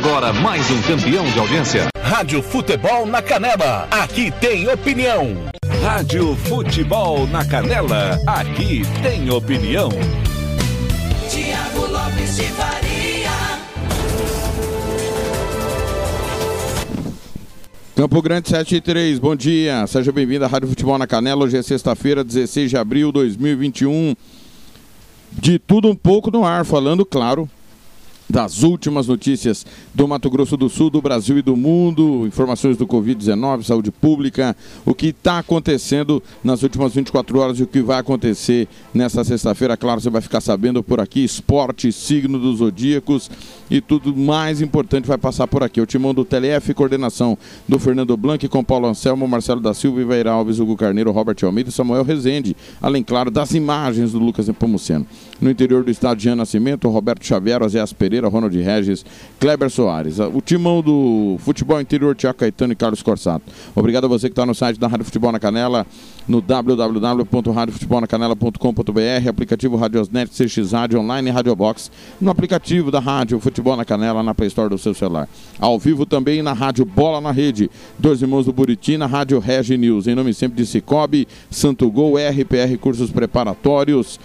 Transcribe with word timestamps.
Agora 0.00 0.32
mais 0.32 0.70
um 0.70 0.80
campeão 0.82 1.24
de 1.24 1.40
audiência. 1.40 1.88
Rádio 2.00 2.40
Futebol 2.40 3.04
na 3.04 3.20
Canela. 3.20 3.88
Aqui 3.90 4.30
tem 4.40 4.68
opinião. 4.68 5.34
Rádio 5.82 6.36
Futebol 6.36 7.26
na 7.26 7.44
Canela. 7.44 8.16
Aqui 8.24 8.82
tem 9.02 9.28
opinião. 9.28 9.88
Tiago 11.28 11.90
Lopes 11.90 12.36
de 12.36 12.44
Faria. 12.44 13.30
Campo 17.96 18.22
Grande 18.22 18.50
7 18.50 18.76
e 18.76 18.80
3, 18.80 19.18
bom 19.18 19.34
dia. 19.34 19.84
Seja 19.88 20.12
bem-vindo 20.12 20.44
à 20.44 20.48
Rádio 20.48 20.68
Futebol 20.68 20.96
na 20.96 21.08
Canela. 21.08 21.42
Hoje 21.42 21.56
é 21.56 21.62
sexta-feira, 21.62 22.22
16 22.22 22.70
de 22.70 22.76
abril 22.76 23.08
de 23.08 23.14
2021. 23.14 24.14
De 25.32 25.58
tudo 25.58 25.88
um 25.88 25.96
pouco 25.96 26.30
no 26.30 26.44
ar, 26.44 26.64
falando, 26.64 27.04
claro, 27.04 27.50
das 28.28 28.62
últimas 28.62 29.06
notícias 29.06 29.64
do 29.94 30.06
Mato 30.06 30.28
Grosso 30.28 30.56
do 30.56 30.68
Sul, 30.68 30.90
do 30.90 31.00
Brasil 31.00 31.38
e 31.38 31.42
do 31.42 31.56
mundo, 31.56 32.26
informações 32.26 32.76
do 32.76 32.86
Covid-19, 32.86 33.62
saúde 33.62 33.90
pública, 33.90 34.54
o 34.84 34.94
que 34.94 35.08
está 35.08 35.38
acontecendo 35.38 36.22
nas 36.44 36.62
últimas 36.62 36.94
24 36.94 37.38
horas 37.38 37.58
e 37.58 37.62
o 37.62 37.66
que 37.66 37.80
vai 37.80 37.98
acontecer 37.98 38.68
nesta 38.92 39.24
sexta-feira. 39.24 39.76
Claro, 39.76 40.00
você 40.00 40.10
vai 40.10 40.20
ficar 40.20 40.40
sabendo 40.40 40.82
por 40.82 41.00
aqui, 41.00 41.24
esporte, 41.24 41.90
signo 41.90 42.38
dos 42.38 42.58
zodíacos 42.58 43.30
e 43.70 43.80
tudo 43.80 44.14
mais 44.14 44.60
importante 44.60 45.06
vai 45.06 45.18
passar 45.18 45.46
por 45.46 45.62
aqui. 45.62 45.80
O 45.80 45.86
timão 45.86 46.12
do 46.12 46.24
TLF, 46.24 46.74
coordenação 46.74 47.38
do 47.66 47.78
Fernando 47.78 48.16
Blanc 48.16 48.46
com 48.48 48.62
Paulo 48.62 48.88
Anselmo, 48.88 49.26
Marcelo 49.26 49.60
da 49.60 49.72
Silva, 49.72 50.00
Ivair 50.00 50.26
Alves, 50.26 50.58
Hugo 50.58 50.76
Carneiro, 50.76 51.10
Robert 51.12 51.36
Almeida 51.42 51.70
e 51.70 51.72
Samuel 51.72 52.04
Rezende, 52.04 52.56
além, 52.80 53.02
claro, 53.02 53.30
das 53.30 53.52
imagens 53.52 54.12
do 54.12 54.18
Lucas 54.18 54.48
Nepomuceno. 54.48 55.06
No 55.40 55.50
interior 55.50 55.84
do 55.84 55.90
estado 55.90 56.16
de 56.16 56.24
Jean 56.24 56.36
Nascimento, 56.36 56.88
Roberto 56.88 57.24
Xavier, 57.24 57.66
Zéas 57.68 57.92
Pereira, 57.92 58.28
Ronald 58.28 58.56
Regis, 58.60 59.04
Kleber 59.38 59.70
Soares. 59.70 60.18
O 60.18 60.40
timão 60.40 60.82
do 60.82 61.36
futebol 61.38 61.80
interior, 61.80 62.16
Tiago 62.16 62.38
Caetano 62.38 62.72
e 62.72 62.76
Carlos 62.76 63.02
Corsato. 63.02 63.44
Obrigado 63.74 64.06
a 64.06 64.08
você 64.08 64.28
que 64.28 64.32
está 64.32 64.44
no 64.44 64.54
site 64.54 64.80
da 64.80 64.88
Rádio 64.88 65.04
Futebol 65.04 65.30
na 65.30 65.38
Canela, 65.38 65.86
no 66.26 66.40
www.radiofutebolnacanela.com.br, 66.40 69.28
aplicativo 69.28 69.76
Radiosnet, 69.76 70.30
CX 70.30 70.72
Rádio 70.72 70.98
Online 71.00 71.28
e 71.28 71.32
Radiobox, 71.32 71.90
no 72.20 72.30
aplicativo 72.30 72.90
da 72.90 72.98
Rádio 72.98 73.38
Futebol 73.38 73.76
na 73.76 73.84
Canela, 73.84 74.22
na 74.22 74.34
Play 74.34 74.48
Store 74.48 74.68
do 74.68 74.76
seu 74.76 74.92
celular. 74.92 75.28
Ao 75.60 75.78
vivo 75.78 76.04
também 76.04 76.42
na 76.42 76.52
Rádio 76.52 76.84
Bola 76.84 77.20
na 77.20 77.30
Rede, 77.30 77.70
Dois 77.98 78.22
Irmãos 78.22 78.46
do 78.46 78.52
Buriti, 78.52 78.96
na 78.96 79.06
Rádio 79.06 79.38
Regi 79.38 79.76
News, 79.76 80.08
em 80.08 80.14
nome 80.14 80.32
sempre 80.34 80.56
de 80.56 80.66
Cicobi, 80.66 81.28
Santo 81.50 81.90
Gol, 81.90 82.14
RPR 82.16 82.76
Cursos 82.80 83.10
Preparatórios, 83.10 84.18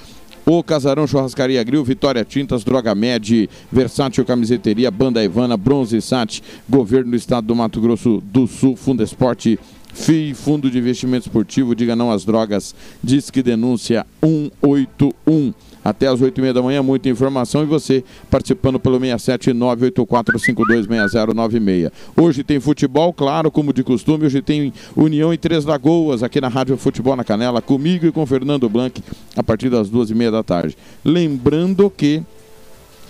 o 0.45 0.63
Casarão 0.63 1.07
Churrascaria 1.07 1.63
Grill, 1.63 1.83
Vitória 1.83 2.25
Tintas, 2.25 2.63
Droga 2.63 2.93
Med, 2.93 3.49
Versátil 3.71 4.25
Camiseteria, 4.25 4.91
Banda 4.91 5.23
Ivana, 5.23 5.55
Bronze 5.55 6.01
Sat, 6.01 6.41
Governo 6.69 7.11
do 7.11 7.17
Estado 7.17 7.47
do 7.47 7.55
Mato 7.55 7.79
Grosso 7.79 8.21
do 8.25 8.47
Sul, 8.47 8.75
Fundo 8.75 9.03
Esporte, 9.03 9.59
FII, 9.93 10.33
Fundo 10.33 10.69
de 10.69 10.77
Investimento 10.77 11.27
Esportivo, 11.27 11.75
Diga 11.75 11.95
Não 11.95 12.11
às 12.11 12.25
Drogas, 12.25 12.75
Disque 13.01 13.41
Denúncia 13.41 14.05
181. 14.21 15.53
Até 15.83 16.07
às 16.07 16.21
8 16.21 16.37
e 16.37 16.41
meia 16.41 16.53
da 16.53 16.61
manhã, 16.61 16.81
muita 16.81 17.09
informação 17.09 17.63
e 17.63 17.65
você 17.65 18.03
participando 18.31 18.79
pelo 18.79 18.97
67984526096. 18.99 21.91
Hoje 22.15 22.43
tem 22.43 22.59
futebol, 22.59 23.11
claro, 23.13 23.51
como 23.51 23.73
de 23.73 23.83
costume. 23.83 24.25
Hoje 24.25 24.41
tem 24.41 24.73
União 24.95 25.33
em 25.33 25.37
Três 25.37 25.65
Lagoas, 25.65 26.23
aqui 26.23 26.39
na 26.39 26.47
Rádio 26.47 26.77
Futebol 26.77 27.15
na 27.15 27.23
Canela, 27.23 27.61
comigo 27.61 28.05
e 28.05 28.11
com 28.11 28.25
Fernando 28.25 28.69
Blanc, 28.69 29.01
a 29.35 29.43
partir 29.43 29.69
das 29.69 29.89
duas 29.89 30.09
e 30.09 30.15
meia 30.15 30.31
da 30.31 30.43
tarde. 30.43 30.77
Lembrando 31.03 31.89
que 31.89 32.21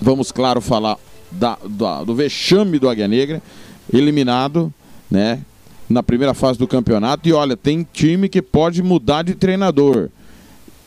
vamos, 0.01 0.31
claro, 0.31 0.59
falar 0.61 0.97
da, 1.31 1.57
da- 1.67 2.03
do 2.03 2.15
vexame 2.15 2.79
do 2.79 2.89
Águia 2.89 3.07
Negra, 3.07 3.41
eliminado, 3.91 4.73
né? 5.09 5.39
Na 5.89 6.01
primeira 6.01 6.33
fase 6.33 6.57
do 6.57 6.67
campeonato. 6.67 7.27
E 7.27 7.33
olha, 7.33 7.57
tem 7.57 7.85
time 7.93 8.29
que 8.29 8.41
pode 8.41 8.81
mudar 8.81 9.23
de 9.23 9.35
treinador 9.35 10.09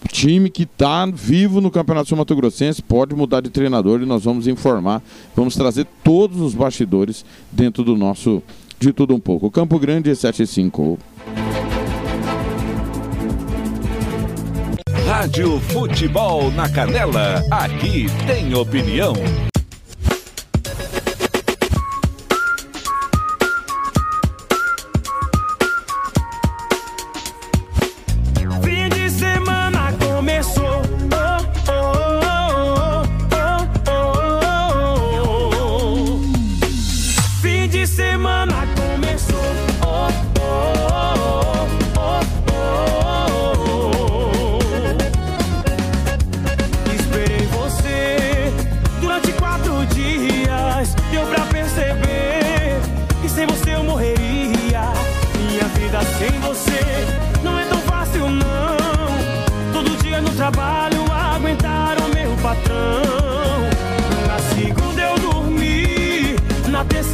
time 0.07 0.51
que 0.51 0.65
está 0.65 1.07
vivo 1.07 1.61
no 1.61 1.71
Campeonato 1.71 2.09
Sul 2.09 2.19
Mato 2.19 2.35
Grossense 2.37 2.83
pode 2.83 3.15
mudar 3.15 3.41
de 3.41 3.51
treinador 3.51 4.03
e 4.03 4.07
nós 4.07 4.25
vamos 4.25 4.47
informar, 4.47 5.03
vamos 5.35 5.55
trazer 5.55 5.87
todos 6.03 6.41
os 6.41 6.55
bastidores 6.55 7.25
dentro 7.51 7.83
do 7.83 7.97
nosso 7.97 8.43
de 8.79 8.93
tudo 8.93 9.15
um 9.15 9.21
pouco. 9.21 9.51
Campo 9.51 9.79
Grande 9.79 10.15
75. 10.15 10.99
Rádio 15.07 15.59
Futebol 15.61 16.51
na 16.51 16.69
Canela. 16.69 17.43
Aqui 17.51 18.07
tem 18.27 18.55
opinião. 18.55 19.15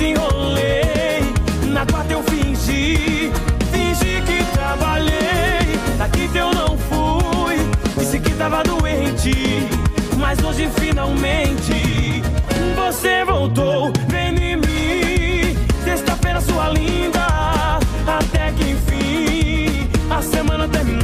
Na 0.03 0.09
terça 0.09 0.09
enrolei, 0.09 1.21
na 1.73 1.87
quarta 1.87 2.13
eu 2.13 2.23
fingi, 2.25 3.31
fingi 3.71 4.21
que 4.23 4.45
trabalhei. 4.53 5.79
Na 5.97 6.09
quinta 6.09 6.39
eu 6.39 6.53
não 6.53 6.77
fui, 6.77 7.57
disse 7.99 8.19
que 8.19 8.31
tava 8.31 8.63
doente, 8.63 9.69
mas 10.19 10.43
hoje 10.43 10.69
finalmente 10.79 12.23
você 12.75 13.25
voltou, 13.25 13.93
vem 14.09 14.35
em 14.37 14.57
mim. 14.57 15.57
Sexta-feira 15.85 16.41
sua 16.41 16.71
linda, 16.71 17.27
até 18.07 18.53
que 18.53 18.71
enfim 18.71 19.89
a 20.11 20.23
semana 20.23 20.69
terminou. 20.69 21.02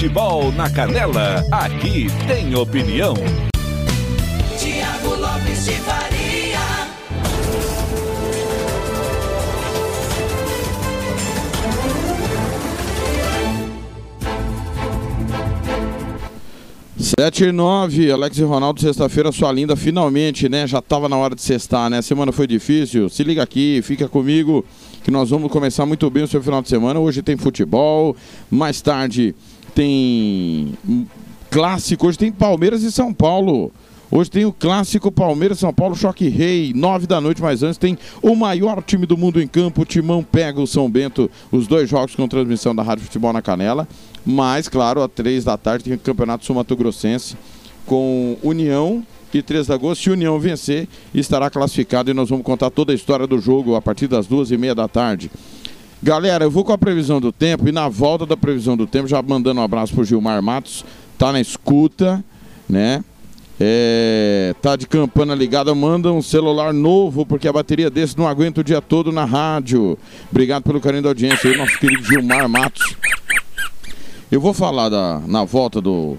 Futebol 0.00 0.50
na 0.52 0.70
Canela, 0.70 1.44
aqui 1.52 2.06
tem 2.26 2.54
opinião. 2.54 3.12
Tiago 4.58 5.14
Lopes 5.14 5.66
de 5.66 5.72
Faria. 5.72 6.58
Sete 16.96 17.44
e 17.44 17.52
nove, 17.52 18.10
Alex 18.10 18.38
e 18.38 18.42
Ronaldo, 18.42 18.80
sexta-feira, 18.80 19.30
sua 19.30 19.52
linda, 19.52 19.76
finalmente, 19.76 20.48
né? 20.48 20.66
Já 20.66 20.80
tava 20.80 21.10
na 21.10 21.16
hora 21.18 21.34
de 21.34 21.42
sextar, 21.42 21.90
né? 21.90 21.98
A 21.98 22.02
semana 22.02 22.32
foi 22.32 22.46
difícil. 22.46 23.10
Se 23.10 23.22
liga 23.22 23.42
aqui, 23.42 23.82
fica 23.82 24.08
comigo, 24.08 24.64
que 25.04 25.10
nós 25.10 25.28
vamos 25.28 25.52
começar 25.52 25.84
muito 25.84 26.08
bem 26.08 26.22
o 26.22 26.26
seu 26.26 26.42
final 26.42 26.62
de 26.62 26.70
semana. 26.70 26.98
Hoje 26.98 27.20
tem 27.20 27.36
futebol, 27.36 28.16
mais 28.50 28.80
tarde 28.80 29.34
tem 29.80 30.74
clássico, 31.50 32.06
hoje 32.06 32.18
tem 32.18 32.30
Palmeiras 32.30 32.82
e 32.82 32.92
São 32.92 33.14
Paulo. 33.14 33.72
Hoje 34.10 34.30
tem 34.30 34.44
o 34.44 34.52
clássico 34.52 35.10
Palmeiras 35.10 35.58
São 35.58 35.72
Paulo 35.72 35.96
Choque 35.96 36.28
Rei, 36.28 36.72
nove 36.74 37.06
da 37.06 37.18
noite, 37.18 37.40
mas 37.40 37.62
antes 37.62 37.78
tem 37.78 37.96
o 38.20 38.34
maior 38.34 38.82
time 38.82 39.06
do 39.06 39.16
mundo 39.16 39.40
em 39.40 39.46
campo, 39.46 39.80
o 39.80 39.84
Timão 39.86 40.22
pega 40.22 40.60
o 40.60 40.66
São 40.66 40.90
Bento, 40.90 41.30
os 41.50 41.66
dois 41.66 41.88
jogos 41.88 42.14
com 42.14 42.28
transmissão 42.28 42.74
da 42.74 42.82
Rádio 42.82 43.04
Futebol 43.04 43.32
na 43.32 43.40
Canela. 43.40 43.88
Mas, 44.26 44.68
claro, 44.68 45.02
às 45.02 45.10
três 45.10 45.44
da 45.44 45.56
tarde 45.56 45.84
tem 45.84 45.94
o 45.94 45.98
Campeonato 45.98 46.44
Sul-Mato 46.44 46.76
Grossense 46.76 47.34
com 47.86 48.36
União 48.42 49.02
e 49.32 49.40
3 49.40 49.66
de 49.66 49.72
agosto. 49.72 50.02
Se 50.02 50.10
União 50.10 50.38
vencer, 50.38 50.88
estará 51.14 51.48
classificado 51.48 52.10
e 52.10 52.14
nós 52.14 52.28
vamos 52.28 52.44
contar 52.44 52.68
toda 52.68 52.92
a 52.92 52.94
história 52.94 53.26
do 53.26 53.40
jogo 53.40 53.74
a 53.76 53.80
partir 53.80 54.08
das 54.08 54.26
duas 54.26 54.50
e 54.50 54.58
meia 54.58 54.74
da 54.74 54.86
tarde. 54.86 55.30
Galera, 56.02 56.44
eu 56.46 56.50
vou 56.50 56.64
com 56.64 56.72
a 56.72 56.78
previsão 56.78 57.20
do 57.20 57.30
tempo 57.30 57.68
e 57.68 57.72
na 57.72 57.86
volta 57.86 58.24
da 58.24 58.34
previsão 58.34 58.74
do 58.74 58.86
tempo, 58.86 59.06
já 59.06 59.20
mandando 59.20 59.60
um 59.60 59.62
abraço 59.62 59.94
pro 59.94 60.02
Gilmar 60.02 60.42
Matos, 60.42 60.82
tá 61.18 61.30
na 61.30 61.40
escuta, 61.40 62.24
né? 62.66 63.04
É, 63.62 64.54
tá 64.62 64.74
de 64.76 64.86
campana 64.86 65.34
ligada, 65.34 65.74
manda 65.74 66.10
um 66.10 66.22
celular 66.22 66.72
novo, 66.72 67.26
porque 67.26 67.46
a 67.46 67.52
bateria 67.52 67.90
desse 67.90 68.16
não 68.16 68.26
aguenta 68.26 68.62
o 68.62 68.64
dia 68.64 68.80
todo 68.80 69.12
na 69.12 69.26
rádio. 69.26 69.98
Obrigado 70.30 70.62
pelo 70.62 70.80
carinho 70.80 71.02
da 71.02 71.10
audiência 71.10 71.50
aí, 71.50 71.58
nosso 71.58 71.78
querido 71.78 72.02
Gilmar 72.02 72.48
Matos. 72.48 72.96
Eu 74.32 74.40
vou 74.40 74.54
falar 74.54 74.88
da, 74.88 75.20
na 75.26 75.44
volta 75.44 75.82
do, 75.82 76.16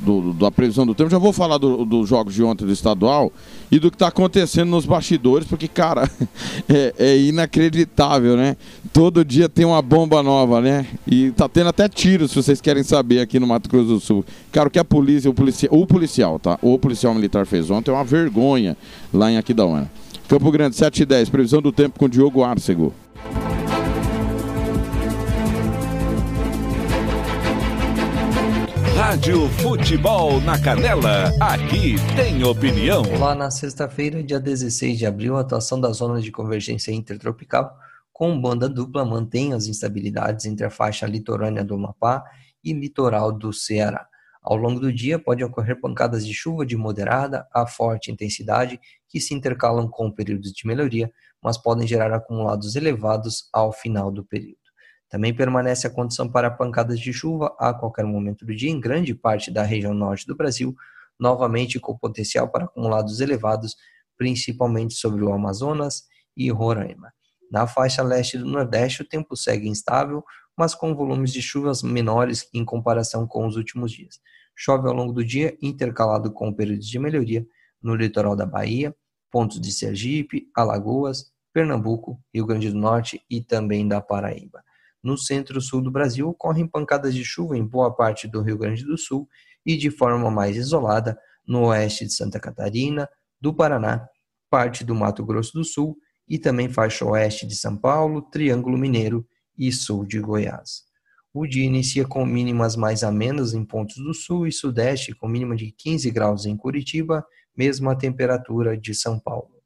do- 0.00 0.32
da 0.32 0.50
previsão 0.50 0.86
do 0.86 0.94
tempo, 0.94 1.10
já 1.10 1.18
vou 1.18 1.32
falar 1.32 1.58
do- 1.58 1.84
dos 1.84 2.08
jogos 2.08 2.34
de 2.34 2.42
ontem 2.42 2.64
do 2.64 2.72
estadual 2.72 3.32
e 3.70 3.78
do 3.78 3.90
que 3.90 3.96
está 3.96 4.08
acontecendo 4.08 4.68
nos 4.70 4.86
bastidores, 4.86 5.46
porque, 5.46 5.68
cara, 5.68 6.08
é, 6.68 6.94
é 6.98 7.18
inacreditável, 7.18 8.36
né? 8.36 8.56
Todo 8.92 9.24
dia 9.24 9.48
tem 9.48 9.64
uma 9.64 9.82
bomba 9.82 10.22
nova, 10.22 10.60
né? 10.60 10.86
E 11.06 11.30
tá 11.32 11.48
tendo 11.48 11.68
até 11.68 11.88
tiros, 11.88 12.30
se 12.30 12.36
vocês 12.36 12.60
querem 12.60 12.82
saber, 12.82 13.20
aqui 13.20 13.38
no 13.38 13.46
Mato 13.46 13.68
Grosso 13.68 13.86
do 13.88 14.00
Sul. 14.00 14.24
Cara, 14.52 14.68
o 14.68 14.70
que 14.70 14.78
a 14.78 14.84
polícia, 14.84 15.30
o 15.30 15.34
policial, 15.34 15.72
o 15.74 15.86
policial, 15.86 16.38
tá? 16.38 16.58
O 16.62 16.78
policial 16.78 17.14
militar 17.14 17.46
fez 17.46 17.70
ontem 17.70 17.90
é 17.90 17.94
uma 17.94 18.04
vergonha 18.04 18.76
lá 19.12 19.30
em 19.30 19.36
Aquidauana. 19.36 19.90
Campo 20.28 20.50
Grande, 20.50 20.76
7 20.76 21.02
e 21.02 21.06
10, 21.06 21.28
previsão 21.30 21.62
do 21.62 21.72
tempo 21.72 21.98
com 21.98 22.08
Diogo 22.08 22.44
Arcego. 22.44 22.92
Rádio 29.08 29.48
Futebol 29.62 30.38
na 30.42 30.60
Canela, 30.60 31.32
aqui 31.40 31.94
tem 32.14 32.44
opinião. 32.44 33.02
Lá 33.18 33.34
na 33.34 33.50
sexta-feira, 33.50 34.22
dia 34.22 34.38
16 34.38 34.98
de 34.98 35.06
abril, 35.06 35.38
a 35.38 35.40
atuação 35.40 35.80
da 35.80 35.90
zona 35.92 36.20
de 36.20 36.30
convergência 36.30 36.92
intertropical 36.92 37.74
com 38.12 38.38
banda 38.38 38.68
dupla 38.68 39.06
mantém 39.06 39.54
as 39.54 39.66
instabilidades 39.66 40.44
entre 40.44 40.66
a 40.66 40.70
faixa 40.70 41.06
litorânea 41.06 41.64
do 41.64 41.72
Amapá 41.76 42.22
e 42.62 42.74
litoral 42.74 43.32
do 43.32 43.50
Ceará. 43.50 44.06
Ao 44.42 44.54
longo 44.54 44.78
do 44.78 44.92
dia, 44.92 45.18
pode 45.18 45.42
ocorrer 45.42 45.80
pancadas 45.80 46.26
de 46.26 46.34
chuva 46.34 46.66
de 46.66 46.76
moderada 46.76 47.48
a 47.50 47.66
forte 47.66 48.12
intensidade 48.12 48.78
que 49.08 49.22
se 49.22 49.32
intercalam 49.32 49.88
com 49.88 50.10
períodos 50.10 50.52
de 50.52 50.66
melhoria, 50.66 51.10
mas 51.42 51.56
podem 51.56 51.88
gerar 51.88 52.12
acumulados 52.12 52.76
elevados 52.76 53.48
ao 53.54 53.72
final 53.72 54.10
do 54.10 54.22
período. 54.22 54.67
Também 55.08 55.34
permanece 55.34 55.86
a 55.86 55.90
condição 55.90 56.30
para 56.30 56.50
pancadas 56.50 57.00
de 57.00 57.12
chuva 57.12 57.54
a 57.58 57.72
qualquer 57.72 58.04
momento 58.04 58.44
do 58.44 58.54
dia 58.54 58.70
em 58.70 58.78
grande 58.80 59.14
parte 59.14 59.50
da 59.50 59.62
região 59.62 59.94
norte 59.94 60.26
do 60.26 60.36
Brasil, 60.36 60.74
novamente 61.18 61.80
com 61.80 61.96
potencial 61.96 62.48
para 62.48 62.66
acumulados 62.66 63.20
elevados, 63.20 63.76
principalmente 64.16 64.94
sobre 64.94 65.24
o 65.24 65.32
Amazonas 65.32 66.04
e 66.36 66.50
Roraima. 66.50 67.12
Na 67.50 67.66
faixa 67.66 68.02
leste 68.02 68.36
do 68.36 68.44
Nordeste, 68.44 69.02
o 69.02 69.08
tempo 69.08 69.34
segue 69.34 69.68
instável, 69.68 70.22
mas 70.56 70.74
com 70.74 70.94
volumes 70.94 71.32
de 71.32 71.40
chuvas 71.40 71.82
menores 71.82 72.48
em 72.52 72.64
comparação 72.64 73.26
com 73.26 73.46
os 73.46 73.56
últimos 73.56 73.92
dias. 73.92 74.20
Chove 74.54 74.88
ao 74.88 74.94
longo 74.94 75.12
do 75.12 75.24
dia, 75.24 75.56
intercalado 75.62 76.32
com 76.32 76.52
períodos 76.52 76.86
de 76.86 76.98
melhoria 76.98 77.46
no 77.82 77.94
litoral 77.94 78.36
da 78.36 78.44
Bahia, 78.44 78.94
pontos 79.30 79.60
de 79.60 79.72
Sergipe, 79.72 80.50
Alagoas, 80.54 81.32
Pernambuco, 81.52 82.20
Rio 82.34 82.44
Grande 82.44 82.70
do 82.70 82.78
Norte 82.78 83.22
e 83.30 83.40
também 83.40 83.86
da 83.86 84.00
Paraíba. 84.00 84.62
No 85.02 85.16
centro-sul 85.16 85.82
do 85.82 85.90
Brasil, 85.90 86.28
ocorrem 86.28 86.66
pancadas 86.66 87.14
de 87.14 87.24
chuva 87.24 87.56
em 87.56 87.64
boa 87.64 87.94
parte 87.94 88.26
do 88.26 88.42
Rio 88.42 88.58
Grande 88.58 88.84
do 88.84 88.98
Sul 88.98 89.28
e 89.64 89.76
de 89.76 89.90
forma 89.90 90.30
mais 90.30 90.56
isolada 90.56 91.18
no 91.46 91.66
oeste 91.66 92.04
de 92.04 92.12
Santa 92.12 92.40
Catarina, 92.40 93.08
do 93.40 93.54
Paraná, 93.54 94.06
parte 94.50 94.84
do 94.84 94.94
Mato 94.94 95.24
Grosso 95.24 95.52
do 95.52 95.64
Sul 95.64 95.96
e 96.28 96.38
também 96.38 96.68
faixa 96.68 97.04
oeste 97.04 97.46
de 97.46 97.54
São 97.54 97.76
Paulo, 97.76 98.22
Triângulo 98.22 98.76
Mineiro 98.76 99.26
e 99.56 99.72
sul 99.72 100.04
de 100.04 100.20
Goiás. 100.20 100.82
O 101.32 101.46
dia 101.46 101.64
inicia 101.64 102.06
com 102.06 102.24
mínimas 102.24 102.76
mais 102.76 103.02
amenas 103.02 103.54
em 103.54 103.64
pontos 103.64 103.96
do 103.96 104.12
sul 104.12 104.46
e 104.46 104.52
sudeste, 104.52 105.14
com 105.14 105.28
mínima 105.28 105.54
de 105.54 105.70
15 105.72 106.10
graus 106.10 106.46
em 106.46 106.56
Curitiba, 106.56 107.24
mesma 107.56 107.96
temperatura 107.96 108.76
de 108.76 108.94
São 108.94 109.18
Paulo. 109.18 109.57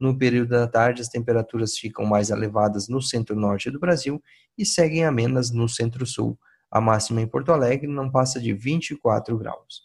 No 0.00 0.16
período 0.16 0.50
da 0.50 0.66
tarde, 0.66 1.02
as 1.02 1.08
temperaturas 1.08 1.76
ficam 1.76 2.06
mais 2.06 2.30
elevadas 2.30 2.88
no 2.88 3.02
centro-norte 3.02 3.70
do 3.70 3.78
Brasil 3.78 4.22
e 4.56 4.64
seguem 4.64 5.04
amenas 5.04 5.50
no 5.50 5.68
centro-sul. 5.68 6.38
A 6.70 6.80
máxima 6.80 7.20
em 7.20 7.26
Porto 7.26 7.52
Alegre 7.52 7.86
não 7.86 8.10
passa 8.10 8.40
de 8.40 8.52
24 8.54 9.36
graus. 9.36 9.82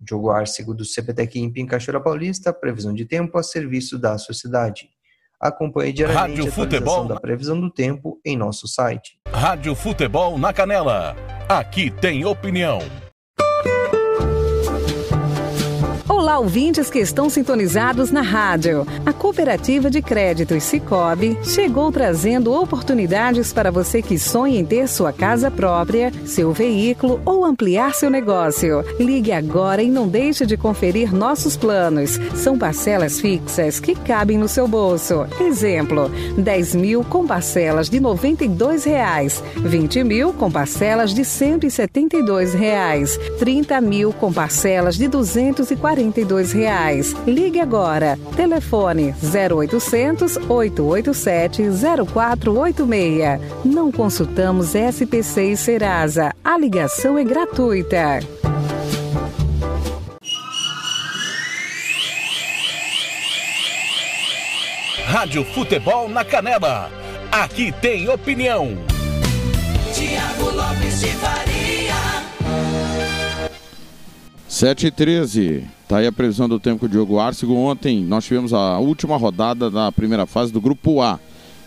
Diogo 0.00 0.30
Arcego 0.30 0.72
do 0.72 0.84
CPTEC 0.84 1.38
em 1.38 1.66
Cachoeira 1.66 2.00
Paulista, 2.00 2.52
previsão 2.52 2.94
de 2.94 3.04
tempo 3.04 3.36
a 3.36 3.42
serviço 3.42 3.98
da 3.98 4.16
sociedade. 4.16 4.88
Acompanhe 5.38 5.92
diariamente 5.92 6.36
Rádio 6.36 6.48
a 6.48 6.54
Futebol 6.54 7.04
da 7.04 7.20
previsão 7.20 7.60
do 7.60 7.70
tempo 7.70 8.20
em 8.24 8.36
nosso 8.36 8.66
site. 8.66 9.18
Rádio 9.28 9.74
Futebol 9.74 10.38
na 10.38 10.52
Canela. 10.52 11.14
Aqui 11.48 11.90
tem 11.90 12.24
opinião. 12.24 12.78
Olá, 16.30 16.38
ouvintes 16.38 16.88
que 16.88 17.00
estão 17.00 17.28
sintonizados 17.28 18.12
na 18.12 18.22
rádio. 18.22 18.86
A 19.04 19.12
Cooperativa 19.12 19.90
de 19.90 20.00
Créditos 20.00 20.62
Cicobi 20.62 21.36
chegou 21.42 21.90
trazendo 21.90 22.52
oportunidades 22.54 23.52
para 23.52 23.72
você 23.72 24.00
que 24.00 24.16
sonha 24.16 24.60
em 24.60 24.64
ter 24.64 24.86
sua 24.86 25.12
casa 25.12 25.50
própria, 25.50 26.12
seu 26.24 26.52
veículo 26.52 27.20
ou 27.24 27.44
ampliar 27.44 27.94
seu 27.94 28.08
negócio. 28.08 28.84
Ligue 29.00 29.32
agora 29.32 29.82
e 29.82 29.90
não 29.90 30.06
deixe 30.06 30.46
de 30.46 30.56
conferir 30.56 31.12
nossos 31.12 31.56
planos. 31.56 32.20
São 32.36 32.56
parcelas 32.56 33.20
fixas 33.20 33.80
que 33.80 33.96
cabem 33.96 34.38
no 34.38 34.46
seu 34.46 34.68
bolso. 34.68 35.26
Exemplo, 35.40 36.08
10 36.38 36.76
mil 36.76 37.02
com 37.02 37.26
parcelas 37.26 37.90
de 37.90 37.98
92 37.98 38.84
reais, 38.84 39.42
20 39.56 40.04
mil 40.04 40.32
com 40.32 40.48
parcelas 40.48 41.12
de 41.12 41.24
172 41.24 42.54
reais, 42.54 43.18
30 43.40 43.80
mil 43.80 44.12
com 44.12 44.32
parcelas 44.32 44.94
de 44.94 45.06
R$ 45.06 45.10
242 46.24 46.52
reais. 46.52 47.14
Ligue 47.26 47.60
agora. 47.60 48.18
Telefone 48.36 49.14
0800 49.22 50.36
887 50.48 51.62
0486. 52.12 53.40
Não 53.64 53.90
consultamos 53.90 54.74
SPC 54.74 55.52
e 55.52 55.56
Serasa. 55.56 56.34
A 56.44 56.58
ligação 56.58 57.18
é 57.18 57.24
gratuita. 57.24 58.20
Rádio 65.06 65.44
Futebol 65.44 66.08
na 66.08 66.24
Canela. 66.24 66.88
Aqui 67.32 67.72
tem 67.72 68.08
opinião. 68.08 68.78
Tiago 69.92 70.50
Lopes 70.54 71.00
de 71.00 71.08
Faria. 71.08 71.49
7 74.60 74.88
e 74.88 74.90
13. 74.90 75.64
Tá 75.88 75.96
aí 75.96 76.06
a 76.06 76.12
previsão 76.12 76.46
do 76.46 76.60
tempo 76.60 76.80
com 76.80 76.84
o 76.84 76.88
Diogo 76.90 77.18
Arcego. 77.18 77.54
Ontem 77.54 78.04
nós 78.04 78.26
tivemos 78.26 78.52
a 78.52 78.78
última 78.78 79.16
rodada 79.16 79.70
da 79.70 79.90
primeira 79.90 80.26
fase 80.26 80.52
do 80.52 80.60
Grupo 80.60 81.00
A. 81.00 81.18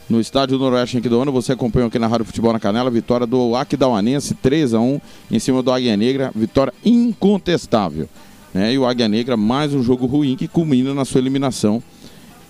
No 0.07 0.21
estádio 0.21 0.59
Noroeste 0.59 0.99
aqui 0.99 1.09
do 1.09 1.19
ano, 1.19 1.31
você 1.31 1.53
acompanhou 1.53 1.87
aqui 1.87 1.97
na 1.97 2.05
Rádio 2.05 2.27
Futebol 2.27 2.53
na 2.53 2.59
Canela, 2.59 2.91
vitória 2.91 3.25
do 3.25 3.55
Aquidauanense 3.55 4.35
3 4.35 4.75
a 4.75 4.79
1 4.79 5.01
em 5.31 5.39
cima 5.39 5.63
do 5.63 5.71
Águia 5.71 5.97
Negra, 5.97 6.31
vitória 6.35 6.71
incontestável. 6.85 8.07
Né? 8.53 8.73
E 8.73 8.77
o 8.77 8.85
Águia 8.85 9.07
Negra, 9.07 9.35
mais 9.35 9.73
um 9.73 9.81
jogo 9.81 10.05
ruim 10.05 10.35
que 10.35 10.47
culmina 10.47 10.93
na 10.93 11.03
sua 11.03 11.19
eliminação. 11.19 11.81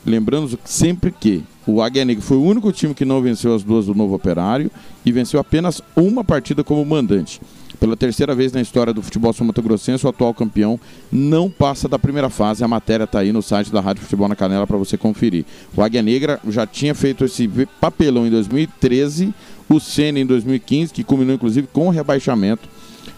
Lembrando 0.05 0.59
sempre 0.65 1.09
que 1.09 1.41
o 1.65 1.81
Águia 1.81 2.03
Negra 2.03 2.21
foi 2.21 2.35
o 2.35 2.43
único 2.43 2.69
time 2.73 2.93
que 2.93 3.05
não 3.05 3.21
venceu 3.21 3.55
as 3.55 3.63
duas 3.63 3.85
do 3.85 3.95
Novo 3.95 4.13
Operário 4.13 4.69
e 5.05 5.12
venceu 5.13 5.39
apenas 5.39 5.81
uma 5.95 6.21
partida 6.21 6.65
como 6.65 6.83
mandante. 6.83 7.39
Pela 7.83 7.97
terceira 7.97 8.33
vez 8.33 8.53
na 8.53 8.61
história 8.61 8.93
do 8.93 9.01
futebol 9.01 9.33
sul-mato-grossense, 9.33 10.05
o 10.05 10.09
atual 10.09 10.33
campeão 10.33 10.79
não 11.11 11.49
passa 11.49 11.85
da 11.85 11.99
primeira 11.99 12.29
fase. 12.29 12.63
A 12.63 12.67
matéria 12.67 13.03
está 13.03 13.19
aí 13.19 13.33
no 13.33 13.41
site 13.41 13.73
da 13.73 13.81
Rádio 13.81 14.03
Futebol 14.03 14.29
na 14.29 14.37
Canela 14.37 14.65
para 14.65 14.77
você 14.77 14.97
conferir. 14.97 15.43
O 15.75 15.81
Águia 15.81 16.01
Negra 16.01 16.39
já 16.47 16.65
tinha 16.65 16.95
feito 16.95 17.25
esse 17.25 17.45
papelão 17.81 18.25
em 18.25 18.29
2013, 18.29 19.33
o 19.67 19.81
Senna 19.81 20.17
em 20.17 20.25
2015, 20.25 20.93
que 20.93 21.03
culminou 21.03 21.35
inclusive 21.35 21.67
com 21.73 21.87
o 21.87 21.89
rebaixamento. 21.89 22.69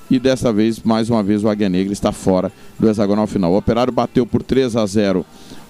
E 0.09 0.17
dessa 0.17 0.51
vez, 0.51 0.79
mais 0.79 1.11
uma 1.11 1.21
vez, 1.21 1.43
o 1.43 1.47
Águia 1.47 1.69
Negra 1.69 1.93
está 1.93 2.11
fora 2.11 2.51
do 2.79 2.89
hexagonal 2.89 3.27
final. 3.27 3.53
O 3.53 3.57
Operário 3.57 3.93
bateu 3.93 4.25
por 4.25 4.41
3 4.41 4.75
a 4.77 4.85
0 4.87 5.23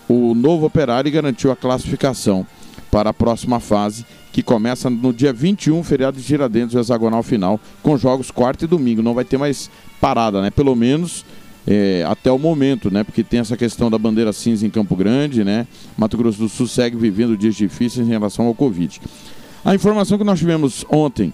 o 0.08 0.34
novo 0.34 0.68
Operário 0.68 1.10
e 1.10 1.12
garantiu 1.12 1.52
a 1.52 1.56
classificação 1.58 2.48
para 2.90 3.10
a 3.10 3.14
próxima 3.14 3.60
fase 3.60 4.06
que 4.36 4.44
começa 4.44 4.90
no 4.90 5.14
dia 5.14 5.32
21, 5.32 5.82
feriado 5.82 6.18
de 6.18 6.24
Tiradentes, 6.26 6.76
o 6.76 6.80
hexagonal 6.80 7.24
final, 7.24 7.58
com 7.82 7.96
jogos 7.96 8.32
quarta 8.32 8.66
e 8.66 8.68
domingo. 8.68 9.02
Não 9.02 9.14
vai 9.14 9.24
ter 9.24 9.38
mais 9.38 9.72
parada, 10.02 10.42
né? 10.42 10.50
Pelo 10.52 10.76
menos 10.76 11.24
é, 11.66 12.04
até 12.06 12.30
o 12.30 12.38
momento, 12.38 12.92
né? 12.92 13.06
Porque 13.06 13.24
tem 13.24 13.40
essa 13.40 13.56
questão 13.56 13.90
da 13.90 13.98
bandeira 13.98 14.34
cinza 14.34 14.68
em 14.68 14.70
Campo 14.70 14.94
Grande, 14.94 15.46
né? 15.46 15.66
Mato 15.98 16.18
Grosso 16.18 16.38
do 16.38 16.50
Sul 16.50 16.68
segue 16.68 16.98
vivendo 16.98 17.38
dias 17.38 17.56
difíceis 17.56 18.06
em 18.06 18.10
relação 18.10 18.46
ao 18.46 18.54
Covid. 18.54 19.00
A 19.64 19.74
informação 19.74 20.18
que 20.18 20.26
nós 20.26 20.38
tivemos 20.38 20.86
ontem, 20.90 21.34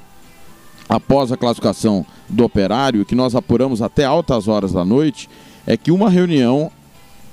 após 0.88 1.32
a 1.32 1.38
classificação 1.38 2.06
do 2.30 2.44
operário, 2.44 3.04
que 3.04 3.16
nós 3.16 3.34
apuramos 3.34 3.82
até 3.82 4.06
altas 4.06 4.48
horas 4.48 4.74
da 4.74 4.86
noite, 4.86 5.28
é 5.66 5.76
que 5.76 5.92
uma 5.92 6.08
reunião 6.08 6.72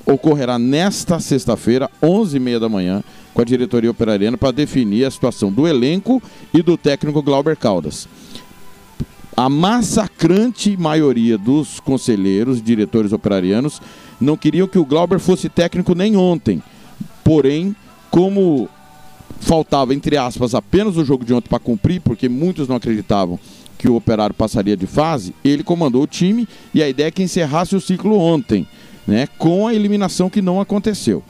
ocorrerá 0.06 0.58
nesta 0.58 1.20
sexta-feira, 1.20 1.90
11h30 2.02 2.58
da 2.58 2.68
manhã, 2.70 3.04
com 3.38 3.42
a 3.42 3.44
diretoria 3.44 3.88
operariana 3.88 4.36
para 4.36 4.50
definir 4.50 5.04
a 5.04 5.10
situação 5.12 5.52
do 5.52 5.68
elenco 5.68 6.20
e 6.52 6.60
do 6.60 6.76
técnico 6.76 7.22
Glauber 7.22 7.56
Caldas. 7.56 8.08
A 9.36 9.48
massacrante 9.48 10.76
maioria 10.76 11.38
dos 11.38 11.78
conselheiros, 11.78 12.60
diretores 12.60 13.12
operarianos, 13.12 13.80
não 14.20 14.36
queriam 14.36 14.66
que 14.66 14.76
o 14.76 14.84
Glauber 14.84 15.20
fosse 15.20 15.48
técnico 15.48 15.94
nem 15.94 16.16
ontem. 16.16 16.60
Porém, 17.22 17.76
como 18.10 18.68
faltava, 19.38 19.94
entre 19.94 20.16
aspas, 20.16 20.52
apenas 20.52 20.96
o 20.96 21.04
jogo 21.04 21.24
de 21.24 21.32
ontem 21.32 21.48
para 21.48 21.60
cumprir, 21.60 22.00
porque 22.00 22.28
muitos 22.28 22.66
não 22.66 22.74
acreditavam 22.74 23.38
que 23.78 23.88
o 23.88 23.94
operário 23.94 24.34
passaria 24.34 24.76
de 24.76 24.88
fase, 24.88 25.32
ele 25.44 25.62
comandou 25.62 26.02
o 26.02 26.08
time 26.08 26.48
e 26.74 26.82
a 26.82 26.88
ideia 26.88 27.06
é 27.06 27.12
que 27.12 27.22
encerrasse 27.22 27.76
o 27.76 27.80
ciclo 27.80 28.18
ontem, 28.18 28.66
né, 29.06 29.28
com 29.38 29.68
a 29.68 29.74
eliminação 29.74 30.28
que 30.28 30.42
não 30.42 30.60
aconteceu. 30.60 31.22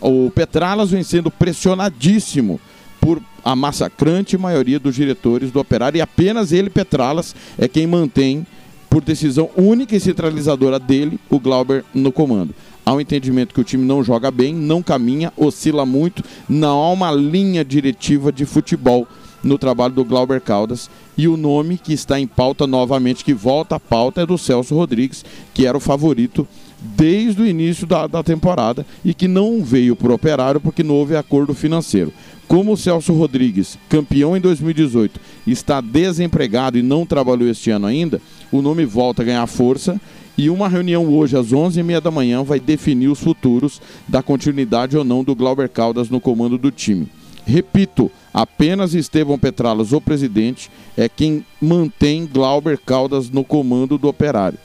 O 0.00 0.30
Petralas 0.30 0.90
vem 0.90 1.02
sendo 1.02 1.30
pressionadíssimo 1.30 2.60
por 3.00 3.20
a 3.44 3.56
massacrante 3.56 4.36
maioria 4.36 4.78
dos 4.78 4.94
diretores 4.94 5.50
do 5.50 5.60
Operário 5.60 5.98
e 5.98 6.02
apenas 6.02 6.52
ele, 6.52 6.68
Petralas, 6.68 7.34
é 7.58 7.66
quem 7.66 7.86
mantém, 7.86 8.46
por 8.88 9.02
decisão 9.02 9.48
única 9.56 9.94
e 9.96 10.00
centralizadora 10.00 10.78
dele, 10.78 11.18
o 11.30 11.38
Glauber 11.38 11.84
no 11.94 12.12
comando. 12.12 12.54
Há 12.84 12.92
um 12.92 13.00
entendimento 13.00 13.54
que 13.54 13.60
o 13.60 13.64
time 13.64 13.84
não 13.84 14.02
joga 14.02 14.30
bem, 14.30 14.52
não 14.52 14.82
caminha, 14.82 15.32
oscila 15.36 15.86
muito, 15.86 16.24
não 16.48 16.80
há 16.80 16.90
uma 16.90 17.12
linha 17.12 17.64
diretiva 17.64 18.32
de 18.32 18.44
futebol 18.44 19.06
no 19.42 19.56
trabalho 19.56 19.94
do 19.94 20.04
Glauber 20.04 20.40
Caldas. 20.40 20.90
E 21.16 21.28
o 21.28 21.36
nome 21.36 21.78
que 21.78 21.92
está 21.92 22.18
em 22.18 22.26
pauta 22.26 22.66
novamente, 22.66 23.24
que 23.24 23.32
volta 23.32 23.76
à 23.76 23.80
pauta, 23.80 24.22
é 24.22 24.26
do 24.26 24.36
Celso 24.36 24.74
Rodrigues, 24.74 25.24
que 25.54 25.66
era 25.66 25.76
o 25.76 25.80
favorito 25.80 26.46
desde 26.80 27.42
o 27.42 27.46
início 27.46 27.86
da, 27.86 28.06
da 28.06 28.22
temporada 28.22 28.86
e 29.04 29.12
que 29.12 29.28
não 29.28 29.62
veio 29.62 29.94
para 29.94 30.10
o 30.10 30.14
operário 30.14 30.60
porque 30.60 30.82
não 30.82 30.94
houve 30.94 31.16
acordo 31.16 31.54
financeiro. 31.54 32.12
Como 32.48 32.72
o 32.72 32.76
Celso 32.76 33.12
Rodrigues, 33.12 33.78
campeão 33.88 34.36
em 34.36 34.40
2018, 34.40 35.20
está 35.46 35.80
desempregado 35.80 36.78
e 36.78 36.82
não 36.82 37.06
trabalhou 37.06 37.48
este 37.48 37.70
ano 37.70 37.86
ainda, 37.86 38.20
o 38.50 38.60
nome 38.60 38.84
volta 38.84 39.22
a 39.22 39.24
ganhar 39.24 39.46
força 39.46 40.00
e 40.36 40.50
uma 40.50 40.68
reunião 40.68 41.06
hoje 41.06 41.36
às 41.36 41.48
11h30 41.48 42.00
da 42.00 42.10
manhã 42.10 42.42
vai 42.42 42.58
definir 42.58 43.08
os 43.08 43.20
futuros 43.20 43.80
da 44.08 44.22
continuidade 44.22 44.96
ou 44.96 45.04
não 45.04 45.22
do 45.22 45.34
Glauber 45.34 45.68
Caldas 45.68 46.08
no 46.08 46.20
comando 46.20 46.58
do 46.58 46.70
time. 46.70 47.08
Repito, 47.46 48.10
apenas 48.32 48.94
Estevão 48.94 49.38
Petralas, 49.38 49.92
o 49.92 50.00
presidente, 50.00 50.70
é 50.96 51.08
quem 51.08 51.44
mantém 51.60 52.26
Glauber 52.26 52.78
Caldas 52.78 53.30
no 53.30 53.44
comando 53.44 53.98
do 53.98 54.08
operário. 54.08 54.58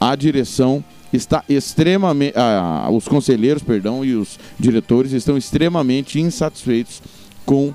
A 0.00 0.14
direção 0.14 0.84
está 1.12 1.44
extremamente. 1.48 2.34
Ah, 2.36 2.88
os 2.90 3.06
conselheiros, 3.06 3.62
perdão, 3.62 4.04
e 4.04 4.14
os 4.14 4.38
diretores 4.58 5.12
estão 5.12 5.36
extremamente 5.36 6.20
insatisfeitos 6.20 7.02
com 7.44 7.74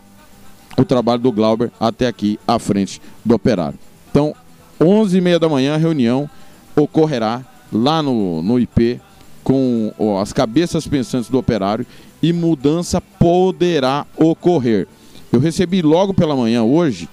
o 0.78 0.86
trabalho 0.86 1.22
do 1.22 1.32
Glauber 1.32 1.72
até 1.80 2.08
aqui 2.08 2.40
à 2.48 2.60
frente 2.60 3.02
do 3.24 3.36
operário. 3.36 3.78
Então, 4.10 4.36
11h30 4.80 5.40
da 5.40 5.50
manhã, 5.50 5.74
a 5.74 5.78
reunião 5.78 6.30
ocorrerá 6.76 7.44
lá 7.72 8.02
no, 8.02 8.42
no 8.42 8.60
IP 8.60 9.02
com 9.44 9.94
ó, 9.98 10.22
as 10.22 10.34
cabeças 10.34 10.88
pensantes 10.88 11.30
do 11.30 11.38
operário 11.38 11.86
e 12.22 12.32
mudança 12.34 13.00
poderá 13.00 14.06
ocorrer. 14.16 14.88
Eu 15.32 15.40
recebi 15.40 15.82
logo 15.82 16.14
pela 16.14 16.36
manhã 16.36 16.64
hoje 16.64 17.10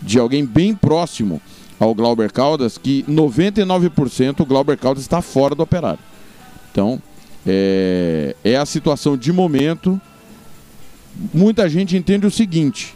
de 0.00 0.18
alguém 0.18 0.44
bem 0.44 0.74
próximo 0.74 1.40
ao 1.78 1.94
Glauber 1.94 2.32
Caldas 2.32 2.76
que 2.76 3.04
99% 3.04 4.40
o 4.40 4.46
Glauber 4.46 4.76
Caldas 4.76 5.02
está 5.02 5.22
fora 5.22 5.54
do 5.54 5.62
operário. 5.62 6.00
Então, 6.70 7.00
é, 7.46 8.36
é 8.44 8.56
a 8.56 8.66
situação 8.66 9.16
de 9.16 9.32
momento. 9.32 10.00
Muita 11.32 11.68
gente 11.68 11.96
entende 11.96 12.26
o 12.26 12.30
seguinte 12.30 12.94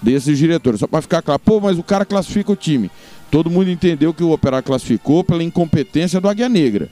desses 0.00 0.36
diretores, 0.36 0.80
só 0.80 0.86
para 0.86 1.00
ficar 1.00 1.22
claro, 1.22 1.38
pô, 1.38 1.60
mas 1.60 1.78
o 1.78 1.82
cara 1.82 2.04
classifica 2.04 2.50
o 2.50 2.56
time. 2.56 2.90
Todo 3.30 3.48
mundo 3.48 3.70
entendeu 3.70 4.12
que 4.12 4.22
o 4.22 4.32
Operário 4.32 4.66
classificou 4.66 5.22
pela 5.22 5.42
incompetência 5.42 6.20
do 6.20 6.28
Águia 6.28 6.48
Negra, 6.48 6.90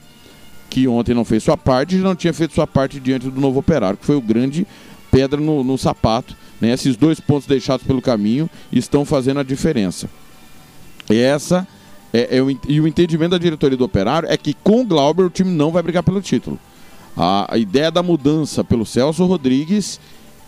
que 0.69 0.87
ontem 0.87 1.13
não 1.13 1.25
fez 1.25 1.43
sua 1.43 1.57
parte 1.57 1.95
e 1.95 1.99
não 1.99 2.15
tinha 2.15 2.33
feito 2.33 2.55
sua 2.55 2.65
parte 2.65 2.99
diante 2.99 3.29
do 3.29 3.39
novo 3.39 3.59
Operário, 3.59 3.97
que 3.97 4.05
foi 4.05 4.15
o 4.15 4.21
grande 4.21 4.65
pedra 5.11 5.39
no, 5.39 5.63
no 5.63 5.77
sapato. 5.77 6.35
Né? 6.59 6.71
Esses 6.71 6.95
dois 6.95 7.19
pontos 7.19 7.47
deixados 7.47 7.85
pelo 7.85 8.01
caminho 8.01 8.49
estão 8.71 9.03
fazendo 9.03 9.41
a 9.41 9.43
diferença. 9.43 10.09
E 11.09 11.17
essa 11.17 11.67
é, 12.13 12.37
é 12.37 12.41
o, 12.41 12.49
e 12.67 12.81
o 12.81 12.87
entendimento 12.87 13.31
da 13.31 13.37
diretoria 13.37 13.77
do 13.77 13.85
Operário 13.85 14.29
é 14.29 14.37
que 14.37 14.53
com 14.53 14.81
o 14.81 14.85
Glauber 14.85 15.25
o 15.25 15.29
time 15.29 15.51
não 15.51 15.71
vai 15.71 15.81
brigar 15.81 16.03
pelo 16.03 16.21
título. 16.21 16.59
A, 17.15 17.55
a 17.55 17.57
ideia 17.57 17.91
da 17.91 18.03
mudança 18.03 18.63
pelo 18.63 18.85
Celso 18.85 19.25
Rodrigues 19.25 19.99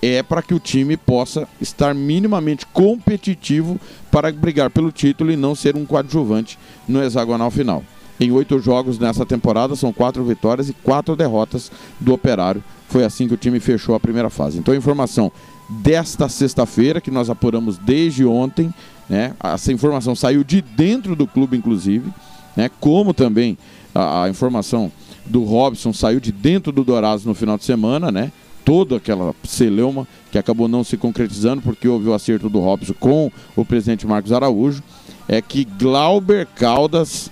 é 0.01 0.21
para 0.21 0.41
que 0.41 0.53
o 0.53 0.59
time 0.59 0.97
possa 0.97 1.47
estar 1.61 1.93
minimamente 1.93 2.65
competitivo 2.67 3.79
para 4.11 4.31
brigar 4.31 4.69
pelo 4.69 4.91
título 4.91 5.31
e 5.31 5.37
não 5.37 5.55
ser 5.55 5.77
um 5.77 5.85
coadjuvante 5.85 6.59
no 6.87 7.01
hexagonal 7.01 7.49
final. 7.49 7.83
Em 8.19 8.29
oito 8.31 8.59
jogos 8.59 8.99
nessa 8.99 9.25
temporada, 9.25 9.75
são 9.75 9.93
quatro 9.93 10.23
vitórias 10.23 10.69
e 10.69 10.73
quatro 10.73 11.15
derrotas 11.15 11.71
do 11.99 12.13
Operário. 12.13 12.63
Foi 12.89 13.03
assim 13.03 13.27
que 13.27 13.33
o 13.33 13.37
time 13.37 13.59
fechou 13.59 13.95
a 13.95 13.99
primeira 13.99 14.29
fase. 14.29 14.59
Então, 14.59 14.73
a 14.73 14.77
informação 14.77 15.31
desta 15.69 16.27
sexta-feira, 16.27 17.01
que 17.01 17.09
nós 17.09 17.29
apuramos 17.29 17.77
desde 17.77 18.25
ontem, 18.25 18.73
né? 19.13 19.35
Essa 19.43 19.71
informação 19.71 20.15
saiu 20.15 20.43
de 20.43 20.59
dentro 20.59 21.15
do 21.15 21.27
clube, 21.27 21.55
inclusive, 21.55 22.11
né? 22.57 22.67
como 22.79 23.13
também 23.13 23.55
a, 23.93 24.23
a 24.23 24.29
informação 24.29 24.91
do 25.23 25.43
Robson 25.43 25.93
saiu 25.93 26.19
de 26.19 26.31
dentro 26.31 26.71
do 26.71 26.83
Dourados 26.83 27.23
no 27.23 27.35
final 27.35 27.55
de 27.55 27.63
semana, 27.63 28.11
né? 28.11 28.31
Toda 28.65 28.95
aquela 28.95 29.35
celeuma 29.43 30.07
que 30.31 30.37
acabou 30.39 30.67
não 30.67 30.83
se 30.83 30.97
concretizando 30.97 31.61
porque 31.61 31.87
houve 31.87 32.09
o 32.09 32.13
acerto 32.13 32.49
do 32.49 32.59
Robson 32.59 32.95
com 32.99 33.31
o 33.55 33.63
presidente 33.63 34.07
Marcos 34.07 34.31
Araújo, 34.31 34.81
é 35.27 35.39
que 35.41 35.63
Glauber 35.63 36.47
Caldas 36.55 37.29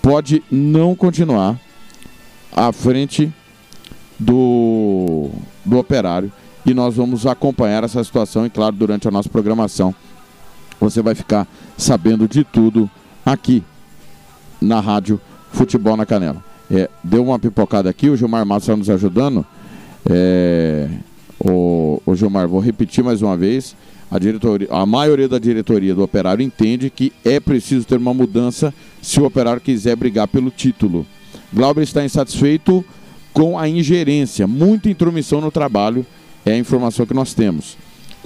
pode 0.00 0.42
não 0.50 0.94
continuar 0.94 1.60
à 2.50 2.72
frente 2.72 3.30
do, 4.18 5.28
do 5.64 5.76
operário 5.76 6.32
e 6.64 6.72
nós 6.72 6.94
vamos 6.94 7.26
acompanhar 7.26 7.84
essa 7.84 8.02
situação 8.02 8.46
e, 8.46 8.50
claro, 8.50 8.74
durante 8.74 9.06
a 9.06 9.10
nossa 9.10 9.28
programação, 9.28 9.94
você 10.84 11.00
vai 11.00 11.14
ficar 11.14 11.48
sabendo 11.76 12.28
de 12.28 12.44
tudo 12.44 12.90
aqui 13.24 13.62
na 14.60 14.80
Rádio 14.80 15.20
Futebol 15.50 15.96
na 15.96 16.04
Canela. 16.04 16.44
É, 16.70 16.90
deu 17.02 17.24
uma 17.24 17.38
pipocada 17.38 17.88
aqui, 17.88 18.10
o 18.10 18.16
Gilmar 18.16 18.44
Matos 18.44 18.64
está 18.64 18.76
nos 18.76 18.90
ajudando. 18.90 19.46
É, 20.08 20.88
o, 21.38 22.02
o 22.04 22.14
Gilmar, 22.14 22.46
vou 22.48 22.60
repetir 22.60 23.02
mais 23.02 23.22
uma 23.22 23.36
vez. 23.36 23.74
A, 24.10 24.18
diretoria, 24.18 24.68
a 24.70 24.84
maioria 24.84 25.28
da 25.28 25.38
diretoria 25.38 25.94
do 25.94 26.02
Operário 26.02 26.44
entende 26.44 26.90
que 26.90 27.12
é 27.24 27.40
preciso 27.40 27.86
ter 27.86 27.96
uma 27.96 28.12
mudança 28.12 28.72
se 29.00 29.18
o 29.20 29.24
Operário 29.24 29.60
quiser 29.60 29.96
brigar 29.96 30.28
pelo 30.28 30.50
título. 30.50 31.06
Glauber 31.52 31.82
está 31.82 32.04
insatisfeito 32.04 32.84
com 33.32 33.58
a 33.58 33.68
ingerência, 33.68 34.46
muita 34.46 34.90
intromissão 34.90 35.40
no 35.40 35.50
trabalho 35.50 36.06
é 36.44 36.52
a 36.52 36.58
informação 36.58 37.06
que 37.06 37.14
nós 37.14 37.32
temos. 37.32 37.76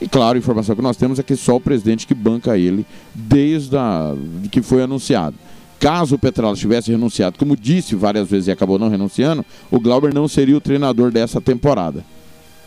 E 0.01 0.09
claro, 0.09 0.37
a 0.37 0.39
informação 0.39 0.77
que 0.77 0.83
nós 0.83 0.97
temos 0.97 1.19
é 1.19 1.23
que 1.23 1.35
só 1.35 1.57
o 1.57 1.61
presidente 1.61 2.07
que 2.07 2.15
banca 2.15 2.57
ele 2.57 2.87
desde 3.15 3.77
a, 3.77 4.15
que 4.51 4.63
foi 4.63 4.83
anunciado. 4.83 5.37
Caso 5.81 6.17
o 6.17 6.19
Petralas 6.19 6.59
tivesse 6.59 6.91
renunciado, 6.91 7.39
como 7.39 7.57
disse 7.57 7.95
várias 7.95 8.29
vezes 8.29 8.49
e 8.49 8.51
acabou 8.51 8.79
não 8.79 8.89
renunciando, 8.89 9.45
o 9.71 9.79
Glauber 9.79 10.13
não 10.13 10.27
seria 10.27 10.57
o 10.57 10.61
treinador 10.61 11.11
dessa 11.11 11.41
temporada. 11.41 12.05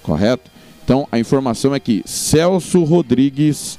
Correto? 0.01 0.50
Então 0.83 1.07
a 1.11 1.19
informação 1.19 1.75
é 1.75 1.79
que 1.79 2.01
Celso 2.05 2.83
Rodrigues, 2.83 3.77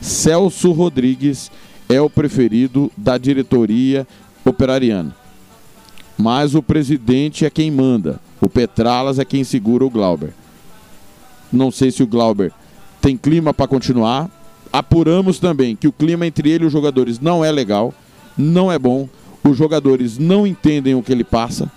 Celso 0.00 0.72
Rodrigues 0.72 1.50
é 1.88 2.00
o 2.00 2.08
preferido 2.08 2.90
da 2.96 3.18
diretoria 3.18 4.06
operariana. 4.44 5.14
Mas 6.16 6.54
o 6.54 6.62
presidente 6.62 7.44
é 7.44 7.50
quem 7.50 7.70
manda. 7.70 8.20
O 8.40 8.48
Petralas 8.48 9.18
é 9.18 9.24
quem 9.24 9.42
segura 9.42 9.84
o 9.84 9.90
Glauber. 9.90 10.32
Não 11.52 11.70
sei 11.70 11.90
se 11.90 12.02
o 12.02 12.06
Glauber 12.06 12.52
tem 13.00 13.16
clima 13.16 13.52
para 13.52 13.66
continuar. 13.66 14.28
Apuramos 14.72 15.38
também 15.38 15.74
que 15.74 15.88
o 15.88 15.92
clima 15.92 16.26
entre 16.26 16.50
ele 16.50 16.64
e 16.64 16.66
os 16.66 16.72
jogadores 16.72 17.18
não 17.18 17.44
é 17.44 17.50
legal, 17.50 17.92
não 18.36 18.70
é 18.70 18.78
bom. 18.78 19.08
Os 19.42 19.56
jogadores 19.56 20.18
não 20.18 20.46
entendem 20.46 20.94
o 20.94 21.02
que 21.02 21.10
ele 21.10 21.24
passa. 21.24 21.70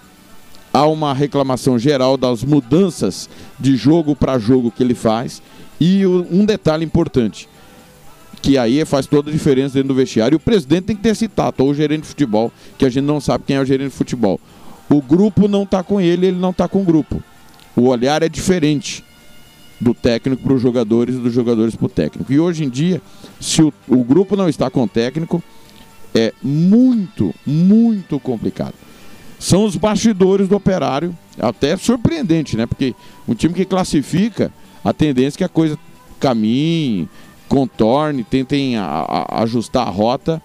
Há 0.72 0.86
uma 0.86 1.13
reclamação 1.13 1.80
geral 1.80 2.18
das 2.18 2.44
mudanças 2.44 3.30
de 3.60 3.75
jogo 3.75 4.15
para 4.15 4.38
jogo 4.38 4.72
que 4.72 4.84
ele 4.84 4.96
faz. 4.96 5.42
E 5.80 6.06
um 6.06 6.46
detalhe 6.46 6.86
importante: 6.86 7.48
que 8.42 8.58
aí 8.58 8.84
faz 8.86 9.08
toda 9.08 9.30
a 9.30 9.34
diferença 9.34 9.75
dentro 9.75 9.89
do 9.89 9.96
vestiário. 9.96 10.36
O 10.36 10.39
presidente 10.39 10.86
tem 10.86 10.96
que 10.96 11.01
ter 11.01 11.10
esse 11.10 11.27
tato, 11.27 11.62
ou 11.62 11.70
o 11.70 11.74
gerente 11.74 12.01
de 12.01 12.08
futebol, 12.08 12.51
que 12.77 12.86
a 12.86 12.89
gente 12.89 13.06
não 13.06 13.20
sabe 13.20 13.46
quem 13.48 13.56
é 13.56 13.62
o 13.62 13.65
gerente 13.65 13.92
de 13.92 13.98
futebol. 13.98 14.39
O 14.89 15.01
grupo 15.01 15.48
não 15.48 15.63
está 15.63 15.82
com 15.82 16.00
ele, 16.00 16.27
ele 16.27 16.38
não 16.38 16.50
está 16.51 16.68
com 16.68 16.82
o 16.82 16.86
grupo. 16.86 17.24
O 17.75 17.88
olhar 17.88 18.22
é 18.22 18.30
diferente 18.30 19.03
do 19.84 19.94
técnico 19.94 20.42
para 20.42 20.54
os 20.54 20.62
jogadores 20.62 21.16
e 21.16 21.20
dos 21.20 21.34
jogadores 21.34 21.75
para 21.75 21.86
o 21.86 21.90
técnico. 21.90 22.32
E 22.32 22.40
hoje 22.40 22.63
em 22.63 22.70
dia, 22.70 23.02
se 23.40 23.62
o, 23.62 23.74
o 23.88 24.04
grupo 24.04 24.36
não 24.36 24.50
está 24.50 24.70
com 24.70 24.84
o 24.84 24.88
técnico, 24.88 25.44
é 26.16 26.34
muito, 26.42 27.34
muito 27.46 28.20
complicado. 28.20 28.74
São 29.40 29.66
os 29.66 29.75
bastidores 29.75 30.48
do 30.48 30.56
operário, 30.56 31.16
até 31.38 31.75
surpreendente, 31.75 32.56
né? 32.56 32.66
Porque 32.66 32.96
um 33.28 33.34
time 33.34 33.54
que 33.54 33.66
classifica, 33.66 34.52
a 34.84 34.94
tendência 34.94 35.38
é 35.38 35.40
que 35.40 35.44
a 35.44 35.50
coisa 35.50 35.78
caminhe, 36.20 37.10
contorne, 37.50 38.24
tentem 38.24 38.78
a, 38.78 38.86
a, 38.86 39.44
ajustar 39.44 39.88
a 39.88 39.92
rota, 39.92 40.42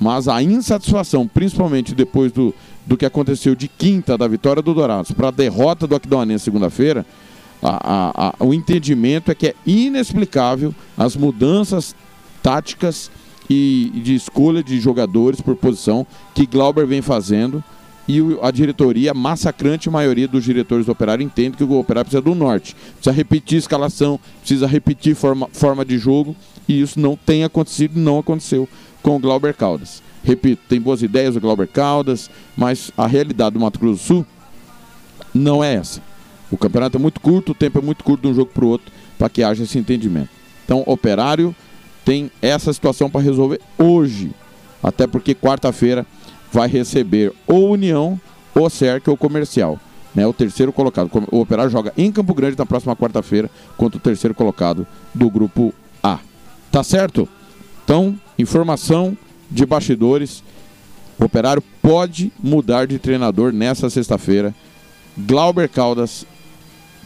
mas 0.00 0.28
a 0.28 0.42
insatisfação, 0.42 1.26
principalmente 1.26 1.94
depois 1.94 2.32
do, 2.32 2.54
do 2.86 2.96
que 2.96 3.04
aconteceu 3.04 3.54
de 3.54 3.68
quinta 3.68 4.16
da 4.16 4.26
vitória 4.26 4.62
do 4.62 4.72
Dourados 4.72 5.12
para 5.12 5.28
a 5.28 5.32
derrota 5.32 5.86
do 5.86 5.94
Aquidauanense 5.94 6.44
segunda-feira, 6.44 7.04
a, 7.62 8.34
a, 8.40 8.44
o 8.44 8.54
entendimento 8.54 9.30
é 9.30 9.34
que 9.34 9.48
é 9.48 9.54
inexplicável 9.66 10.74
as 10.96 11.16
mudanças 11.16 11.94
táticas 12.42 13.10
e 13.50 13.90
de 14.04 14.14
escolha 14.14 14.62
de 14.62 14.80
jogadores 14.80 15.40
por 15.40 15.56
posição 15.56 16.06
que 16.34 16.46
Glauber 16.46 16.86
vem 16.86 17.02
fazendo 17.02 17.62
e 18.08 18.20
a 18.40 18.50
diretoria, 18.50 19.10
a 19.10 19.14
massacrante 19.14 19.90
maioria 19.90 20.26
dos 20.26 20.42
diretores 20.42 20.86
do 20.86 20.92
Operário 20.92 21.22
entende 21.22 21.58
que 21.58 21.64
o 21.64 21.78
Operário 21.78 22.06
precisa 22.06 22.22
do 22.22 22.34
norte, 22.34 22.74
precisa 22.94 23.12
repetir 23.12 23.58
escalação, 23.58 24.18
precisa 24.40 24.66
repetir 24.66 25.14
forma, 25.14 25.46
forma 25.52 25.84
de 25.84 25.98
jogo 25.98 26.34
e 26.66 26.80
isso 26.80 26.98
não 26.98 27.16
tem 27.16 27.44
acontecido, 27.44 28.00
não 28.00 28.18
aconteceu 28.18 28.66
com 29.02 29.16
o 29.16 29.18
Glauber 29.18 29.52
Caldas. 29.52 30.02
Repito, 30.24 30.62
tem 30.68 30.80
boas 30.80 31.02
ideias 31.02 31.36
o 31.36 31.40
Glauber 31.40 31.68
Caldas, 31.68 32.30
mas 32.56 32.90
a 32.96 33.06
realidade 33.06 33.54
do 33.54 33.60
Mato 33.60 33.78
Grosso 33.78 34.02
do 34.02 34.06
Sul 34.06 34.26
não 35.34 35.62
é 35.62 35.74
essa. 35.74 36.07
O 36.50 36.56
campeonato 36.56 36.96
é 36.96 37.00
muito 37.00 37.20
curto, 37.20 37.52
o 37.52 37.54
tempo 37.54 37.78
é 37.78 37.82
muito 37.82 38.02
curto 38.02 38.22
de 38.22 38.28
um 38.28 38.34
jogo 38.34 38.50
para 38.52 38.64
o 38.64 38.68
outro 38.68 38.90
para 39.18 39.28
que 39.28 39.42
haja 39.42 39.64
esse 39.64 39.78
entendimento. 39.78 40.30
Então, 40.64 40.82
Operário 40.86 41.54
tem 42.04 42.30
essa 42.40 42.72
situação 42.72 43.10
para 43.10 43.20
resolver 43.20 43.60
hoje, 43.76 44.30
até 44.82 45.06
porque 45.06 45.34
quarta-feira 45.34 46.06
vai 46.52 46.68
receber 46.68 47.32
ou 47.46 47.72
União, 47.72 48.18
ou 48.54 48.70
Cerca 48.70 49.10
ou 49.10 49.16
Comercial. 49.16 49.78
Né, 50.14 50.26
o 50.26 50.32
terceiro 50.32 50.72
colocado. 50.72 51.10
O 51.30 51.40
Operário 51.40 51.70
joga 51.70 51.92
em 51.96 52.10
Campo 52.10 52.34
Grande 52.34 52.58
na 52.58 52.64
próxima 52.64 52.96
quarta-feira 52.96 53.50
contra 53.76 53.98
o 53.98 54.00
terceiro 54.00 54.34
colocado 54.34 54.86
do 55.14 55.30
grupo 55.30 55.72
A. 56.02 56.18
Tá 56.72 56.82
certo? 56.82 57.28
Então, 57.84 58.18
informação 58.38 59.16
de 59.50 59.64
bastidores. 59.66 60.42
O 61.20 61.24
Operário 61.24 61.62
pode 61.82 62.32
mudar 62.42 62.86
de 62.86 62.98
treinador 62.98 63.52
nessa 63.52 63.90
sexta-feira. 63.90 64.54
Glauber 65.16 65.68
Caldas 65.68 66.26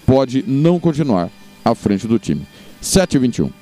pode 0.06 0.44
não 0.46 0.78
continuar 0.78 1.30
à 1.64 1.74
frente 1.74 2.06
do 2.06 2.18
time. 2.18 2.46
7 2.80 3.16
e 3.16 3.18
21. 3.18 3.61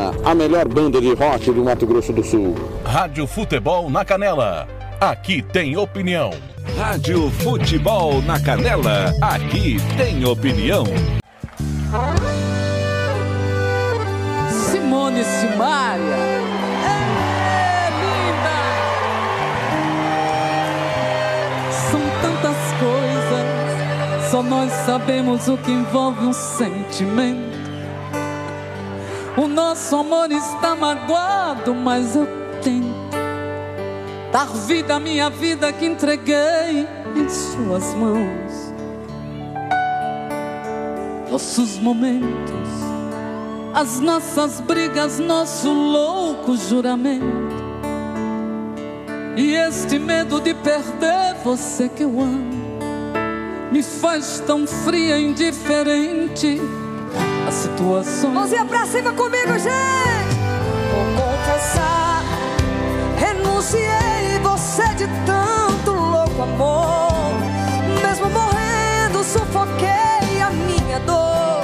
A 0.23 0.33
melhor 0.33 0.67
banda 0.67 0.99
de 0.99 1.13
rock 1.13 1.51
do 1.51 1.63
Mato 1.63 1.85
Grosso 1.85 2.11
do 2.11 2.23
Sul. 2.23 2.55
Rádio 2.83 3.27
Futebol 3.27 3.89
na 3.89 4.03
Canela. 4.03 4.67
Aqui 4.99 5.41
tem 5.41 5.77
opinião. 5.77 6.31
Rádio 6.77 7.29
Futebol 7.31 8.21
na 8.21 8.39
Canela, 8.39 9.13
aqui 9.21 9.77
tem 9.97 10.23
opinião. 10.25 10.85
Simone 14.49 15.23
Simaria. 15.23 16.15
É 16.85 17.89
linda! 18.01 18.57
São 21.89 22.01
tantas 22.21 22.57
coisas, 22.79 24.29
só 24.29 24.43
nós 24.43 24.71
sabemos 24.85 25.47
o 25.47 25.57
que 25.57 25.71
envolve 25.71 26.25
um 26.25 26.33
sentimento. 26.33 27.50
O 29.37 29.47
nosso 29.47 29.95
amor 29.95 30.29
está 30.29 30.75
magoado, 30.75 31.73
mas 31.73 32.17
eu 32.17 32.27
tento 32.61 32.91
dar 34.29 34.47
vida 34.47 34.95
à 34.95 34.99
minha 34.99 35.29
vida 35.29 35.71
que 35.71 35.85
entreguei 35.85 36.85
em 37.15 37.29
Suas 37.29 37.93
mãos. 37.93 38.73
Nossos 41.31 41.77
momentos, 41.77 42.69
as 43.73 44.01
nossas 44.01 44.59
brigas, 44.59 45.17
nosso 45.17 45.71
louco 45.71 46.57
juramento. 46.57 47.51
E 49.37 49.53
este 49.53 49.97
medo 49.97 50.41
de 50.41 50.53
perder 50.53 51.35
você 51.41 51.87
que 51.87 52.03
eu 52.03 52.19
amo 52.19 52.61
me 53.71 53.81
faz 53.81 54.43
tão 54.45 54.67
fria 54.67 55.17
e 55.17 55.23
indiferente 55.23 56.59
a 57.51 57.53
situação. 57.53 58.31
Mãozinha 58.31 58.65
pra 58.65 58.85
cima 58.85 59.11
comigo, 59.11 59.51
gente! 59.59 60.39
Vou 60.89 61.05
confessar, 61.27 62.23
renunciei 63.17 64.39
você 64.41 64.87
de 64.95 65.07
tanto 65.25 65.91
louco 65.91 66.41
amor. 66.41 67.33
Mesmo 68.01 68.29
morrendo, 68.29 69.23
sufoquei 69.23 70.41
a 70.41 70.49
minha 70.49 70.99
dor 71.01 71.61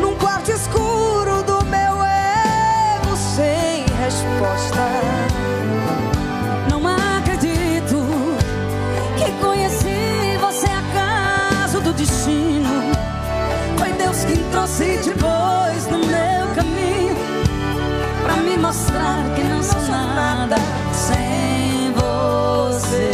num 0.00 0.16
quarto 0.16 0.50
escuro 0.50 1.42
do 1.44 1.64
meu 1.66 2.02
ego 2.02 3.16
sem 3.16 3.84
resposta. 4.02 4.71
Nada 19.92 20.56
sem 20.92 21.92
você. 21.92 23.10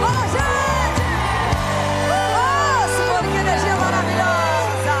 Bora, 0.00 0.28
gente! 0.34 1.02
Oh, 2.10 2.82
Simone, 2.96 3.28
que 3.32 3.38
energia 3.38 3.76
maravilhosa! 3.76 4.94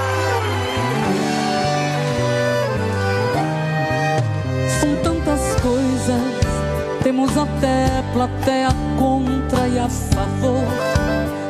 São 4.80 4.92
tantas 5.02 5.42
coisas, 5.60 6.34
temos 7.02 7.36
até 7.36 8.02
plateia 8.12 8.68
contra 8.98 9.68
e 9.68 9.78
a 9.78 9.88
favor, 9.88 10.66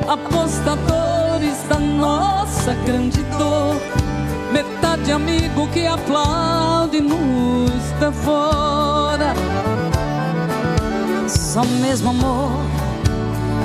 apostadores 0.08 1.62
da 1.68 1.78
nossa 1.78 2.74
grande 2.84 3.22
dor, 3.38 3.76
metade 4.52 5.12
amigo 5.12 5.68
que 5.68 5.86
aplaude 5.86 7.00
nos 7.00 7.82
devora. 8.00 9.17
Só 11.58 11.64
mesmo 11.64 12.10
amor 12.10 12.52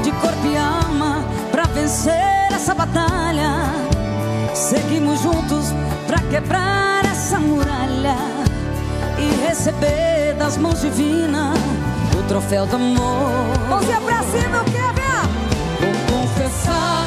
de 0.02 0.12
corpo 0.14 0.48
e 0.48 0.58
alma 0.58 1.24
pra 1.52 1.66
vencer 1.66 2.48
essa 2.52 2.74
batalha. 2.74 3.72
Seguimos 4.56 5.22
juntos 5.22 5.68
pra 6.08 6.18
quebrar 6.22 7.06
essa 7.06 7.38
muralha 7.38 8.16
e 9.20 9.46
receber 9.48 10.34
das 10.40 10.58
mãos 10.58 10.82
divinas 10.82 11.56
o 12.18 12.24
troféu 12.24 12.66
do 12.66 12.78
amor. 12.78 13.30
Mãozinha 13.70 14.02
pra 14.02 14.24
cima, 14.24 14.64
ver. 14.64 14.84
Vou 16.10 16.22
confessar, 16.22 17.06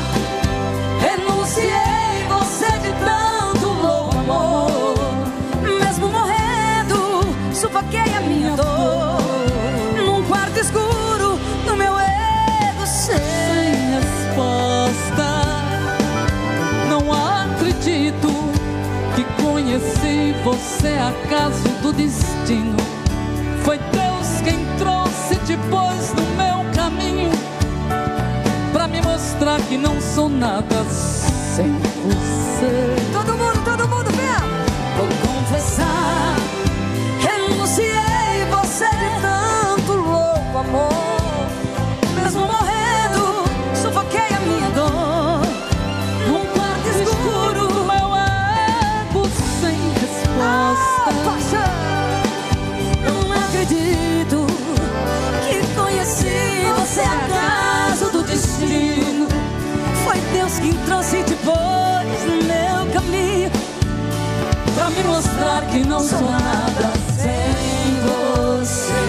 renunciei 1.01 2.29
você 2.29 2.71
de 2.79 2.93
tanto 3.05 3.67
louco 3.67 4.19
amor. 4.19 4.95
Mesmo 5.81 6.07
morrendo, 6.11 7.27
sufoquei 7.53 8.15
a 8.17 8.21
minha 8.21 8.53
dor. 8.53 8.96
Você 20.47 20.91
acaso 20.91 21.69
do 21.83 21.93
destino. 21.93 22.77
Foi 23.65 23.79
Deus 23.79 24.41
quem 24.45 24.65
trouxe 24.79 25.35
depois 25.45 26.15
no 26.15 26.23
meu 26.37 26.73
caminho 26.73 27.33
pra 28.73 28.87
me 28.87 29.03
mostrar 29.03 29.61
que 29.63 29.77
não 29.77 30.01
sou 30.01 30.29
nada 30.29 30.85
sem 30.89 31.73
você. 31.73 33.16
Me 64.97 65.05
mostrar 65.05 65.63
que 65.67 65.81
não 65.85 66.01
sou 66.01 66.21
nada 66.23 66.93
sem 67.19 68.01
você. 68.07 69.05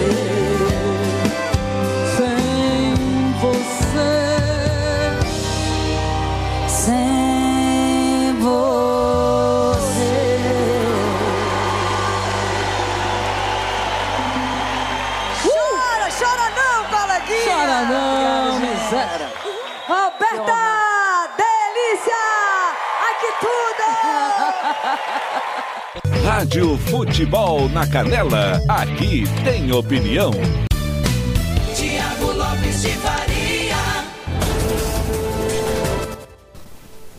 Sem 2.16 2.94
você. 3.40 4.20
Sem 6.68 8.36
você. 8.40 8.68
Chora, 15.42 16.08
chora 16.18 16.48
não, 16.58 16.78
coleguinha! 16.84 17.44
Chora 17.44 17.80
não, 17.84 18.60
miséria. 18.60 19.28
Roberta, 19.88 20.60
delícia! 21.38 22.22
Ai 23.06 23.14
que 23.20 23.30
tudo! 23.40 23.58
Rádio 26.48 26.78
Futebol 26.78 27.68
na 27.68 27.86
Canela. 27.86 28.58
Aqui 28.66 29.24
tem 29.44 29.70
opinião. 29.70 30.30
Tiago 31.76 32.32
Lopes 32.32 32.80
de 32.80 32.88
Faria. 32.88 33.76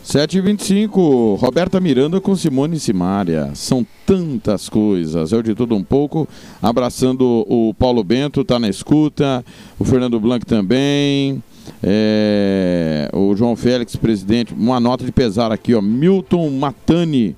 7h25, 0.03 1.37
Roberta 1.37 1.79
Miranda 1.79 2.19
com 2.19 2.35
Simone 2.35 2.79
Simária. 2.79 3.51
São 3.53 3.85
tantas 4.03 4.67
coisas, 4.67 5.31
é 5.31 5.37
o 5.37 5.43
de 5.43 5.53
tudo 5.53 5.75
um 5.75 5.83
pouco. 5.83 6.27
Abraçando 6.59 7.45
o 7.47 7.71
Paulo 7.75 8.03
Bento, 8.03 8.43
tá 8.43 8.57
na 8.57 8.67
escuta. 8.67 9.45
O 9.77 9.85
Fernando 9.85 10.19
Blanc 10.19 10.43
também. 10.43 11.43
É, 11.83 13.07
o 13.13 13.35
João 13.35 13.55
Félix, 13.55 13.95
presidente. 13.95 14.55
Uma 14.55 14.79
nota 14.79 15.05
de 15.05 15.11
pesar 15.11 15.51
aqui, 15.51 15.75
ó. 15.75 15.81
Milton 15.83 16.49
Matani, 16.49 17.35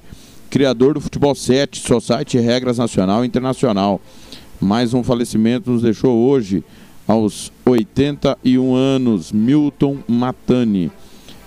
criador 0.52 0.94
do 0.94 1.02
Futebol 1.02 1.34
7, 1.34 1.80
Society 1.80 2.38
Regras 2.38 2.78
Nacional 2.78 3.24
e 3.24 3.28
Internacional. 3.28 4.02
Mais 4.60 4.94
um 4.94 5.02
falecimento 5.02 5.72
nos 5.72 5.82
deixou 5.82 6.28
hoje, 6.28 6.62
aos 7.08 7.52
81 7.66 8.76
anos. 8.76 9.32
Milton 9.32 10.00
Matani. 10.08 10.92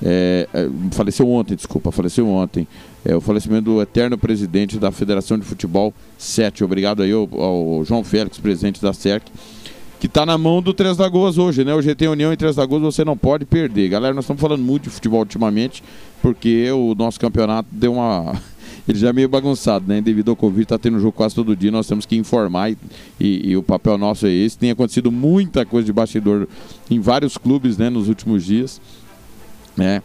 É, 0.03 0.49
é, 0.53 0.69
faleceu 0.91 1.31
ontem, 1.31 1.55
desculpa, 1.55 1.93
faleceu 1.93 2.27
ontem. 2.27 2.67
É, 3.05 3.15
o 3.15 3.21
falecimento 3.21 3.65
do 3.65 3.83
eterno 3.83 4.17
presidente 4.17 4.79
da 4.79 4.91
Federação 4.91 5.39
de 5.39 5.45
Futebol 5.45 5.93
7. 6.17 6.65
Obrigado 6.65 7.03
aí 7.03 7.13
ao, 7.13 7.29
ao 7.39 7.85
João 7.85 8.03
Félix, 8.03 8.39
presidente 8.39 8.81
da 8.81 8.95
SERC, 8.95 9.31
que 10.01 10.07
está 10.07 10.25
na 10.25 10.39
mão 10.39 10.63
do 10.63 10.73
Três 10.73 10.97
Lagoas 10.97 11.37
hoje, 11.37 11.63
né? 11.63 11.75
O 11.75 11.83
GT 11.83 12.09
União 12.09 12.33
e 12.33 12.37
Três 12.39 12.57
Lagoas 12.57 12.83
você 12.83 13.05
não 13.05 13.19
pode 13.19 13.45
perder. 13.45 13.91
Galera, 13.91 14.15
nós 14.15 14.25
estamos 14.25 14.41
falando 14.41 14.63
muito 14.63 14.85
de 14.85 14.91
futebol 14.91 15.21
ultimamente, 15.21 15.85
porque 16.23 16.71
o 16.73 16.95
nosso 16.95 17.21
campeonato 17.21 17.69
deu 17.71 17.93
uma. 17.93 18.35
Ele 18.87 18.99
já 18.99 19.09
é 19.09 19.13
meio 19.13 19.29
bagunçado, 19.29 19.87
né? 19.89 20.01
Devido 20.01 20.31
ao 20.31 20.37
Covid, 20.37 20.63
está 20.63 20.79
tendo 20.79 20.99
jogo 21.01 21.13
quase 21.13 21.35
todo 21.35 21.57
dia, 21.57 21.71
nós 21.71 21.87
temos 21.87 22.05
que 22.05 22.17
informar 22.17 22.71
e, 22.71 22.77
e- 23.19 23.51
e 23.51 23.57
o 23.57 23.63
papel 23.63 23.97
nosso 23.97 24.27
é 24.27 24.31
esse. 24.33 24.59
Tem 24.59 24.71
acontecido 24.71 25.11
muita 25.11 25.65
coisa 25.65 25.87
de 25.87 25.93
bastidor 25.93 26.47
em 26.91 27.01
vários 27.01 27.39
clubes, 27.39 27.79
né, 27.79 27.89
nos 27.89 28.09
últimos 28.09 28.45
dias 28.45 28.81
né? 29.77 30.03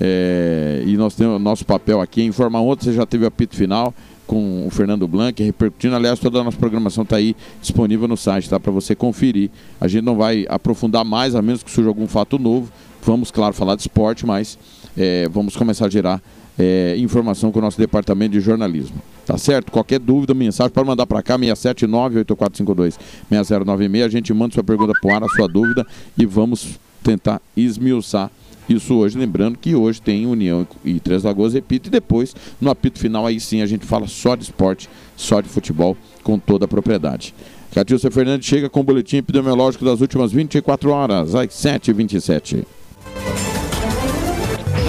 É, 0.00 0.84
e 0.86 0.96
nós 0.96 1.14
temos 1.16 1.40
nosso 1.40 1.64
papel 1.66 2.00
aqui 2.00 2.20
é 2.20 2.24
informar 2.24 2.60
ontem, 2.60 2.84
você 2.84 2.92
já 2.92 3.04
teve 3.04 3.24
o 3.24 3.26
apito 3.26 3.56
final 3.56 3.92
com 4.28 4.66
o 4.66 4.70
Fernando 4.70 5.08
Blanc, 5.08 5.42
repercutindo, 5.42 5.96
aliás, 5.96 6.20
toda 6.20 6.38
a 6.40 6.44
nossa 6.44 6.56
programação 6.56 7.02
está 7.02 7.16
aí 7.16 7.34
disponível 7.62 8.06
no 8.06 8.16
site, 8.16 8.48
tá? 8.48 8.60
Para 8.60 8.70
você 8.70 8.94
conferir. 8.94 9.50
A 9.80 9.88
gente 9.88 10.04
não 10.04 10.16
vai 10.16 10.44
aprofundar 10.50 11.02
mais, 11.04 11.34
a 11.34 11.40
menos 11.40 11.62
que 11.62 11.70
surja 11.70 11.88
algum 11.88 12.06
fato 12.06 12.38
novo. 12.38 12.70
Vamos, 13.02 13.30
claro, 13.30 13.54
falar 13.54 13.74
de 13.74 13.80
esporte, 13.80 14.26
mas 14.26 14.58
é, 14.96 15.26
vamos 15.30 15.56
começar 15.56 15.86
a 15.86 15.88
gerar 15.88 16.22
é, 16.58 16.96
informação 16.98 17.52
com 17.52 17.58
o 17.58 17.62
nosso 17.62 17.78
departamento 17.78 18.32
de 18.32 18.40
jornalismo. 18.40 19.00
Tá 19.24 19.38
certo? 19.38 19.70
Qualquer 19.70 20.00
dúvida, 20.00 20.34
mensagem, 20.34 20.72
pode 20.72 20.86
mandar 20.86 21.06
para 21.06 21.22
cá, 21.22 21.38
679-8452-6096. 21.38 24.04
A 24.04 24.08
gente 24.08 24.34
manda 24.34 24.54
sua 24.54 24.64
pergunta 24.64 24.92
para 25.00 25.10
o 25.10 25.14
ar, 25.14 25.22
a 25.22 25.28
sua 25.28 25.46
dúvida, 25.46 25.86
e 26.16 26.26
vamos 26.26 26.80
tentar 27.02 27.40
esmiuçar 27.56 28.30
isso 28.68 28.94
hoje, 28.94 29.16
lembrando 29.16 29.56
que 29.56 29.74
hoje 29.74 29.98
tem 30.00 30.26
União 30.26 30.66
e 30.84 31.00
Três 31.00 31.22
Lagoas, 31.22 31.54
repito, 31.54 31.88
e 31.88 31.90
depois, 31.90 32.36
no 32.60 32.70
apito 32.70 32.98
final, 32.98 33.26
aí 33.26 33.40
sim 33.40 33.62
a 33.62 33.66
gente 33.66 33.86
fala 33.86 34.06
só 34.06 34.36
de 34.36 34.42
esporte, 34.42 34.90
só 35.16 35.40
de 35.40 35.48
futebol, 35.48 35.96
com 36.22 36.38
toda 36.38 36.66
a 36.66 36.68
propriedade. 36.68 37.34
Catilcia 37.72 38.10
Fernandes 38.10 38.46
chega 38.46 38.68
com 38.68 38.80
o 38.80 38.84
boletim 38.84 39.16
epidemiológico 39.18 39.86
das 39.86 40.02
últimas 40.02 40.32
24 40.32 40.90
horas, 40.90 41.34
às 41.34 41.48
7h27. 41.48 42.64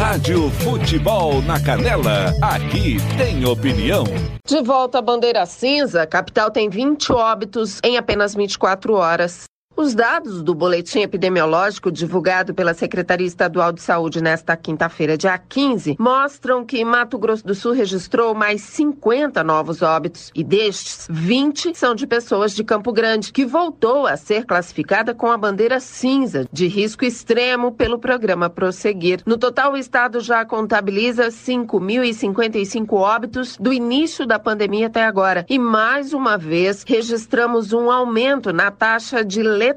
Rádio 0.09 0.49
Futebol 0.49 1.39
na 1.43 1.63
Canela. 1.63 2.33
Aqui 2.41 2.97
tem 3.15 3.45
opinião. 3.45 4.03
De 4.43 4.59
volta 4.63 4.97
à 4.97 5.01
bandeira 5.03 5.45
cinza, 5.45 6.01
a 6.01 6.07
capital 6.07 6.49
tem 6.49 6.67
20 6.67 7.11
óbitos 7.11 7.79
em 7.83 7.95
apenas 7.95 8.33
24 8.33 8.95
horas. 8.95 9.43
Os 9.79 9.95
dados 9.95 10.43
do 10.43 10.53
boletim 10.53 10.99
epidemiológico 10.99 11.89
divulgado 11.89 12.53
pela 12.53 12.73
Secretaria 12.73 13.25
Estadual 13.25 13.71
de 13.71 13.81
Saúde 13.81 14.21
nesta 14.21 14.57
quinta-feira, 14.57 15.17
dia 15.17 15.37
15, 15.37 15.95
mostram 15.97 16.65
que 16.65 16.83
Mato 16.83 17.17
Grosso 17.17 17.47
do 17.47 17.55
Sul 17.55 17.71
registrou 17.71 18.35
mais 18.35 18.59
50 18.59 19.41
novos 19.41 19.81
óbitos 19.81 20.33
e 20.35 20.43
destes, 20.43 21.07
20 21.09 21.73
são 21.77 21.95
de 21.95 22.05
pessoas 22.05 22.53
de 22.53 22.61
Campo 22.61 22.91
Grande, 22.91 23.31
que 23.31 23.45
voltou 23.45 24.05
a 24.05 24.17
ser 24.17 24.43
classificada 24.45 25.15
com 25.15 25.31
a 25.31 25.37
bandeira 25.37 25.79
cinza 25.79 26.45
de 26.51 26.67
risco 26.67 27.05
extremo 27.05 27.71
pelo 27.71 27.97
programa 27.97 28.49
Prosseguir. 28.49 29.21
No 29.25 29.37
total, 29.37 29.71
o 29.71 29.77
estado 29.77 30.19
já 30.19 30.43
contabiliza 30.43 31.29
5.055 31.29 32.91
óbitos 32.95 33.55
do 33.55 33.71
início 33.71 34.27
da 34.27 34.37
pandemia 34.37 34.87
até 34.87 35.05
agora. 35.05 35.45
E 35.49 35.57
mais 35.57 36.11
uma 36.11 36.37
vez 36.37 36.83
registramos 36.85 37.71
um 37.71 37.89
aumento 37.89 38.51
na 38.51 38.71
taxa 38.71 39.23
de 39.23 39.41
letalidade, 39.41 39.68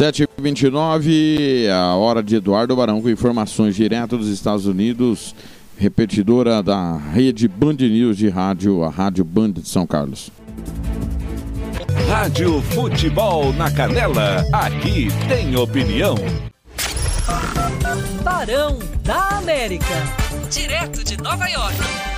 7h29, 0.00 1.68
a 1.68 1.94
hora 1.94 2.22
de 2.22 2.36
Eduardo 2.36 2.74
Barão 2.74 3.02
com 3.02 3.10
informações 3.10 3.76
direto 3.76 4.16
dos 4.16 4.28
Estados 4.28 4.64
Unidos, 4.64 5.34
repetidora 5.76 6.62
da 6.62 6.96
rede 6.96 7.46
Band 7.46 7.74
News 7.74 8.16
de 8.16 8.30
rádio, 8.30 8.82
a 8.82 8.88
Rádio 8.88 9.22
Band 9.22 9.52
de 9.52 9.68
São 9.68 9.86
Carlos. 9.86 10.30
Rádio 12.08 12.62
Futebol 12.62 13.52
na 13.52 13.70
Canela, 13.70 14.42
aqui 14.50 15.08
tem 15.28 15.54
opinião. 15.54 16.14
Barão 18.24 18.78
da 19.04 19.36
América. 19.36 19.84
Direto 20.50 21.04
de 21.04 21.18
Nova 21.18 21.46
York. 21.46 22.09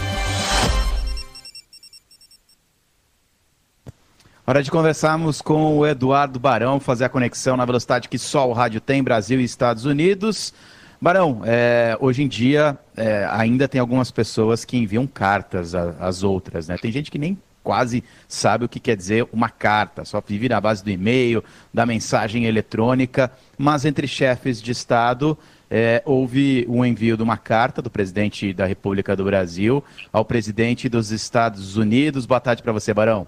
Hora 4.52 4.62
de 4.62 4.70
conversarmos 4.70 5.40
com 5.40 5.78
o 5.78 5.86
Eduardo 5.86 6.38
Barão, 6.38 6.78
fazer 6.78 7.06
a 7.06 7.08
conexão 7.08 7.56
na 7.56 7.64
velocidade 7.64 8.06
que 8.06 8.18
só 8.18 8.46
o 8.46 8.52
rádio 8.52 8.82
tem, 8.82 9.02
Brasil 9.02 9.40
e 9.40 9.44
Estados 9.44 9.86
Unidos. 9.86 10.52
Barão, 11.00 11.40
é, 11.42 11.96
hoje 11.98 12.22
em 12.22 12.28
dia 12.28 12.76
é, 12.94 13.26
ainda 13.30 13.66
tem 13.66 13.80
algumas 13.80 14.10
pessoas 14.10 14.62
que 14.62 14.76
enviam 14.76 15.06
cartas 15.06 15.74
às 15.74 16.22
outras, 16.22 16.68
né? 16.68 16.76
Tem 16.76 16.92
gente 16.92 17.10
que 17.10 17.18
nem 17.18 17.38
quase 17.64 18.04
sabe 18.28 18.66
o 18.66 18.68
que 18.68 18.78
quer 18.78 18.94
dizer 18.94 19.26
uma 19.32 19.48
carta, 19.48 20.04
só 20.04 20.20
vive 20.20 20.50
na 20.50 20.60
base 20.60 20.84
do 20.84 20.90
e-mail, 20.90 21.42
da 21.72 21.86
mensagem 21.86 22.44
eletrônica, 22.44 23.32
mas 23.56 23.86
entre 23.86 24.06
chefes 24.06 24.60
de 24.60 24.70
Estado 24.70 25.38
é, 25.70 26.02
houve 26.04 26.66
um 26.68 26.84
envio 26.84 27.16
de 27.16 27.22
uma 27.22 27.38
carta 27.38 27.80
do 27.80 27.88
presidente 27.88 28.52
da 28.52 28.66
República 28.66 29.16
do 29.16 29.24
Brasil 29.24 29.82
ao 30.12 30.26
presidente 30.26 30.90
dos 30.90 31.10
Estados 31.10 31.78
Unidos. 31.78 32.26
Boa 32.26 32.38
tarde 32.38 32.62
para 32.62 32.74
você, 32.74 32.92
Barão. 32.92 33.26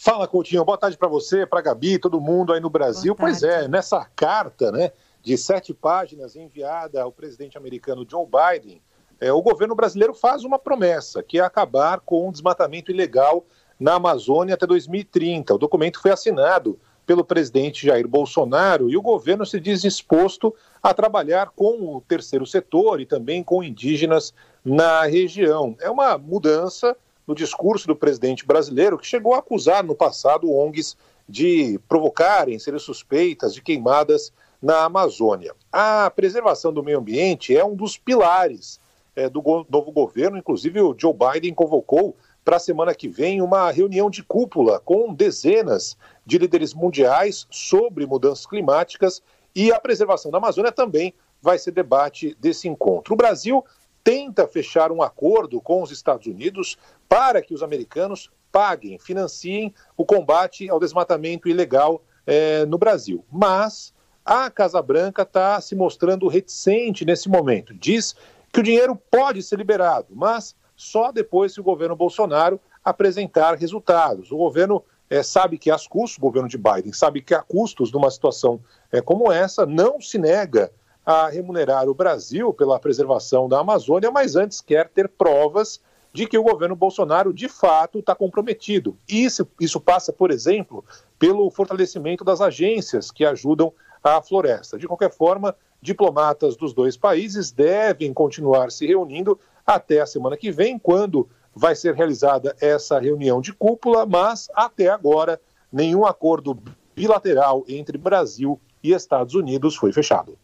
Fala, 0.00 0.28
Coutinho. 0.28 0.64
Boa 0.64 0.78
tarde 0.78 0.96
para 0.96 1.08
você, 1.08 1.44
para 1.44 1.60
Gabi, 1.60 1.98
todo 1.98 2.20
mundo 2.20 2.52
aí 2.52 2.60
no 2.60 2.70
Brasil. 2.70 3.16
Pois 3.16 3.42
é, 3.42 3.66
nessa 3.66 4.04
carta, 4.14 4.70
né, 4.70 4.92
de 5.20 5.36
sete 5.36 5.74
páginas 5.74 6.36
enviada 6.36 7.02
ao 7.02 7.10
presidente 7.10 7.58
americano 7.58 8.06
Joe 8.08 8.24
Biden, 8.24 8.80
é, 9.20 9.32
o 9.32 9.42
governo 9.42 9.74
brasileiro 9.74 10.14
faz 10.14 10.44
uma 10.44 10.56
promessa, 10.56 11.20
que 11.20 11.40
é 11.40 11.42
acabar 11.42 11.98
com 11.98 12.28
o 12.28 12.30
desmatamento 12.30 12.92
ilegal 12.92 13.44
na 13.78 13.94
Amazônia 13.94 14.54
até 14.54 14.68
2030. 14.68 15.54
O 15.54 15.58
documento 15.58 16.00
foi 16.00 16.12
assinado 16.12 16.78
pelo 17.04 17.24
presidente 17.24 17.84
Jair 17.84 18.06
Bolsonaro 18.06 18.88
e 18.88 18.96
o 18.96 19.02
governo 19.02 19.44
se 19.44 19.58
diz 19.58 19.82
disposto 19.82 20.54
a 20.80 20.94
trabalhar 20.94 21.50
com 21.56 21.96
o 21.96 22.00
terceiro 22.02 22.46
setor 22.46 23.00
e 23.00 23.06
também 23.06 23.42
com 23.42 23.64
indígenas 23.64 24.32
na 24.64 25.02
região. 25.06 25.76
É 25.80 25.90
uma 25.90 26.16
mudança 26.16 26.96
no 27.28 27.34
discurso 27.34 27.86
do 27.86 27.94
presidente 27.94 28.46
brasileiro, 28.46 28.96
que 28.96 29.06
chegou 29.06 29.34
a 29.34 29.38
acusar 29.40 29.84
no 29.84 29.94
passado 29.94 30.50
ONGs 30.50 30.96
de 31.28 31.78
provocarem, 31.86 32.58
serem 32.58 32.80
suspeitas 32.80 33.52
de 33.52 33.60
queimadas 33.60 34.32
na 34.62 34.84
Amazônia. 34.84 35.54
A 35.70 36.10
preservação 36.10 36.72
do 36.72 36.82
meio 36.82 36.98
ambiente 36.98 37.54
é 37.54 37.62
um 37.62 37.76
dos 37.76 37.98
pilares 37.98 38.80
é, 39.14 39.28
do 39.28 39.42
go 39.42 39.66
novo 39.68 39.92
governo, 39.92 40.38
inclusive 40.38 40.80
o 40.80 40.96
Joe 40.98 41.12
Biden 41.12 41.52
convocou 41.52 42.16
para 42.42 42.56
a 42.56 42.60
semana 42.60 42.94
que 42.94 43.08
vem 43.08 43.42
uma 43.42 43.70
reunião 43.70 44.08
de 44.08 44.22
cúpula 44.22 44.80
com 44.80 45.12
dezenas 45.12 45.98
de 46.24 46.38
líderes 46.38 46.72
mundiais 46.72 47.46
sobre 47.50 48.06
mudanças 48.06 48.46
climáticas 48.46 49.22
e 49.54 49.70
a 49.70 49.78
preservação 49.78 50.30
da 50.30 50.38
Amazônia 50.38 50.72
também 50.72 51.12
vai 51.42 51.58
ser 51.58 51.72
debate 51.72 52.34
desse 52.40 52.68
encontro. 52.68 53.12
O 53.12 53.16
Brasil 53.16 53.62
tenta 54.08 54.48
fechar 54.48 54.90
um 54.90 55.02
acordo 55.02 55.60
com 55.60 55.82
os 55.82 55.90
Estados 55.90 56.26
Unidos 56.26 56.78
para 57.06 57.42
que 57.42 57.52
os 57.52 57.62
americanos 57.62 58.30
paguem, 58.50 58.98
financiem 58.98 59.74
o 59.98 60.04
combate 60.06 60.66
ao 60.70 60.80
desmatamento 60.80 61.46
ilegal 61.46 62.02
eh, 62.26 62.64
no 62.64 62.78
Brasil. 62.78 63.22
Mas 63.30 63.92
a 64.24 64.48
Casa 64.48 64.80
Branca 64.80 65.24
está 65.24 65.60
se 65.60 65.76
mostrando 65.76 66.26
reticente 66.26 67.04
nesse 67.04 67.28
momento. 67.28 67.74
Diz 67.74 68.16
que 68.50 68.60
o 68.60 68.62
dinheiro 68.62 68.96
pode 68.96 69.42
ser 69.42 69.58
liberado, 69.58 70.06
mas 70.12 70.56
só 70.74 71.12
depois 71.12 71.52
que 71.52 71.60
o 71.60 71.64
governo 71.64 71.94
Bolsonaro 71.94 72.58
apresentar 72.82 73.58
resultados. 73.58 74.32
O 74.32 74.38
governo 74.38 74.82
eh, 75.10 75.22
sabe 75.22 75.58
que 75.58 75.70
há 75.70 75.76
custos, 75.86 76.16
o 76.16 76.22
governo 76.22 76.48
de 76.48 76.56
Biden 76.56 76.94
sabe 76.94 77.20
que 77.20 77.34
há 77.34 77.42
custos 77.42 77.92
numa 77.92 78.10
situação 78.10 78.58
eh, 78.90 79.02
como 79.02 79.30
essa, 79.30 79.66
não 79.66 80.00
se 80.00 80.16
nega 80.16 80.72
a 81.08 81.26
remunerar 81.30 81.88
o 81.88 81.94
Brasil 81.94 82.52
pela 82.52 82.78
preservação 82.78 83.48
da 83.48 83.60
Amazônia, 83.60 84.10
mas 84.10 84.36
antes 84.36 84.60
quer 84.60 84.90
ter 84.90 85.08
provas 85.08 85.80
de 86.12 86.26
que 86.26 86.36
o 86.36 86.42
governo 86.42 86.76
Bolsonaro 86.76 87.32
de 87.32 87.48
fato 87.48 88.00
está 88.00 88.14
comprometido. 88.14 88.94
Isso, 89.08 89.48
isso 89.58 89.80
passa, 89.80 90.12
por 90.12 90.30
exemplo, 90.30 90.84
pelo 91.18 91.50
fortalecimento 91.50 92.22
das 92.22 92.42
agências 92.42 93.10
que 93.10 93.24
ajudam 93.24 93.72
a 94.04 94.20
floresta. 94.20 94.76
De 94.76 94.86
qualquer 94.86 95.10
forma, 95.10 95.56
diplomatas 95.80 96.58
dos 96.58 96.74
dois 96.74 96.94
países 96.94 97.50
devem 97.50 98.12
continuar 98.12 98.70
se 98.70 98.86
reunindo 98.86 99.40
até 99.66 100.02
a 100.02 100.06
semana 100.06 100.36
que 100.36 100.52
vem, 100.52 100.78
quando 100.78 101.26
vai 101.54 101.74
ser 101.74 101.94
realizada 101.94 102.54
essa 102.60 102.98
reunião 102.98 103.40
de 103.40 103.54
cúpula, 103.54 104.04
mas 104.04 104.50
até 104.54 104.90
agora 104.90 105.40
nenhum 105.72 106.04
acordo 106.04 106.58
bilateral 106.94 107.64
entre 107.66 107.96
Brasil 107.96 108.60
e 108.84 108.92
Estados 108.92 109.34
Unidos 109.34 109.74
foi 109.74 109.90
fechado. 109.90 110.36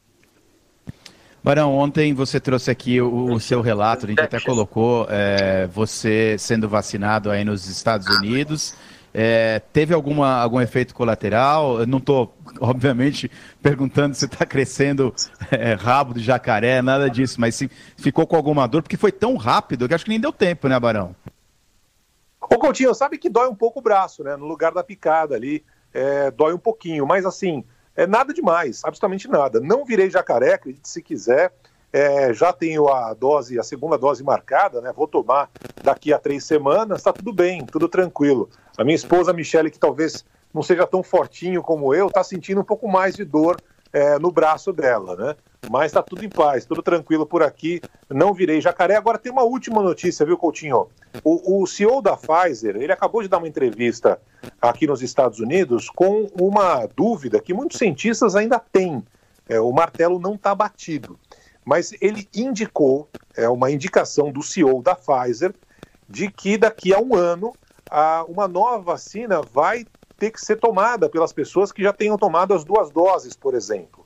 Barão, 1.44 1.76
ontem 1.76 2.14
você 2.14 2.40
trouxe 2.40 2.70
aqui 2.70 3.02
o, 3.02 3.35
o 3.35 3.38
seu 3.38 3.61
relato, 3.61 4.07
a 4.07 4.09
gente 4.09 4.22
até 4.22 4.40
colocou 4.40 5.07
é, 5.11 5.66
você 5.66 6.37
sendo 6.38 6.66
vacinado 6.66 7.30
aí 7.30 7.44
nos 7.44 7.68
Estados 7.68 8.07
Unidos. 8.16 8.74
É, 9.12 9.59
teve 9.70 9.92
alguma, 9.92 10.38
algum 10.38 10.59
efeito 10.59 10.94
colateral? 10.94 11.80
Eu 11.80 11.87
não 11.87 11.98
estou, 11.98 12.35
obviamente, 12.59 13.30
perguntando 13.61 14.14
se 14.14 14.24
está 14.24 14.46
crescendo 14.46 15.14
é, 15.52 15.74
rabo 15.74 16.14
de 16.14 16.20
jacaré, 16.20 16.80
nada 16.80 17.11
disso, 17.11 17.38
mas 17.38 17.54
se 17.57 17.70
ficou 17.98 18.26
com 18.26 18.37
alguma 18.37 18.66
dor, 18.66 18.80
porque 18.80 18.96
foi 18.96 19.12
tão 19.12 19.37
rápido 19.37 19.87
que 19.87 19.92
acho 19.92 20.04
que 20.04 20.11
nem 20.11 20.18
deu 20.18 20.33
tempo, 20.33 20.66
né, 20.66 20.80
Barão? 20.80 21.14
Ô, 22.40 22.59
Coutinho, 22.59 22.94
sabe 22.94 23.18
que 23.18 23.28
dói 23.28 23.48
um 23.48 23.54
pouco 23.54 23.80
o 23.80 23.83
braço, 23.83 24.24
né? 24.24 24.35
No 24.35 24.46
lugar 24.46 24.72
da 24.72 24.83
picada 24.83 25.35
ali, 25.35 25.62
é, 25.92 26.30
dói 26.30 26.54
um 26.54 26.59
pouquinho, 26.59 27.07
mas 27.07 27.26
assim, 27.26 27.62
é 27.96 28.07
nada 28.07 28.33
demais, 28.33 28.83
absolutamente 28.85 29.28
nada. 29.28 29.61
Não 29.61 29.85
virei 29.85 30.11
jacaré, 30.11 30.54
acredite 30.54 30.88
se 30.88 31.02
quiser. 31.02 31.52
É, 31.92 32.35
já 32.35 32.52
tenho 32.52 32.88
a 32.88 33.14
dose, 33.14 33.59
a 33.59 33.62
segunda 33.62 33.96
dose 33.96 34.24
marcada, 34.24 34.80
né? 34.80 34.92
Vou 34.92 35.07
tomar 35.07 35.48
daqui 35.83 36.12
a 36.12 36.18
três 36.18 36.44
semanas, 36.44 37.02
tá 37.02 37.12
tudo 37.12 37.33
bem, 37.33 37.64
tudo 37.64 37.88
tranquilo. 37.88 38.50
A 38.76 38.83
minha 38.83 38.96
esposa 38.96 39.33
Michele, 39.33 39.70
que 39.70 39.78
talvez 39.78 40.24
não 40.52 40.62
seja 40.62 40.87
tão 40.87 41.04
fortinho 41.04 41.62
como 41.62 41.94
eu, 41.94 42.11
tá 42.11 42.24
sentindo 42.24 42.61
um 42.61 42.64
pouco 42.64 42.88
mais 42.88 43.14
de 43.14 43.24
dor 43.24 43.61
é, 43.92 44.18
no 44.18 44.33
braço 44.33 44.72
dela, 44.72 45.14
né? 45.14 45.37
Mas 45.70 45.92
tá 45.92 46.03
tudo 46.03 46.24
em 46.24 46.29
paz, 46.29 46.64
tudo 46.64 46.83
tranquilo 46.83 47.27
por 47.27 47.42
aqui. 47.42 47.81
Não 48.11 48.35
virei 48.35 48.61
jacaré. 48.61 48.96
Agora 48.96 49.18
tem 49.18 49.33
uma 49.33 49.42
última 49.42 49.83
notícia, 49.83 50.24
viu, 50.24 50.37
Coutinho? 50.37 50.88
O, 51.22 51.62
o 51.62 51.66
CEO 51.66 52.03
da 52.03 52.16
Pfizer, 52.16 52.77
ele 52.77 52.92
acabou 52.92 53.22
de 53.22 53.29
dar 53.29 53.38
uma 53.38 53.48
entrevista 53.48 54.20
aqui 54.61 54.87
nos 54.87 55.03
Estados 55.03 55.40
Unidos 55.40 55.88
com 55.88 56.29
uma 56.38 56.87
dúvida 56.87 57.40
que 57.40 57.55
muitos 57.55 57.79
cientistas 57.79 58.37
ainda 58.37 58.59
têm. 58.59 59.05
É, 59.48 59.61
o 59.61 59.72
martelo 59.72 60.18
não 60.18 60.35
está 60.35 60.55
batido. 60.55 61.18
Mas 61.64 61.94
ele 62.00 62.29
indicou, 62.35 63.09
é 63.37 63.48
uma 63.48 63.70
indicação 63.70 64.31
do 64.31 64.42
CEO 64.42 64.83
da 64.83 64.94
Pfizer, 64.94 65.55
de 66.09 66.31
que 66.31 66.59
daqui 66.59 66.92
a 66.92 67.00
um 67.00 67.14
ano 67.14 67.55
a, 67.90 68.24
uma 68.29 68.46
nova 68.46 68.79
vacina 68.79 69.40
vai 69.40 69.87
ter 70.18 70.31
que 70.31 70.40
ser 70.40 70.57
tomada 70.57 71.09
pelas 71.09 71.33
pessoas 71.33 71.72
que 71.72 71.83
já 71.83 71.92
tenham 71.92 72.18
tomado 72.18 72.55
as 72.55 72.64
duas 72.64 72.90
doses, 72.90 73.35
por 73.35 73.55
exemplo. 73.55 74.03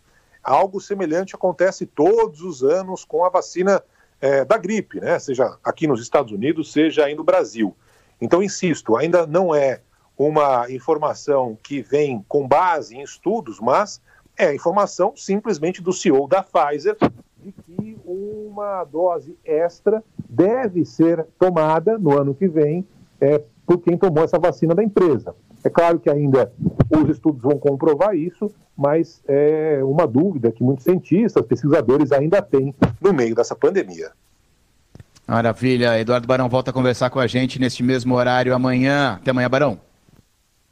Algo 0.48 0.80
semelhante 0.80 1.34
acontece 1.34 1.86
todos 1.86 2.42
os 2.42 2.62
anos 2.62 3.04
com 3.04 3.24
a 3.24 3.28
vacina 3.28 3.82
é, 4.20 4.44
da 4.44 4.56
gripe, 4.56 5.00
né? 5.00 5.18
seja 5.18 5.58
aqui 5.62 5.86
nos 5.86 6.00
Estados 6.00 6.32
Unidos, 6.32 6.72
seja 6.72 7.04
aí 7.04 7.14
no 7.14 7.22
Brasil. 7.22 7.76
Então, 8.20 8.42
insisto, 8.42 8.96
ainda 8.96 9.26
não 9.26 9.54
é 9.54 9.80
uma 10.16 10.68
informação 10.70 11.56
que 11.62 11.80
vem 11.80 12.24
com 12.26 12.48
base 12.48 12.96
em 12.96 13.02
estudos, 13.02 13.60
mas 13.60 14.00
é 14.36 14.54
informação 14.54 15.12
simplesmente 15.16 15.80
do 15.80 15.92
CEO 15.92 16.26
da 16.26 16.42
Pfizer 16.42 16.96
de 17.38 17.52
que 17.52 17.98
uma 18.04 18.82
dose 18.84 19.38
extra 19.44 20.02
deve 20.28 20.84
ser 20.84 21.24
tomada 21.38 21.96
no 21.96 22.18
ano 22.18 22.34
que 22.34 22.48
vem 22.48 22.86
é, 23.20 23.40
por 23.64 23.78
quem 23.78 23.96
tomou 23.96 24.24
essa 24.24 24.38
vacina 24.38 24.74
da 24.74 24.82
empresa. 24.82 25.34
É 25.68 25.70
claro 25.70 26.00
que 26.00 26.08
ainda 26.08 26.50
os 26.88 27.10
estudos 27.10 27.42
vão 27.42 27.58
comprovar 27.58 28.16
isso, 28.16 28.50
mas 28.74 29.20
é 29.28 29.80
uma 29.84 30.06
dúvida 30.06 30.50
que 30.50 30.64
muitos 30.64 30.84
cientistas, 30.84 31.44
pesquisadores 31.44 32.10
ainda 32.10 32.40
têm 32.40 32.74
no 32.98 33.12
meio 33.12 33.34
dessa 33.34 33.54
pandemia. 33.54 34.10
Maravilha. 35.26 36.00
Eduardo 36.00 36.26
Barão 36.26 36.48
volta 36.48 36.70
a 36.70 36.72
conversar 36.72 37.10
com 37.10 37.20
a 37.20 37.26
gente 37.26 37.58
neste 37.58 37.82
mesmo 37.82 38.14
horário 38.14 38.54
amanhã. 38.54 39.18
Até 39.20 39.30
amanhã, 39.30 39.50
Barão. 39.50 39.78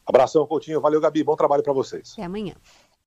Abração, 0.06 0.46
Coutinho. 0.46 0.80
Valeu, 0.80 0.98
Gabi. 0.98 1.22
Bom 1.22 1.36
trabalho 1.36 1.62
para 1.62 1.74
vocês. 1.74 2.14
Até 2.14 2.22
amanhã. 2.22 2.54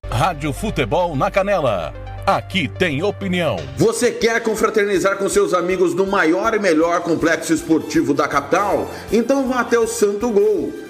Rádio 0.08 0.52
Futebol 0.52 1.16
na 1.16 1.28
Canela. 1.28 1.92
Aqui 2.24 2.68
tem 2.68 3.02
opinião. 3.02 3.56
Você 3.76 4.12
quer 4.12 4.40
confraternizar 4.44 5.18
com 5.18 5.28
seus 5.28 5.52
amigos 5.52 5.92
no 5.92 6.06
maior 6.06 6.54
e 6.54 6.60
melhor 6.60 7.00
complexo 7.00 7.52
esportivo 7.52 8.14
da 8.14 8.28
capital? 8.28 8.88
Então 9.10 9.48
vá 9.48 9.62
até 9.62 9.76
o 9.76 9.88
Santo 9.88 10.30
Gol. 10.30 10.89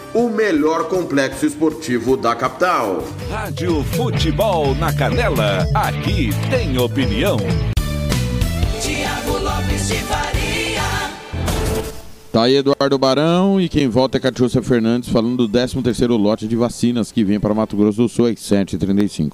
o 0.13 0.29
melhor 0.29 0.87
complexo 0.89 1.45
esportivo 1.45 2.17
da 2.17 2.35
capital. 2.35 3.03
Rádio 3.29 3.83
Futebol 3.83 4.75
na 4.75 4.93
Canela. 4.93 5.65
Aqui 5.73 6.31
tem 6.49 6.77
opinião. 6.77 7.37
Tiago 8.81 9.37
Lopes 9.37 9.87
de 9.87 9.95
Faria. 9.95 10.81
Tá 12.31 12.43
aí 12.43 12.55
Eduardo 12.55 12.97
Barão 12.97 13.59
e 13.59 13.67
quem 13.67 13.87
volta 13.89 14.17
é 14.17 14.21
Catiúcia 14.21 14.61
Fernandes 14.61 15.09
falando 15.09 15.47
do 15.47 15.59
13º 15.59 16.17
lote 16.17 16.47
de 16.47 16.55
vacinas 16.55 17.11
que 17.11 17.23
vem 17.23 17.39
para 17.39 17.53
Mato 17.53 17.75
Grosso 17.75 18.01
do 18.03 18.09
Sul 18.09 18.27
às 18.27 18.35
7h35. 18.35 19.31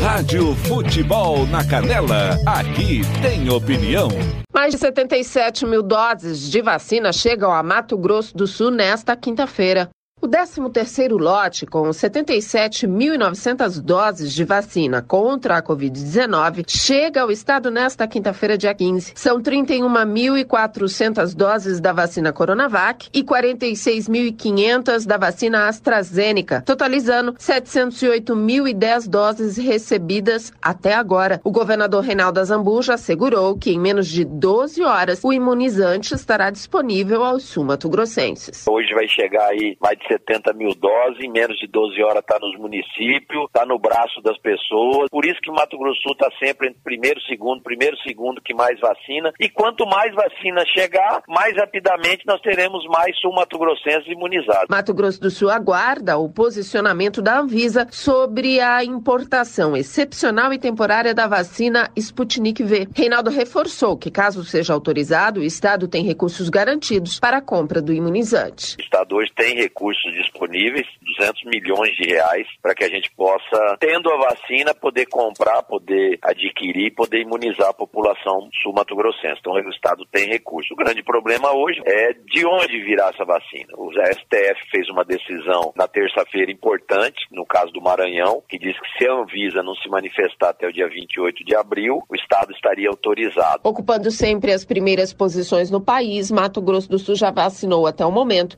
Rádio 0.00 0.54
Futebol 0.54 1.46
na 1.46 1.66
Canela. 1.66 2.38
Aqui 2.46 3.00
tem 3.20 3.50
opinião. 3.50 4.08
Mais 4.52 4.72
de 4.72 4.78
77 4.78 5.66
mil 5.66 5.82
doses 5.82 6.50
de 6.50 6.60
vacina 6.62 7.12
chegam 7.12 7.52
a 7.52 7.62
Mato 7.62 7.96
Grosso 7.98 8.36
do 8.36 8.46
Sul 8.46 8.70
nesta 8.70 9.16
quinta-feira. 9.16 9.90
O 10.24 10.28
13º 10.28 11.18
lote, 11.18 11.66
com 11.66 11.88
77.900 11.88 13.80
doses 13.80 14.32
de 14.32 14.44
vacina 14.44 15.02
contra 15.02 15.56
a 15.56 15.62
Covid-19, 15.62 16.62
chega 16.68 17.22
ao 17.22 17.32
estado 17.32 17.72
nesta 17.72 18.06
quinta-feira, 18.06 18.56
dia 18.56 18.72
15. 18.72 19.14
São 19.16 19.40
31.400 19.40 21.34
doses 21.34 21.80
da 21.80 21.92
vacina 21.92 22.32
Coronavac 22.32 23.08
e 23.12 23.24
46.500 23.24 25.04
da 25.04 25.16
vacina 25.16 25.66
AstraZeneca, 25.66 26.62
totalizando 26.64 27.32
708.010 27.32 29.08
doses 29.08 29.56
recebidas 29.56 30.52
até 30.62 30.94
agora. 30.94 31.40
O 31.42 31.50
governador 31.50 32.04
Reinaldo 32.04 32.38
Azambuja 32.38 32.94
assegurou 32.94 33.58
que 33.58 33.72
em 33.72 33.80
menos 33.80 34.06
de 34.06 34.24
12 34.24 34.84
horas 34.84 35.18
o 35.24 35.32
imunizante 35.32 36.14
estará 36.14 36.48
disponível 36.48 37.24
aos 37.24 37.42
sumatogrossenses. 37.42 38.64
Hoje 38.68 38.94
vai 38.94 39.08
chegar 39.08 39.48
aí 39.48 39.76
mais 39.80 39.98
de 39.98 40.11
70 40.12 40.52
mil 40.52 40.74
doses, 40.74 41.22
em 41.22 41.30
menos 41.30 41.56
de 41.58 41.66
12 41.66 42.02
horas 42.02 42.22
está 42.22 42.38
nos 42.38 42.56
municípios, 42.58 43.44
está 43.46 43.64
no 43.64 43.78
braço 43.78 44.20
das 44.22 44.38
pessoas. 44.38 45.08
Por 45.10 45.24
isso 45.24 45.40
que 45.40 45.50
Mato 45.50 45.78
Grosso 45.78 45.92
do 45.92 46.02
Sul 46.02 46.12
está 46.12 46.30
sempre 46.38 46.68
entre 46.68 46.80
primeiro 46.82 47.18
e 47.18 47.26
segundo, 47.26 47.62
primeiro 47.62 47.96
e 47.96 48.02
segundo 48.02 48.40
que 48.40 48.54
mais 48.54 48.78
vacina. 48.80 49.32
E 49.38 49.48
quanto 49.48 49.86
mais 49.86 50.14
vacina 50.14 50.64
chegar, 50.66 51.22
mais 51.28 51.56
rapidamente 51.56 52.26
nós 52.26 52.40
teremos 52.40 52.84
mais 52.86 53.18
sul-mato-grossenses 53.20 54.06
imunizados. 54.08 54.66
Mato 54.68 54.94
Grosso 54.94 55.20
do 55.20 55.30
Sul 55.30 55.50
aguarda 55.50 56.18
o 56.18 56.28
posicionamento 56.28 57.22
da 57.22 57.38
Anvisa 57.38 57.86
sobre 57.90 58.60
a 58.60 58.84
importação 58.84 59.76
excepcional 59.76 60.52
e 60.52 60.58
temporária 60.58 61.14
da 61.14 61.26
vacina 61.26 61.90
Sputnik 61.96 62.62
V. 62.62 62.88
Reinaldo 62.94 63.30
reforçou 63.30 63.96
que, 63.96 64.10
caso 64.10 64.44
seja 64.44 64.72
autorizado, 64.72 65.40
o 65.40 65.44
Estado 65.44 65.88
tem 65.88 66.04
recursos 66.04 66.48
garantidos 66.48 67.18
para 67.20 67.38
a 67.38 67.42
compra 67.42 67.80
do 67.80 67.92
imunizante. 67.92 68.76
O 68.78 68.82
Estado 68.82 69.16
hoje 69.16 69.30
tem 69.34 69.54
recursos 69.56 70.01
disponíveis, 70.10 70.86
200 71.18 71.44
milhões 71.44 71.94
de 71.96 72.04
reais, 72.04 72.46
para 72.60 72.74
que 72.74 72.84
a 72.84 72.88
gente 72.88 73.10
possa, 73.12 73.76
tendo 73.78 74.10
a 74.10 74.16
vacina, 74.16 74.74
poder 74.74 75.06
comprar, 75.06 75.62
poder 75.62 76.18
adquirir, 76.22 76.94
poder 76.94 77.20
imunizar 77.20 77.68
a 77.68 77.74
população 77.74 78.48
sul-mato-grossense. 78.62 79.38
Então 79.40 79.52
o 79.52 79.70
Estado 79.70 80.04
tem 80.10 80.28
recurso. 80.28 80.72
O 80.74 80.76
grande 80.76 81.02
problema 81.02 81.52
hoje 81.52 81.80
é 81.86 82.12
de 82.12 82.44
onde 82.46 82.80
virá 82.82 83.08
essa 83.08 83.24
vacina. 83.24 83.72
O 83.76 83.90
STF 83.92 84.70
fez 84.70 84.88
uma 84.88 85.04
decisão 85.04 85.72
na 85.76 85.86
terça-feira 85.86 86.50
importante, 86.50 87.26
no 87.30 87.44
caso 87.44 87.72
do 87.72 87.80
Maranhão, 87.80 88.42
que 88.48 88.58
diz 88.58 88.78
que 88.78 88.98
se 88.98 89.08
a 89.08 89.12
Anvisa 89.12 89.62
não 89.62 89.74
se 89.74 89.88
manifestar 89.88 90.50
até 90.50 90.66
o 90.66 90.72
dia 90.72 90.88
28 90.88 91.44
de 91.44 91.54
abril, 91.54 92.02
o 92.08 92.14
Estado 92.14 92.52
estaria 92.52 92.88
autorizado. 92.88 93.60
Ocupando 93.64 94.10
sempre 94.10 94.52
as 94.52 94.64
primeiras 94.64 95.12
posições 95.12 95.70
no 95.70 95.80
país, 95.80 96.30
Mato 96.30 96.60
Grosso 96.60 96.88
do 96.88 96.98
Sul 96.98 97.14
já 97.14 97.30
vacinou 97.30 97.86
até 97.86 98.04
o 98.04 98.10
momento 98.10 98.56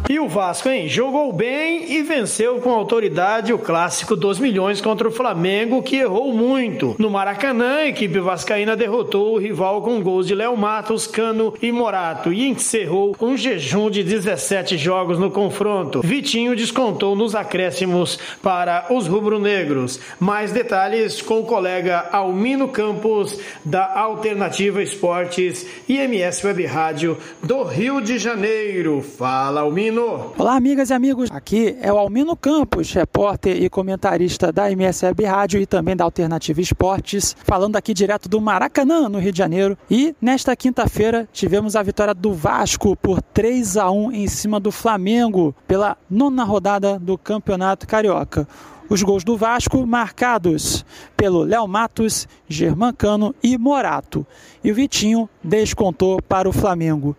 E 0.08 0.20
o 0.20 0.28
Vasco, 0.28 0.70
hein? 0.70 0.88
Jogou 0.88 1.34
bem 1.34 1.92
e 1.92 2.04
venceu 2.04 2.60
com 2.60 2.70
autoridade 2.70 3.52
o 3.52 3.58
clássico 3.58 4.16
dos 4.16 4.38
milhões 4.38 4.80
contra 4.80 5.08
o 5.08 5.12
Flamengo, 5.12 5.82
que 5.82 5.96
errou 5.96 6.32
muito. 6.32 6.96
No 7.00 7.10
Maracanã, 7.10 7.78
a 7.78 7.88
equipe 7.88 8.20
vascaína 8.20 8.76
derrotou 8.76 9.34
o 9.34 9.40
rival 9.40 9.82
com 9.82 10.00
gols 10.04 10.28
de 10.28 10.36
Léo 10.36 10.56
Matos, 10.56 11.08
Cano 11.08 11.56
e 11.60 11.72
Morato 11.72 12.32
e 12.32 12.48
encerrou 12.48 13.16
um 13.20 13.36
jejum 13.36 13.90
de 13.90 14.04
17 14.04 14.78
jogos 14.78 15.18
no 15.18 15.32
confronto. 15.32 16.02
Vitinho 16.02 16.56
descontou 16.56 17.16
nos 17.16 17.34
acréscimos 17.34 18.20
para 18.44 18.86
os 18.92 19.08
rubro-negros. 19.08 20.00
Mais 20.20 20.52
detalhes 20.52 21.20
com 21.20 21.40
o 21.40 21.46
colega 21.46 22.10
Almino 22.12 22.68
Campos, 22.68 23.40
da 23.64 23.92
Alternativa 24.00 24.84
Esportes 24.84 25.66
e 25.90 25.98
MS 25.98 26.46
Web 26.46 26.64
Rádio 26.66 27.18
do 27.42 27.64
Rio 27.64 28.00
de 28.00 28.20
Janeiro. 28.20 29.02
Fala, 29.02 29.62
Almino! 29.62 29.95
Olá, 30.38 30.58
amigas 30.58 30.90
e 30.90 30.94
amigos. 30.94 31.32
Aqui 31.32 31.78
é 31.80 31.92
o 31.92 31.98
Almino 31.98 32.36
Campos, 32.36 32.92
repórter 32.92 33.64
e 33.64 33.70
comentarista 33.70 34.52
da 34.52 34.70
MSB 34.70 35.24
Rádio 35.24 35.62
e 35.62 35.66
também 35.66 35.96
da 35.96 36.04
Alternativa 36.04 36.60
Esportes, 36.60 37.34
falando 37.46 37.78
aqui 37.78 37.94
direto 37.94 38.28
do 38.28 38.42
Maracanã, 38.42 39.08
no 39.08 39.20
Rio 39.20 39.32
de 39.32 39.38
Janeiro. 39.38 39.78
E 39.90 40.14
nesta 40.22 40.54
quinta-feira 40.54 41.30
tivemos 41.32 41.78
a 41.78 41.84
vitória 41.84 42.14
do 42.14 42.34
Vasco 42.34 42.94
por 42.98 43.22
3 43.22 43.78
a 43.78 43.90
1 43.90 44.12
em 44.12 44.28
cima 44.28 44.60
do 44.60 44.70
Flamengo 44.70 45.56
pela 45.66 45.98
nona 46.10 46.44
rodada 46.44 47.00
do 47.00 47.18
Campeonato 47.18 47.88
Carioca. 47.88 48.46
Os 48.90 49.02
gols 49.02 49.24
do 49.24 49.38
Vasco 49.38 49.88
marcados 49.88 50.86
pelo 51.16 51.44
Léo 51.44 51.68
Matos, 51.68 52.28
Germancano 52.50 53.34
e 53.42 53.58
Morato. 53.58 54.28
E 54.62 54.72
o 54.72 54.76
Vitinho 54.76 55.30
descontou 55.42 56.22
para 56.22 56.50
o 56.50 56.54
Flamengo. 56.54 57.16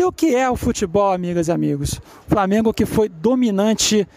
E 0.00 0.02
o 0.02 0.10
que 0.10 0.34
é 0.34 0.48
o 0.48 0.56
futebol, 0.56 1.12
amigas 1.12 1.48
e 1.48 1.52
amigos? 1.52 2.00
O 2.26 2.30
Flamengo 2.30 2.72
que 2.72 2.86
foi 2.86 3.06
dominante 3.06 4.08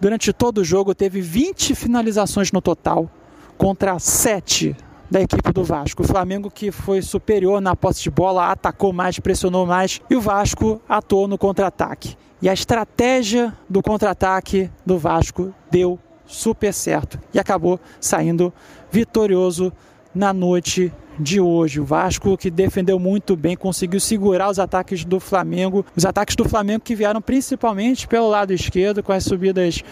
durante 0.00 0.32
todo 0.32 0.62
o 0.62 0.64
jogo, 0.64 0.94
teve 0.94 1.20
20 1.20 1.74
finalizações 1.74 2.50
no 2.50 2.62
total, 2.62 3.10
contra 3.58 3.98
7 3.98 4.74
da 5.10 5.20
equipe 5.20 5.52
do 5.52 5.62
Vasco. 5.62 6.02
O 6.02 6.06
Flamengo 6.06 6.50
que 6.50 6.72
foi 6.72 7.02
superior 7.02 7.60
na 7.60 7.76
posse 7.76 8.02
de 8.02 8.10
bola, 8.10 8.50
atacou 8.50 8.94
mais, 8.94 9.18
pressionou 9.18 9.66
mais, 9.66 10.00
e 10.08 10.16
o 10.16 10.22
Vasco 10.22 10.80
atuou 10.88 11.28
no 11.28 11.36
contra-ataque. 11.36 12.16
E 12.40 12.48
a 12.48 12.54
estratégia 12.54 13.52
do 13.68 13.82
contra-ataque 13.82 14.70
do 14.86 14.98
Vasco 14.98 15.54
deu 15.70 15.98
super 16.24 16.72
certo 16.72 17.20
e 17.34 17.38
acabou 17.38 17.78
saindo 18.00 18.50
vitorioso 18.90 19.70
na 20.14 20.32
noite 20.32 20.90
de 21.18 21.40
hoje. 21.40 21.80
O 21.80 21.84
Vasco 21.84 22.36
que 22.36 22.50
defendeu 22.50 22.98
muito 22.98 23.36
bem, 23.36 23.56
conseguiu 23.56 24.00
segurar 24.00 24.50
os 24.50 24.58
ataques 24.58 25.04
do 25.04 25.20
Flamengo, 25.20 25.84
os 25.96 26.04
ataques 26.04 26.36
do 26.36 26.48
Flamengo 26.48 26.82
que 26.84 26.94
vieram 26.94 27.20
principalmente 27.20 28.06
pelo 28.06 28.28
lado 28.28 28.52
esquerdo 28.52 29.02
com 29.02 29.12
as 29.12 29.24
subidas 29.24 29.82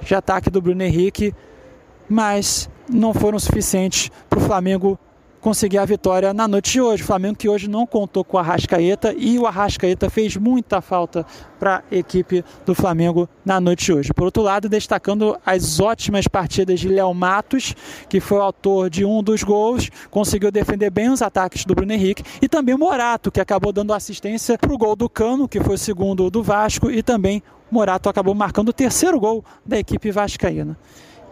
de 0.00 0.14
ataque 0.14 0.50
do 0.50 0.60
Bruno 0.60 0.82
Henrique, 0.82 1.34
mas 2.08 2.68
não 2.88 3.14
foram 3.14 3.38
suficientes 3.38 4.10
para 4.28 4.38
o 4.38 4.42
Flamengo 4.42 4.98
conseguir 5.42 5.78
a 5.78 5.84
vitória 5.84 6.32
na 6.32 6.46
noite 6.46 6.70
de 6.70 6.80
hoje. 6.80 7.02
O 7.02 7.06
Flamengo 7.06 7.36
que 7.36 7.48
hoje 7.48 7.68
não 7.68 7.84
contou 7.84 8.24
com 8.24 8.36
o 8.36 8.40
Arrascaeta 8.40 9.12
e 9.18 9.38
o 9.38 9.46
Arrascaeta 9.46 10.08
fez 10.08 10.36
muita 10.36 10.80
falta 10.80 11.26
para 11.58 11.82
a 11.90 11.94
equipe 11.94 12.44
do 12.64 12.74
Flamengo 12.74 13.28
na 13.44 13.60
noite 13.60 13.86
de 13.86 13.92
hoje. 13.92 14.14
Por 14.14 14.24
outro 14.24 14.42
lado, 14.42 14.68
destacando 14.68 15.36
as 15.44 15.80
ótimas 15.80 16.28
partidas 16.28 16.78
de 16.78 16.88
Léo 16.88 17.12
Matos, 17.12 17.74
que 18.08 18.20
foi 18.20 18.38
o 18.38 18.42
autor 18.42 18.88
de 18.88 19.04
um 19.04 19.20
dos 19.20 19.42
gols, 19.42 19.90
conseguiu 20.10 20.52
defender 20.52 20.90
bem 20.90 21.10
os 21.10 21.20
ataques 21.20 21.64
do 21.64 21.74
Bruno 21.74 21.92
Henrique, 21.92 22.22
e 22.40 22.48
também 22.48 22.76
Morato, 22.76 23.30
que 23.30 23.40
acabou 23.40 23.72
dando 23.72 23.92
assistência 23.92 24.56
para 24.56 24.72
o 24.72 24.78
gol 24.78 24.94
do 24.94 25.08
Cano, 25.08 25.48
que 25.48 25.60
foi 25.60 25.74
o 25.74 25.78
segundo 25.78 26.30
do 26.30 26.42
Vasco, 26.42 26.88
e 26.88 27.02
também 27.02 27.42
Morato 27.68 28.08
acabou 28.08 28.34
marcando 28.34 28.68
o 28.68 28.72
terceiro 28.72 29.18
gol 29.18 29.44
da 29.66 29.78
equipe 29.78 30.12
vascaína. 30.12 30.76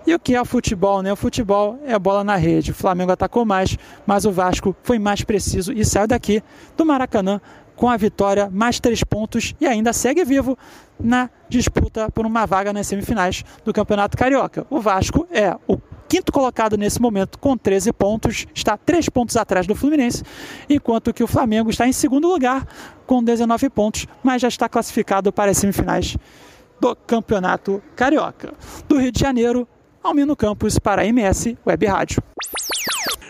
E 0.07 0.15
o 0.15 0.19
que 0.19 0.35
é 0.35 0.41
o 0.41 0.45
futebol, 0.45 1.03
né? 1.03 1.13
O 1.13 1.17
futebol 1.17 1.79
é 1.85 1.93
a 1.93 1.99
bola 1.99 2.25
na 2.25 2.37
rede. 2.37 2.71
O 2.71 2.75
Flamengo 2.75 3.13
atacou 3.13 3.45
mais, 3.45 3.77
mas 4.07 4.25
o 4.25 4.33
Vasco 4.33 4.75
foi 4.83 4.99
mais 4.99 5.23
preciso 5.23 5.73
e 5.73 5.85
saiu 5.85 6.07
daqui 6.07 6.43
do 6.77 6.87
Maracanã 6.87 7.41
com 7.81 7.89
a 7.89 7.97
vitória, 7.97 8.51
mais 8.53 8.79
três 8.79 9.03
pontos 9.03 9.55
e 9.59 9.67
ainda 9.67 9.95
segue 9.95 10.23
vivo 10.23 10.57
na 10.99 11.31
disputa 11.49 12.11
por 12.11 12.27
uma 12.27 12.45
vaga 12.45 12.75
nas 12.75 12.87
semifinais 12.87 13.43
do 13.65 13.73
Campeonato 13.73 14.19
Carioca. 14.19 14.67
O 14.69 14.81
Vasco 14.81 15.27
é 15.31 15.57
o 15.67 15.79
quinto 16.07 16.31
colocado 16.31 16.77
nesse 16.77 17.01
momento 17.01 17.39
com 17.39 17.57
13 17.57 17.93
pontos, 17.95 18.47
está 18.55 18.77
três 18.77 19.09
pontos 19.09 19.35
atrás 19.35 19.67
do 19.67 19.75
Fluminense, 19.75 20.23
enquanto 20.69 21.15
que 21.15 21.23
o 21.23 21.27
Flamengo 21.27 21.71
está 21.71 21.89
em 21.89 21.93
segundo 21.93 22.29
lugar 22.29 22.67
com 23.07 23.25
19 23.25 23.71
pontos, 23.71 24.07
mas 24.23 24.43
já 24.43 24.49
está 24.49 24.69
classificado 24.69 25.33
para 25.33 25.51
as 25.51 25.57
semifinais 25.57 26.19
do 26.79 26.95
Campeonato 26.95 27.83
Carioca. 27.97 28.53
Do 28.87 28.99
Rio 28.99 29.11
de 29.13 29.21
Janeiro, 29.21 29.67
Almino 30.03 30.35
Campos 30.35 30.79
para 30.79 31.03
a 31.03 31.07
MS 31.07 31.57
Web 31.67 31.87
Rádio. 31.87 32.23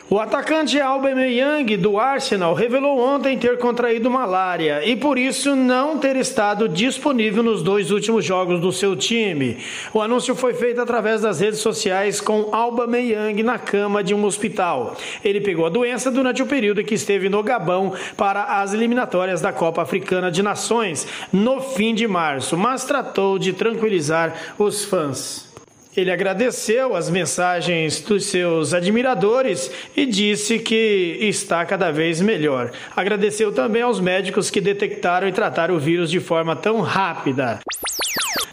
O 0.08 0.18
atacante 0.18 0.80
Aubameyang 0.80 1.76
do 1.76 1.96
Arsenal 1.96 2.52
revelou 2.52 2.98
ontem 2.98 3.38
ter 3.38 3.58
contraído 3.58 4.10
malária 4.10 4.84
e 4.84 4.96
por 4.96 5.16
isso 5.16 5.54
não 5.54 5.98
ter 5.98 6.16
estado 6.16 6.68
disponível 6.68 7.44
nos 7.44 7.62
dois 7.62 7.92
últimos 7.92 8.24
jogos 8.24 8.60
do 8.60 8.72
seu 8.72 8.96
time. 8.96 9.58
O 9.94 10.02
anúncio 10.02 10.34
foi 10.34 10.52
feito 10.52 10.80
através 10.80 11.20
das 11.20 11.38
redes 11.38 11.60
sociais 11.60 12.20
com 12.20 12.48
Aubameyang 12.52 13.40
na 13.44 13.56
cama 13.56 14.02
de 14.02 14.12
um 14.12 14.24
hospital. 14.24 14.96
Ele 15.24 15.40
pegou 15.40 15.66
a 15.66 15.70
doença 15.70 16.10
durante 16.10 16.42
o 16.42 16.46
período 16.46 16.80
em 16.80 16.84
que 16.84 16.94
esteve 16.94 17.28
no 17.28 17.40
Gabão 17.40 17.92
para 18.16 18.60
as 18.60 18.74
eliminatórias 18.74 19.40
da 19.40 19.52
Copa 19.52 19.82
Africana 19.82 20.28
de 20.28 20.42
Nações 20.42 21.06
no 21.32 21.60
fim 21.60 21.94
de 21.94 22.08
março, 22.08 22.56
mas 22.56 22.84
tratou 22.84 23.38
de 23.38 23.52
tranquilizar 23.52 24.54
os 24.58 24.84
fãs. 24.84 25.49
Ele 25.96 26.10
agradeceu 26.10 26.94
as 26.94 27.10
mensagens 27.10 28.00
dos 28.00 28.26
seus 28.26 28.72
admiradores 28.72 29.70
e 29.96 30.06
disse 30.06 30.58
que 30.60 31.18
está 31.20 31.64
cada 31.64 31.90
vez 31.90 32.20
melhor. 32.20 32.70
Agradeceu 32.94 33.52
também 33.52 33.82
aos 33.82 33.98
médicos 33.98 34.50
que 34.50 34.60
detectaram 34.60 35.26
e 35.26 35.32
trataram 35.32 35.74
o 35.74 35.80
vírus 35.80 36.08
de 36.08 36.20
forma 36.20 36.54
tão 36.54 36.80
rápida. 36.80 37.58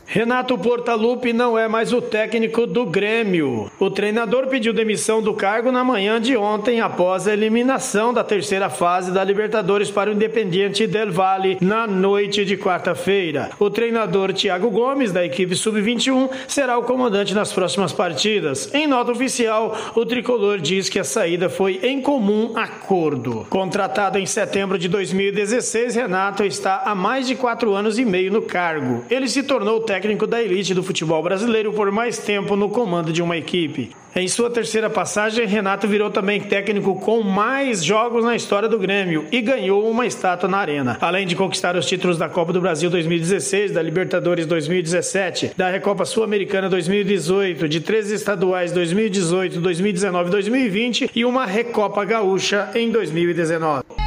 Renato 0.10 0.58
Portaluppi 0.58 1.34
não 1.34 1.60
é 1.60 1.68
mais 1.68 1.91
o 1.91 2.01
técnico 2.01 2.66
do 2.66 2.86
Grêmio. 2.86 3.70
O 3.78 3.89
treinador 3.89 4.47
pediu 4.47 4.72
demissão 4.72 5.22
do 5.22 5.34
cargo 5.34 5.70
na 5.70 5.84
manhã 5.84 6.20
de 6.20 6.38
ontem 6.38 6.80
após 6.80 7.28
a 7.28 7.34
eliminação 7.34 8.14
da 8.14 8.24
terceira 8.24 8.70
fase 8.70 9.12
da 9.12 9.22
Libertadores 9.22 9.91
para 9.91 10.10
o 10.10 10.14
Independiente 10.14 10.88
del 10.88 11.12
Valle 11.12 11.58
na 11.60 11.86
noite 11.86 12.45
de 12.45 12.55
quarta-feira. 12.55 13.49
O 13.60 13.70
treinador 13.70 14.32
Thiago 14.32 14.70
Gomes, 14.70 15.12
da 15.12 15.26
equipe 15.26 15.58
sub-21, 15.58 16.30
será 16.47 16.78
o 16.78 16.84
comandante 16.84 17.34
nas 17.34 17.51
próximas 17.51 17.91
partidas. 17.91 18.74
Em 18.74 18.88
nota 18.88 19.12
oficial, 19.12 19.78
o 19.93 20.05
tricolor 20.05 20.60
diz 20.60 20.88
que 20.88 20.99
a 20.99 21.03
saída 21.03 21.49
foi 21.49 21.82
em 21.84 22.01
comum 22.01 22.53
acordo. 22.55 23.45
Contratado 23.49 24.18
em 24.18 24.26
setembro 24.26 24.80
de 24.80 24.88
2016, 24.88 25.95
Renato 25.95 26.45
está 26.45 26.84
há 26.86 26.95
mais 26.95 27.28
de 27.28 27.36
quatro 27.36 27.74
anos 27.74 27.99
e 27.99 28.05
meio 28.05 28.32
no 28.32 28.41
cargo. 28.41 29.03
Ele 29.10 29.28
se 29.28 29.43
tornou 29.43 29.82
técnico 29.82 29.97
técnico 29.98 30.28
da 30.28 30.43
elite 30.43 30.76
do 30.76 30.84
futebol 30.84 31.24
brasileiro 31.24 31.74
por 31.74 31.91
mais 31.91 32.20
tempo 32.20 32.56
no 32.56 32.70
comando 32.70 33.12
de 33.12 33.24
uma 33.24 33.36
equipe. 33.36 33.89
Em 34.16 34.28
sua 34.28 34.48
terceira 34.48 34.91
passagem, 34.91 35.48
Renato 35.48 35.88
virou 35.88 36.12
também 36.12 36.39
técnico 36.39 37.00
com 37.00 37.24
mais 37.24 37.84
jogos 37.84 38.24
na 38.24 38.36
história 38.36 38.70
do 38.70 38.78
Grêmio 38.78 39.26
e 39.32 39.41
ganhou 39.41 39.89
uma 39.89 40.06
estátua 40.06 40.48
na 40.48 40.60
Arena. 40.60 40.98
Além 41.02 41.26
de 41.26 41.36
conquistar 41.36 41.76
os 41.76 41.88
títulos 41.88 42.16
da 42.16 42.30
Copa 42.30 42.54
do 42.54 42.62
Brasil 42.62 42.91
2016, 42.91 43.72
da 43.72 43.82
Libertadores 43.82 44.45
2017, 44.45 45.54
da 45.58 45.68
Recopa 45.68 46.06
Sul-Americana 46.06 46.70
2018, 46.70 47.68
de 47.68 47.80
três 47.80 48.12
estaduais 48.12 48.72
2018, 48.72 49.60
2019 49.60 50.28
e 50.28 50.32
2020 50.32 51.12
e 51.16 51.26
uma 51.26 51.43
Recopa 51.43 52.06
Gaúcha 52.06 52.70
em 52.76 52.91
2019. 52.91 54.07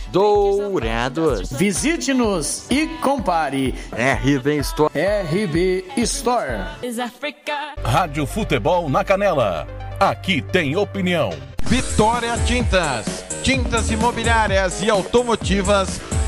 Dourados. 0.11 1.51
Visite-nos 1.51 2.69
e 2.69 2.87
compare. 3.01 3.73
RB 3.91 4.57
Store. 4.57 4.93
RB 4.93 5.85
Store. 5.97 6.65
Rádio 7.83 8.25
Futebol 8.25 8.89
na 8.89 9.03
Canela. 9.03 9.67
Aqui 9.99 10.41
tem 10.41 10.75
opinião. 10.75 11.31
Vitória 11.63 12.37
Tintas. 12.45 13.23
Tintas 13.41 13.89
imobiliárias 13.89 14.81
e 14.81 14.89
automotivas 14.89 16.01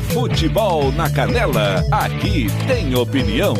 Futebol 0.00 0.92
na 0.92 1.10
Canela. 1.10 1.84
Aqui 1.90 2.46
tem 2.66 2.94
opinião. 2.94 3.54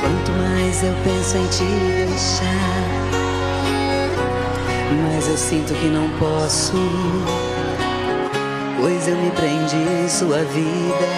Quanto 0.00 0.32
mais 0.32 0.82
eu 0.82 0.94
penso 1.04 1.36
em 1.36 1.46
te 1.48 1.64
deixar, 2.06 2.73
mas 5.24 5.28
eu 5.28 5.36
sinto 5.38 5.72
que 5.72 5.86
não 5.86 6.10
posso, 6.18 6.74
pois 8.78 9.08
eu 9.08 9.16
me 9.16 9.30
prendi 9.30 9.76
em 9.76 10.08
sua 10.08 10.44
vida, 10.44 11.08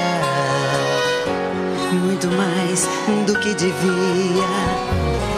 muito 1.93 2.29
mais 2.29 2.87
do 3.27 3.37
que 3.41 3.53
devia. 3.55 4.47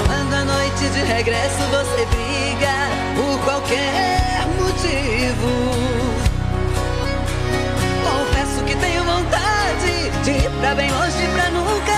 Quando 0.06 0.34
à 0.34 0.44
noite 0.44 0.86
de 0.90 1.00
regresso 1.00 1.62
você 1.70 2.06
briga 2.06 2.74
por 3.16 3.38
qualquer 3.44 4.46
motivo. 4.60 5.48
Confesso 8.04 8.64
que 8.64 8.76
tenho 8.76 9.02
vontade 9.04 10.10
de 10.24 10.30
ir 10.30 10.50
pra 10.60 10.74
bem 10.74 10.90
longe 10.90 11.26
pra 11.34 11.50
nunca 11.50 11.97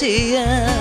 Te 0.00 0.34
amo 0.34 0.80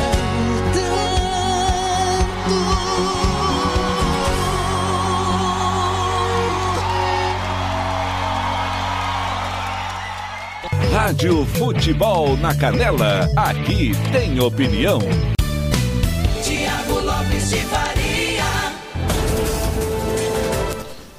Rádio 10.93 11.45
Futebol 11.45 12.37
na 12.37 12.55
Canela. 12.55 13.29
Aqui 13.35 13.91
tem 14.13 14.39
opinião. 14.39 14.99
Tiago 16.41 17.01
Lopes 17.01 17.49
de 17.49 17.57
Faria. 17.57 18.43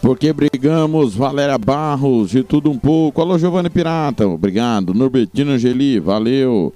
Porque 0.00 0.32
brigamos, 0.32 1.14
Valéria 1.14 1.58
Barros, 1.58 2.30
de 2.30 2.42
tudo 2.42 2.70
um 2.70 2.78
pouco. 2.78 3.20
Alô, 3.20 3.36
Giovanni 3.36 3.68
Pirata, 3.68 4.26
obrigado. 4.26 4.94
Norbertino 4.94 5.52
Angeli, 5.52 6.00
valeu. 6.00 6.72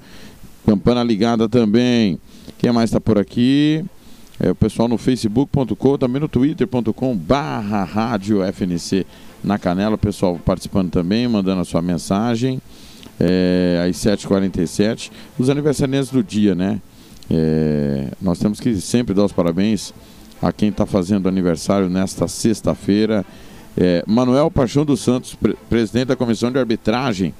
Campana 0.67 1.03
ligada 1.03 1.49
também. 1.49 2.19
Quem 2.59 2.73
mais 2.73 2.91
está 2.91 3.01
por 3.01 3.19
aqui? 3.19 3.85
É 4.41 4.51
o 4.51 4.55
pessoal 4.55 4.89
no 4.89 4.99
facebook.com, 4.99 5.99
também 5.99 6.21
no 6.21 6.29
twitter.com 6.29 7.17
barra 7.17 7.85
rádio 7.85 8.41
FNC 8.53 9.07
na 9.43 9.59
Canela. 9.59 9.95
O 9.95 9.99
pessoal 9.99 10.39
participando 10.45 10.91
também, 10.91 11.29
mandando 11.29 11.61
a 11.61 11.65
sua 11.65 11.83
mensagem. 11.83 12.61
É, 13.21 13.87
às 13.89 13.97
7h47. 13.97 15.11
Os 15.39 15.49
aniversariantes 15.49 16.11
do 16.11 16.23
dia, 16.23 16.55
né? 16.55 16.81
É, 17.31 18.09
nós 18.21 18.39
temos 18.39 18.59
que 18.59 18.75
sempre 18.81 19.15
dar 19.15 19.25
os 19.25 19.33
parabéns 19.33 19.95
a 20.43 20.53
quem 20.53 20.69
está 20.71 20.85
fazendo 20.85 21.29
aniversário 21.29 21.89
nesta 21.89 22.27
sexta-feira. 22.27 23.25
É, 23.77 24.03
Manuel 24.07 24.51
Paixão 24.51 24.85
dos 24.85 25.01
Santos, 25.01 25.35
pre- 25.35 25.57
presidente 25.71 26.07
da 26.09 26.17
Comissão 26.17 26.51
de 26.51 26.59
Arbitragem 26.59 27.33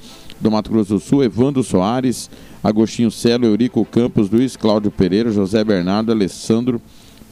do 0.45 0.51
Mato 0.51 0.71
Grosso 0.71 0.95
do 0.95 1.01
Sul, 1.01 1.25
Evandro 1.25 1.63
Soares, 1.65 2.31
Agostinho 2.63 3.11
Celo, 3.11 3.47
Eurico 3.47 3.83
Campos, 3.87 4.29
Luiz 4.31 4.57
Cláudio 4.57 4.91
Pereira, 4.91 5.33
José 5.33 5.65
Bernardo, 5.65 6.13
Alessandro, 6.13 6.81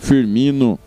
Firmino, 0.01 0.79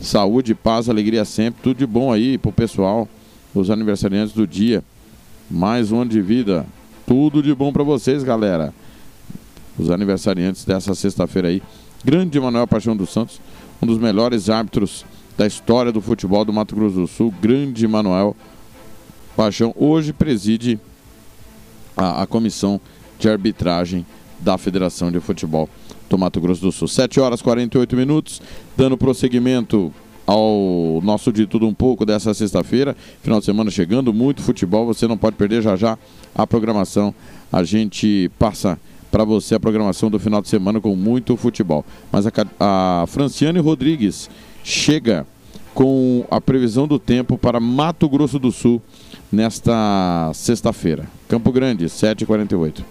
saúde, 0.00 0.52
paz, 0.52 0.88
alegria 0.88 1.24
sempre, 1.24 1.62
tudo 1.62 1.78
de 1.78 1.86
bom 1.86 2.12
aí 2.12 2.36
pro 2.36 2.50
pessoal, 2.50 3.08
os 3.54 3.70
aniversariantes 3.70 4.34
do 4.34 4.46
dia. 4.46 4.82
Mais 5.48 5.92
um 5.92 6.00
ano 6.00 6.10
de 6.10 6.20
vida, 6.20 6.66
tudo 7.06 7.40
de 7.40 7.54
bom 7.54 7.72
para 7.72 7.84
vocês, 7.84 8.24
galera. 8.24 8.74
Os 9.78 9.90
aniversariantes 9.90 10.64
dessa 10.64 10.92
sexta-feira 10.92 11.48
aí. 11.48 11.62
Grande 12.04 12.38
Manuel 12.40 12.66
Paixão 12.66 12.96
dos 12.96 13.10
Santos, 13.10 13.40
um 13.80 13.86
dos 13.86 13.98
melhores 13.98 14.50
árbitros 14.50 15.06
da 15.38 15.46
história 15.46 15.92
do 15.92 16.00
futebol 16.00 16.44
do 16.44 16.52
Mato 16.52 16.74
Grosso 16.74 16.96
do 16.96 17.06
Sul, 17.06 17.32
grande 17.40 17.86
Manuel 17.86 18.36
Paixão, 19.36 19.72
hoje 19.76 20.12
preside 20.12 20.80
a, 21.96 22.22
a 22.22 22.26
comissão 22.26 22.80
de 23.18 23.28
arbitragem 23.28 24.04
da 24.40 24.58
Federação 24.58 25.10
de 25.10 25.20
Futebol 25.20 25.68
do 26.08 26.18
Mato 26.18 26.40
Grosso 26.40 26.60
do 26.60 26.72
Sul. 26.72 26.88
7 26.88 27.20
horas 27.20 27.40
e 27.40 27.44
48 27.44 27.96
minutos, 27.96 28.42
dando 28.76 28.96
prosseguimento 28.96 29.92
ao 30.26 31.00
nosso 31.02 31.32
de 31.32 31.46
tudo 31.46 31.66
um 31.66 31.74
pouco 31.74 32.04
dessa 32.04 32.32
sexta-feira. 32.32 32.96
Final 33.22 33.40
de 33.40 33.46
semana 33.46 33.70
chegando, 33.70 34.12
muito 34.12 34.42
futebol, 34.42 34.86
você 34.86 35.06
não 35.06 35.16
pode 35.16 35.36
perder 35.36 35.62
já 35.62 35.76
já 35.76 35.98
a 36.34 36.46
programação. 36.46 37.14
A 37.52 37.62
gente 37.62 38.30
passa 38.38 38.78
para 39.10 39.24
você 39.24 39.54
a 39.54 39.60
programação 39.60 40.10
do 40.10 40.18
final 40.18 40.42
de 40.42 40.48
semana 40.48 40.80
com 40.80 40.96
muito 40.96 41.36
futebol. 41.36 41.84
Mas 42.10 42.26
a, 42.26 42.32
a 42.58 43.06
Franciane 43.06 43.60
Rodrigues 43.60 44.28
chega 44.64 45.26
com 45.74 46.24
a 46.30 46.40
previsão 46.40 46.86
do 46.86 46.98
tempo 46.98 47.36
para 47.36 47.58
Mato 47.58 48.08
Grosso 48.08 48.38
do 48.38 48.52
Sul 48.52 48.80
nesta 49.30 50.30
sexta-feira. 50.32 51.06
Campo 51.28 51.50
Grande, 51.50 51.86
7h48. 51.86 52.84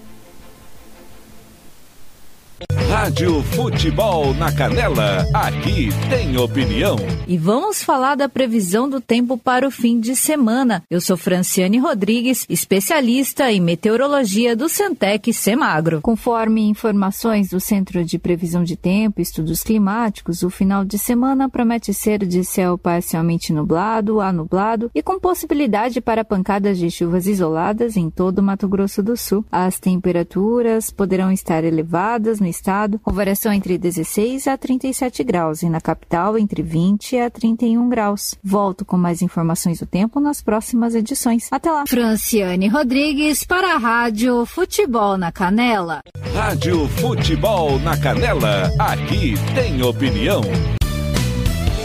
Rádio 3.03 3.43
Futebol 3.43 4.33
na 4.35 4.49
Canela, 4.49 5.27
aqui 5.33 5.89
tem 6.09 6.37
opinião. 6.37 6.95
E 7.27 7.37
vamos 7.37 7.83
falar 7.83 8.15
da 8.15 8.29
previsão 8.29 8.89
do 8.89 9.01
tempo 9.01 9.37
para 9.37 9.67
o 9.67 9.71
fim 9.71 9.99
de 9.99 10.15
semana. 10.15 10.81
Eu 10.89 11.01
sou 11.01 11.17
Franciane 11.17 11.77
Rodrigues, 11.79 12.45
especialista 12.47 13.51
em 13.51 13.59
meteorologia 13.59 14.55
do 14.55 14.69
Centec 14.69 15.33
Semagro. 15.33 15.99
Conforme 16.01 16.61
informações 16.61 17.49
do 17.49 17.59
Centro 17.59 18.05
de 18.05 18.17
Previsão 18.17 18.63
de 18.63 18.77
Tempo 18.77 19.19
e 19.19 19.23
Estudos 19.23 19.63
Climáticos, 19.63 20.41
o 20.41 20.49
final 20.49 20.85
de 20.85 20.97
semana 20.97 21.49
promete 21.49 21.93
ser 21.93 22.25
de 22.25 22.41
céu 22.45 22.77
parcialmente 22.77 23.51
nublado 23.51 24.21
a 24.21 24.31
nublado 24.31 24.89
e 24.95 25.03
com 25.03 25.19
possibilidade 25.19 25.99
para 25.99 26.23
pancadas 26.23 26.77
de 26.77 26.89
chuvas 26.89 27.27
isoladas 27.27 27.97
em 27.97 28.09
todo 28.09 28.39
o 28.39 28.43
Mato 28.43 28.67
Grosso 28.69 29.03
do 29.03 29.17
Sul. 29.17 29.45
As 29.51 29.77
temperaturas 29.77 30.89
poderão 30.89 31.33
estar 31.33 31.65
elevadas 31.65 32.39
no 32.39 32.47
estado, 32.47 32.92
com 32.99 33.11
variação 33.11 33.51
entre 33.53 33.77
16 33.77 34.47
a 34.47 34.57
37 34.57 35.23
graus 35.23 35.63
e 35.63 35.69
na 35.69 35.79
capital 35.79 36.37
entre 36.37 36.61
20 36.61 37.17
a 37.17 37.29
31 37.29 37.89
graus. 37.89 38.35
Volto 38.43 38.83
com 38.85 38.97
mais 38.97 39.21
informações 39.21 39.79
do 39.79 39.85
tempo 39.85 40.19
nas 40.19 40.41
próximas 40.41 40.95
edições. 40.95 41.47
Até 41.51 41.71
lá. 41.71 41.85
Franciane 41.87 42.67
Rodrigues 42.67 43.43
para 43.43 43.75
a 43.75 43.77
Rádio 43.77 44.45
Futebol 44.45 45.17
na 45.17 45.31
Canela. 45.31 46.01
Rádio 46.33 46.87
Futebol 46.89 47.79
na 47.79 47.97
Canela, 47.97 48.71
aqui 48.79 49.35
tem 49.53 49.81
opinião. 49.81 50.41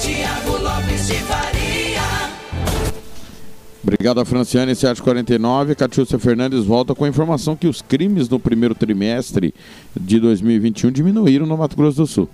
Tiago 0.01 0.57
Lopes 0.63 1.07
de. 1.07 1.38
Obrigado 3.83 4.21
a 4.21 4.25
Franciane, 4.25 4.75
749. 4.75 5.75
Catiúcia 5.75 6.19
Fernandes 6.19 6.65
volta 6.65 6.95
com 6.95 7.05
a 7.05 7.09
informação 7.09 7.57
que 7.57 7.67
os 7.67 7.81
crimes 7.81 8.29
no 8.29 8.39
primeiro 8.39 8.75
trimestre 8.75 9.55
de 9.99 10.19
2021 10.19 10.91
diminuíram 10.91 11.47
no 11.47 11.57
Mato 11.57 11.77
Grosso 11.77 11.99
do 11.99 12.07
Sul. 12.07 12.29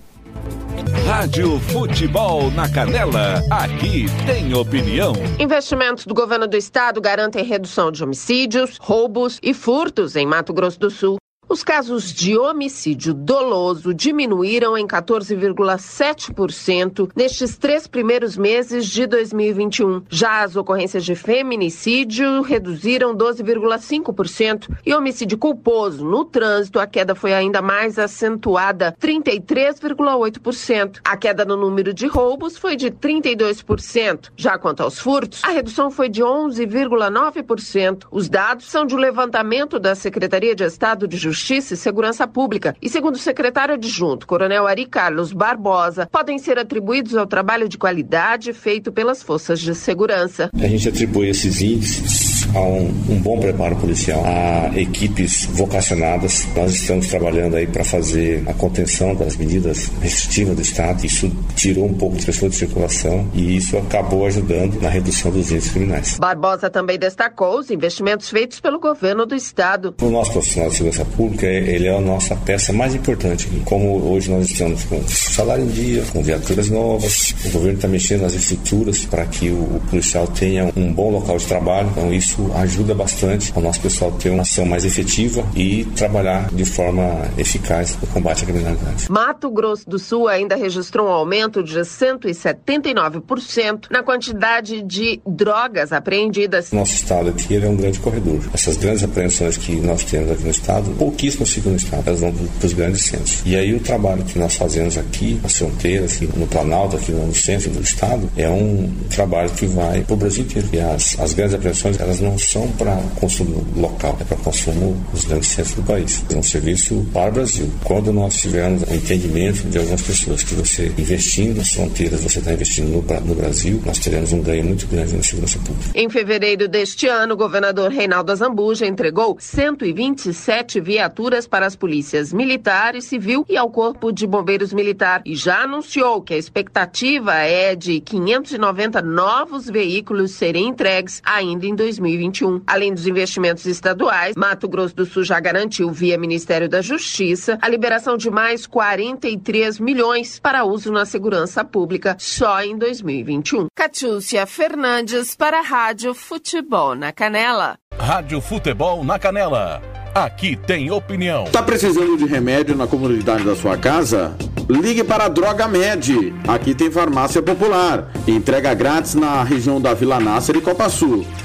Rádio 1.06 1.60
Futebol 1.60 2.50
na 2.50 2.68
Canela, 2.68 3.42
aqui 3.50 4.06
tem 4.26 4.54
opinião. 4.54 5.12
Investimentos 5.38 6.06
do 6.06 6.14
governo 6.14 6.46
do 6.46 6.56
estado 6.56 7.00
garantem 7.00 7.44
redução 7.44 7.92
de 7.92 8.02
homicídios, 8.02 8.78
roubos 8.80 9.38
e 9.42 9.52
furtos 9.52 10.16
em 10.16 10.26
Mato 10.26 10.52
Grosso 10.52 10.80
do 10.80 10.90
Sul. 10.90 11.18
Os 11.46 11.62
casos 11.62 12.10
de 12.10 12.38
homicídio 12.38 13.12
doloso 13.12 13.92
diminuíram 13.92 14.78
em 14.78 14.86
14,7% 14.86 17.10
nestes 17.14 17.58
três 17.58 17.86
primeiros 17.86 18.34
meses 18.34 18.86
de 18.86 19.06
2021. 19.06 20.04
Já 20.08 20.42
as 20.42 20.56
ocorrências 20.56 21.04
de 21.04 21.14
feminicídio 21.14 22.40
reduziram 22.40 23.14
12,5% 23.14 24.74
e 24.86 24.94
homicídio 24.94 25.36
culposo 25.36 26.02
no 26.02 26.24
trânsito, 26.24 26.80
a 26.80 26.86
queda 26.86 27.14
foi 27.14 27.34
ainda 27.34 27.60
mais 27.60 27.98
acentuada, 27.98 28.96
33,8%. 28.98 31.00
A 31.04 31.14
queda 31.14 31.44
no 31.44 31.58
número 31.58 31.92
de 31.92 32.06
roubos 32.06 32.56
foi 32.56 32.74
de 32.74 32.90
32%. 32.90 34.30
Já 34.34 34.56
quanto 34.56 34.82
aos 34.82 34.98
furtos, 34.98 35.44
a 35.44 35.50
redução 35.50 35.90
foi 35.90 36.08
de 36.08 36.22
11,9%. 36.22 38.06
Os 38.10 38.30
dados 38.30 38.64
são 38.64 38.86
de 38.86 38.94
um 38.94 38.98
levantamento 38.98 39.78
da 39.78 39.94
Secretaria 39.94 40.54
de 40.54 40.64
Estado 40.64 41.06
de 41.06 41.18
Justiça 41.18 41.33
Justiça 41.34 41.74
e 41.74 41.76
Segurança 41.76 42.28
Pública 42.28 42.76
e, 42.80 42.88
segundo 42.88 43.16
o 43.16 43.18
secretário 43.18 43.74
adjunto, 43.74 44.24
Coronel 44.24 44.68
Ari 44.68 44.86
Carlos 44.86 45.32
Barbosa, 45.32 46.08
podem 46.10 46.38
ser 46.38 46.60
atribuídos 46.60 47.16
ao 47.16 47.26
trabalho 47.26 47.68
de 47.68 47.76
qualidade 47.76 48.52
feito 48.52 48.92
pelas 48.92 49.20
forças 49.20 49.60
de 49.60 49.74
segurança. 49.74 50.48
A 50.54 50.68
gente 50.68 50.88
atribui 50.88 51.28
esses 51.28 51.60
índices 51.60 52.23
a 52.54 52.60
um, 52.60 52.88
um 53.08 53.18
bom 53.20 53.38
preparo 53.38 53.76
policial, 53.76 54.22
a 54.24 54.70
equipes 54.78 55.46
vocacionadas. 55.52 56.46
Nós 56.54 56.74
estamos 56.74 57.06
trabalhando 57.08 57.56
aí 57.56 57.66
para 57.66 57.84
fazer 57.84 58.42
a 58.46 58.54
contenção 58.54 59.14
das 59.14 59.36
medidas 59.36 59.90
restritivas 60.00 60.56
do 60.56 60.62
Estado. 60.62 61.04
Isso 61.04 61.30
tirou 61.54 61.86
um 61.86 61.94
pouco 61.94 62.16
de 62.16 62.26
pessoas 62.26 62.52
de 62.52 62.58
circulação 62.58 63.28
e 63.34 63.56
isso 63.56 63.76
acabou 63.78 64.26
ajudando 64.26 64.80
na 64.80 64.88
redução 64.88 65.30
dos 65.30 65.50
índices 65.50 65.72
criminais. 65.72 66.18
Barbosa 66.18 66.68
também 66.70 66.98
destacou 66.98 67.58
os 67.58 67.70
investimentos 67.70 68.28
feitos 68.28 68.60
pelo 68.60 68.78
governo 68.78 69.26
do 69.26 69.34
estado. 69.34 69.94
O 70.00 70.10
nosso 70.10 70.32
profissional 70.32 70.70
de 70.70 70.76
segurança 70.76 71.04
pública, 71.04 71.46
ele 71.46 71.86
é 71.86 71.96
a 71.96 72.00
nossa 72.00 72.34
peça 72.36 72.72
mais 72.72 72.94
importante. 72.94 73.48
Como 73.64 74.12
hoje 74.12 74.30
nós 74.30 74.46
estamos 74.50 74.84
com 74.84 75.02
salário 75.06 75.64
em 75.64 75.68
dia, 75.68 76.02
com 76.12 76.22
viaturas 76.22 76.68
novas, 76.70 77.34
o 77.44 77.50
governo 77.50 77.76
está 77.76 77.88
mexendo 77.88 78.22
nas 78.22 78.34
estruturas 78.34 79.04
para 79.04 79.24
que 79.26 79.50
o, 79.50 79.76
o 79.76 79.82
policial 79.88 80.26
tenha 80.26 80.70
um 80.76 80.92
bom 80.92 81.10
local 81.10 81.36
de 81.36 81.46
trabalho. 81.46 81.88
Então 81.90 82.12
isso 82.12 82.33
ajuda 82.54 82.94
bastante 82.94 83.52
ao 83.54 83.62
nosso 83.62 83.80
pessoal 83.80 84.12
ter 84.12 84.30
uma 84.30 84.42
ação 84.42 84.64
mais 84.64 84.84
efetiva 84.84 85.44
e 85.54 85.84
trabalhar 85.96 86.48
de 86.52 86.64
forma 86.64 87.28
eficaz 87.36 87.98
no 88.00 88.06
combate 88.08 88.44
à 88.44 88.46
criminalidade. 88.46 89.10
Mato 89.10 89.50
Grosso 89.50 89.88
do 89.88 89.98
Sul 89.98 90.28
ainda 90.28 90.56
registrou 90.56 91.08
um 91.08 91.10
aumento 91.10 91.62
de 91.62 91.80
179% 91.80 93.86
na 93.90 94.02
quantidade 94.02 94.82
de 94.82 95.20
drogas 95.26 95.92
apreendidas. 95.92 96.72
Nosso 96.72 96.94
estado 96.94 97.30
aqui 97.30 97.56
é 97.56 97.68
um 97.68 97.76
grande 97.76 98.00
corredor. 98.00 98.40
Essas 98.52 98.76
grandes 98.76 99.02
apreensões 99.02 99.56
que 99.56 99.76
nós 99.76 100.04
temos 100.04 100.30
aqui 100.30 100.44
no 100.44 100.50
estado, 100.50 100.90
pouquíssimas 100.98 101.50
ficam 101.50 101.72
no 101.72 101.76
estado, 101.76 102.02
elas 102.06 102.20
vão 102.20 102.32
para 102.32 102.66
os 102.66 102.72
grandes 102.72 103.02
centros. 103.02 103.42
E 103.44 103.56
aí 103.56 103.74
o 103.74 103.80
trabalho 103.80 104.24
que 104.24 104.38
nós 104.38 104.56
fazemos 104.56 104.96
aqui, 104.96 105.38
nas 105.42 105.56
fronteiras, 105.56 106.16
aqui 106.16 106.38
no 106.38 106.46
Planalto, 106.46 106.96
aqui 106.96 107.12
no 107.12 107.34
centro 107.34 107.70
do 107.70 107.80
estado, 107.80 108.30
é 108.36 108.48
um 108.48 108.92
trabalho 109.10 109.50
que 109.50 109.66
vai 109.66 110.02
para 110.02 110.14
o 110.14 110.16
Brasil 110.16 110.44
inteiro. 110.44 110.68
E 110.72 110.80
as, 110.80 111.18
as 111.18 111.32
grandes 111.32 111.54
apreensões, 111.54 111.98
elas 112.00 112.20
não 112.20 112.23
são 112.38 112.68
para 112.72 112.96
consumo 113.20 113.64
local, 113.76 114.16
é 114.20 114.24
para 114.24 114.36
consumo 114.38 114.96
nos 115.12 115.24
grandes 115.24 115.48
centros 115.48 115.74
do 115.74 115.82
país. 115.82 116.24
É 116.30 116.36
um 116.36 116.42
serviço 116.42 117.06
para 117.12 117.30
o 117.30 117.32
Brasil. 117.32 117.70
Quando 117.84 118.12
nós 118.12 118.40
tivermos 118.40 118.82
o 118.82 118.94
entendimento 118.94 119.68
de 119.68 119.78
algumas 119.78 120.02
pessoas 120.02 120.42
que 120.42 120.54
você 120.54 120.92
investindo 120.98 121.56
nas 121.56 121.72
fronteiras, 121.72 122.22
você 122.22 122.38
está 122.38 122.52
investindo 122.52 122.88
no, 122.88 123.20
no 123.20 123.34
Brasil, 123.34 123.82
nós 123.84 123.98
teremos 123.98 124.32
um 124.32 124.42
ganho 124.42 124.64
muito 124.64 124.86
grande 124.86 125.14
na 125.14 125.22
segurança 125.22 125.58
pública. 125.58 125.90
Em 125.94 126.08
fevereiro 126.08 126.68
deste 126.68 127.06
ano, 127.06 127.34
o 127.34 127.36
governador 127.36 127.90
Reinaldo 127.90 128.32
Azambuja 128.32 128.86
entregou 128.86 129.36
127 129.38 130.80
viaturas 130.80 131.46
para 131.46 131.66
as 131.66 131.76
polícias 131.76 132.32
militar 132.32 132.94
e 132.94 133.02
civil 133.02 133.44
e 133.48 133.56
ao 133.56 133.70
Corpo 133.70 134.12
de 134.12 134.26
Bombeiros 134.26 134.72
Militar 134.72 135.22
e 135.24 135.34
já 135.34 135.62
anunciou 135.62 136.22
que 136.22 136.34
a 136.34 136.38
expectativa 136.38 137.34
é 137.34 137.74
de 137.74 138.00
590 138.00 139.02
novos 139.02 139.68
veículos 139.68 140.32
serem 140.32 140.68
entregues 140.68 141.20
ainda 141.24 141.66
em 141.66 141.74
2021. 142.14 142.62
Além 142.66 142.94
dos 142.94 143.06
investimentos 143.06 143.66
estaduais, 143.66 144.34
Mato 144.36 144.68
Grosso 144.68 144.94
do 144.94 145.04
Sul 145.04 145.24
já 145.24 145.38
garantiu 145.40 145.90
via 145.90 146.18
Ministério 146.18 146.68
da 146.68 146.80
Justiça 146.80 147.58
a 147.60 147.68
liberação 147.68 148.16
de 148.16 148.30
mais 148.30 148.66
43 148.66 149.78
milhões 149.78 150.38
para 150.38 150.64
uso 150.64 150.92
na 150.92 151.04
segurança 151.04 151.64
pública 151.64 152.16
só 152.18 152.62
em 152.62 152.76
2021. 152.76 153.66
Catiúcia 153.74 154.46
Fernandes 154.46 155.34
para 155.34 155.58
a 155.58 155.62
Rádio 155.62 156.14
Futebol 156.14 156.94
na 156.94 157.12
Canela. 157.12 157.76
Rádio 157.98 158.40
Futebol 158.40 159.04
na 159.04 159.18
Canela. 159.18 159.82
Aqui 160.14 160.54
tem 160.54 160.90
opinião. 160.92 161.44
Tá 161.44 161.62
precisando 161.62 162.16
de 162.16 162.24
remédio 162.24 162.76
na 162.76 162.86
comunidade 162.86 163.42
da 163.42 163.56
sua 163.56 163.76
casa? 163.76 164.36
Ligue 164.68 165.02
para 165.02 165.24
a 165.24 165.28
Droga 165.28 165.66
Med. 165.66 166.32
Aqui 166.46 166.72
tem 166.72 166.90
farmácia 166.90 167.42
popular. 167.42 168.12
Entrega 168.26 168.72
grátis 168.74 169.14
na 169.14 169.42
região 169.42 169.80
da 169.80 169.92
Vila 169.92 170.20
Nácer 170.20 170.56
e 170.56 170.60
Copa 170.60 170.88
Sul. 170.88 171.26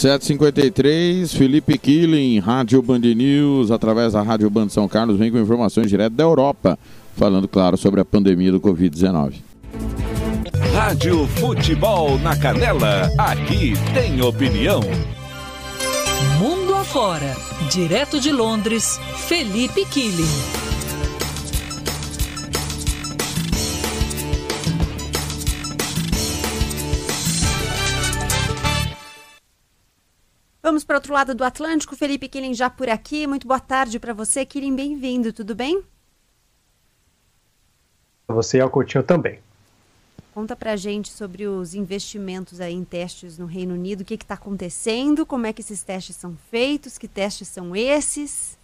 753, 0.00 1.34
Felipe 1.34 1.76
Killing, 1.76 2.38
Rádio 2.38 2.80
Band 2.80 3.00
News, 3.00 3.70
através 3.70 4.14
da 4.14 4.22
Rádio 4.22 4.48
Band 4.48 4.70
São 4.70 4.88
Carlos, 4.88 5.18
vem 5.18 5.30
com 5.30 5.36
informações 5.36 5.90
direto 5.90 6.14
da 6.14 6.24
Europa, 6.24 6.78
falando, 7.14 7.46
claro, 7.46 7.76
sobre 7.76 8.00
a 8.00 8.04
pandemia 8.04 8.50
do 8.50 8.58
Covid-19. 8.58 9.34
Rádio 10.72 11.26
Futebol 11.26 12.18
na 12.20 12.34
Canela, 12.34 13.10
aqui 13.18 13.74
tem 13.92 14.22
opinião. 14.22 14.80
Mundo 16.38 16.74
afora, 16.74 17.36
direto 17.70 18.18
de 18.18 18.32
Londres, 18.32 18.98
Felipe 19.28 19.84
Killing. 19.84 20.69
Vamos 30.70 30.84
para 30.84 30.94
o 30.94 30.98
outro 30.98 31.12
lado 31.12 31.34
do 31.34 31.42
Atlântico. 31.42 31.96
Felipe 31.96 32.28
Killing 32.28 32.54
já 32.54 32.70
por 32.70 32.88
aqui. 32.88 33.26
Muito 33.26 33.44
boa 33.44 33.58
tarde 33.58 33.98
para 33.98 34.14
você. 34.14 34.46
Killing, 34.46 34.76
bem-vindo. 34.76 35.32
Tudo 35.32 35.52
bem? 35.52 35.82
Você 38.28 38.58
e 38.58 38.60
ao 38.60 38.70
Coutinho 38.70 39.02
também. 39.02 39.40
Conta 40.32 40.54
pra 40.54 40.76
gente 40.76 41.08
sobre 41.08 41.44
os 41.44 41.74
investimentos 41.74 42.60
aí 42.60 42.72
em 42.72 42.84
testes 42.84 43.36
no 43.36 43.46
Reino 43.46 43.74
Unido. 43.74 44.02
O 44.02 44.04
que 44.04 44.14
está 44.14 44.34
acontecendo? 44.34 45.26
Como 45.26 45.44
é 45.44 45.52
que 45.52 45.60
esses 45.60 45.82
testes 45.82 46.14
são 46.14 46.38
feitos? 46.52 46.96
Que 46.96 47.08
testes 47.08 47.48
são 47.48 47.74
esses? 47.74 48.56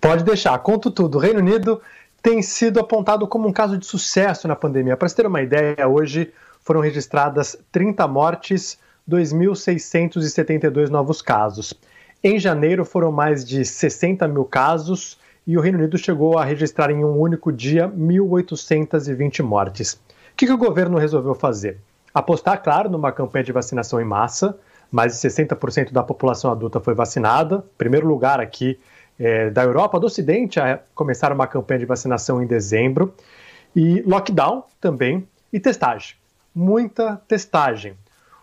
Pode 0.00 0.22
deixar, 0.22 0.56
conto 0.60 0.88
tudo. 0.88 1.18
O 1.18 1.20
Reino 1.20 1.40
Unido 1.40 1.82
tem 2.22 2.40
sido 2.42 2.78
apontado 2.78 3.26
como 3.26 3.48
um 3.48 3.52
caso 3.52 3.76
de 3.76 3.84
sucesso 3.84 4.46
na 4.46 4.54
pandemia. 4.54 4.96
Para 4.96 5.08
você 5.08 5.16
ter 5.16 5.26
uma 5.26 5.42
ideia, 5.42 5.88
hoje 5.88 6.32
foram 6.60 6.80
registradas 6.80 7.58
30 7.72 8.06
mortes 8.06 8.78
2.672 9.08 10.88
novos 10.88 11.22
casos. 11.22 11.72
Em 12.22 12.38
janeiro 12.38 12.84
foram 12.84 13.10
mais 13.12 13.44
de 13.44 13.64
60 13.64 14.26
mil 14.28 14.44
casos 14.44 15.18
e 15.46 15.56
o 15.56 15.60
Reino 15.60 15.78
Unido 15.78 15.96
chegou 15.96 16.36
a 16.36 16.44
registrar 16.44 16.90
em 16.90 17.04
um 17.04 17.18
único 17.18 17.50
dia 17.50 17.88
1.820 17.88 19.42
mortes. 19.42 19.94
O 19.94 20.36
que, 20.36 20.46
que 20.46 20.52
o 20.52 20.58
governo 20.58 20.98
resolveu 20.98 21.34
fazer? 21.34 21.78
Apostar, 22.12 22.62
claro, 22.62 22.90
numa 22.90 23.12
campanha 23.12 23.44
de 23.44 23.52
vacinação 23.52 24.00
em 24.00 24.04
massa. 24.04 24.58
Mais 24.90 25.12
de 25.12 25.28
60% 25.28 25.92
da 25.92 26.02
população 26.02 26.50
adulta 26.50 26.80
foi 26.80 26.94
vacinada. 26.94 27.64
Primeiro 27.76 28.06
lugar 28.06 28.40
aqui 28.40 28.78
é, 29.18 29.50
da 29.50 29.62
Europa, 29.62 29.98
do 29.98 30.06
Ocidente, 30.06 30.60
a 30.60 30.80
começar 30.94 31.32
uma 31.32 31.46
campanha 31.46 31.80
de 31.80 31.86
vacinação 31.86 32.42
em 32.42 32.46
dezembro. 32.46 33.14
E 33.74 34.02
lockdown 34.02 34.64
também. 34.80 35.26
E 35.52 35.60
testagem. 35.60 36.16
Muita 36.54 37.16
testagem. 37.28 37.94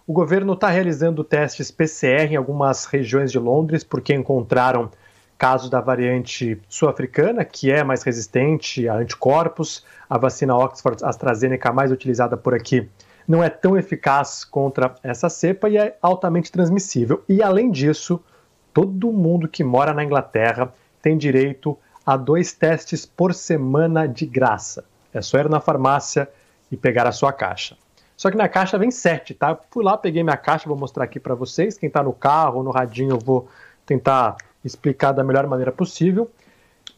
O 0.08 0.14
governo 0.14 0.54
está 0.54 0.70
realizando 0.70 1.24
testes 1.24 1.72
PCR 1.72 2.32
em 2.32 2.36
algumas 2.36 2.86
regiões 2.86 3.32
de 3.32 3.40
Londres, 3.40 3.84
porque 3.84 4.14
encontraram 4.14 4.92
casos 5.36 5.68
da 5.68 5.82
variante 5.82 6.62
sul-africana, 6.70 7.44
que 7.44 7.72
é 7.72 7.84
mais 7.84 8.04
resistente 8.04 8.88
a 8.88 8.98
anticorpos. 8.98 9.84
A 10.08 10.20
vacina 10.20 10.56
Oxford 10.56 11.04
AstraZeneca 11.04 11.74
mais 11.74 11.92
utilizada 11.92 12.38
por 12.38 12.54
aqui 12.54 12.88
não 13.28 13.44
é 13.44 13.50
tão 13.50 13.76
eficaz 13.76 14.46
contra 14.46 14.94
essa 15.02 15.28
cepa 15.28 15.68
e 15.70 15.78
é 15.78 15.98
altamente 16.00 16.52
transmissível. 16.52 17.24
E 17.28 17.42
além 17.42 17.72
disso, 17.72 18.24
todo 18.72 19.12
mundo 19.12 19.48
que 19.48 19.64
mora 19.64 19.92
na 19.92 20.04
Inglaterra 20.04 20.72
tem 21.02 21.18
direito 21.18 21.76
a 22.06 22.16
dois 22.16 22.54
testes 22.54 23.08
por 23.08 23.34
semana 23.34 24.08
de 24.08 24.28
graça. 24.28 24.86
É 25.12 25.20
só 25.20 25.40
ir 25.40 25.50
na 25.50 25.60
farmácia 25.60 26.30
e 26.72 26.78
pegar 26.78 27.08
a 27.08 27.12
sua 27.12 27.34
caixa. 27.34 27.76
Só 28.18 28.32
que 28.32 28.38
na 28.38 28.48
caixa 28.48 28.78
vem 28.78 28.92
sete, 28.92 29.34
tá? 29.34 29.58
Fui 29.70 29.84
lá, 29.84 29.98
peguei 29.98 30.24
minha 30.24 30.38
caixa, 30.38 30.70
vou 30.70 30.78
mostrar 30.78 31.04
aqui 31.04 31.20
para 31.20 31.36
vocês. 31.36 31.78
Quem 31.78 31.88
está 31.88 32.02
no 32.02 32.14
carro 32.14 32.58
ou 32.58 32.64
no 32.64 32.72
radinho, 32.72 33.12
eu 33.12 33.20
vou 33.20 33.50
tentar 33.86 34.38
explicar 34.64 35.12
da 35.12 35.24
melhor 35.24 35.46
maneira 35.48 35.72
possível. 35.72 36.30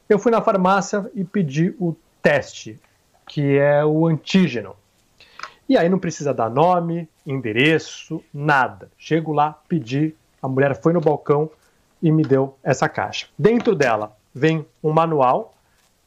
Eu 0.07 0.19
fui 0.19 0.31
na 0.31 0.41
farmácia 0.41 1.09
e 1.13 1.23
pedi 1.23 1.75
o 1.79 1.95
teste, 2.21 2.79
que 3.27 3.57
é 3.57 3.83
o 3.83 4.07
antígeno. 4.07 4.75
E 5.67 5.77
aí 5.77 5.89
não 5.89 5.99
precisa 5.99 6.33
dar 6.33 6.49
nome, 6.49 7.09
endereço, 7.25 8.23
nada. 8.33 8.89
Chego 8.97 9.33
lá, 9.33 9.59
pedi, 9.67 10.15
a 10.41 10.47
mulher 10.47 10.81
foi 10.81 10.93
no 10.93 11.01
balcão 11.01 11.49
e 12.01 12.11
me 12.11 12.23
deu 12.23 12.55
essa 12.63 12.87
caixa. 12.87 13.27
Dentro 13.37 13.75
dela 13.75 14.15
vem 14.33 14.65
um 14.81 14.93
manual 14.93 15.53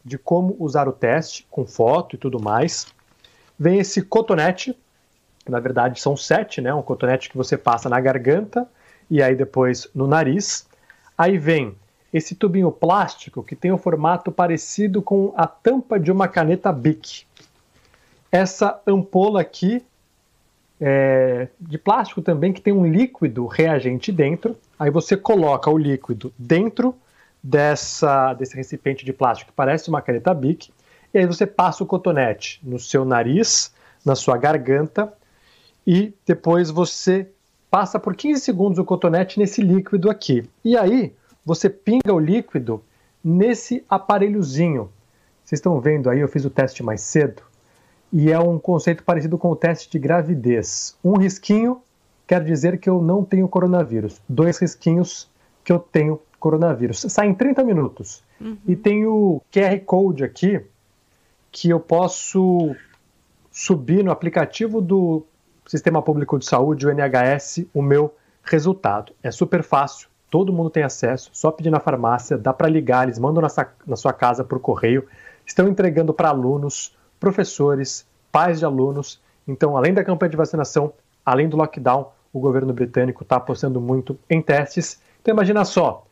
de 0.03 0.17
como 0.17 0.57
usar 0.59 0.89
o 0.89 0.93
teste, 0.93 1.47
com 1.51 1.67
foto 1.67 2.17
e 2.17 2.19
tudo 2.19 2.41
mais. 2.41 2.87
Vem 3.59 3.79
esse 3.79 4.01
cotonete 4.01 4.75
na 5.51 5.61
verdade 5.61 6.01
são 6.01 6.17
sete, 6.17 6.61
né? 6.61 6.73
Um 6.73 6.83
cotonete 6.83 7.29
que 7.29 7.37
você 7.37 7.57
passa 7.59 7.89
na 7.89 8.01
garganta 8.01 8.67
e 9.11 9.23
aí 9.23 9.35
depois 9.35 9.89
no 9.95 10.07
nariz. 10.07 10.67
Aí 11.19 11.37
vem 11.37 11.75
esse 12.13 12.35
tubinho 12.35 12.71
plástico 12.73 13.43
que 13.43 13.55
tem 13.55 13.73
um 13.73 13.79
formato 13.79 14.33
parecido 14.33 15.03
com 15.03 15.33
a 15.37 15.47
tampa 15.47 15.99
de 15.99 16.11
uma 16.11 16.27
caneta 16.27 16.73
Bic. 16.73 17.25
Essa 18.33 18.81
ampola 18.87 19.41
aqui 19.41 19.85
é 20.81 21.49
de 21.61 21.77
plástico 21.77 22.23
também 22.23 22.53
que 22.53 22.61
tem 22.61 22.73
um 22.73 22.87
líquido 22.87 23.47
reagente 23.47 24.11
dentro. 24.11 24.57
Aí 24.79 24.91
você 24.91 25.17
coloca 25.17 25.71
o 25.71 25.77
líquido 25.77 26.33
dentro 26.39 26.97
dessa, 27.43 28.33
desse 28.35 28.57
recipiente 28.57 29.05
de 29.05 29.13
plástico 29.13 29.51
que 29.51 29.57
parece 29.57 29.89
uma 29.89 30.01
caneta 30.01 30.33
Bic. 30.33 30.73
E 31.13 31.19
aí 31.19 31.27
você 31.27 31.47
passa 31.47 31.83
o 31.83 31.87
cotonete 31.87 32.61
no 32.63 32.79
seu 32.79 33.05
nariz, 33.05 33.75
na 34.05 34.15
sua 34.15 34.37
garganta 34.37 35.13
e 35.93 36.15
depois 36.25 36.71
você 36.71 37.29
passa 37.69 37.99
por 37.99 38.15
15 38.15 38.41
segundos 38.41 38.79
o 38.79 38.85
cotonete 38.85 39.41
nesse 39.41 39.61
líquido 39.61 40.09
aqui. 40.09 40.49
E 40.65 40.77
aí 40.77 41.13
você 41.45 41.69
pinga 41.69 42.15
o 42.15 42.21
líquido 42.21 42.81
nesse 43.25 43.85
aparelhozinho. 43.91 44.89
Vocês 45.45 45.59
estão 45.59 45.81
vendo 45.81 46.09
aí, 46.09 46.21
eu 46.21 46.29
fiz 46.29 46.45
o 46.45 46.51
teste 46.51 46.81
mais 46.81 47.01
cedo. 47.01 47.43
E 48.13 48.31
é 48.31 48.39
um 48.39 48.57
conceito 48.57 49.03
parecido 49.03 49.37
com 49.37 49.51
o 49.51 49.57
teste 49.57 49.91
de 49.91 49.99
gravidez. 49.99 50.97
Um 51.03 51.19
risquinho 51.19 51.83
quer 52.25 52.45
dizer 52.45 52.79
que 52.79 52.89
eu 52.89 53.03
não 53.03 53.25
tenho 53.25 53.49
coronavírus. 53.49 54.23
Dois 54.29 54.59
risquinhos 54.59 55.29
que 55.65 55.73
eu 55.73 55.81
tenho 55.81 56.21
coronavírus. 56.39 57.05
Sai 57.09 57.27
em 57.27 57.35
30 57.35 57.65
minutos. 57.65 58.23
Uhum. 58.41 58.57
E 58.65 58.77
tem 58.77 59.07
o 59.07 59.43
QR 59.53 59.77
Code 59.85 60.23
aqui 60.23 60.61
que 61.51 61.69
eu 61.69 61.81
posso 61.81 62.77
subir 63.51 64.05
no 64.05 64.13
aplicativo 64.13 64.81
do 64.81 65.27
Sistema 65.71 66.03
Público 66.03 66.37
de 66.37 66.45
Saúde, 66.45 66.85
o 66.85 66.91
NHS, 66.91 67.65
o 67.73 67.81
meu 67.81 68.13
resultado. 68.43 69.13
É 69.23 69.31
super 69.31 69.63
fácil, 69.63 70.09
todo 70.29 70.53
mundo 70.53 70.69
tem 70.69 70.83
acesso, 70.83 71.31
só 71.33 71.53
pedir 71.53 71.71
na 71.71 71.79
farmácia, 71.79 72.37
dá 72.37 72.53
para 72.53 72.69
ligar, 72.69 73.05
eles 73.05 73.21
mandam 73.21 73.41
na, 73.41 73.67
na 73.87 73.95
sua 73.95 74.13
casa 74.13 74.43
por 74.43 74.59
correio. 74.59 75.07
Estão 75.47 75.69
entregando 75.69 76.13
para 76.13 76.31
alunos, 76.31 76.97
professores, 77.21 78.05
pais 78.33 78.59
de 78.59 78.65
alunos. 78.65 79.21
Então, 79.47 79.77
além 79.77 79.95
da 79.95 80.03
campanha 80.03 80.31
de 80.31 80.37
vacinação, 80.37 80.93
além 81.25 81.49
do 81.49 81.57
lockdown, 81.57 82.11
o 82.33 82.41
governo 82.41 82.73
britânico 82.73 83.23
está 83.23 83.37
apostando 83.37 83.81
muito 83.81 84.19
em 84.29 84.43
testes. 84.43 85.01
Então, 85.23 85.33
imagina 85.33 85.65
só, 85.65 86.05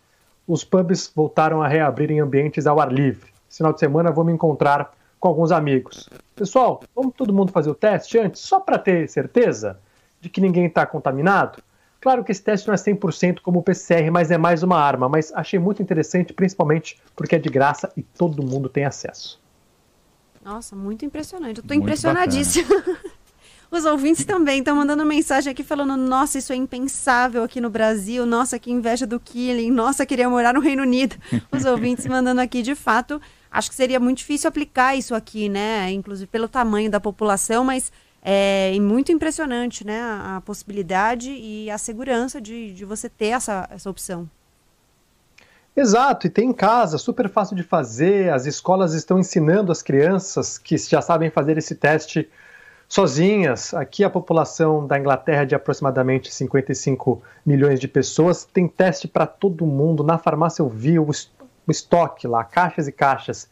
os 0.46 0.62
pubs 0.62 1.11
voltaram 1.12 1.61
a 1.64 1.66
reabrir 1.66 2.12
em 2.12 2.20
ambientes 2.20 2.64
ao 2.64 2.78
ar 2.78 2.92
livre. 2.92 3.32
Final 3.50 3.72
de 3.72 3.80
semana 3.80 4.12
vou 4.12 4.24
me 4.24 4.32
encontrar 4.32 4.94
com 5.19 5.29
alguns 5.29 5.51
amigos. 5.53 6.09
Pessoal, 6.35 6.83
vamos 6.95 7.14
todo 7.14 7.33
mundo 7.33 7.53
fazer 7.53 7.71
o 7.71 7.75
teste 7.75 8.19
antes, 8.19 8.43
só 8.43 8.61
para 8.61 8.79
ter 8.79 9.09
certeza 9.09 9.79
de 10.21 10.29
que 10.29 10.41
ninguém 10.41 10.66
está 10.66 10.87
contaminado? 10.87 11.62
Claro 12.01 12.23
que 12.23 12.31
esse 12.31 12.43
teste 12.43 12.69
não 12.69 12.75
é 12.75 12.77
100% 12.77 13.41
como 13.41 13.59
o 13.59 13.62
PCR, 13.62 14.11
mas 14.11 14.31
é 14.31 14.39
mais 14.39 14.62
uma 14.62 14.79
arma. 14.79 15.09
Mas 15.09 15.33
achei 15.35 15.59
muito 15.59 15.83
interessante, 15.83 16.33
principalmente 16.33 17.01
porque 17.16 17.35
é 17.35 17.39
de 17.39 17.49
graça 17.49 17.93
e 17.97 18.03
todo 18.03 18.43
mundo 18.43 18.69
tem 18.69 18.85
acesso. 18.85 19.41
Nossa, 20.45 20.77
muito 20.77 21.05
impressionante. 21.05 21.59
Eu 21.59 21.62
estou 21.62 21.77
impressionadíssima. 21.77 22.69
Os 23.71 23.85
ouvintes 23.85 24.25
também 24.25 24.61
estão 24.61 24.77
mandando 24.77 25.05
mensagem 25.05 25.51
aqui 25.51 25.62
falando: 25.62 25.95
nossa, 25.97 26.39
isso 26.39 26.53
é 26.53 26.57
impensável 26.57 27.43
aqui 27.43 27.61
no 27.61 27.69
Brasil, 27.69 28.25
nossa, 28.25 28.59
que 28.59 28.71
inveja 28.73 29.07
do 29.07 29.21
Killing, 29.21 29.71
nossa, 29.71 30.07
queria 30.07 30.31
morar 30.31 30.55
no 30.55 30.61
Reino 30.61 30.83
Unido. 30.83 31.16
Os 31.53 31.66
ouvintes 31.66 32.07
mandando 32.07 32.41
aqui, 32.41 32.62
de 32.62 32.75
fato, 32.75 33.21
acho 33.51 33.70
que 33.70 33.76
seria 33.76 34.01
muito 34.01 34.18
difícil 34.18 34.49
aplicar 34.49 34.96
isso 34.96 35.14
aqui, 35.14 35.49
né? 35.49 35.90
Inclusive 35.90 36.26
pelo 36.26 36.49
tamanho 36.49 36.90
da 36.90 37.01
população, 37.01 37.64
mas 37.64 37.92
é 38.22 38.78
muito 38.80 39.12
impressionante, 39.12 39.86
né? 39.86 40.01
A, 40.01 40.42
possibilidade 40.44 41.30
e 41.30 41.70
a 41.70 41.78
segurança 41.78 42.40
de, 42.40 42.72
de 42.72 42.84
você 42.84 43.09
ter 43.09 43.28
essa, 43.28 43.68
essa 43.70 43.88
opção. 43.88 44.28
Exato, 45.76 46.26
e 46.26 46.30
tem 46.30 46.51
em 46.51 46.53
casa, 46.53 46.99
super 46.99 47.28
fácil 47.28 47.55
de 47.55 47.62
fazer. 47.62 48.32
As 48.32 48.46
escolas 48.46 48.94
estão 48.94 49.18
ensinando 49.18 49.70
as 49.70 49.80
crianças 49.80 50.59
que 50.59 50.76
já 50.76 51.01
sabem 51.01 51.30
fazer 51.30 51.57
esse 51.57 51.76
teste 51.76 52.28
sozinhas. 52.88 53.72
Aqui 53.74 54.03
a 54.03 54.11
população 54.11 54.86
da 54.86 54.99
Inglaterra 54.99 55.42
é 55.42 55.46
de 55.46 55.55
aproximadamente 55.55 56.34
55 56.34 57.22
milhões 57.46 57.78
de 57.78 57.86
pessoas. 57.86 58.44
Tem 58.44 58.66
teste 58.66 59.07
para 59.07 59.26
todo 59.26 59.66
mundo. 59.66 60.03
Na 60.03 60.18
farmácia 60.18 60.62
eu 60.62 60.68
vi 60.68 60.99
o 60.99 61.11
o 61.69 61.71
estoque 61.71 62.27
lá, 62.27 62.43
caixas 62.43 62.89
e 62.89 62.93
caixas. 62.93 63.51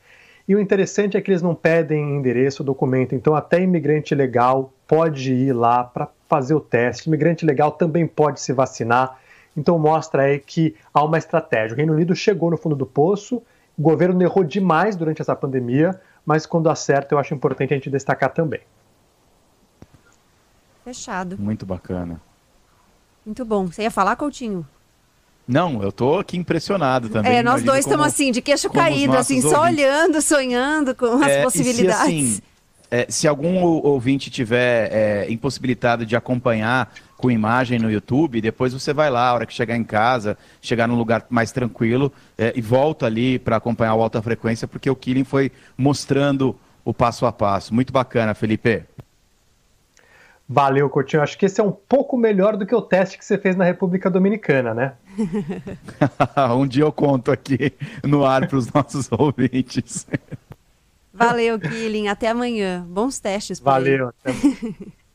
E 0.49 0.55
o 0.55 0.61
interessante 0.61 1.17
é 1.17 1.21
que 1.21 1.31
eles 1.31 1.43
não 1.43 1.55
pedem 1.55 2.17
endereço 2.17 2.63
ou 2.63 2.67
documento, 2.67 3.15
então 3.15 3.35
até 3.35 3.61
imigrante 3.61 4.15
legal 4.15 4.73
pode 4.89 5.35
ir 5.35 5.53
lá 5.53 5.85
para 5.85 6.09
fazer 6.29 6.55
o 6.55 6.61
teste. 6.61 7.09
Imigrante 7.09 7.45
legal 7.45 7.73
também 7.73 8.07
pode 8.07 8.41
se 8.41 8.53
vacinar. 8.53 9.19
Então 9.57 9.79
mostra 9.79 10.23
aí 10.23 10.39
que 10.39 10.75
há 10.95 11.05
uma 11.05 11.19
estratégia. 11.19 11.75
O 11.75 11.77
Reino 11.77 11.93
Unido 11.93 12.15
chegou 12.15 12.51
no 12.51 12.57
fundo 12.57 12.77
do 12.77 12.87
poço, 12.87 13.43
o 13.77 13.83
governo 13.83 14.23
errou 14.23 14.45
demais 14.45 14.97
durante 14.97 15.21
essa 15.21 15.37
pandemia, 15.37 16.01
mas 16.25 16.47
quando 16.47 16.71
acerta 16.71 17.15
eu 17.15 17.19
acho 17.19 17.35
importante 17.35 17.75
a 17.75 17.77
gente 17.77 17.91
destacar 17.91 18.33
também. 18.33 18.61
Fechado. 20.85 21.37
Muito 21.39 21.67
bacana. 21.67 22.21
Muito 23.25 23.45
bom. 23.45 23.67
Você 23.67 23.83
ia 23.83 23.91
falar, 23.91 24.15
Coutinho? 24.15 24.65
Não, 25.47 25.83
eu 25.83 25.93
tô 25.93 26.19
aqui 26.19 26.37
impressionado 26.37 27.09
também. 27.09 27.37
É, 27.37 27.43
nós 27.43 27.63
dois 27.63 27.81
estamos 27.85 28.07
assim, 28.07 28.33
de 28.33 28.43
queixo 28.43 28.69
caído, 28.69 29.17
assim, 29.17 29.41
só 29.41 29.61
ouvintes. 29.61 29.85
olhando, 29.85 30.21
sonhando 30.21 30.95
com 30.95 31.07
as 31.23 31.29
É, 31.31 31.41
e 31.41 31.43
possibilidades. 31.45 31.99
Se, 31.99 32.03
assim, 32.03 32.41
é, 32.91 33.07
se 33.09 33.29
algum 33.29 33.63
ou- 33.63 33.85
ouvinte 33.87 34.29
tiver 34.31 34.89
é, 34.93 35.27
impossibilitado 35.31 36.05
de 36.05 36.17
acompanhar 36.17 36.93
com 37.17 37.31
imagem 37.31 37.79
no 37.79 37.91
YouTube, 37.91 38.41
depois 38.41 38.73
você 38.75 38.93
vai 38.93 39.09
lá, 39.09 39.29
a 39.29 39.35
hora 39.35 39.47
que 39.47 39.55
chegar 39.55 39.77
em 39.77 39.85
casa, 39.85 40.37
chegar 40.61 40.87
num 40.89 40.97
lugar 40.97 41.25
mais 41.31 41.53
tranquilo 41.53 42.13
é, 42.37 42.53
e 42.57 42.61
volta 42.61 43.07
ali 43.07 43.39
para 43.39 43.57
acompanhar 43.57 43.95
o 43.95 44.03
Alta 44.03 44.21
Frequência, 44.21 44.67
porque 44.69 44.91
o 44.91 44.97
Killing 44.97 45.25
foi 45.25 45.51
mostrando 45.79 46.57
o 46.85 46.93
passo 46.93 47.25
a 47.25 47.33
passo. 47.33 47.73
Muito 47.73 47.93
bacana, 47.93 48.35
Felipe. 48.35 48.83
Valeu, 50.49 50.89
Coutinho. 50.89 51.23
Acho 51.23 51.37
que 51.37 51.47
esse 51.47 51.61
é 51.61 51.65
um 51.65 51.73
pouco 51.73 52.17
melhor 52.17 52.57
do 52.57 52.65
que 52.65 52.75
o 52.75 52.81
teste 52.81 53.19
que 53.19 53.25
você 53.25 53.37
fez 53.37 53.57
na 53.57 53.65
República 53.65 54.09
Dominicana, 54.09 54.73
né? 54.73 54.93
um 56.57 56.67
dia 56.67 56.85
eu 56.85 56.93
conto 56.93 57.33
aqui 57.33 57.73
no 58.05 58.25
ar 58.25 58.47
para 58.47 58.57
os 58.57 58.73
nossos 58.73 59.11
ouvintes. 59.11 60.07
Valeu, 61.13 61.59
Killing. 61.59 62.07
Até 62.09 62.29
amanhã. 62.29 62.87
Bons 62.89 63.19
testes. 63.19 63.59
Valeu. 63.59 64.09
Até... 64.09 64.33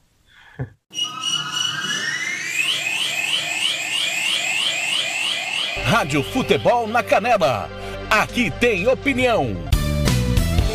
Rádio 5.85 6.23
Futebol 6.23 6.87
na 6.87 7.03
Canela. 7.03 7.69
Aqui 8.09 8.51
tem 8.59 8.87
opinião. 8.87 9.55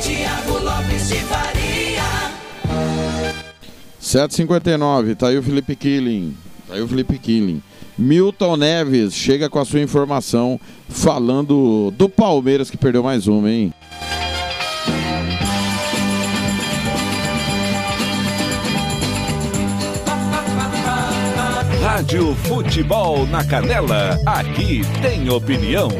Tiago 0.03 0.59
Lopes 0.59 1.09
de 1.09 1.17
Faria. 1.21 1.66
759, 4.17 5.15
tá 5.15 5.29
aí 5.29 5.37
o 5.37 5.43
Felipe 5.43 5.77
Killing. 5.77 6.35
Tá 6.67 6.73
aí 6.73 6.81
o 6.81 6.89
Felipe 6.89 7.19
Killing. 7.19 7.63
Milton 7.99 8.57
Neves 8.57 9.13
chega 9.13 9.51
com 9.51 9.59
a 9.59 9.65
sua 9.67 9.81
informação 9.81 10.59
falando 10.89 11.91
do 11.91 12.09
Palmeiras 12.09 12.71
que 12.71 12.79
perdeu 12.79 13.03
mais 13.03 13.27
uma, 13.27 13.51
hein? 13.51 13.75
Rádio 21.83 22.35
Futebol 22.37 23.27
na 23.27 23.45
Canela. 23.45 24.19
Aqui 24.25 24.81
tem 25.03 25.29
opinião. 25.29 25.91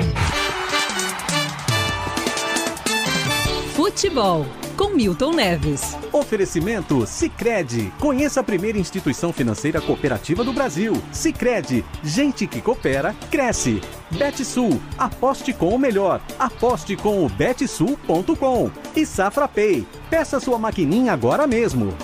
Futebol 3.75 4.47
com 4.77 4.91
Milton 4.91 5.33
Neves. 5.33 5.97
Oferecimento 6.13 7.07
Sicredi. 7.07 7.93
Conheça 7.99 8.41
a 8.41 8.45
primeira 8.45 8.79
instituição 8.79 9.33
financeira 9.33 9.81
cooperativa 9.81 10.45
do 10.45 10.53
Brasil. 10.53 10.93
Sicredi. 11.11 11.85
Gente 12.05 12.47
que 12.47 12.61
coopera 12.61 13.15
cresce. 13.31 13.81
Betsul. 14.11 14.81
Aposte 14.99 15.53
com 15.53 15.75
o 15.75 15.79
melhor. 15.79 16.21
Aposte 16.39 16.95
com 16.97 17.25
o 17.25 17.29
betsul.com. 17.29 18.71
E 18.95 19.07
Safra 19.07 19.49
Pay. 19.49 19.87
Peça 20.11 20.39
sua 20.39 20.59
maquininha 20.59 21.13
agora 21.13 21.47
mesmo. 21.47 21.95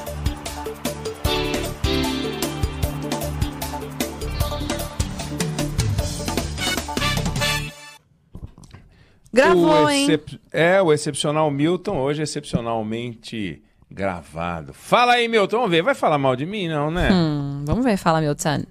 Gravou, 9.32 9.84
O 9.84 9.90
hein? 9.90 10.04
excep- 10.04 10.38
É, 10.52 10.80
o 10.82 10.92
excepcional 10.92 11.50
Milton, 11.50 11.98
hoje 11.98 12.22
excepcionalmente 12.22 13.62
gravado. 13.90 14.72
Fala 14.74 15.12
aí, 15.14 15.28
Milton, 15.28 15.56
vamos 15.56 15.70
ver. 15.70 15.82
Vai 15.82 15.94
falar 15.94 16.18
mal 16.18 16.34
de 16.36 16.44
mim, 16.46 16.68
não, 16.68 16.90
né? 16.90 17.10
Hum, 17.12 17.64
vamos 17.66 17.84
ver, 17.84 17.96
fala, 17.96 18.20
Milton. 18.20 18.64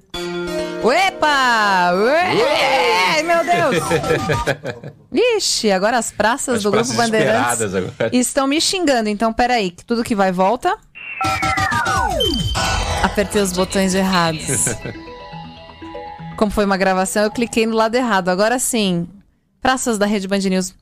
Epa! 0.84 1.92
Ué! 1.94 3.22
Meu 3.24 3.44
Deus! 3.46 3.84
Ixi, 5.38 5.72
agora 5.72 5.98
as 5.98 6.12
praças 6.12 6.56
As 6.58 6.64
do 6.64 6.72
praças 6.72 6.96
Grupo 6.96 7.04
Bandeirantes 7.04 7.62
estão 8.14 8.48
me 8.48 8.60
xingando. 8.60 9.08
Então, 9.10 9.32
peraí, 9.32 9.70
que 9.72 9.86
tudo 9.86 10.04
que 10.04 10.16
vai 10.16 10.32
volta. 10.32 10.76
Apertei 13.04 13.42
os 13.42 13.52
botões 13.52 13.94
errados. 13.94 14.66
Como 16.38 16.52
foi 16.52 16.66
uma 16.66 16.78
gravação, 16.78 17.24
eu 17.24 17.32
cliquei 17.32 17.66
no 17.68 17.76
lado 17.76 17.94
errado. 17.96 18.30
Agora 18.30 18.58
sim, 18.58 19.08
praças 19.62 19.98
da 20.00 20.06
Rede 20.06 20.28
Band 20.28 20.50
News, 20.50 20.74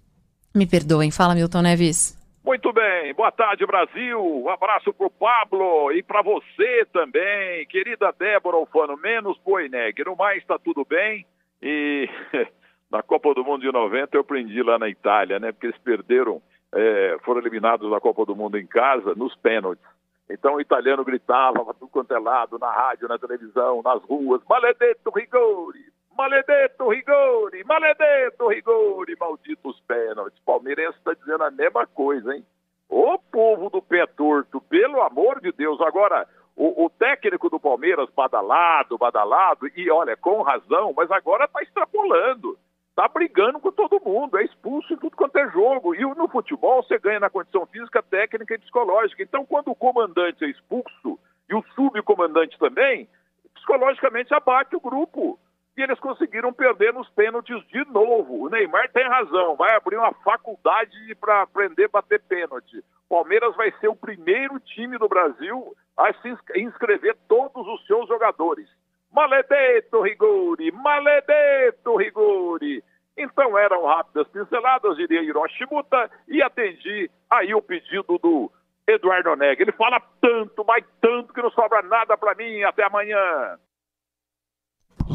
me 0.56 0.66
perdoem. 0.66 1.12
Fala, 1.12 1.36
Milton 1.36 1.62
Neves. 1.62 2.18
Muito 2.44 2.72
bem, 2.72 3.14
boa 3.14 3.32
tarde 3.32 3.66
Brasil, 3.66 4.20
um 4.20 4.50
abraço 4.50 4.92
pro 4.94 5.10
Pablo 5.10 5.92
e 5.92 6.02
para 6.02 6.24
você 6.24 6.88
também, 6.92 7.68
querida 7.68 8.12
Débora 8.18 8.56
Alfano, 8.56 8.98
menos 8.98 9.38
Boineg, 9.46 10.04
no 10.04 10.16
mais 10.16 10.44
tá 10.46 10.58
tudo 10.58 10.84
bem. 10.84 11.28
E 11.62 12.10
na 12.90 13.04
Copa 13.04 13.36
do 13.36 13.44
Mundo 13.44 13.62
de 13.62 13.72
90 13.72 14.16
eu 14.16 14.22
aprendi 14.22 14.64
lá 14.64 14.80
na 14.80 14.90
Itália, 14.90 15.38
né, 15.38 15.52
porque 15.52 15.68
eles 15.68 15.78
perderam, 15.80 16.42
é, 16.74 17.18
foram 17.24 17.42
eliminados 17.42 17.92
da 17.92 18.00
Copa 18.00 18.26
do 18.26 18.36
Mundo 18.36 18.58
em 18.58 18.66
casa 18.66 19.14
nos 19.14 19.36
pênaltis. 19.36 19.86
Então 20.28 20.56
o 20.56 20.62
italiano 20.62 21.04
gritava 21.04 21.74
tudo 21.74 21.90
quanto 21.90 22.14
é 22.14 22.20
lado, 22.20 22.58
na 22.58 22.72
rádio, 22.72 23.08
na 23.08 23.20
televisão, 23.20 23.82
nas 23.84 24.02
ruas, 24.04 24.42
maledetto 24.50 25.12
rigore, 25.12 25.86
maledetto 26.18 26.89
rigore, 26.89 27.64
maledetto 27.64 28.47
rigore, 28.47 29.16
malditos 29.20 29.80
pênaltis. 29.88 30.39
Palmeirense 30.45 30.97
está 30.97 31.14
dizendo 31.14 31.43
a 31.43 31.51
mesma 31.51 31.86
coisa, 31.88 32.36
hein? 32.36 32.45
Ô 32.89 33.20
povo 33.20 33.70
do 33.70 33.82
pé 33.82 34.05
torto, 34.07 34.60
pelo 34.62 35.01
amor 35.01 35.39
de 35.39 35.51
Deus. 35.51 35.80
Agora, 35.82 36.28
o, 36.55 36.86
o 36.86 36.89
técnico 36.89 37.49
do 37.49 37.60
Palmeiras, 37.60 38.10
badalado, 38.16 38.97
badalado, 38.97 39.68
e 39.76 39.89
olha, 39.89 40.18
com 40.18 40.41
razão, 40.41 40.93
mas 40.95 41.10
agora 41.10 41.45
está 41.45 41.62
extrapolando. 41.62 42.57
Está 42.89 43.07
brigando 43.07 43.62
com 43.62 43.72
todo 43.72 44.01
mundo, 44.03 44.38
é 44.38 44.43
expulso 44.43 44.93
em 44.93 44.97
tudo 44.97 45.16
quanto 45.16 45.38
é 45.38 45.49
jogo. 45.51 45.95
E 45.95 46.01
no 46.01 46.28
futebol 46.28 46.84
você 46.84 46.99
ganha 46.99 47.22
na 47.22 47.30
condição 47.30 47.66
física, 47.66 48.03
técnica 48.03 48.55
e 48.55 48.57
psicológica. 48.57 49.24
Então, 49.24 49.45
quando 49.45 49.70
o 49.70 49.76
comandante 49.76 50.43
é 50.43 50.49
expulso 50.49 51.18
e 51.49 51.55
o 51.55 51.64
subcomandante 51.76 52.60
também, 52.60 53.07
psicologicamente 53.55 54.34
abate 54.34 54.76
o 54.76 54.82
grupo. 54.82 55.39
E 55.78 55.82
eles 55.82 56.00
conseguiram 56.00 56.52
perder 56.52 56.94
nos 56.94 57.08
pênaltis 57.10 57.66
de 57.68 57.86
novo. 57.86 58.44
O 58.44 58.50
Neymar 58.50 58.92
tem 58.92 59.08
razão, 59.08 59.56
vai 59.56 59.76
abrir 59.76 59.98
uma 59.98 60.14
faculdade 60.24 61.16
para 61.16 61.42
aprender 61.42 61.86
a 61.86 61.90
bater 61.90 62.22
pênalti. 62.22 62.84
Palmeiras 63.08 63.56
vai 63.56 63.72
ser 63.80 63.88
o 63.88 63.96
primeiro 63.96 64.60
time 64.60 64.98
do 64.98 65.08
Brasil 65.08 65.74
a 65.98 66.14
se 66.14 66.30
ins- 66.30 66.40
inscrever 66.56 67.16
todos 67.28 67.66
os 67.68 67.86
seus 67.88 68.08
jogadores. 68.08 68.68
Maledetto 69.12 70.02
Rigori, 70.02 70.72
maledetto 70.72 71.96
Rigori. 71.96 72.84
Então 73.18 73.58
eram 73.58 73.86
rápidas 73.86 74.28
pinceladas, 74.28 74.96
diria 74.96 75.22
Hiroshima, 75.22 75.84
e 76.28 76.42
atendi 76.42 77.10
aí 77.30 77.54
o 77.54 77.62
pedido 77.62 78.18
do 78.18 78.52
Eduardo 78.88 79.36
Neg. 79.36 79.62
Ele 79.62 79.72
fala 79.74 80.02
tanto, 80.22 80.64
mas 80.66 80.86
tanto 81.02 81.34
que 81.34 81.42
não 81.42 81.52
sobra 81.52 81.82
nada 81.82 82.18
para 82.18 82.36
mim. 82.36 82.64
Até 82.64 82.84
amanhã. 82.84 83.58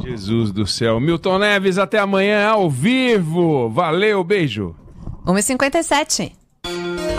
Jesus 0.03 0.53
do 0.53 0.67
céu. 0.67 0.99
Milton 0.99 1.39
Neves, 1.39 1.79
até 1.79 1.99
amanhã 1.99 2.49
ao 2.49 2.71
vivo. 2.71 3.69
Valeu, 3.71 4.23
beijo. 4.25 4.75
1h57. 5.27 6.33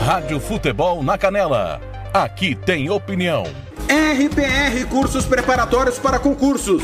Rádio 0.06 0.40
Futebol 0.40 1.02
na 1.02 1.18
Canela. 1.18 1.82
Aqui 2.14 2.56
tem 2.56 2.90
opinião. 2.90 3.44
RPR 3.90 4.88
Cursos 4.90 5.26
Preparatórios 5.26 6.00
para 6.00 6.20
Concursos. 6.20 6.84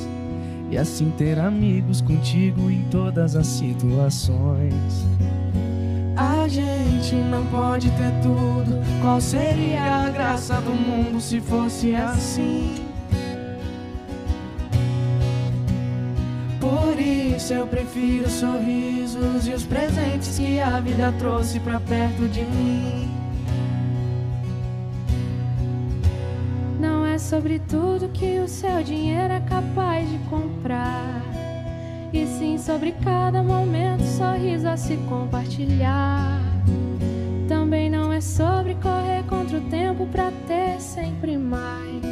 E 0.71 0.77
assim 0.77 1.11
ter 1.17 1.37
amigos 1.37 1.99
contigo 1.99 2.71
em 2.71 2.83
todas 2.85 3.35
as 3.35 3.45
situações. 3.45 5.05
A 6.15 6.47
gente 6.47 7.13
não 7.29 7.45
pode 7.47 7.89
ter 7.89 8.11
tudo. 8.23 8.79
Qual 9.01 9.19
seria 9.19 10.05
a 10.05 10.09
graça 10.09 10.61
do 10.61 10.71
mundo 10.71 11.19
se 11.19 11.41
fosse 11.41 11.93
assim? 11.93 12.85
Por 16.57 16.97
isso 16.97 17.53
eu 17.53 17.67
prefiro 17.67 18.29
sorrisos 18.29 19.45
e 19.47 19.51
os 19.51 19.63
presentes 19.63 20.39
que 20.39 20.57
a 20.61 20.79
vida 20.79 21.13
trouxe 21.19 21.59
pra 21.59 21.81
perto 21.81 22.29
de 22.29 22.45
mim. 22.45 23.10
Sobre 27.31 27.59
tudo 27.59 28.09
que 28.09 28.39
o 28.39 28.47
seu 28.49 28.83
dinheiro 28.83 29.31
é 29.31 29.39
capaz 29.39 30.09
de 30.11 30.17
comprar. 30.29 31.23
E 32.11 32.27
sim 32.27 32.57
sobre 32.57 32.91
cada 32.91 33.41
momento, 33.41 34.03
sorriso 34.03 34.67
a 34.67 34.75
se 34.75 34.97
compartilhar. 35.07 36.41
Também 37.47 37.89
não 37.89 38.11
é 38.11 38.19
sobre 38.19 38.75
correr 38.75 39.23
contra 39.29 39.59
o 39.59 39.61
tempo 39.69 40.05
pra 40.07 40.29
ter 40.45 40.81
sempre 40.81 41.37
mais. 41.37 42.03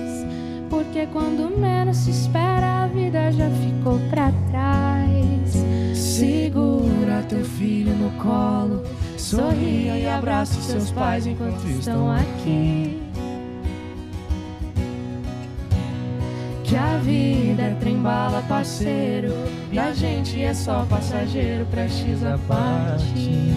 Porque 0.70 1.06
quando 1.08 1.54
menos 1.54 1.98
se 1.98 2.12
espera, 2.12 2.84
a 2.84 2.88
vida 2.88 3.30
já 3.34 3.50
ficou 3.50 4.00
pra 4.10 4.32
trás. 4.50 5.54
Segura 5.98 7.26
teu 7.28 7.44
filho 7.44 7.94
no 7.94 8.10
colo, 8.24 8.84
sorria 9.18 9.98
e 9.98 10.08
abraça 10.08 10.62
seus 10.62 10.92
pais 10.92 11.28
enquanto 11.28 11.68
estão 11.68 12.10
aqui. 12.10 12.99
Que 16.70 16.76
a 16.76 16.98
vida 16.98 17.64
é 17.64 17.76
trem-bala, 17.80 18.44
parceiro, 18.48 19.34
e 19.72 19.80
a 19.80 19.92
gente 19.92 20.40
é 20.40 20.54
só 20.54 20.86
passageiro 20.86 21.66
prestes 21.66 22.24
a 22.24 22.38
partir. 22.48 23.56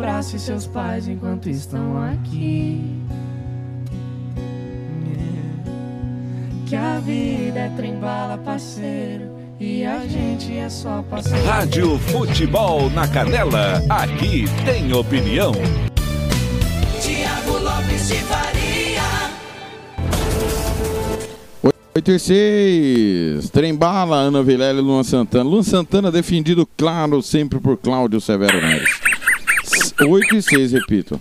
Abrace 0.00 0.38
seus 0.38 0.66
pais 0.66 1.06
enquanto 1.06 1.50
estão 1.50 2.02
aqui. 2.02 2.80
Que 6.66 6.74
a 6.74 6.98
vida 7.00 7.58
é 7.58 7.68
trem-bala, 7.76 8.38
parceiro, 8.38 9.30
e 9.58 9.84
a 9.84 10.06
gente 10.06 10.56
é 10.56 10.70
só 10.70 11.02
passageiro. 11.02 11.46
Rádio 11.46 11.98
Futebol 11.98 12.88
na 12.90 13.06
Canela. 13.06 13.82
Aqui 13.90 14.44
tem 14.64 14.90
opinião. 14.94 15.52
Tiago 17.02 17.58
Lopes 17.58 18.08
de 18.08 18.14
Faria. 18.14 18.60
8 21.94 22.10
e 22.12 22.18
6, 22.18 23.50
Trembala, 23.50 24.16
Ana 24.16 24.42
Vilela 24.42 24.78
e 24.78 24.82
Luan 24.82 25.02
Santana. 25.02 25.44
Luan 25.44 25.62
Santana 25.62 26.10
defendido, 26.10 26.66
claro, 26.76 27.20
sempre 27.20 27.60
por 27.60 27.76
Cláudio 27.76 28.20
Severo 28.20 28.62
Neves. 28.62 29.00
8 30.04 30.36
e 30.36 30.42
6, 30.42 30.72
repito. 30.72 31.20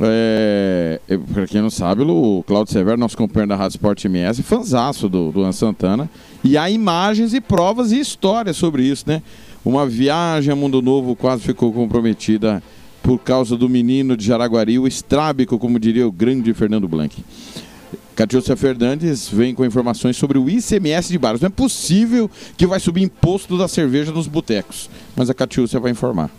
É, 0.00 1.00
pra 1.32 1.46
quem 1.46 1.60
não 1.60 1.70
sabe, 1.70 2.02
o 2.02 2.42
Cláudio 2.46 2.72
Severo, 2.72 2.96
nosso 2.96 3.16
companheiro 3.16 3.48
da 3.48 3.56
Rádio 3.56 3.76
Sport 3.76 4.04
MS, 4.04 4.42
fanzaço 4.42 5.08
do 5.08 5.30
Luan 5.30 5.52
Santana. 5.52 6.08
E 6.42 6.56
há 6.56 6.70
imagens 6.70 7.34
e 7.34 7.40
provas 7.40 7.92
e 7.92 8.00
histórias 8.00 8.56
sobre 8.56 8.84
isso, 8.84 9.04
né? 9.06 9.22
Uma 9.64 9.86
viagem 9.86 10.52
a 10.52 10.56
Mundo 10.56 10.82
Novo 10.82 11.14
quase 11.14 11.42
ficou 11.42 11.72
comprometida 11.72 12.62
por 13.02 13.18
causa 13.18 13.56
do 13.56 13.68
menino 13.68 14.16
de 14.16 14.24
Jaraguari, 14.24 14.78
o 14.78 14.86
estrábico, 14.86 15.58
como 15.58 15.78
diria 15.78 16.06
o 16.06 16.12
grande 16.12 16.54
Fernando 16.54 16.88
Blanc. 16.88 17.22
Catiúcia 18.14 18.56
Fernandes 18.56 19.28
vem 19.28 19.54
com 19.54 19.64
informações 19.64 20.16
sobre 20.16 20.38
o 20.38 20.48
ICMS 20.48 21.10
de 21.10 21.18
bares. 21.18 21.40
Não 21.40 21.46
é 21.46 21.50
possível 21.50 22.30
que 22.56 22.66
vai 22.66 22.78
subir 22.78 23.02
imposto 23.02 23.56
da 23.56 23.66
cerveja 23.66 24.12
nos 24.12 24.26
botecos, 24.26 24.90
mas 25.16 25.30
a 25.30 25.34
Catiúcia 25.34 25.80
vai 25.80 25.90
informar. 25.90 26.30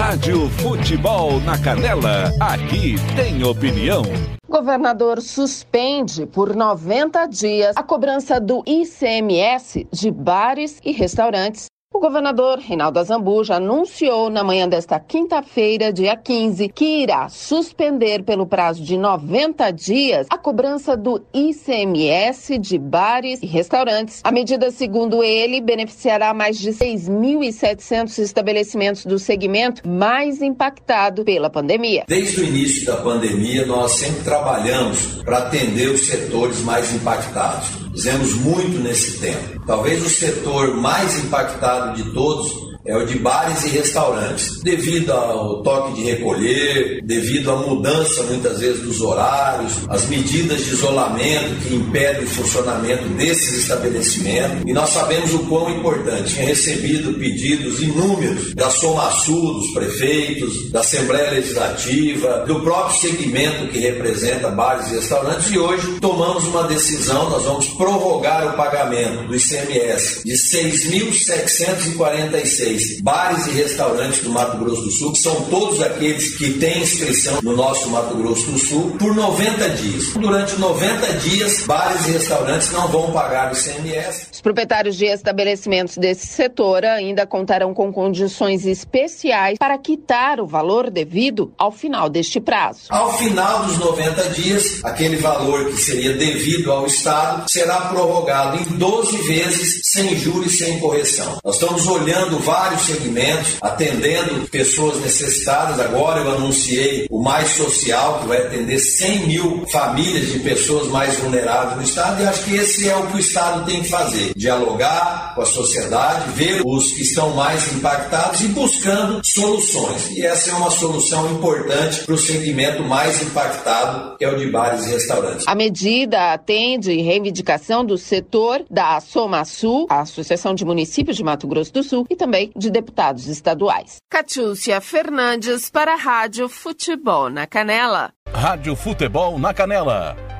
Rádio 0.00 0.48
Futebol 0.48 1.42
na 1.42 1.58
Canela. 1.58 2.32
Aqui 2.40 2.94
tem 3.14 3.44
opinião. 3.44 4.02
Governador 4.48 5.20
suspende 5.20 6.24
por 6.24 6.56
90 6.56 7.26
dias 7.26 7.76
a 7.76 7.82
cobrança 7.82 8.40
do 8.40 8.62
ICMS 8.66 9.86
de 9.92 10.10
bares 10.10 10.80
e 10.82 10.90
restaurantes. 10.90 11.66
O 11.92 11.98
governador 11.98 12.60
Reinaldo 12.60 13.00
Azambuja 13.00 13.56
anunciou 13.56 14.30
na 14.30 14.44
manhã 14.44 14.68
desta 14.68 15.00
quinta-feira, 15.00 15.92
dia 15.92 16.16
15, 16.16 16.68
que 16.68 17.02
irá 17.02 17.28
suspender 17.28 18.22
pelo 18.22 18.46
prazo 18.46 18.80
de 18.80 18.96
90 18.96 19.72
dias 19.72 20.28
a 20.30 20.38
cobrança 20.38 20.96
do 20.96 21.20
ICMS 21.34 22.58
de 22.58 22.78
bares 22.78 23.42
e 23.42 23.46
restaurantes. 23.46 24.20
A 24.22 24.30
medida, 24.30 24.70
segundo 24.70 25.20
ele, 25.24 25.60
beneficiará 25.60 26.32
mais 26.32 26.60
de 26.60 26.70
6.700 26.70 28.18
estabelecimentos 28.20 29.04
do 29.04 29.18
segmento 29.18 29.88
mais 29.88 30.40
impactado 30.40 31.24
pela 31.24 31.50
pandemia. 31.50 32.04
Desde 32.06 32.40
o 32.40 32.44
início 32.44 32.86
da 32.86 32.98
pandemia, 32.98 33.66
nós 33.66 33.90
sempre 33.94 34.22
trabalhamos 34.22 35.20
para 35.24 35.38
atender 35.38 35.88
os 35.88 36.06
setores 36.06 36.60
mais 36.60 36.94
impactados. 36.94 37.89
Fizemos 37.92 38.34
muito 38.34 38.78
nesse 38.78 39.18
tempo. 39.18 39.60
Talvez 39.66 40.04
o 40.04 40.08
setor 40.08 40.76
mais 40.76 41.18
impactado 41.24 42.02
de 42.02 42.10
todos 42.12 42.69
é 42.84 42.96
o 42.96 43.04
de 43.04 43.18
bares 43.18 43.64
e 43.64 43.68
restaurantes, 43.68 44.62
devido 44.62 45.12
ao 45.12 45.62
toque 45.62 45.92
de 45.94 46.04
recolher, 46.10 47.02
devido 47.04 47.50
à 47.50 47.56
mudança 47.56 48.22
muitas 48.22 48.60
vezes 48.60 48.80
dos 48.82 49.02
horários, 49.02 49.72
as 49.88 50.06
medidas 50.06 50.64
de 50.64 50.70
isolamento 50.70 51.56
que 51.66 51.74
impedem 51.74 52.22
o 52.24 52.28
funcionamento 52.28 53.04
desses 53.10 53.58
estabelecimentos. 53.58 54.62
E 54.66 54.72
nós 54.72 54.88
sabemos 54.90 55.34
o 55.34 55.40
quão 55.40 55.68
importante. 55.70 56.34
Tinha 56.34 56.46
recebido 56.46 57.12
pedidos 57.18 57.82
inúmeros 57.82 58.54
da 58.54 58.70
Somasul, 58.70 59.54
dos 59.54 59.72
prefeitos, 59.72 60.70
da 60.70 60.78
Assembleia 60.80 61.32
Legislativa, 61.32 62.44
do 62.46 62.60
próprio 62.60 62.98
segmento 62.98 63.66
que 63.68 63.78
representa 63.78 64.48
bares 64.50 64.90
e 64.90 64.94
restaurantes, 64.94 65.50
e 65.50 65.58
hoje 65.58 65.98
tomamos 66.00 66.44
uma 66.44 66.62
decisão, 66.64 67.28
nós 67.28 67.44
vamos 67.44 67.68
prorrogar 67.68 68.48
o 68.48 68.56
pagamento 68.56 69.26
do 69.26 69.36
ICMS 69.36 70.24
de 70.24 70.32
6.746 70.32 72.69
16 72.70 73.00
bares 73.02 73.46
e 73.46 73.50
restaurantes 73.50 74.22
do 74.22 74.30
Mato 74.30 74.56
Grosso 74.58 74.82
do 74.82 74.90
Sul, 74.90 75.12
que 75.12 75.18
são 75.18 75.42
todos 75.46 75.82
aqueles 75.82 76.36
que 76.36 76.54
têm 76.54 76.82
inscrição 76.82 77.40
no 77.42 77.56
nosso 77.56 77.88
Mato 77.90 78.16
Grosso 78.16 78.50
do 78.50 78.58
Sul, 78.58 78.96
por 78.98 79.14
90 79.14 79.70
dias. 79.70 80.12
Durante 80.14 80.58
90 80.58 81.12
dias, 81.14 81.64
bares 81.66 82.06
e 82.08 82.12
restaurantes 82.12 82.70
não 82.72 82.88
vão 82.88 83.12
pagar 83.12 83.52
o 83.52 83.56
ICMS. 83.56 84.28
Os 84.32 84.40
proprietários 84.40 84.96
de 84.96 85.06
estabelecimentos 85.06 85.96
desse 85.96 86.26
setor 86.26 86.84
ainda 86.84 87.26
contarão 87.26 87.74
com 87.74 87.92
condições 87.92 88.66
especiais 88.66 89.58
para 89.58 89.76
quitar 89.78 90.40
o 90.40 90.46
valor 90.46 90.90
devido 90.90 91.52
ao 91.58 91.72
final 91.72 92.08
deste 92.08 92.40
prazo. 92.40 92.82
Ao 92.90 93.16
final 93.18 93.64
dos 93.64 93.78
90 93.78 94.28
dias, 94.30 94.84
aquele 94.84 95.16
valor 95.16 95.66
que 95.66 95.76
seria 95.76 96.14
devido 96.14 96.70
ao 96.70 96.86
Estado 96.86 97.50
será 97.50 97.80
prorrogado 97.82 98.58
em 98.58 98.76
12 98.76 99.16
vezes, 99.28 99.80
sem 99.84 100.16
juros 100.16 100.54
e 100.54 100.56
sem 100.56 100.78
correção. 100.78 101.38
Nós 101.44 101.54
estamos 101.54 101.86
olhando 101.86 102.38
vários 102.38 102.59
segmentos, 102.82 103.56
atendendo 103.60 104.48
pessoas 104.48 105.00
necessitadas. 105.00 105.78
Agora 105.80 106.20
eu 106.20 106.30
anunciei 106.32 107.06
o 107.10 107.22
Mais 107.22 107.50
Social, 107.50 108.20
que 108.20 108.28
vai 108.28 108.38
atender 108.38 108.78
100 108.78 109.26
mil 109.26 109.66
famílias 109.70 110.32
de 110.32 110.38
pessoas 110.40 110.88
mais 110.88 111.16
vulneráveis 111.18 111.76
no 111.76 111.82
Estado, 111.82 112.22
e 112.22 112.26
acho 112.26 112.44
que 112.44 112.56
esse 112.56 112.88
é 112.88 112.96
o 112.96 113.06
que 113.06 113.16
o 113.16 113.20
Estado 113.20 113.64
tem 113.64 113.82
que 113.82 113.88
fazer: 113.88 114.32
dialogar 114.36 115.34
com 115.34 115.42
a 115.42 115.46
sociedade, 115.46 116.30
ver 116.32 116.62
os 116.64 116.92
que 116.92 117.02
estão 117.02 117.30
mais 117.34 117.72
impactados 117.72 118.40
e 118.42 118.48
buscando 118.48 119.20
soluções. 119.24 120.10
E 120.10 120.24
essa 120.24 120.50
é 120.50 120.54
uma 120.54 120.70
solução 120.70 121.30
importante 121.32 122.04
para 122.04 122.14
o 122.14 122.18
segmento 122.18 122.82
mais 122.82 123.22
impactado, 123.22 124.16
que 124.16 124.24
é 124.24 124.28
o 124.28 124.36
de 124.36 124.50
bares 124.50 124.86
e 124.86 124.90
restaurantes. 124.90 125.46
A 125.46 125.54
medida 125.54 126.32
atende 126.32 127.00
reivindicação 127.00 127.84
do 127.84 127.96
setor 127.96 128.64
da 128.70 129.00
SomaSul, 129.00 129.86
a 129.88 130.00
Associação 130.00 130.54
de 130.54 130.64
Municípios 130.64 131.16
de 131.16 131.24
Mato 131.24 131.46
Grosso 131.46 131.72
do 131.72 131.82
Sul, 131.82 132.06
e 132.10 132.16
também 132.16 132.49
de 132.56 132.70
deputados 132.70 133.26
estaduais. 133.26 133.98
Catiúcia 134.10 134.80
Fernandes 134.80 135.70
para 135.70 135.94
a 135.94 135.96
Rádio 135.96 136.48
Futebol 136.48 137.30
na 137.30 137.46
Canela. 137.46 138.12
Rádio 138.32 138.74
Futebol 138.76 139.38
na 139.38 139.52
Canela. 139.52 140.39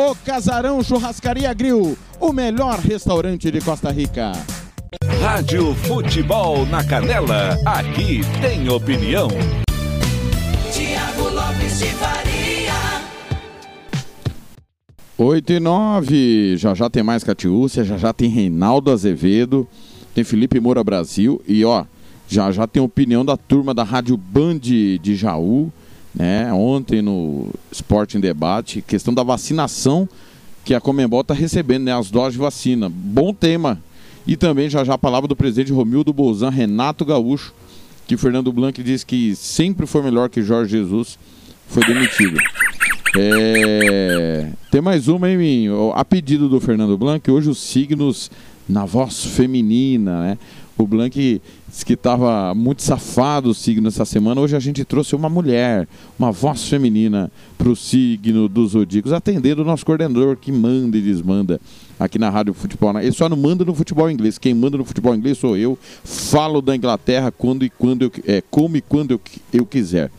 O 0.00 0.14
Casarão 0.14 0.80
Churrascaria 0.80 1.52
Grill, 1.52 1.98
o 2.20 2.32
melhor 2.32 2.78
restaurante 2.78 3.50
de 3.50 3.60
Costa 3.60 3.90
Rica. 3.90 4.30
Rádio 5.20 5.74
Futebol 5.74 6.64
na 6.66 6.84
Canela, 6.84 7.58
aqui 7.66 8.20
tem 8.40 8.68
opinião. 8.68 9.26
Tiago 10.72 11.28
Lopes 11.34 11.80
de 11.80 11.86
Faria. 11.86 12.74
8 15.18 15.52
e 15.54 15.58
9, 15.58 16.56
já 16.56 16.74
já 16.74 16.88
tem 16.88 17.02
mais 17.02 17.24
Catiúcia, 17.24 17.82
já 17.82 17.98
já 17.98 18.12
tem 18.12 18.30
Reinaldo 18.30 18.92
Azevedo, 18.92 19.66
tem 20.14 20.22
Felipe 20.22 20.60
Moura 20.60 20.84
Brasil 20.84 21.42
e 21.44 21.64
ó, 21.64 21.84
já 22.28 22.52
já 22.52 22.68
tem 22.68 22.80
opinião 22.80 23.24
da 23.24 23.36
turma 23.36 23.74
da 23.74 23.82
Rádio 23.82 24.16
Band 24.16 24.60
de 24.60 25.16
Jaú, 25.16 25.72
né? 26.18 26.52
Ontem 26.52 27.00
no 27.00 27.48
Esporte 27.70 28.18
em 28.18 28.20
Debate, 28.20 28.82
questão 28.82 29.14
da 29.14 29.22
vacinação 29.22 30.08
que 30.64 30.74
a 30.74 30.80
Comembol 30.80 31.20
está 31.20 31.32
recebendo, 31.32 31.84
né? 31.84 31.96
As 31.96 32.10
doses 32.10 32.32
de 32.32 32.40
vacina. 32.40 32.88
Bom 32.88 33.32
tema. 33.32 33.80
E 34.26 34.36
também 34.36 34.68
já 34.68 34.82
já 34.82 34.94
a 34.94 34.98
palavra 34.98 35.28
do 35.28 35.36
presidente 35.36 35.72
Romildo 35.72 36.12
Bolzan, 36.12 36.50
Renato 36.50 37.04
Gaúcho, 37.04 37.54
que 38.06 38.16
Fernando 38.16 38.52
Blanc 38.52 38.82
disse 38.82 39.06
que 39.06 39.36
sempre 39.36 39.86
foi 39.86 40.02
melhor 40.02 40.28
que 40.28 40.42
Jorge 40.42 40.72
Jesus, 40.72 41.16
foi 41.68 41.84
demitido. 41.84 42.36
É... 43.16 44.50
Tem 44.70 44.80
mais 44.80 45.08
uma, 45.08 45.30
hein, 45.30 45.38
Minho? 45.38 45.92
A 45.94 46.04
pedido 46.04 46.48
do 46.48 46.60
Fernando 46.60 46.98
Blanc, 46.98 47.30
hoje 47.30 47.48
os 47.48 47.58
signos 47.58 48.30
na 48.68 48.84
voz 48.84 49.24
feminina, 49.24 50.20
né? 50.20 50.38
O 50.76 50.86
Blanc 50.86 51.40
que 51.84 51.92
estava 51.92 52.54
muito 52.54 52.82
safado 52.82 53.50
o 53.50 53.54
signo 53.54 53.88
essa 53.88 54.04
semana. 54.04 54.40
Hoje 54.40 54.56
a 54.56 54.60
gente 54.60 54.84
trouxe 54.84 55.14
uma 55.14 55.28
mulher, 55.28 55.86
uma 56.18 56.32
voz 56.32 56.68
feminina 56.68 57.30
para 57.56 57.68
o 57.68 57.76
signo 57.76 58.48
dos 58.48 58.72
zodíacos, 58.72 59.12
atendendo 59.12 59.62
o 59.62 59.64
nosso 59.64 59.84
coordenador 59.84 60.36
que 60.36 60.50
manda 60.50 60.96
e 60.96 61.02
desmanda 61.02 61.60
aqui 61.98 62.18
na 62.18 62.30
Rádio 62.30 62.54
Futebol. 62.54 62.98
Ele 62.98 63.12
só 63.12 63.28
não 63.28 63.36
manda 63.36 63.64
no 63.64 63.74
futebol 63.74 64.10
inglês. 64.10 64.38
Quem 64.38 64.54
manda 64.54 64.78
no 64.78 64.84
futebol 64.84 65.14
inglês 65.14 65.38
sou 65.38 65.56
eu. 65.56 65.78
Falo 66.04 66.60
da 66.62 66.74
Inglaterra 66.74 67.30
quando 67.30 67.64
e 67.64 67.70
quando 67.70 68.02
eu, 68.02 68.12
é, 68.26 68.42
como 68.50 68.76
e 68.76 68.80
quando 68.80 69.12
eu, 69.12 69.20
eu 69.52 69.66
quiser. 69.66 70.10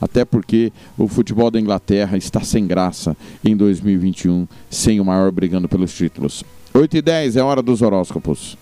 Até 0.00 0.24
porque 0.24 0.72
o 0.98 1.08
futebol 1.08 1.50
da 1.50 1.60
Inglaterra 1.60 2.16
está 2.16 2.40
sem 2.40 2.66
graça 2.66 3.16
em 3.44 3.56
2021, 3.56 4.46
sem 4.68 5.00
o 5.00 5.04
maior 5.04 5.30
brigando 5.32 5.68
pelos 5.68 5.94
títulos. 5.94 6.44
8 6.74 6.96
e 6.96 7.02
10 7.02 7.36
é 7.36 7.42
hora 7.42 7.62
dos 7.62 7.80
horóscopos. 7.80 8.58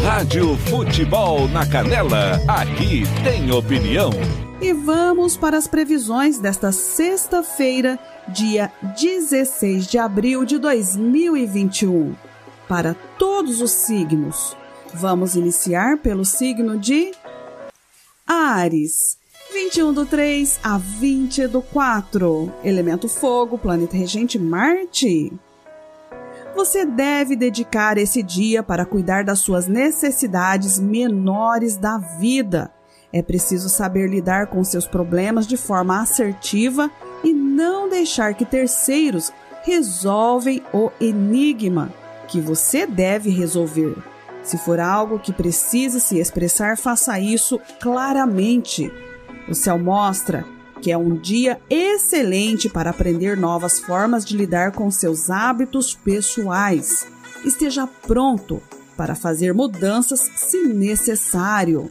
Rádio 0.00 0.56
Futebol 0.56 1.46
na 1.48 1.64
Canela, 1.64 2.40
aqui 2.48 3.02
tem 3.22 3.52
opinião. 3.52 4.10
E 4.60 4.72
vamos 4.72 5.36
para 5.36 5.56
as 5.56 5.68
previsões 5.68 6.38
desta 6.38 6.72
sexta-feira, 6.72 7.98
dia 8.28 8.72
16 8.98 9.86
de 9.86 9.98
abril 9.98 10.44
de 10.44 10.58
2021. 10.58 12.14
Para 12.66 12.94
todos 13.18 13.60
os 13.60 13.70
signos. 13.70 14.56
Vamos 14.94 15.36
iniciar 15.36 15.98
pelo 15.98 16.24
signo 16.24 16.78
de 16.78 17.12
Ares. 18.26 19.18
21 19.52 19.92
do 19.92 20.06
3 20.06 20.58
a 20.64 20.78
20 20.78 21.46
do 21.46 21.62
4. 21.62 22.52
Elemento 22.64 23.08
fogo, 23.08 23.58
planeta 23.58 23.96
regente 23.96 24.38
Marte. 24.38 25.32
Você 26.54 26.84
deve 26.84 27.34
dedicar 27.34 27.96
esse 27.96 28.22
dia 28.22 28.62
para 28.62 28.84
cuidar 28.84 29.24
das 29.24 29.38
suas 29.38 29.66
necessidades 29.66 30.78
menores 30.78 31.76
da 31.76 31.98
vida. 31.98 32.70
É 33.12 33.22
preciso 33.22 33.68
saber 33.68 34.08
lidar 34.08 34.46
com 34.46 34.62
seus 34.62 34.86
problemas 34.86 35.46
de 35.46 35.56
forma 35.56 36.00
assertiva 36.00 36.90
e 37.24 37.32
não 37.32 37.88
deixar 37.88 38.34
que 38.34 38.44
terceiros 38.44 39.32
resolvem 39.64 40.62
o 40.72 40.90
enigma 41.00 41.92
que 42.28 42.40
você 42.40 42.86
deve 42.86 43.30
resolver. 43.30 43.96
Se 44.42 44.58
for 44.58 44.80
algo 44.80 45.18
que 45.18 45.32
precise 45.32 46.00
se 46.00 46.18
expressar, 46.18 46.76
faça 46.76 47.18
isso 47.18 47.60
claramente. 47.80 48.92
O 49.48 49.54
céu 49.54 49.78
mostra 49.78 50.44
que 50.82 50.90
é 50.90 50.98
um 50.98 51.14
dia 51.14 51.60
excelente 51.70 52.68
para 52.68 52.90
aprender 52.90 53.36
novas 53.36 53.78
formas 53.78 54.24
de 54.24 54.36
lidar 54.36 54.72
com 54.72 54.90
seus 54.90 55.30
hábitos 55.30 55.94
pessoais. 55.94 57.06
Esteja 57.44 57.86
pronto 57.86 58.60
para 58.96 59.14
fazer 59.14 59.54
mudanças 59.54 60.28
se 60.34 60.64
necessário. 60.66 61.88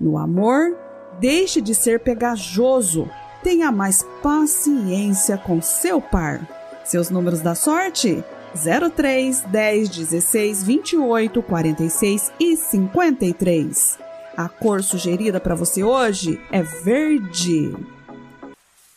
No 0.00 0.18
amor, 0.18 0.76
deixe 1.20 1.60
de 1.60 1.76
ser 1.76 2.00
pegajoso. 2.00 3.08
Tenha 3.44 3.70
mais 3.70 4.04
paciência 4.20 5.38
com 5.38 5.62
seu 5.62 6.00
par. 6.00 6.44
Seus 6.84 7.10
números 7.10 7.40
da 7.40 7.54
sorte? 7.54 8.24
03, 8.54 9.42
10, 9.42 9.88
16, 9.88 10.62
28, 10.64 11.40
46 11.40 12.32
e 12.40 12.56
53. 12.56 13.98
A 14.36 14.48
cor 14.48 14.82
sugerida 14.82 15.38
para 15.38 15.54
você 15.54 15.84
hoje 15.84 16.40
é 16.50 16.62
verde. 16.62 17.93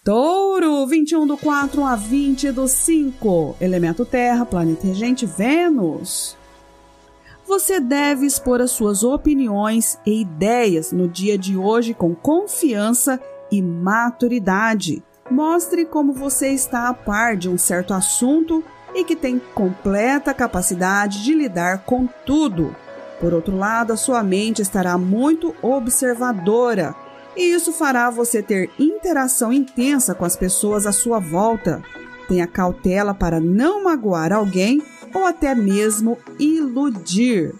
Touro, 0.07 0.87
21 0.87 1.27
do 1.27 1.35
4 1.35 1.83
a 1.83 1.93
20 1.93 2.53
do 2.53 2.65
5. 2.65 3.57
Elemento 3.59 4.05
Terra, 4.05 4.45
planeta 4.45 4.87
regente 4.87 5.25
Vênus. 5.25 6.37
Você 7.45 7.81
deve 7.81 8.25
expor 8.25 8.61
as 8.61 8.71
suas 8.71 9.03
opiniões 9.03 9.99
e 10.05 10.21
ideias 10.21 10.93
no 10.93 11.09
dia 11.09 11.37
de 11.37 11.57
hoje 11.57 11.93
com 11.93 12.15
confiança 12.15 13.19
e 13.51 13.61
maturidade. 13.61 15.03
Mostre 15.29 15.83
como 15.83 16.13
você 16.13 16.51
está 16.51 16.87
a 16.87 16.93
par 16.93 17.35
de 17.35 17.49
um 17.49 17.57
certo 17.57 17.93
assunto 17.93 18.63
e 18.95 19.03
que 19.03 19.13
tem 19.13 19.37
completa 19.53 20.33
capacidade 20.33 21.21
de 21.21 21.33
lidar 21.33 21.79
com 21.79 22.07
tudo. 22.25 22.73
Por 23.19 23.33
outro 23.33 23.57
lado, 23.57 23.91
a 23.91 23.97
sua 23.97 24.23
mente 24.23 24.61
estará 24.61 24.97
muito 24.97 25.53
observadora 25.61 26.95
e 27.37 27.53
isso 27.53 27.71
fará 27.71 28.09
você 28.09 28.41
ter 28.41 28.71
interação 28.79 29.53
intensa 29.53 30.15
com 30.15 30.25
as 30.25 30.35
pessoas 30.35 30.87
à 30.87 30.91
sua 30.91 31.19
volta. 31.19 31.83
Tenha 32.27 32.47
cautela 32.47 33.13
para 33.13 33.39
não 33.39 33.83
magoar 33.83 34.33
alguém 34.33 34.81
ou 35.13 35.23
até 35.23 35.53
mesmo 35.53 36.17
iludir. 36.39 37.53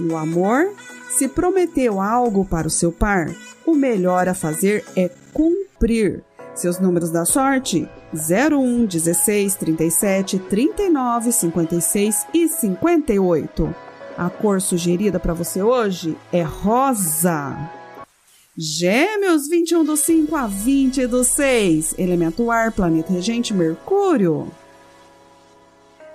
No 0.00 0.16
amor, 0.16 0.72
se 1.10 1.28
prometeu 1.28 2.00
algo 2.00 2.46
para 2.46 2.66
o 2.66 2.70
seu 2.70 2.90
par, 2.90 3.30
o 3.66 3.74
melhor 3.74 4.26
a 4.26 4.34
fazer 4.34 4.82
é 4.96 5.10
cumprir. 5.32 6.24
Seus 6.54 6.80
números 6.80 7.10
da 7.10 7.24
sorte: 7.24 7.88
01, 8.12 8.86
16, 8.86 9.54
37, 9.54 10.38
39, 10.38 11.30
56 11.30 12.26
e 12.32 12.48
58. 12.48 13.74
A 14.16 14.30
cor 14.30 14.60
sugerida 14.60 15.20
para 15.20 15.34
você 15.34 15.62
hoje 15.62 16.16
é 16.32 16.42
rosa. 16.42 17.73
Gêmeos, 18.56 19.48
21 19.48 19.82
do 19.82 19.96
5 19.96 20.36
a 20.36 20.46
20 20.46 21.08
do 21.08 21.24
6. 21.24 21.96
Elemento 21.98 22.52
ar, 22.52 22.70
planeta 22.70 23.12
regente 23.12 23.52
Mercúrio. 23.52 24.46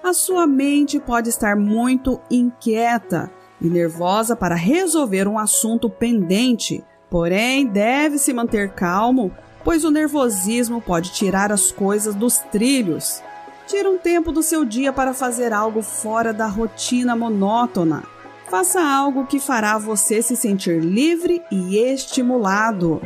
A 0.02 0.14
sua 0.14 0.48
mente 0.48 1.02
pode 1.02 1.28
estar 1.28 1.58
muito 1.58 2.18
inquieta 2.32 3.30
e 3.62 3.68
nervosa 3.68 4.38
para 4.38 4.56
resolver 4.56 5.28
um 5.28 5.38
assunto 5.38 5.90
pendente, 5.90 6.82
porém 7.10 7.66
deve 7.66 8.18
se 8.18 8.32
manter 8.32 8.70
calmo, 8.70 9.36
pois 9.62 9.84
o 9.84 9.92
nervosismo 9.92 10.80
pode 10.80 11.12
tirar 11.12 11.52
as 11.52 11.74
coisas 11.74 12.16
dos 12.16 12.38
trilhos. 12.38 13.22
Tira 13.68 13.90
um 13.90 13.98
tempo 13.98 14.32
do 14.32 14.42
seu 14.42 14.64
dia 14.64 14.94
para 14.94 15.14
fazer 15.14 15.52
algo 15.52 15.82
fora 15.82 16.32
da 16.32 16.48
rotina 16.48 17.18
monótona 17.18 18.06
Faça 18.50 18.82
algo 18.82 19.28
que 19.28 19.40
fará 19.40 19.78
você 19.78 20.24
se 20.24 20.36
sentir 20.36 20.82
livre 20.82 21.40
e 21.52 21.78
estimulado. 21.78 23.00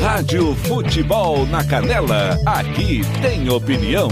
Rádio 0.00 0.54
Futebol 0.66 1.46
na 1.46 1.64
Canela, 1.64 2.36
aqui 2.46 3.02
tem 3.22 3.48
opinião. 3.50 4.08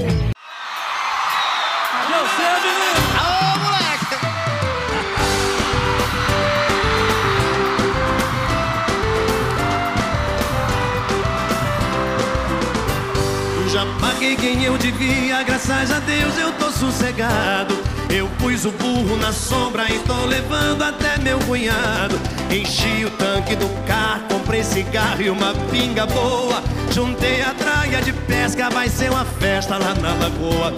que 14.29 14.37
quem 14.37 14.65
eu 14.65 14.77
devia, 14.77 15.43
graças 15.43 15.91
a 15.91 16.01
Deus 16.01 16.37
eu 16.39 16.53
tô 16.53 16.71
sossegado. 16.71 17.75
Eu 18.11 18.29
pus 18.39 18.65
o 18.65 18.71
burro 18.71 19.17
na 19.17 19.33
sombra 19.33 19.87
e 19.89 19.99
tô 20.01 20.27
levando 20.27 20.83
até 20.83 21.17
meu 21.19 21.39
cunhado. 21.41 22.19
Enchi 22.51 23.05
o 23.07 23.11
tanque 23.11 23.57
do 23.57 23.69
carro, 23.87 24.23
comprei 24.29 24.63
cigarro 24.63 25.23
e 25.23 25.31
uma 25.31 25.55
pinga 25.71 26.07
boa. 26.07 26.63
Juntei 26.91 27.41
a 27.43 27.55
traia 27.55 28.03
de 28.03 28.13
pesca, 28.13 28.69
vai 28.69 28.89
ser 28.89 29.11
uma 29.11 29.25
festa 29.25 29.79
lá 29.79 29.95
na 29.95 30.13
lagoa. 30.15 30.75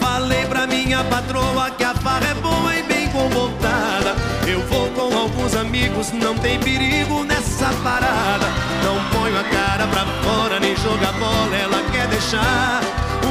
Falei 0.00 0.44
pra 0.46 0.66
minha 0.66 1.04
patroa 1.04 1.70
que 1.70 1.84
a 1.84 1.94
farra 1.94 2.28
é 2.28 2.34
boa 2.34 2.74
e 2.74 2.82
bem 2.82 2.97
com 3.08 3.28
voltada. 3.28 4.14
Eu 4.46 4.60
vou 4.66 4.88
com 4.90 5.16
alguns 5.16 5.54
amigos, 5.54 6.12
não 6.12 6.34
tem 6.36 6.58
perigo 6.58 7.24
nessa 7.24 7.68
parada. 7.82 8.46
Não 8.84 9.02
ponho 9.10 9.38
a 9.38 9.44
cara 9.44 9.86
pra 9.86 10.06
fora, 10.22 10.60
nem 10.60 10.76
joga 10.76 11.12
bola, 11.12 11.56
ela 11.56 11.82
quer 11.90 12.06
deixar. 12.08 12.80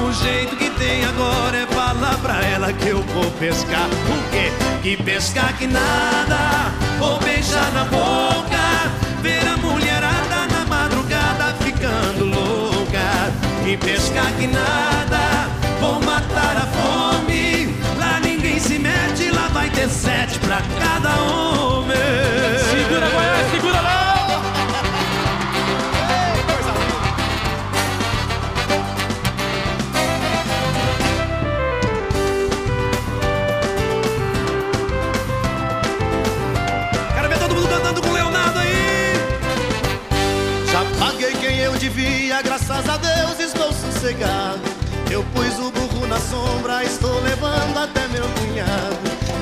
O 0.03 0.11
jeito 0.11 0.55
que 0.55 0.69
tem 0.71 1.05
agora 1.05 1.57
é 1.57 1.67
falar 1.67 2.17
pra 2.17 2.43
ela 2.45 2.71
que 2.73 2.89
eu 2.89 3.01
vou 3.01 3.29
pescar. 3.31 3.87
O 3.87 4.29
quê? 4.31 4.51
Que 4.81 4.97
pescar 5.01 5.57
que 5.57 5.67
nada, 5.67 6.71
vou 6.99 7.19
beijar 7.19 7.71
na 7.73 7.85
boca, 7.85 8.91
ver 9.21 9.47
a 9.47 9.57
mulherada 9.57 10.47
na 10.51 10.65
madrugada 10.65 11.55
ficando 11.61 12.25
louca. 12.25 13.33
Que 13.63 13.77
pescar 13.77 14.31
que 14.33 14.47
nada. 14.47 14.96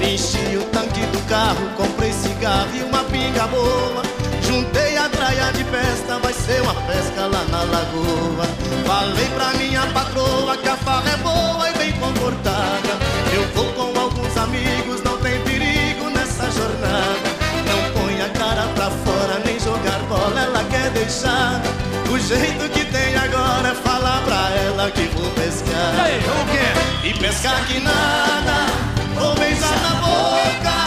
Enchi 0.05 0.55
o 0.55 0.63
tanque 0.65 1.01
do 1.07 1.19
carro, 1.27 1.67
comprei 1.75 2.13
cigarro 2.13 2.69
e 2.75 2.83
uma 2.83 3.03
pinga 3.05 3.47
boa. 3.47 4.03
Juntei 4.43 4.95
a 4.97 5.09
traia 5.09 5.51
de 5.51 5.63
festa, 5.63 6.19
vai 6.19 6.31
ser 6.31 6.61
uma 6.61 6.75
pesca 6.75 7.25
lá 7.25 7.43
na 7.45 7.63
lagoa. 7.63 8.45
Falei 8.85 9.25
pra 9.35 9.53
minha 9.57 9.81
patroa 9.87 10.55
que 10.57 10.69
a 10.69 10.77
farra 10.77 11.09
é 11.09 11.17
boa 11.17 11.69
e 11.71 11.77
bem 11.79 11.91
comportada. 11.93 12.99
Eu 13.33 13.47
vou 13.55 13.65
com 13.73 13.99
alguns 13.99 14.37
amigos, 14.37 15.01
não 15.01 15.17
tem 15.17 15.41
perigo 15.41 16.07
nessa 16.11 16.51
jornada. 16.51 17.29
Não 17.65 17.99
põe 17.99 18.21
a 18.21 18.29
cara 18.29 18.67
pra 18.75 18.91
fora, 18.91 19.41
nem 19.43 19.59
jogar 19.59 19.97
bola, 20.07 20.39
ela 20.39 20.63
quer 20.65 20.91
deixar. 20.91 21.59
O 22.11 22.19
jeito 22.19 22.69
que 22.69 22.85
tem 22.85 23.15
agora 23.15 23.69
é 23.69 23.73
falar 23.73 24.21
pra 24.21 24.51
ela 24.67 24.91
que 24.91 25.07
vou 25.15 25.31
pescar. 25.31 26.07
Ei, 26.07 26.19
o 26.19 26.45
quê? 26.51 27.07
E 27.09 27.19
pescar 27.19 27.65
que 27.65 27.79
nada 27.79 28.94
vou 29.33 29.75
na 29.81 29.95
boca. 30.05 30.77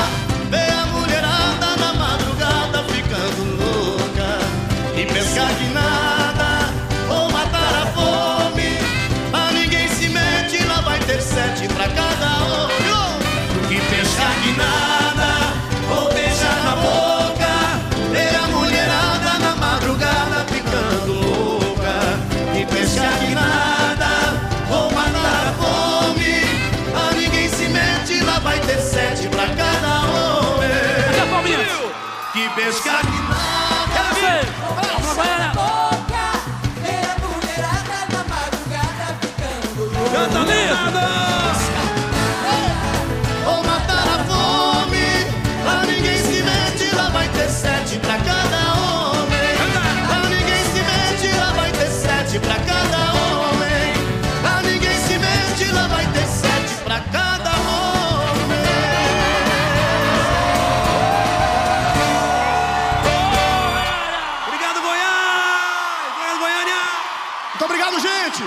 Ver 0.51 0.71
a 0.73 0.87
mulherada 0.87 1.77
na 1.81 1.93
madrugada 1.95 2.85
ficando 2.85 3.43
louca. 3.63 4.39
E 4.97 5.07
pensar 5.07 5.49
que 5.59 5.65
nada, 5.73 6.73
vou 7.09 7.31
matar 7.31 7.75
a 7.83 7.87
fome. 7.87 8.79
pra 9.33 9.53
ninguém 9.53 9.89
se 9.89 10.09
mete, 10.09 10.65
lá 10.65 10.81
vai 10.83 10.99
ter 11.01 11.21
sete 11.21 11.67
pra 11.69 11.89
cada 11.89 12.31
olho. 12.63 13.01
E 13.71 13.81
pensar 13.81 14.35
que 14.43 14.53
nada. 14.53 14.98
Scott 32.71 32.85
got 32.85 33.08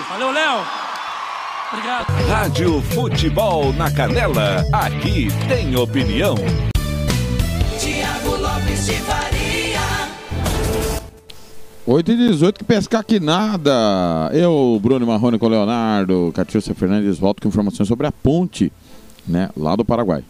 Valeu, 0.09 0.31
Léo. 0.31 0.59
Obrigado. 1.71 2.07
Rádio 2.27 2.81
Futebol 2.81 3.71
na 3.73 3.89
Canela. 3.89 4.65
Aqui 4.73 5.27
tem 5.47 5.75
opinião. 5.75 6.35
Tiago 7.79 8.35
Lopes 8.35 8.85
de 8.85 8.93
Faria. 8.93 9.41
8 11.85 12.11
e 12.11 12.17
18 12.17 12.59
que 12.59 12.63
pescar 12.63 13.03
que 13.03 13.19
nada. 13.19 14.29
Eu, 14.33 14.79
Bruno 14.81 15.05
Marrone 15.05 15.39
com 15.39 15.47
Leonardo, 15.47 16.31
Catiúcia 16.33 16.75
Fernandes, 16.75 17.17
volto 17.17 17.41
com 17.41 17.47
informações 17.47 17.87
sobre 17.87 18.05
a 18.05 18.11
ponte, 18.11 18.71
né, 19.27 19.49
lá 19.57 19.75
do 19.75 19.83
Paraguai. 19.83 20.23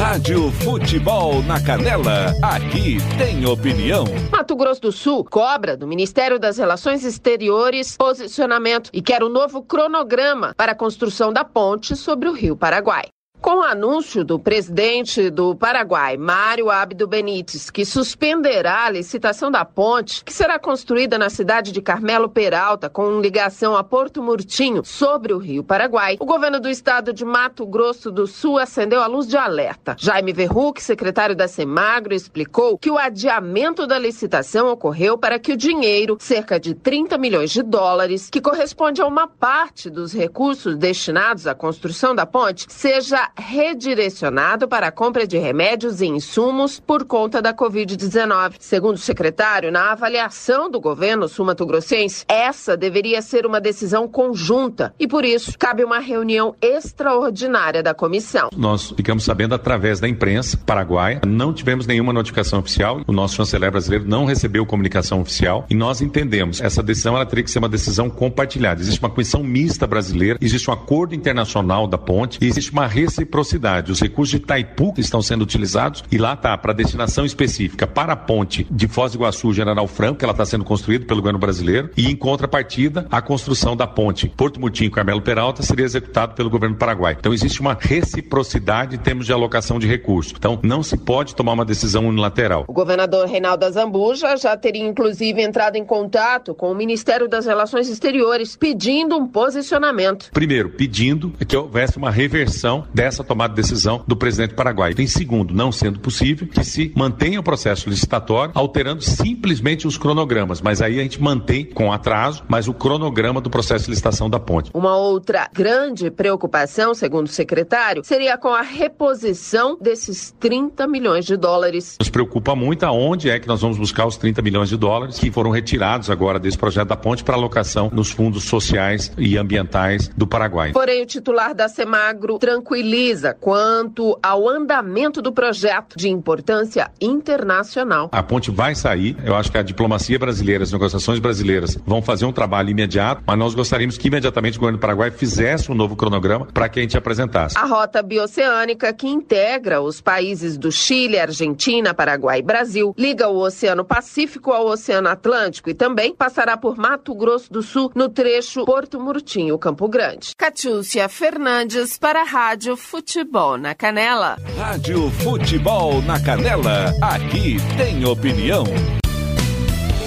Rádio 0.00 0.50
Futebol 0.52 1.42
na 1.42 1.62
Canela. 1.62 2.34
Aqui 2.42 2.96
tem 3.18 3.44
opinião. 3.44 4.04
Mato 4.32 4.56
Grosso 4.56 4.80
do 4.80 4.90
Sul 4.90 5.22
cobra 5.22 5.76
do 5.76 5.86
Ministério 5.86 6.38
das 6.38 6.56
Relações 6.56 7.04
Exteriores 7.04 7.98
posicionamento 7.98 8.88
e 8.94 9.02
quer 9.02 9.22
um 9.22 9.28
novo 9.28 9.62
cronograma 9.62 10.54
para 10.56 10.72
a 10.72 10.74
construção 10.74 11.30
da 11.30 11.44
ponte 11.44 11.94
sobre 11.94 12.30
o 12.30 12.32
Rio 12.32 12.56
Paraguai. 12.56 13.08
Com 13.40 13.60
o 13.60 13.62
anúncio 13.62 14.22
do 14.22 14.38
presidente 14.38 15.30
do 15.30 15.56
Paraguai, 15.56 16.18
Mário 16.18 16.70
Abdo 16.70 17.06
Benítez, 17.06 17.70
que 17.70 17.86
suspenderá 17.86 18.84
a 18.84 18.90
licitação 18.90 19.50
da 19.50 19.64
ponte, 19.64 20.22
que 20.22 20.32
será 20.32 20.58
construída 20.58 21.16
na 21.16 21.30
cidade 21.30 21.72
de 21.72 21.80
Carmelo 21.80 22.28
Peralta, 22.28 22.90
com 22.90 23.18
ligação 23.18 23.74
a 23.74 23.82
Porto 23.82 24.22
Murtinho, 24.22 24.84
sobre 24.84 25.32
o 25.32 25.38
Rio 25.38 25.64
Paraguai, 25.64 26.18
o 26.20 26.26
governo 26.26 26.60
do 26.60 26.68
estado 26.68 27.14
de 27.14 27.24
Mato 27.24 27.64
Grosso 27.64 28.10
do 28.10 28.26
Sul 28.26 28.58
acendeu 28.58 29.00
a 29.00 29.06
luz 29.06 29.26
de 29.26 29.38
alerta. 29.38 29.96
Jaime 29.98 30.34
Verruc, 30.34 30.82
secretário 30.82 31.34
da 31.34 31.48
Semagro, 31.48 32.12
explicou 32.12 32.76
que 32.76 32.90
o 32.90 32.98
adiamento 32.98 33.86
da 33.86 33.98
licitação 33.98 34.70
ocorreu 34.70 35.16
para 35.16 35.38
que 35.38 35.52
o 35.52 35.56
dinheiro, 35.56 36.18
cerca 36.20 36.60
de 36.60 36.74
30 36.74 37.16
milhões 37.16 37.50
de 37.50 37.62
dólares, 37.62 38.28
que 38.28 38.40
corresponde 38.40 39.00
a 39.00 39.06
uma 39.06 39.26
parte 39.26 39.88
dos 39.88 40.12
recursos 40.12 40.76
destinados 40.76 41.46
à 41.46 41.54
construção 41.54 42.14
da 42.14 42.26
ponte, 42.26 42.66
seja 42.68 43.29
redirecionado 43.36 44.68
para 44.68 44.88
a 44.88 44.92
compra 44.92 45.26
de 45.26 45.38
remédios 45.38 46.00
e 46.00 46.06
insumos 46.06 46.80
por 46.80 47.04
conta 47.04 47.40
da 47.40 47.54
Covid-19. 47.54 48.54
Segundo 48.58 48.96
o 48.96 48.98
secretário, 48.98 49.70
na 49.70 49.92
avaliação 49.92 50.70
do 50.70 50.80
governo 50.80 51.28
sul-mato-grossense, 51.28 52.24
essa 52.28 52.76
deveria 52.76 53.22
ser 53.22 53.46
uma 53.46 53.60
decisão 53.60 54.08
conjunta 54.08 54.94
e, 54.98 55.06
por 55.06 55.24
isso, 55.24 55.58
cabe 55.58 55.84
uma 55.84 55.98
reunião 55.98 56.54
extraordinária 56.60 57.82
da 57.82 57.94
comissão. 57.94 58.50
Nós 58.56 58.90
ficamos 58.90 59.24
sabendo 59.24 59.54
através 59.54 60.00
da 60.00 60.08
imprensa 60.08 60.56
paraguaia, 60.56 61.20
não 61.26 61.52
tivemos 61.52 61.86
nenhuma 61.86 62.12
notificação 62.12 62.58
oficial, 62.58 63.00
o 63.06 63.12
nosso 63.12 63.36
chanceler 63.36 63.70
brasileiro 63.70 64.04
não 64.06 64.24
recebeu 64.24 64.66
comunicação 64.66 65.20
oficial 65.20 65.66
e 65.68 65.74
nós 65.74 66.00
entendemos 66.00 66.60
essa 66.60 66.82
decisão 66.82 67.16
ela 67.16 67.26
teria 67.26 67.44
que 67.44 67.50
ser 67.50 67.58
uma 67.58 67.68
decisão 67.68 68.08
compartilhada. 68.08 68.80
Existe 68.80 69.00
uma 69.00 69.10
comissão 69.10 69.42
mista 69.42 69.86
brasileira, 69.86 70.38
existe 70.40 70.68
um 70.70 70.72
acordo 70.72 71.14
internacional 71.14 71.86
da 71.86 71.98
ponte 71.98 72.38
e 72.40 72.46
existe 72.46 72.72
uma 72.72 72.86
reciprocidade. 73.20 73.92
Os 73.92 74.00
recursos 74.00 74.30
de 74.30 74.36
Itaipu 74.38 74.94
estão 74.96 75.20
sendo 75.20 75.42
utilizados 75.42 76.02
e 76.10 76.18
lá 76.18 76.34
está 76.34 76.56
para 76.56 76.72
destinação 76.72 77.24
específica 77.24 77.86
para 77.86 78.14
a 78.14 78.16
ponte 78.16 78.66
de 78.70 78.88
Foz 78.88 79.12
do 79.12 79.18
Iguaçu 79.18 79.52
General 79.52 79.86
Franco, 79.86 80.18
que 80.18 80.24
ela 80.24 80.32
está 80.32 80.44
sendo 80.44 80.64
construída 80.64 81.04
pelo 81.04 81.20
governo 81.20 81.38
brasileiro, 81.38 81.90
e 81.96 82.06
em 82.10 82.16
contrapartida 82.16 83.06
a 83.10 83.20
construção 83.20 83.76
da 83.76 83.86
ponte 83.86 84.28
Porto 84.28 84.60
Mutinho 84.60 84.90
Carmelo 84.90 85.20
Peralta 85.20 85.62
seria 85.62 85.84
executado 85.84 86.34
pelo 86.34 86.50
governo 86.50 86.76
paraguai. 86.76 87.16
Então 87.18 87.32
existe 87.32 87.60
uma 87.60 87.76
reciprocidade 87.78 88.96
em 88.96 88.98
termos 88.98 89.26
de 89.26 89.32
alocação 89.32 89.78
de 89.78 89.86
recursos. 89.86 90.32
Então 90.36 90.58
não 90.62 90.82
se 90.82 90.96
pode 90.96 91.34
tomar 91.34 91.52
uma 91.52 91.64
decisão 91.64 92.06
unilateral. 92.06 92.64
O 92.66 92.72
governador 92.72 93.26
Reinaldo 93.26 93.64
Azambuja 93.64 94.36
já 94.36 94.56
teria 94.56 94.86
inclusive 94.86 95.42
entrado 95.42 95.76
em 95.76 95.84
contato 95.84 96.54
com 96.54 96.70
o 96.70 96.74
Ministério 96.74 97.28
das 97.28 97.46
Relações 97.46 97.88
Exteriores 97.88 98.56
pedindo 98.56 99.16
um 99.16 99.26
posicionamento. 99.26 100.30
Primeiro, 100.32 100.70
pedindo 100.70 101.32
que 101.46 101.56
houvesse 101.56 101.98
uma 101.98 102.10
reversão 102.10 102.86
dessa 102.94 103.09
tomada 103.18 103.54
de 103.54 103.60
decisão 103.60 104.02
do 104.06 104.16
presidente 104.16 104.54
paraguaio. 104.54 104.94
Em 104.98 105.06
segundo, 105.06 105.54
não 105.54 105.72
sendo 105.72 106.00
possível, 106.00 106.46
que 106.46 106.64
se 106.64 106.92
mantenha 106.96 107.40
o 107.40 107.42
processo 107.42 107.88
licitatório, 107.88 108.52
alterando 108.54 109.02
simplesmente 109.02 109.86
os 109.86 109.98
cronogramas. 109.98 110.60
Mas 110.60 110.80
aí 110.80 110.98
a 110.98 111.02
gente 111.02 111.20
mantém 111.20 111.64
com 111.64 111.92
atraso, 111.92 112.44
mas 112.48 112.68
o 112.68 112.74
cronograma 112.74 113.40
do 113.40 113.50
processo 113.50 113.84
de 113.84 113.90
licitação 113.90 114.30
da 114.30 114.38
ponte. 114.38 114.70
Uma 114.72 114.96
outra 114.96 115.48
grande 115.52 116.10
preocupação, 116.10 116.94
segundo 116.94 117.26
o 117.26 117.30
secretário, 117.30 118.02
seria 118.04 118.36
com 118.38 118.48
a 118.48 118.62
reposição 118.62 119.76
desses 119.80 120.34
30 120.38 120.86
milhões 120.86 121.24
de 121.24 121.36
dólares. 121.36 121.96
Nos 121.98 122.10
preocupa 122.10 122.54
muito 122.54 122.84
aonde 122.84 123.30
é 123.30 123.38
que 123.38 123.48
nós 123.48 123.60
vamos 123.60 123.78
buscar 123.78 124.06
os 124.06 124.16
30 124.16 124.42
milhões 124.42 124.68
de 124.68 124.76
dólares 124.76 125.18
que 125.18 125.30
foram 125.30 125.50
retirados 125.50 126.10
agora 126.10 126.38
desse 126.38 126.58
projeto 126.58 126.88
da 126.88 126.96
ponte 126.96 127.24
para 127.24 127.34
alocação 127.34 127.90
nos 127.92 128.10
fundos 128.10 128.44
sociais 128.44 129.12
e 129.18 129.36
ambientais 129.36 130.08
do 130.16 130.26
Paraguai. 130.26 130.72
Porém, 130.72 131.02
o 131.02 131.06
titular 131.06 131.54
da 131.54 131.68
Semagro 131.68 132.38
tranquiliza 132.38 132.99
quanto 133.40 134.18
ao 134.22 134.48
andamento 134.48 135.22
do 135.22 135.32
projeto 135.32 135.96
de 135.96 136.08
importância 136.08 136.90
internacional. 137.00 138.08
A 138.12 138.22
ponte 138.22 138.50
vai 138.50 138.74
sair. 138.74 139.16
Eu 139.24 139.34
acho 139.34 139.50
que 139.50 139.58
a 139.58 139.62
diplomacia 139.62 140.18
brasileira, 140.18 140.64
as 140.64 140.72
negociações 140.72 141.18
brasileiras 141.18 141.76
vão 141.86 142.02
fazer 142.02 142.24
um 142.24 142.32
trabalho 142.32 142.70
imediato, 142.70 143.22
mas 143.26 143.38
nós 143.38 143.54
gostaríamos 143.54 143.96
que 143.96 144.08
imediatamente 144.08 144.56
o 144.56 144.60
governo 144.60 144.78
do 144.78 144.80
Paraguai 144.80 145.10
fizesse 145.10 145.70
um 145.70 145.74
novo 145.74 145.96
cronograma 145.96 146.46
para 146.46 146.68
que 146.68 146.78
a 146.78 146.82
gente 146.82 146.96
apresentasse. 146.96 147.56
A 147.56 147.64
rota 147.64 148.02
bioceânica 148.02 148.92
que 148.92 149.08
integra 149.08 149.80
os 149.80 150.00
países 150.00 150.58
do 150.58 150.70
Chile, 150.70 151.18
Argentina, 151.18 151.94
Paraguai 151.94 152.40
e 152.40 152.42
Brasil, 152.42 152.94
liga 152.98 153.28
o 153.28 153.38
Oceano 153.38 153.84
Pacífico 153.84 154.52
ao 154.52 154.66
Oceano 154.66 155.08
Atlântico 155.08 155.70
e 155.70 155.74
também 155.74 156.14
passará 156.14 156.56
por 156.56 156.76
Mato 156.76 157.14
Grosso 157.14 157.52
do 157.52 157.62
Sul 157.62 157.90
no 157.94 158.08
trecho 158.08 158.64
Porto 158.64 159.00
Murtinho, 159.00 159.58
Campo 159.58 159.88
Grande. 159.88 160.32
Catiúcia 160.36 161.08
Fernandes 161.08 161.98
para 161.98 162.22
a 162.22 162.24
Rádio 162.24 162.76
Futebol 162.90 163.56
na 163.56 163.72
Canela. 163.72 164.36
Rádio 164.58 165.08
Futebol 165.12 166.02
na 166.02 166.18
Canela. 166.18 166.92
Aqui 167.00 167.58
tem 167.76 168.04
opinião. 168.04 168.64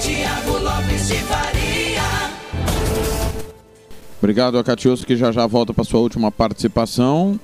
Tiago 0.01 0.57
Lopes 0.61 1.07
de 1.07 1.13
Faria. 1.13 2.01
Obrigado 4.21 4.59
a 4.59 4.63
que 5.05 5.15
já 5.15 5.31
já 5.31 5.47
volta 5.47 5.73
para 5.73 5.85
sua 5.85 6.01
última 6.01 6.29
participação. 6.29 7.39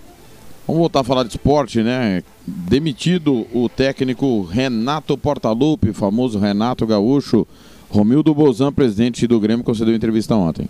Vamos 0.68 0.82
voltar 0.82 0.99
a 0.99 1.03
falar 1.06 1.24
de 1.24 1.30
esporte, 1.30 1.82
né? 1.82 2.22
Demitido 2.45 3.48
o 3.53 3.70
técnico 3.70 4.44
Renato 4.44 5.18
Portaluppi, 5.18 5.94
famoso 5.94 6.38
Renato 6.38 6.86
Gaúcho. 6.86 7.48
Romildo 7.90 8.36
Bozan, 8.36 8.74
presidente 8.74 9.26
do 9.26 9.40
Grêmio, 9.40 9.64
concedeu 9.64 9.95
entrevista 9.95 10.36
ontem. 10.36 10.68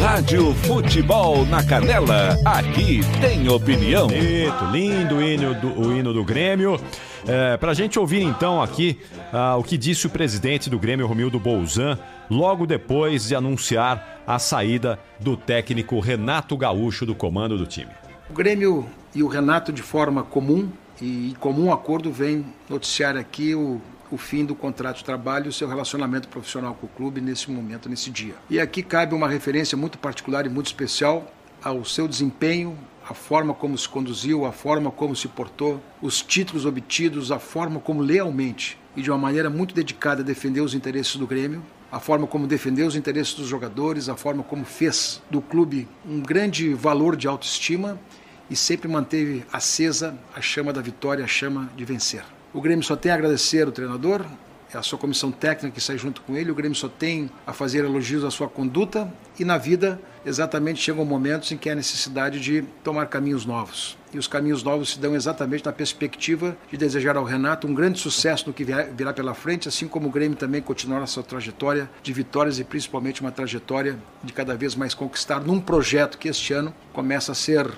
Rádio 0.00 0.52
Futebol 0.54 1.46
na 1.46 1.64
Canela. 1.64 2.36
Aqui 2.44 3.00
tem 3.20 3.48
opinião. 3.48 4.06
Bonito, 4.06 4.64
lindo 4.70 5.16
o 5.16 5.22
hino 5.22 5.54
do, 5.54 5.80
o 5.80 5.96
hino 5.96 6.12
do 6.12 6.24
Grêmio. 6.24 6.78
É, 7.26 7.56
Para 7.56 7.70
a 7.70 7.74
gente 7.74 7.98
ouvir 7.98 8.22
então 8.22 8.60
aqui 8.60 8.98
ah, 9.32 9.56
o 9.56 9.62
que 9.62 9.78
disse 9.78 10.06
o 10.06 10.10
presidente 10.10 10.68
do 10.68 10.78
Grêmio, 10.78 11.06
Romildo 11.06 11.38
Bolzan, 11.38 11.98
logo 12.28 12.66
depois 12.66 13.28
de 13.28 13.34
anunciar 13.34 14.22
a 14.26 14.38
saída 14.38 14.98
do 15.18 15.36
técnico 15.36 15.98
Renato 16.00 16.56
Gaúcho 16.56 17.06
do 17.06 17.14
comando 17.14 17.56
do 17.56 17.66
time. 17.66 17.90
O 18.28 18.34
Grêmio 18.34 18.86
e 19.14 19.22
o 19.22 19.28
Renato, 19.28 19.72
de 19.72 19.82
forma 19.82 20.22
comum 20.22 20.68
e 21.00 21.30
em 21.30 21.34
comum 21.34 21.72
acordo, 21.72 22.12
vem 22.12 22.44
noticiar 22.68 23.16
aqui 23.16 23.54
o, 23.54 23.80
o 24.12 24.18
fim 24.18 24.44
do 24.44 24.54
contrato 24.54 24.98
de 24.98 25.04
trabalho 25.04 25.46
e 25.46 25.48
o 25.48 25.52
seu 25.52 25.66
relacionamento 25.66 26.28
profissional 26.28 26.74
com 26.74 26.86
o 26.86 26.90
clube 26.90 27.20
nesse 27.20 27.50
momento, 27.50 27.88
nesse 27.88 28.10
dia. 28.10 28.34
E 28.50 28.60
aqui 28.60 28.82
cabe 28.82 29.14
uma 29.14 29.26
referência 29.26 29.76
muito 29.76 29.98
particular 29.98 30.44
e 30.44 30.50
muito 30.50 30.66
especial 30.66 31.32
ao 31.64 31.84
seu 31.84 32.06
desempenho, 32.06 32.76
a 33.08 33.14
forma 33.14 33.54
como 33.54 33.76
se 33.76 33.88
conduziu, 33.88 34.44
a 34.44 34.52
forma 34.52 34.90
como 34.90 35.16
se 35.16 35.28
portou, 35.28 35.80
os 36.00 36.20
títulos 36.20 36.66
obtidos, 36.66 37.32
a 37.32 37.38
forma 37.38 37.80
como 37.80 38.02
lealmente 38.02 38.78
e 38.96 39.02
de 39.02 39.10
uma 39.10 39.18
maneira 39.18 39.48
muito 39.48 39.74
dedicada 39.74 40.22
defendeu 40.22 40.64
os 40.64 40.74
interesses 40.74 41.16
do 41.16 41.26
Grêmio, 41.26 41.62
a 41.90 41.98
forma 41.98 42.26
como 42.26 42.46
defendeu 42.46 42.86
os 42.86 42.96
interesses 42.96 43.34
dos 43.34 43.48
jogadores, 43.48 44.08
a 44.08 44.16
forma 44.16 44.42
como 44.42 44.64
fez 44.64 45.22
do 45.30 45.40
clube 45.40 45.88
um 46.06 46.20
grande 46.20 46.74
valor 46.74 47.16
de 47.16 47.26
autoestima 47.26 47.98
e 48.50 48.56
sempre 48.56 48.88
manteve 48.88 49.44
acesa 49.52 50.18
a 50.34 50.40
chama 50.40 50.72
da 50.72 50.80
vitória, 50.80 51.24
a 51.24 51.28
chama 51.28 51.70
de 51.76 51.84
vencer. 51.84 52.24
O 52.54 52.60
Grêmio 52.60 52.84
só 52.84 52.94
tem 52.94 53.10
a 53.10 53.14
agradecer 53.14 53.64
ao 53.64 53.72
treinador, 53.72 54.26
a 54.74 54.82
sua 54.82 54.98
comissão 54.98 55.30
técnica 55.30 55.74
que 55.74 55.80
sai 55.80 55.98
junto 55.98 56.20
com 56.22 56.36
ele, 56.36 56.50
o 56.50 56.54
Grêmio 56.54 56.76
só 56.76 56.88
tem 56.88 57.30
a 57.46 57.52
fazer 57.52 57.84
elogios 57.84 58.24
à 58.24 58.30
sua 58.30 58.48
conduta 58.48 59.12
e 59.38 59.44
na 59.44 59.58
vida 59.58 60.00
exatamente 60.24 60.80
chegam 60.80 61.04
momentos 61.04 61.50
em 61.52 61.56
que 61.56 61.68
há 61.68 61.74
necessidade 61.74 62.40
de 62.40 62.62
tomar 62.82 63.06
caminhos 63.06 63.44
novos. 63.44 63.98
E 64.12 64.18
os 64.18 64.26
caminhos 64.26 64.62
novos 64.62 64.92
se 64.92 64.98
dão 64.98 65.14
exatamente 65.14 65.64
na 65.64 65.72
perspectiva 65.72 66.56
de 66.70 66.76
desejar 66.76 67.16
ao 67.16 67.24
Renato 67.24 67.66
um 67.66 67.74
grande 67.74 67.98
sucesso 67.98 68.46
no 68.46 68.52
que 68.52 68.64
virá 68.64 69.12
pela 69.12 69.34
frente, 69.34 69.68
assim 69.68 69.88
como 69.88 70.08
o 70.08 70.10
Grêmio 70.10 70.36
também 70.36 70.60
continuar 70.60 71.02
a 71.02 71.06
sua 71.06 71.22
trajetória 71.22 71.90
de 72.02 72.12
vitórias 72.12 72.58
e 72.58 72.64
principalmente 72.64 73.20
uma 73.22 73.32
trajetória 73.32 73.98
de 74.22 74.32
cada 74.32 74.54
vez 74.54 74.74
mais 74.74 74.94
conquistar 74.94 75.40
num 75.40 75.60
projeto 75.60 76.18
que 76.18 76.28
este 76.28 76.52
ano 76.52 76.74
começa 76.92 77.32
a 77.32 77.34
ser 77.34 77.70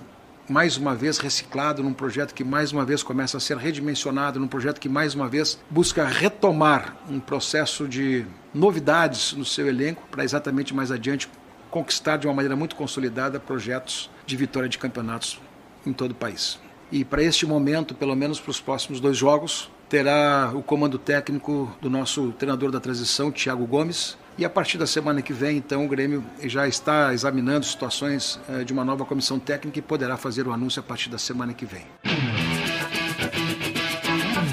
mais 0.48 0.76
uma 0.76 0.94
vez 0.94 1.18
reciclado, 1.18 1.82
num 1.82 1.92
projeto 1.92 2.34
que 2.34 2.44
mais 2.44 2.72
uma 2.72 2.84
vez 2.84 3.02
começa 3.02 3.36
a 3.36 3.40
ser 3.40 3.56
redimensionado, 3.56 4.38
num 4.38 4.48
projeto 4.48 4.78
que 4.78 4.88
mais 4.88 5.14
uma 5.14 5.28
vez 5.28 5.58
busca 5.70 6.04
retomar 6.04 6.96
um 7.08 7.18
processo 7.18 7.88
de 7.88 8.26
novidades 8.52 9.32
no 9.32 9.44
seu 9.44 9.66
elenco 9.66 10.02
para 10.10 10.24
exatamente 10.24 10.74
mais 10.74 10.92
adiante 10.92 11.28
conquistar 11.70 12.18
de 12.18 12.26
uma 12.26 12.34
maneira 12.34 12.54
muito 12.54 12.76
consolidada 12.76 13.40
projetos 13.40 14.10
de 14.26 14.36
vitória 14.36 14.68
de 14.68 14.78
campeonatos 14.78 15.40
em 15.86 15.92
todo 15.92 16.12
o 16.12 16.14
país. 16.14 16.58
E 16.92 17.04
para 17.04 17.22
este 17.22 17.46
momento, 17.46 17.94
pelo 17.94 18.14
menos 18.14 18.38
para 18.38 18.50
os 18.50 18.60
próximos 18.60 19.00
dois 19.00 19.16
jogos, 19.16 19.70
terá 19.88 20.52
o 20.54 20.62
comando 20.62 20.98
técnico 20.98 21.74
do 21.80 21.90
nosso 21.90 22.32
treinador 22.32 22.70
da 22.70 22.78
transição, 22.78 23.32
Thiago 23.32 23.66
Gomes. 23.66 24.16
E 24.36 24.44
a 24.44 24.50
partir 24.50 24.78
da 24.78 24.86
semana 24.86 25.22
que 25.22 25.32
vem, 25.32 25.58
então, 25.58 25.84
o 25.84 25.88
Grêmio 25.88 26.24
já 26.42 26.66
está 26.66 27.14
examinando 27.14 27.64
situações 27.64 28.40
eh, 28.48 28.64
de 28.64 28.72
uma 28.72 28.84
nova 28.84 29.04
comissão 29.04 29.38
técnica 29.38 29.78
e 29.78 29.82
poderá 29.82 30.16
fazer 30.16 30.48
o 30.48 30.52
anúncio 30.52 30.80
a 30.80 30.82
partir 30.82 31.08
da 31.08 31.18
semana 31.18 31.54
que 31.54 31.64
vem. 31.64 31.82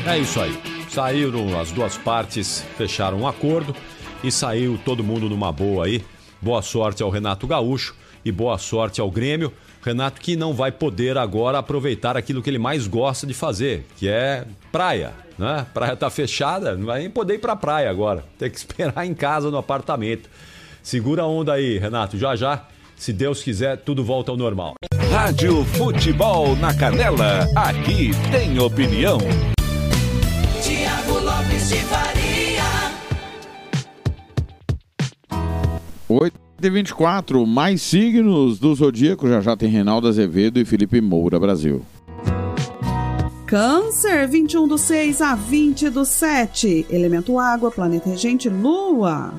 É 0.06 0.20
isso 0.20 0.40
aí. 0.40 0.56
Saíram 0.88 1.60
as 1.60 1.72
duas 1.72 1.98
partes, 1.98 2.64
fecharam 2.78 3.22
um 3.22 3.28
acordo 3.28 3.76
e 4.24 4.32
saiu 4.32 4.80
todo 4.86 5.04
mundo 5.04 5.28
numa 5.28 5.52
boa 5.52 5.86
aí. 5.86 6.06
Boa 6.40 6.62
sorte 6.62 7.02
ao 7.02 7.10
Renato 7.10 7.48
Gaúcho 7.48 7.96
e 8.24 8.32
boa 8.32 8.60
sorte 8.60 9.02
ao 9.02 9.10
Grêmio. 9.10 9.52
Renato 9.82 10.22
que 10.22 10.36
não 10.36 10.54
vai 10.54 10.72
poder 10.72 11.18
agora 11.18 11.58
aproveitar 11.58 12.16
aquilo 12.16 12.42
que 12.42 12.50
ele 12.50 12.60
mais 12.60 12.88
gosta 12.88 13.26
de 13.26 13.34
fazer, 13.34 13.86
que 13.98 14.08
é 14.08 14.46
praia, 14.72 15.12
né? 15.38 15.66
Praia 15.74 15.96
tá 15.96 16.10
fechada, 16.10 16.76
não 16.78 16.86
vai 16.86 17.00
nem 17.00 17.10
poder 17.10 17.36
ir 17.36 17.40
pra 17.40 17.56
praia 17.56 17.90
agora. 17.90 18.24
Tem 18.38 18.50
que 18.50 18.58
esperar 18.58 19.06
em 19.06 19.14
casa 19.14 19.50
no 19.50 19.58
apartamento. 19.58 20.30
Segura 20.84 21.24
a 21.24 21.28
onda 21.28 21.54
aí, 21.54 21.78
Renato. 21.80 22.18
Já 22.18 22.36
já, 22.36 22.66
se 22.96 23.12
Deus 23.12 23.42
quiser, 23.42 23.78
tudo 23.78 24.04
volta 24.04 24.32
ao 24.32 24.38
normal. 24.38 24.76
Rádio 25.12 25.64
Futebol 25.66 26.56
na 26.56 26.74
Canela. 26.74 27.48
Aqui 27.56 28.12
tem 28.32 28.60
opinião. 28.60 29.18
Tiago 30.62 31.20
Lopes 31.20 31.70
de 31.70 31.78
Faria. 31.78 32.32
8 36.08 36.51
e 36.68 36.70
24, 36.70 37.46
mais 37.46 37.82
signos 37.82 38.60
do 38.60 38.74
Zodíaco. 38.76 39.28
Já 39.28 39.42
já 39.42 39.56
tem 39.56 39.70
Reinaldo 39.70 40.08
Azevedo 40.08 40.60
e 40.60 40.66
Felipe 40.66 41.02
Moura, 41.02 41.40
Brasil. 41.40 41.82
Câncer, 43.46 44.28
21 44.28 44.68
do 44.68 44.78
6 44.78 45.22
a 45.22 45.36
20 45.36 45.90
do 45.90 46.06
7. 46.06 46.86
Elemento 46.90 47.38
água, 47.38 47.70
planeta 47.70 48.10
regente, 48.10 48.48
lua. 48.48 49.34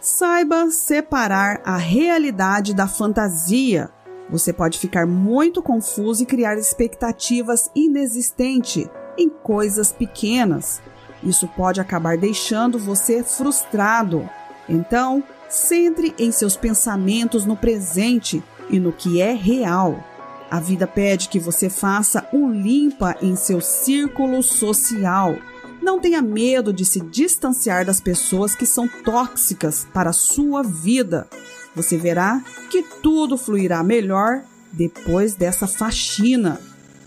Saiba 0.00 0.70
separar 0.70 1.60
a 1.64 1.76
realidade 1.76 2.74
da 2.74 2.86
fantasia. 2.86 3.90
Você 4.30 4.52
pode 4.52 4.78
ficar 4.78 5.06
muito 5.06 5.60
confuso 5.60 6.22
e 6.22 6.26
criar 6.26 6.56
expectativas 6.56 7.70
inexistentes 7.74 8.88
em 9.18 9.28
coisas 9.28 9.92
pequenas. 9.92 10.80
Isso 11.22 11.46
pode 11.48 11.80
acabar 11.80 12.16
deixando 12.16 12.78
você 12.78 13.22
frustrado. 13.22 14.28
Então, 14.68 15.22
centre 15.52 16.14
em 16.18 16.32
seus 16.32 16.56
pensamentos 16.56 17.44
no 17.44 17.56
presente 17.56 18.42
e 18.70 18.80
no 18.80 18.92
que 18.92 19.20
é 19.20 19.32
real. 19.32 20.02
A 20.50 20.58
vida 20.58 20.86
pede 20.86 21.28
que 21.28 21.38
você 21.38 21.68
faça 21.68 22.26
um 22.32 22.50
limpa 22.50 23.16
em 23.22 23.36
seu 23.36 23.60
círculo 23.60 24.42
social. 24.42 25.36
Não 25.80 26.00
tenha 26.00 26.22
medo 26.22 26.72
de 26.72 26.84
se 26.84 27.00
distanciar 27.00 27.84
das 27.84 28.00
pessoas 28.00 28.54
que 28.54 28.66
são 28.66 28.88
tóxicas 28.88 29.86
para 29.92 30.10
a 30.10 30.14
sua 30.14 30.62
vida. 30.62 31.26
Você 31.74 31.96
verá 31.96 32.42
que 32.70 32.82
tudo 33.02 33.36
fluirá 33.36 33.82
melhor 33.82 34.42
depois 34.72 35.34
dessa 35.34 35.66
faxina. 35.66 36.60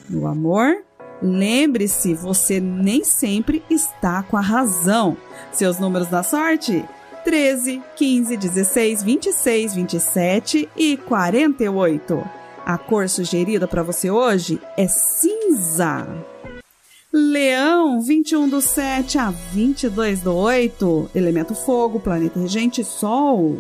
No 0.10 0.28
amor, 0.28 0.78
lembre-se, 1.22 2.14
você 2.14 2.60
nem 2.60 3.04
sempre 3.04 3.64
está 3.70 4.24
com 4.24 4.38
a 4.38 4.42
razão. 4.42 5.18
Seus 5.52 5.80
números 5.80 6.08
da 6.08 6.24
sorte: 6.24 6.84
13, 7.26 7.82
15, 7.96 8.38
16, 8.38 9.02
26, 9.02 9.74
27 9.74 10.70
e 10.78 10.96
48. 10.96 12.24
A 12.64 12.78
cor 12.78 13.10
sugerida 13.10 13.68
para 13.68 13.82
você 13.82 14.12
hoje 14.12 14.62
é 14.78 14.88
cinza. 14.88 16.08
Leão, 17.12 18.00
21 18.00 18.48
do 18.48 18.62
7 18.62 19.18
a 19.18 19.32
22 19.32 20.22
do 20.22 20.36
8, 20.36 21.10
elemento 21.16 21.56
fogo, 21.56 22.00
planeta 22.00 22.40
regente 22.40 22.84
Sol. 22.84 23.58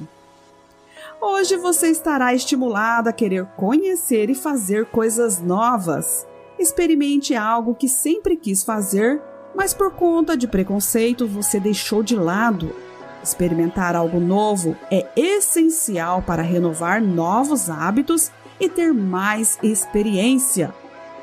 Hoje 1.20 1.58
você 1.58 1.88
estará 1.88 2.36
estimulado 2.36 3.10
a 3.10 3.14
querer 3.14 3.48
conhecer 3.58 4.30
e 4.30 4.36
fazer 4.36 4.86
coisas 4.86 5.40
novas. 5.42 6.28
Experimente 6.60 7.34
algo 7.34 7.74
que 7.74 7.90
sempre 7.90 8.38
quis 8.38 8.64
fazer, 8.64 9.20
mas 9.56 9.74
por 9.74 9.92
conta 9.94 10.38
de 10.38 10.48
preconceito 10.48 11.26
você 11.26 11.60
deixou 11.60 12.04
de 12.04 12.16
lado. 12.16 12.85
Experimentar 13.26 13.95
algo 13.95 14.19
novo 14.19 14.77
é 14.91 15.10
essencial 15.15 16.22
para 16.22 16.43
renovar 16.43 17.02
novos 17.02 17.72
hábitos 17.72 18.31
e 18.60 18.69
ter 18.69 18.93
mais 18.93 19.57
experiência. 19.64 20.72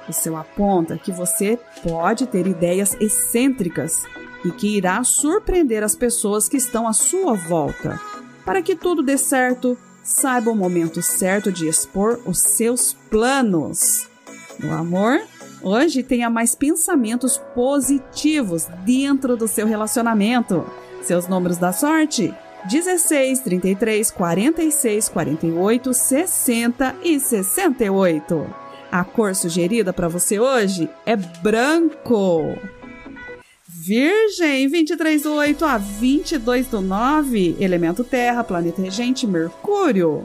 O 0.09 0.13
céu 0.13 0.37
aponta 0.37 0.99
que 0.99 1.13
você 1.13 1.57
pode 1.81 2.27
ter 2.27 2.45
ideias 2.49 2.97
excêntricas 3.01 4.03
e 4.45 4.51
que 4.51 4.77
irá 4.77 5.05
surpreender 5.05 5.85
as 5.85 5.95
pessoas 5.95 6.49
que 6.49 6.57
estão 6.57 6.89
à 6.89 6.93
sua 6.93 7.35
volta. 7.35 8.01
Para 8.45 8.63
que 8.63 8.75
tudo 8.75 9.01
dê 9.01 9.17
certo, 9.17 9.79
saiba 10.03 10.51
o 10.51 10.57
momento 10.57 11.01
certo 11.01 11.53
de 11.53 11.69
expor 11.69 12.21
os 12.27 12.41
seus 12.41 12.95
planos. 13.11 14.09
No 14.59 14.73
amor, 14.73 15.21
hoje 15.63 16.03
tenha 16.03 16.29
mais 16.29 16.57
pensamentos 16.57 17.39
positivos 17.55 18.67
dentro 18.85 19.37
do 19.37 19.47
seu 19.47 19.69
relacionamento. 19.69 20.67
Seus 21.03 21.27
números 21.29 21.59
da 21.59 21.73
sorte: 21.73 22.35
16, 22.71 23.41
33, 23.41 24.11
46, 24.11 25.09
48, 25.09 25.93
60 25.93 26.97
e 27.03 27.19
68. 27.19 28.55
A 28.91 29.05
cor 29.05 29.35
sugerida 29.35 29.93
para 29.93 30.09
você 30.09 30.39
hoje 30.39 30.89
é 31.05 31.17
branco. 31.17 32.57
Virgem, 33.67 34.69
23 34.69 35.23
do 35.23 35.33
8 35.33 35.65
a 35.65 35.77
22 35.77 36.69
do 36.69 36.81
9, 36.81 37.57
elemento 37.59 38.05
terra, 38.05 38.45
planeta 38.45 38.81
regente 38.81 39.27
Mercúrio. 39.27 40.25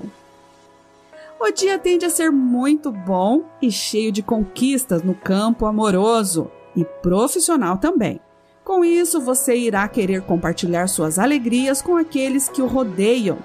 O 1.40 1.52
dia 1.52 1.80
tende 1.80 2.06
a 2.06 2.10
ser 2.10 2.32
muito 2.32 2.92
bom 2.92 3.44
e 3.62 3.72
cheio 3.72 4.12
de 4.12 4.22
conquistas 4.22 5.02
no 5.02 5.16
campo 5.16 5.66
amoroso 5.66 6.52
e 6.76 6.86
profissional 6.86 7.78
também. 7.78 8.20
Com 8.68 8.84
isso, 8.84 9.22
você 9.22 9.56
irá 9.56 9.88
querer 9.88 10.24
compartilhar 10.24 10.88
suas 10.88 11.18
alegrias 11.18 11.82
com 11.82 11.96
aqueles 11.96 12.50
que 12.50 12.62
o 12.62 12.68
rodeiam. 12.68 13.38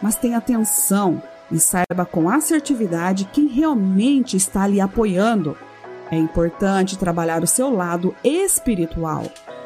Mas 0.00 0.14
tenha 0.14 0.38
atenção 0.38 1.20
e 1.50 1.58
saiba 1.58 2.06
com 2.08 2.30
assertividade 2.30 3.28
quem 3.32 3.48
realmente 3.48 4.36
está 4.36 4.68
lhe 4.68 4.80
apoiando. 4.80 5.56
É 6.08 6.16
importante 6.16 6.96
trabalhar 6.96 7.42
o 7.42 7.48
seu 7.48 7.68
lado 7.68 8.14
espiritual. 8.22 9.24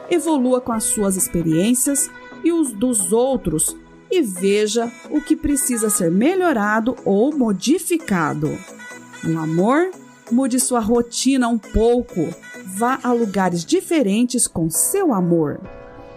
Evolua 0.08 0.58
com 0.62 0.72
as 0.72 0.84
suas 0.84 1.16
experiências 1.16 2.10
e 2.42 2.50
os 2.50 2.72
dos 2.72 3.12
outros 3.12 3.76
e 4.10 4.22
veja 4.22 4.90
o 5.10 5.20
que 5.20 5.36
precisa 5.36 5.90
ser 5.90 6.10
melhorado 6.10 6.96
ou 7.04 7.30
modificado. 7.36 8.58
Amor, 9.22 9.90
mude 10.30 10.58
sua 10.60 10.80
rotina 10.80 11.48
um 11.48 11.58
pouco. 11.58 12.34
Vá 12.64 12.98
a 13.02 13.12
lugares 13.12 13.64
diferentes 13.64 14.46
com 14.46 14.68
seu 14.70 15.12
amor. 15.12 15.60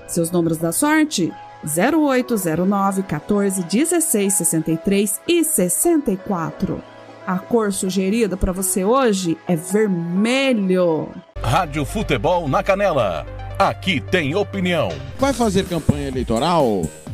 Seus 0.07 0.31
números 0.31 0.57
da 0.57 0.71
sorte: 0.71 1.31
0809 1.63 3.03
14 3.03 3.63
16 3.63 4.33
63 4.33 5.21
e 5.27 5.43
64. 5.43 6.81
A 7.25 7.37
cor 7.37 7.73
sugerida 7.73 8.37
para 8.37 8.53
você 8.53 8.85
hoje 8.85 9.37
é 9.47 9.55
vermelho. 9.55 11.09
Rádio 11.43 11.83
Futebol 11.83 12.47
na 12.47 12.63
Canela. 12.63 13.25
Aqui 13.59 13.99
tem 13.99 14.33
opinião. 14.35 14.89
Vai 15.19 15.33
fazer 15.33 15.65
campanha 15.65 16.07
eleitoral? 16.07 16.83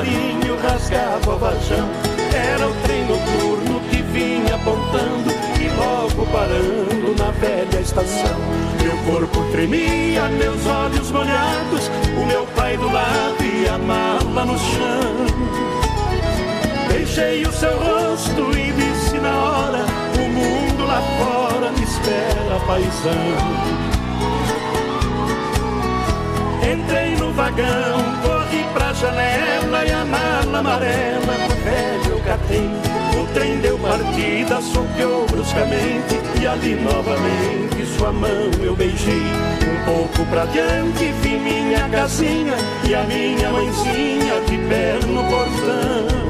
Tosco 0.00 0.04
clarinho 0.04 0.56
rasgava 0.62 1.34
o 1.34 1.38
varjão. 1.38 1.88
Era 2.32 2.68
o 2.68 2.74
trem 2.82 3.04
noturno 3.06 3.80
que 3.90 4.02
vinha 4.02 4.54
apontando 4.54 5.30
e 5.60 5.68
logo 5.76 6.26
parando 6.32 7.14
na 7.18 7.30
velha 7.32 7.80
estação. 7.80 8.38
Meu 8.82 8.96
corpo 9.12 9.44
tremia, 9.52 10.28
meus 10.28 10.66
olhos 10.66 11.10
molhados, 11.10 11.90
o 12.20 12.26
meu 12.26 12.46
pai 12.56 12.76
do 12.76 12.90
lado 12.90 13.42
e 13.42 13.68
a 13.68 13.78
mala 13.78 14.44
no 14.44 14.58
chão. 14.58 15.26
Deixei 16.88 17.42
o 17.42 17.52
seu 17.52 17.76
rosto 17.78 18.50
e 18.56 18.72
disse 18.72 19.18
na 19.18 19.34
hora: 19.42 19.84
O 20.16 20.28
mundo 20.28 20.86
lá 20.86 21.02
fora 21.18 21.72
me 21.72 21.82
espera, 21.82 22.60
paisão. 22.66 23.90
Entrei 26.72 27.09
vagão, 27.32 27.98
corri 28.22 28.64
pra 28.72 28.92
janela 28.92 29.84
e 29.84 29.92
a 29.92 30.04
mala 30.04 30.58
amarela 30.58 31.34
no 31.48 31.54
velho 31.64 32.10
eu 32.10 32.20
catei. 32.20 32.70
O 33.20 33.26
trem 33.34 33.58
deu 33.58 33.78
partida, 33.78 34.60
soqueou 34.60 35.26
bruscamente 35.26 36.20
e 36.40 36.46
ali 36.46 36.74
novamente 36.76 37.86
sua 37.96 38.12
mão 38.12 38.50
eu 38.62 38.74
beijei. 38.74 39.22
Um 39.62 39.84
pouco 39.84 40.24
pra 40.30 40.46
diante 40.46 41.12
vi 41.22 41.38
minha 41.38 41.88
casinha 41.88 42.54
e 42.88 42.94
a 42.94 43.02
minha 43.04 43.50
mãezinha 43.50 44.40
de 44.46 44.58
pé 44.68 44.98
no 45.06 45.22
portão. 45.24 46.20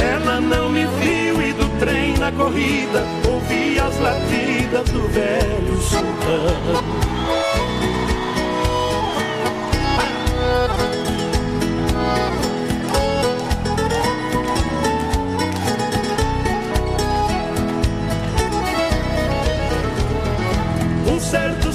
Ela 0.00 0.40
não 0.40 0.68
me 0.70 0.86
viu 0.86 1.42
e 1.42 1.52
do 1.52 1.68
trem 1.78 2.16
na 2.18 2.30
corrida 2.32 3.04
ouvi 3.26 3.78
as 3.78 3.98
latidas 4.00 4.88
do 4.90 5.08
velho 5.08 5.80
sultão. 5.80 7.07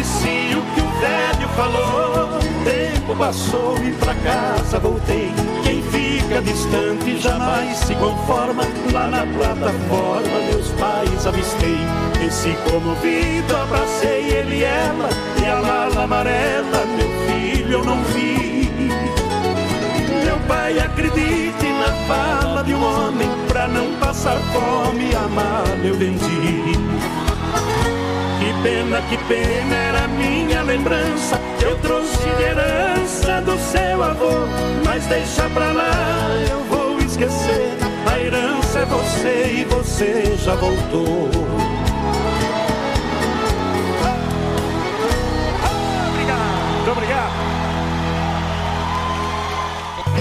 Esqueci 0.00 0.54
o 0.54 0.62
que 0.74 0.80
o 0.80 1.00
velho 1.00 1.48
falou. 1.56 2.38
Tempo 2.64 3.16
passou 3.16 3.76
e 3.82 3.92
pra 3.92 4.14
casa 4.14 4.78
voltei. 4.78 5.32
Quem 5.62 5.82
fica 5.82 6.42
distante 6.42 7.18
jamais 7.18 7.78
se 7.78 7.94
conforma. 7.94 8.64
Lá 8.92 9.08
na 9.08 9.26
plataforma, 9.26 10.38
meus 10.50 10.68
pais 10.72 11.26
avistei. 11.26 11.78
Desci 12.18 12.56
comovido, 12.70 13.56
abracei 13.56 14.28
ele 14.30 14.56
e 14.56 14.64
ela. 14.64 15.08
E 15.42 15.46
a 15.46 15.62
mala 15.62 16.04
amarela, 16.04 16.86
meu 16.96 17.08
filho, 17.26 17.72
eu 17.72 17.84
não 17.84 18.02
vi. 18.04 18.70
Meu 20.24 20.38
pai, 20.46 20.78
acredite 20.78 21.66
na 21.66 21.92
fala 22.06 22.62
de 22.62 22.74
um 22.74 22.84
homem. 22.84 23.28
Pra 23.48 23.66
não 23.66 23.94
passar 23.98 24.36
fome, 24.52 25.14
a 25.14 25.28
mala 25.28 25.76
eu 25.82 25.94
vendi. 25.94 26.76
Que 28.66 28.72
pena, 28.72 29.00
que 29.02 29.16
pena 29.28 29.76
era 29.76 30.08
minha 30.08 30.60
lembrança. 30.62 31.40
Eu 31.62 31.78
trouxe 31.78 32.18
de 32.18 32.42
herança 32.42 33.40
do 33.42 33.56
seu 33.60 34.02
avô. 34.02 34.32
Mas 34.84 35.06
deixa 35.06 35.48
pra 35.50 35.70
lá, 35.70 36.28
eu 36.50 36.64
vou 36.64 36.98
esquecer. 36.98 37.78
A 38.12 38.18
herança 38.18 38.80
é 38.80 38.84
você 38.86 39.58
e 39.60 39.64
você 39.66 40.36
já 40.36 40.56
voltou. 40.56 41.30
Muito 46.74 46.90
obrigado. 46.90 47.32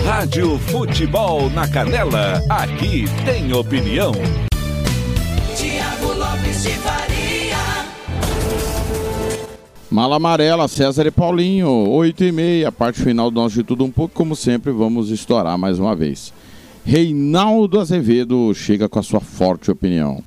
Rádio 0.05 0.59
Futebol 0.59 1.49
na 1.49 1.67
Canela. 1.67 2.43
Aqui 2.47 3.05
tem 3.25 3.51
opinião. 3.53 4.13
Mala 9.95 10.17
Amarela, 10.17 10.67
César 10.67 11.07
e 11.07 11.09
Paulinho, 11.09 11.69
8 11.69 12.25
e 12.25 12.31
meia, 12.33 12.69
parte 12.69 13.01
final 13.01 13.31
do 13.31 13.39
nosso 13.39 13.55
De 13.55 13.63
Tudo 13.63 13.85
Um 13.85 13.89
Pouco, 13.89 14.13
como 14.13 14.35
sempre, 14.35 14.69
vamos 14.69 15.09
estourar 15.09 15.57
mais 15.57 15.79
uma 15.79 15.95
vez. 15.95 16.33
Reinaldo 16.83 17.79
Azevedo 17.79 18.53
chega 18.53 18.89
com 18.89 18.99
a 18.99 19.01
sua 19.01 19.21
forte 19.21 19.71
opinião. 19.71 20.21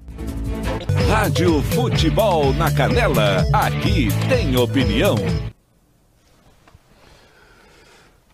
Rádio 1.07 1.61
Futebol 1.65 2.55
na 2.55 2.71
Canela. 2.71 3.45
Aqui 3.53 4.09
tem 4.31 4.57
opinião. 4.57 5.17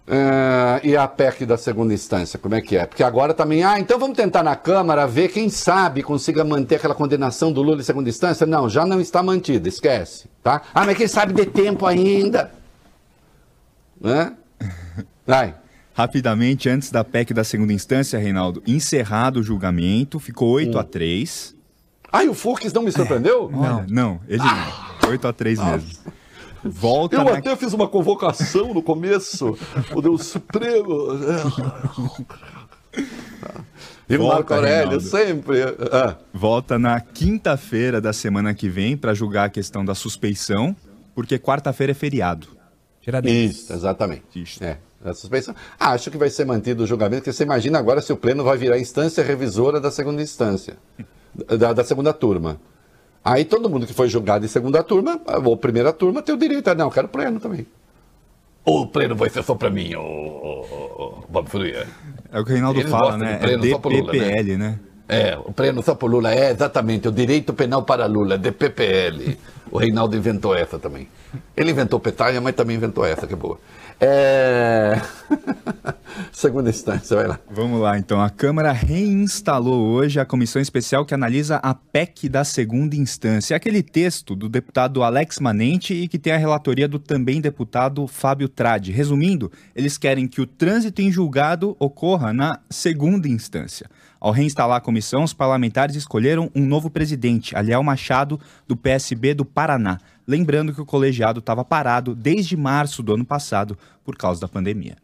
É, 0.07 0.81
e 0.87 0.97
a 0.97 1.09
PEC 1.09 1.47
da 1.47 1.57
segunda 1.57 1.95
instância, 1.95 2.39
como 2.39 2.55
é 2.55 2.61
que 2.61 2.77
é? 2.77 2.85
Porque 2.85 3.03
agora 3.03 3.33
também, 3.33 3.65
ah, 3.65 3.81
então 3.81 3.99
vamos 3.99 4.17
tentar 4.17 4.43
na 4.43 4.55
Câmara 4.55 5.07
ver 5.07 5.29
quem 5.29 5.49
sabe 5.49 6.03
consiga 6.03 6.45
manter 6.45 6.77
aquela 6.77 6.95
condenação 6.95 7.51
do 7.51 7.63
Lula 7.63 7.81
em 7.81 7.85
segunda 7.85 8.11
instância. 8.11 8.47
Não, 8.47 8.69
já 8.69 8.85
não 8.85 9.01
está 9.01 9.23
mantida, 9.23 9.67
esquece, 9.67 10.29
tá? 10.43 10.61
Ah, 10.75 10.85
mas 10.85 10.99
quem 10.99 11.09
sabe 11.09 11.33
de 11.33 11.47
tempo 11.47 11.87
ainda? 11.87 12.53
Né? 13.99 14.35
Vai. 15.27 15.55
Rapidamente, 15.95 16.69
antes 16.69 16.91
da 16.91 17.03
PEC 17.03 17.33
da 17.33 17.45
segunda 17.45 17.73
instância, 17.73 18.19
Reinaldo, 18.19 18.63
encerrado 18.67 19.39
o 19.39 19.43
julgamento, 19.43 20.19
ficou 20.19 20.51
8 20.51 20.79
a 20.79 20.85
3 20.85 21.55
Ah, 22.13 22.25
e 22.25 22.29
o 22.29 22.35
Fux 22.35 22.71
não 22.75 22.83
me 22.83 22.93
surpreendeu? 22.93 23.51
Não, 23.51 23.87
não, 23.89 24.21
ele 24.29 24.43
não. 24.43 25.09
8 25.09 25.29
a 25.29 25.33
3 25.33 25.59
mesmo. 25.61 25.91
Volta 26.65 27.17
Eu 27.17 27.25
na... 27.25 27.39
até 27.39 27.55
fiz 27.57 27.73
uma 27.73 27.87
convocação 27.87 28.73
no 28.73 28.83
começo, 28.83 29.57
o 29.95 30.01
Deus 30.01 30.27
Supremo. 30.27 31.09
E 34.09 34.17
o 34.17 34.19
Volta, 34.19 34.35
Marco 34.35 34.55
Aurélio, 34.55 34.99
Reinaldo. 34.99 35.01
sempre. 35.03 35.61
Ah. 35.91 36.17
Volta 36.33 36.79
na 36.79 37.01
quinta-feira 37.01 38.01
da 38.01 38.13
semana 38.13 38.55
que 38.55 38.69
vem 38.69 38.97
para 38.97 39.15
julgar 39.15 39.47
a 39.47 39.49
questão 39.49 39.85
da 39.85 39.95
suspeição, 39.95 40.77
porque 41.15 41.39
quarta-feira 41.39 41.93
é 41.93 41.95
feriado. 41.95 42.49
Isso, 43.25 43.73
exatamente. 43.73 44.45
É, 44.61 44.77
a 45.05 45.15
suspeição. 45.15 45.55
Ah, 45.79 45.93
acho 45.93 46.11
que 46.11 46.19
vai 46.19 46.31
ser 46.31 46.45
mantido 46.45 46.85
o 46.85 46.87
julgamento, 46.87 47.23
porque 47.23 47.33
você 47.33 47.45
imagina 47.45 47.79
agora 47.79 48.01
se 48.01 48.13
o 48.13 48.17
Pleno 48.17 48.45
vai 48.45 48.57
virar 48.57 48.79
instância 48.79 49.25
revisora 49.25 49.81
da 49.81 49.91
segunda 49.91 50.23
instância, 50.23 50.77
da, 51.59 51.73
da 51.73 51.85
segunda 51.85 52.13
turma. 52.13 52.61
Aí 53.25 53.45
todo 53.45 53.71
mundo 53.71 53.87
que 53.87 53.95
foi 53.95 54.09
julgado 54.09 54.45
em 54.45 54.49
segunda 54.49 54.83
turma, 54.83 55.19
ou 55.45 55.57
primeira 55.57 55.93
turma, 55.93 56.21
tem 56.21 56.35
o 56.35 56.39
direito. 56.39 56.69
a 56.69 56.75
não, 56.75 56.87
eu 56.87 56.91
quero 56.91 57.09
Pleno 57.09 57.41
também. 57.41 57.67
O 58.65 58.87
Pleno 58.87 59.15
vai 59.15 59.31
ser 59.31 59.43
só 59.43 59.55
para 59.55 59.71
mim, 59.71 59.95
o 59.95 61.25
Bob 61.29 61.49
Furia. 61.49 61.87
É 62.31 62.41
o 62.41 62.45
que 62.45 62.51
o 62.51 62.55
Reinaldo 62.55 62.81
Eles 62.81 62.91
fala, 62.91 63.17
né? 63.17 63.35
É 63.35 63.39
pleno 63.39 63.71
só 63.71 63.79
pro 63.79 63.91
Lula, 63.91 64.13
né? 64.13 64.19
DPPL, 64.19 64.57
né? 64.59 64.81
É, 65.07 65.37
o 65.37 65.53
pleno 65.53 65.83
só 65.83 65.95
por 65.95 66.11
Lula. 66.11 66.35
É, 66.35 66.51
exatamente, 66.51 67.09
o 67.09 67.13
direito 67.13 67.53
penal 67.53 67.83
para 67.83 68.07
Lula, 68.07 68.39
DPPL. 68.39 69.37
O 69.71 69.79
Reinaldo 69.79 70.17
inventou 70.17 70.55
essa 70.55 70.79
também. 70.79 71.09
Ele 71.57 71.71
inventou 71.71 72.01
petalha, 72.01 72.41
mas 72.41 72.55
também 72.55 72.77
inventou 72.77 73.05
essa, 73.05 73.27
que 73.27 73.35
é 73.35 73.37
boa. 73.37 73.59
É... 74.07 75.01
Segunda 76.31 76.69
instância, 76.69 77.17
vai 77.17 77.27
lá. 77.27 77.41
Vamos 77.51 77.81
lá, 77.81 77.99
então. 77.99 78.21
A 78.21 78.29
Câmara 78.29 78.71
reinstalou 78.71 79.81
hoje 79.81 80.21
a 80.21 80.27
comissão 80.27 80.61
especial 80.61 81.07
que 81.07 81.15
analisa 81.15 81.57
a 81.57 81.75
PEC 81.75 82.29
da 82.29 82.45
segunda 82.45 82.95
instância. 82.95 83.55
É 83.55 83.57
aquele 83.57 83.83
texto 83.83 84.37
do 84.37 84.47
deputado 84.47 85.03
Alex 85.03 85.39
Manente 85.39 85.95
e 85.95 86.07
que 86.07 86.19
tem 86.19 86.35
a 86.35 86.37
relatoria 86.37 86.87
do 86.87 86.99
também 86.99 87.41
deputado 87.41 88.07
Fábio 88.07 88.49
Tradi. 88.49 88.93
Resumindo, 88.93 89.51
eles 89.75 89.97
querem 89.97 90.29
que 90.29 90.41
o 90.41 90.47
trânsito 90.47 91.01
em 91.01 91.11
julgado 91.11 91.75
ocorra 91.79 92.33
na 92.33 92.61
segunda 92.69 93.27
instância. 93.27 93.89
Ao 94.25 94.31
reinstalar 94.31 94.79
a 94.79 94.81
comissão, 94.81 95.23
os 95.23 95.35
parlamentares 95.35 95.97
escolheram 95.97 96.51
um 96.55 96.65
novo 96.65 96.89
presidente, 96.89 97.55
Aliel 97.55 97.83
Machado, 97.83 98.41
do 98.67 98.75
PSB 98.75 99.35
do 99.35 99.45
Paraná. 99.45 100.01
Lembrando 100.27 100.73
que 100.73 100.81
o 100.81 100.87
colegiado 100.87 101.41
estava 101.41 101.63
parado 101.63 102.15
desde 102.15 102.57
março 102.57 103.03
do 103.03 103.13
ano 103.13 103.25
passado 103.27 103.77
por 104.03 104.17
causa 104.17 104.41
da 104.41 104.49
pandemia. 104.49 104.97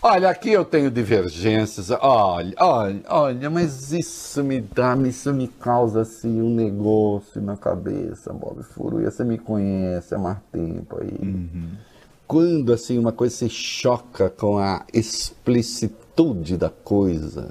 Olha, 0.00 0.30
aqui 0.30 0.52
eu 0.52 0.64
tenho 0.64 0.88
divergências. 0.88 1.90
Olha, 1.90 2.54
olha, 2.60 3.02
olha, 3.08 3.50
mas 3.50 3.92
isso 3.92 4.44
me 4.44 4.60
dá, 4.60 4.96
isso 4.98 5.34
me 5.34 5.48
causa 5.48 6.02
assim 6.02 6.40
um 6.40 6.54
negócio 6.54 7.42
na 7.42 7.56
cabeça, 7.56 8.32
Bob 8.32 8.62
Furuia. 8.62 9.10
Você 9.10 9.24
me 9.24 9.36
conhece 9.36 10.14
há 10.14 10.18
mais 10.18 10.38
tempo 10.52 11.00
aí. 11.00 11.18
quando 12.24 12.72
assim 12.72 13.00
uma 13.00 13.10
coisa 13.10 13.34
se 13.34 13.48
choca 13.48 14.30
com 14.30 14.58
a 14.58 14.84
explicitude 14.92 16.56
da 16.56 16.70
coisa. 16.70 17.50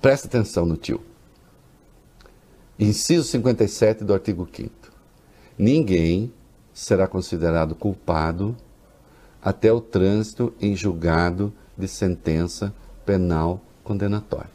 Presta 0.00 0.28
atenção 0.28 0.64
no 0.64 0.76
tio. 0.76 1.00
Inciso 2.78 3.24
57 3.24 4.04
do 4.04 4.14
artigo 4.14 4.48
5 4.50 4.70
Ninguém 5.58 6.32
será 6.72 7.06
considerado 7.06 7.74
culpado 7.74 8.56
até 9.42 9.72
o 9.72 9.80
trânsito 9.80 10.54
em 10.60 10.74
julgado 10.74 11.52
de 11.76 11.86
sentença 11.86 12.74
penal 13.04 13.60
condenatória. 13.84 14.50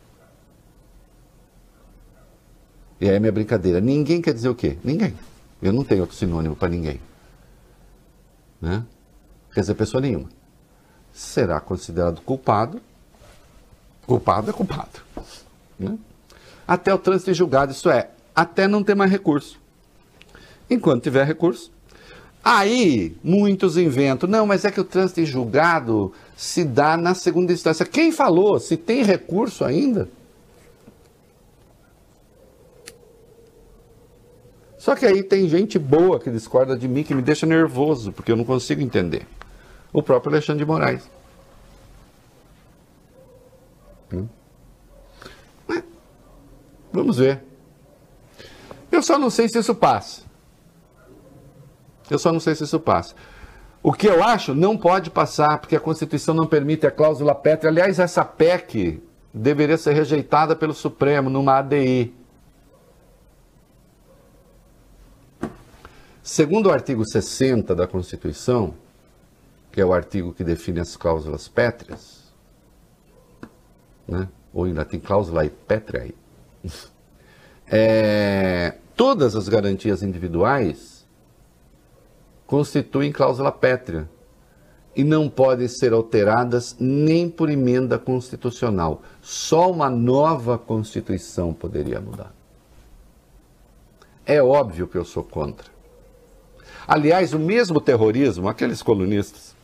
E 3.00 3.08
aí 3.08 3.16
é 3.16 3.20
minha 3.20 3.32
brincadeira. 3.32 3.80
Ninguém 3.80 4.22
quer 4.22 4.34
dizer 4.34 4.50
o 4.50 4.56
quê? 4.56 4.78
Ninguém. 4.84 5.14
Eu 5.62 5.72
não 5.72 5.84
tenho 5.84 6.02
outro 6.02 6.16
sinônimo 6.16 6.56
para 6.56 6.70
ninguém. 6.70 7.00
Né? 8.60 8.84
Quer 9.54 9.62
dizer, 9.62 9.76
pessoa 9.76 10.02
nenhuma. 10.02 10.30
Será 11.18 11.60
considerado 11.60 12.22
culpado. 12.22 12.80
Culpado 14.06 14.52
é 14.52 14.54
culpado. 14.54 15.02
Né? 15.80 15.98
Até 16.68 16.94
o 16.94 17.00
trânsito 17.00 17.34
julgado, 17.34 17.72
isso 17.72 17.90
é, 17.90 18.12
até 18.36 18.68
não 18.68 18.84
ter 18.84 18.94
mais 18.94 19.10
recurso. 19.10 19.60
Enquanto 20.70 21.02
tiver 21.02 21.26
recurso. 21.26 21.72
Aí, 22.44 23.18
muitos 23.24 23.78
inventam, 23.78 24.30
não, 24.30 24.46
mas 24.46 24.64
é 24.64 24.70
que 24.70 24.80
o 24.80 24.84
trânsito 24.84 25.20
em 25.20 25.26
julgado 25.26 26.14
se 26.36 26.64
dá 26.64 26.96
na 26.96 27.16
segunda 27.16 27.52
instância. 27.52 27.84
Quem 27.84 28.12
falou? 28.12 28.60
Se 28.60 28.78
tem 28.78 29.02
recurso 29.02 29.66
ainda? 29.66 30.08
Só 34.78 34.96
que 34.96 35.04
aí 35.04 35.24
tem 35.24 35.50
gente 35.50 35.80
boa 35.80 36.20
que 36.20 36.30
discorda 36.30 36.78
de 36.78 36.88
mim, 36.88 37.02
que 37.02 37.16
me 37.16 37.24
deixa 37.24 37.48
nervoso, 37.48 38.12
porque 38.12 38.32
eu 38.32 38.36
não 38.36 38.46
consigo 38.46 38.82
entender. 38.82 39.26
O 39.92 40.04
próprio 40.04 40.34
Alexandre 40.34 40.64
de 40.64 40.70
Moraes. 40.70 41.10
Hum? 44.14 44.28
Vamos 46.92 47.18
ver. 47.18 47.44
Eu 48.92 49.04
só 49.04 49.18
não 49.18 49.30
sei 49.30 49.48
se 49.48 49.60
isso 49.60 49.76
passa. 49.76 50.24
Eu 52.10 52.18
só 52.18 52.32
não 52.32 52.40
sei 52.40 52.56
se 52.56 52.64
isso 52.64 52.80
passa. 52.80 53.14
O 53.84 53.94
que 53.94 54.08
eu 54.08 54.24
acho 54.24 54.56
não 54.56 54.78
pode 54.78 55.10
passar, 55.10 55.60
porque 55.60 55.76
a 55.76 55.80
Constituição 55.80 56.34
não 56.34 56.48
permite 56.48 56.88
a 56.88 56.92
cláusula 56.92 57.36
pétrea. 57.36 57.70
Aliás, 57.70 58.00
essa 58.00 58.26
PEC 58.26 59.02
deveria 59.34 59.78
ser 59.78 59.94
rejeitada 59.94 60.56
pelo 60.56 60.74
Supremo 60.74 61.30
numa 61.30 61.58
ADI. 61.60 62.14
Segundo 66.24 66.68
o 66.68 66.72
artigo 66.72 67.08
60 67.08 67.74
da 67.76 67.88
Constituição, 67.88 68.74
que 69.78 69.82
é 69.82 69.86
o 69.86 69.94
artigo 69.94 70.34
que 70.34 70.44
define 70.44 70.80
as 70.80 70.98
cláusulas 70.98 71.48
pétreas, 71.48 72.34
né? 74.08 74.28
ou 74.52 74.64
ainda 74.64 74.84
tem 74.84 75.00
cláusula 75.00 75.44
aí, 75.44 75.52
pétrea 75.52 76.02
aí, 76.02 76.16
é, 77.70 78.74
todas 78.96 79.36
as 79.36 79.48
garantias 79.48 80.02
individuais 80.02 81.06
constituem 82.48 83.12
cláusula 83.12 83.52
pétrea 83.52 84.10
e 84.96 85.04
não 85.04 85.30
podem 85.30 85.68
ser 85.68 85.94
alteradas 85.94 86.76
nem 86.80 87.30
por 87.30 87.48
emenda 87.48 88.00
constitucional. 88.00 89.04
Só 89.22 89.70
uma 89.70 89.92
nova 89.92 90.58
Constituição 90.58 91.54
poderia 91.54 92.02
mudar. 92.02 92.34
É 94.26 94.42
óbvio 94.42 94.88
que 94.88 94.98
eu 94.98 95.06
sou 95.06 95.24
contra. 95.24 95.68
Aliás, 96.88 97.32
o 97.32 97.38
mesmo 97.38 97.80
terrorismo, 97.80 98.50
aqueles 98.50 98.82
colunistas, 98.82 99.56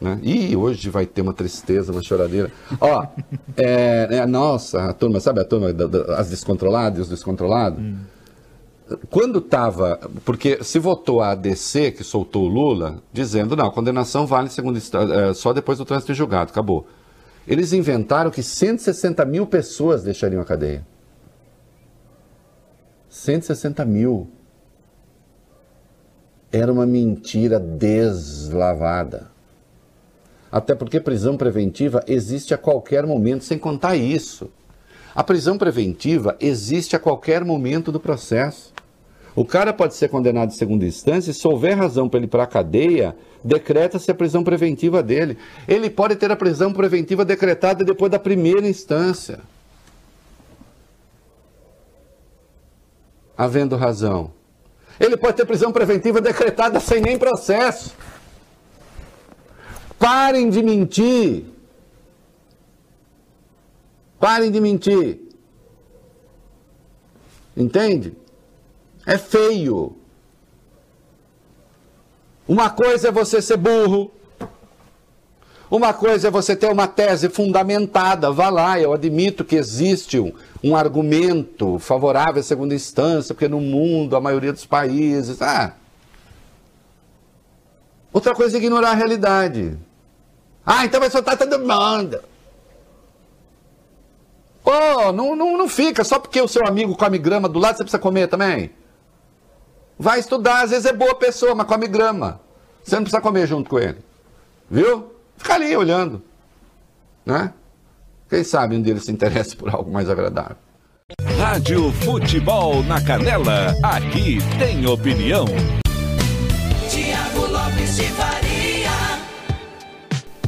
né? 0.00 0.18
E 0.22 0.54
hoje 0.54 0.90
vai 0.90 1.06
ter 1.06 1.22
uma 1.22 1.32
tristeza, 1.32 1.92
uma 1.92 2.02
choradeira. 2.02 2.52
Ó, 2.80 3.06
é, 3.56 4.08
é, 4.10 4.26
nossa, 4.26 4.84
a 4.84 4.92
turma, 4.92 5.20
sabe 5.20 5.40
a 5.40 5.44
turma, 5.44 5.72
da, 5.72 5.86
da, 5.86 6.16
as 6.16 6.28
descontroladas 6.28 6.98
e 6.98 7.02
os 7.02 7.08
descontrolados? 7.08 7.78
Hum. 7.78 7.96
Quando 9.10 9.40
estava. 9.40 9.98
Porque 10.24 10.62
se 10.62 10.78
votou 10.78 11.20
a 11.20 11.30
ADC, 11.30 11.92
que 11.92 12.04
soltou 12.04 12.44
o 12.44 12.48
Lula, 12.48 13.02
dizendo, 13.12 13.56
não, 13.56 13.66
a 13.66 13.72
condenação 13.72 14.26
vale 14.26 14.48
segundo, 14.48 14.78
é, 14.78 15.34
só 15.34 15.52
depois 15.52 15.78
do 15.78 15.84
trânsito 15.84 16.14
julgado, 16.14 16.50
acabou. 16.50 16.86
Eles 17.48 17.72
inventaram 17.72 18.30
que 18.30 18.42
160 18.42 19.24
mil 19.24 19.46
pessoas 19.46 20.02
deixariam 20.02 20.40
a 20.40 20.44
cadeia. 20.44 20.86
160 23.08 23.84
mil 23.84 24.28
era 26.52 26.72
uma 26.72 26.86
mentira 26.86 27.58
deslavada. 27.58 29.35
Até 30.56 30.74
porque 30.74 30.98
prisão 30.98 31.36
preventiva 31.36 32.02
existe 32.08 32.54
a 32.54 32.56
qualquer 32.56 33.06
momento, 33.06 33.44
sem 33.44 33.58
contar 33.58 33.94
isso. 33.94 34.50
A 35.14 35.22
prisão 35.22 35.58
preventiva 35.58 36.34
existe 36.40 36.96
a 36.96 36.98
qualquer 36.98 37.44
momento 37.44 37.92
do 37.92 38.00
processo. 38.00 38.72
O 39.34 39.44
cara 39.44 39.70
pode 39.70 39.94
ser 39.94 40.08
condenado 40.08 40.48
em 40.48 40.56
segunda 40.56 40.86
instância 40.86 41.30
e, 41.30 41.34
se 41.34 41.46
houver 41.46 41.76
razão 41.76 42.08
para 42.08 42.20
ele 42.20 42.24
ir 42.24 42.30
para 42.30 42.44
a 42.44 42.46
cadeia, 42.46 43.14
decreta-se 43.44 44.10
a 44.10 44.14
prisão 44.14 44.42
preventiva 44.42 45.02
dele. 45.02 45.36
Ele 45.68 45.90
pode 45.90 46.16
ter 46.16 46.30
a 46.30 46.36
prisão 46.36 46.72
preventiva 46.72 47.22
decretada 47.22 47.84
depois 47.84 48.10
da 48.10 48.18
primeira 48.18 48.66
instância. 48.66 49.40
Havendo 53.36 53.76
razão. 53.76 54.30
Ele 54.98 55.18
pode 55.18 55.36
ter 55.36 55.44
prisão 55.44 55.70
preventiva 55.70 56.18
decretada 56.18 56.80
sem 56.80 57.02
nem 57.02 57.18
processo. 57.18 57.94
Parem 59.98 60.50
de 60.50 60.62
mentir. 60.62 61.44
Parem 64.18 64.50
de 64.50 64.60
mentir. 64.60 65.20
Entende? 67.56 68.14
É 69.06 69.16
feio. 69.16 69.96
Uma 72.46 72.70
coisa 72.70 73.08
é 73.08 73.12
você 73.12 73.40
ser 73.40 73.56
burro. 73.56 74.10
Uma 75.68 75.92
coisa 75.92 76.28
é 76.28 76.30
você 76.30 76.54
ter 76.54 76.70
uma 76.70 76.86
tese 76.86 77.28
fundamentada. 77.28 78.30
Vá 78.30 78.48
lá, 78.50 78.78
eu 78.78 78.92
admito 78.92 79.44
que 79.44 79.56
existe 79.56 80.20
um, 80.20 80.32
um 80.62 80.76
argumento 80.76 81.78
favorável 81.78 82.40
à 82.40 82.42
segunda 82.42 82.74
instância, 82.74 83.34
porque 83.34 83.48
no 83.48 83.60
mundo, 83.60 84.14
a 84.14 84.20
maioria 84.20 84.52
dos 84.52 84.64
países. 84.64 85.42
Ah. 85.42 85.74
Outra 88.12 88.34
coisa 88.34 88.56
é 88.56 88.58
ignorar 88.58 88.90
a 88.90 88.94
realidade. 88.94 89.76
Ah, 90.66 90.84
então 90.84 90.98
vai 90.98 91.08
soltar 91.08 91.38
todo 91.38 91.60
mundo. 91.60 92.20
Oh, 94.64 95.12
não, 95.12 95.36
não, 95.36 95.56
não 95.56 95.68
fica, 95.68 96.02
só 96.02 96.18
porque 96.18 96.40
o 96.40 96.48
seu 96.48 96.66
amigo 96.66 96.96
come 96.96 97.18
grama 97.18 97.48
do 97.48 97.60
lado, 97.60 97.76
você 97.76 97.84
precisa 97.84 98.02
comer 98.02 98.26
também. 98.26 98.72
Vai 99.96 100.18
estudar, 100.18 100.64
às 100.64 100.70
vezes 100.70 100.84
é 100.84 100.92
boa 100.92 101.14
pessoa, 101.14 101.54
mas 101.54 101.68
come 101.68 101.86
grama. 101.86 102.40
Você 102.82 102.96
não 102.96 103.02
precisa 103.02 103.22
comer 103.22 103.46
junto 103.46 103.70
com 103.70 103.78
ele. 103.78 103.98
Viu? 104.68 105.12
Fica 105.36 105.54
ali 105.54 105.76
olhando. 105.76 106.20
Né? 107.24 107.52
Quem 108.28 108.42
sabe 108.42 108.74
um 108.74 108.82
deles 108.82 109.04
se 109.04 109.12
interessa 109.12 109.54
por 109.54 109.72
algo 109.72 109.90
mais 109.90 110.10
agradável. 110.10 110.56
Rádio 111.38 111.92
Futebol 111.92 112.82
na 112.82 113.00
Canela, 113.00 113.72
aqui 113.84 114.38
tem 114.58 114.84
opinião. 114.86 115.44
Tiago 116.90 117.46
Lopes 117.46 117.96
de. 117.96 118.35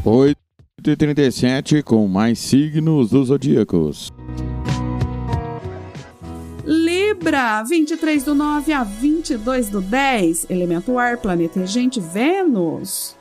8h37 0.08 1.82
com 1.82 2.08
mais 2.08 2.38
signos 2.38 3.10
dos 3.10 3.28
zodíacos. 3.28 4.10
Libra, 6.64 7.62
23 7.62 8.24
do 8.24 8.34
9 8.34 8.72
a 8.72 8.84
22 8.84 9.68
do 9.68 9.82
10, 9.82 10.46
elemento 10.48 10.98
ar, 10.98 11.18
planeta 11.18 11.60
regente 11.60 12.00
Vênus. 12.00 13.14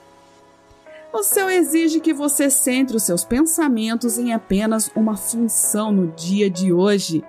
O 1.14 1.23
céu 1.23 1.49
exige 1.49 1.99
que 1.99 2.14
você 2.14 2.49
centre 2.49 2.95
os 2.95 3.03
seus 3.03 3.26
pensamentos 3.26 4.18
em 4.18 4.34
apenas 4.34 4.89
uma 4.95 5.18
função 5.18 5.91
no 5.91 6.07
dia 6.14 6.49
de 6.49 6.72
hoje. 6.72 7.22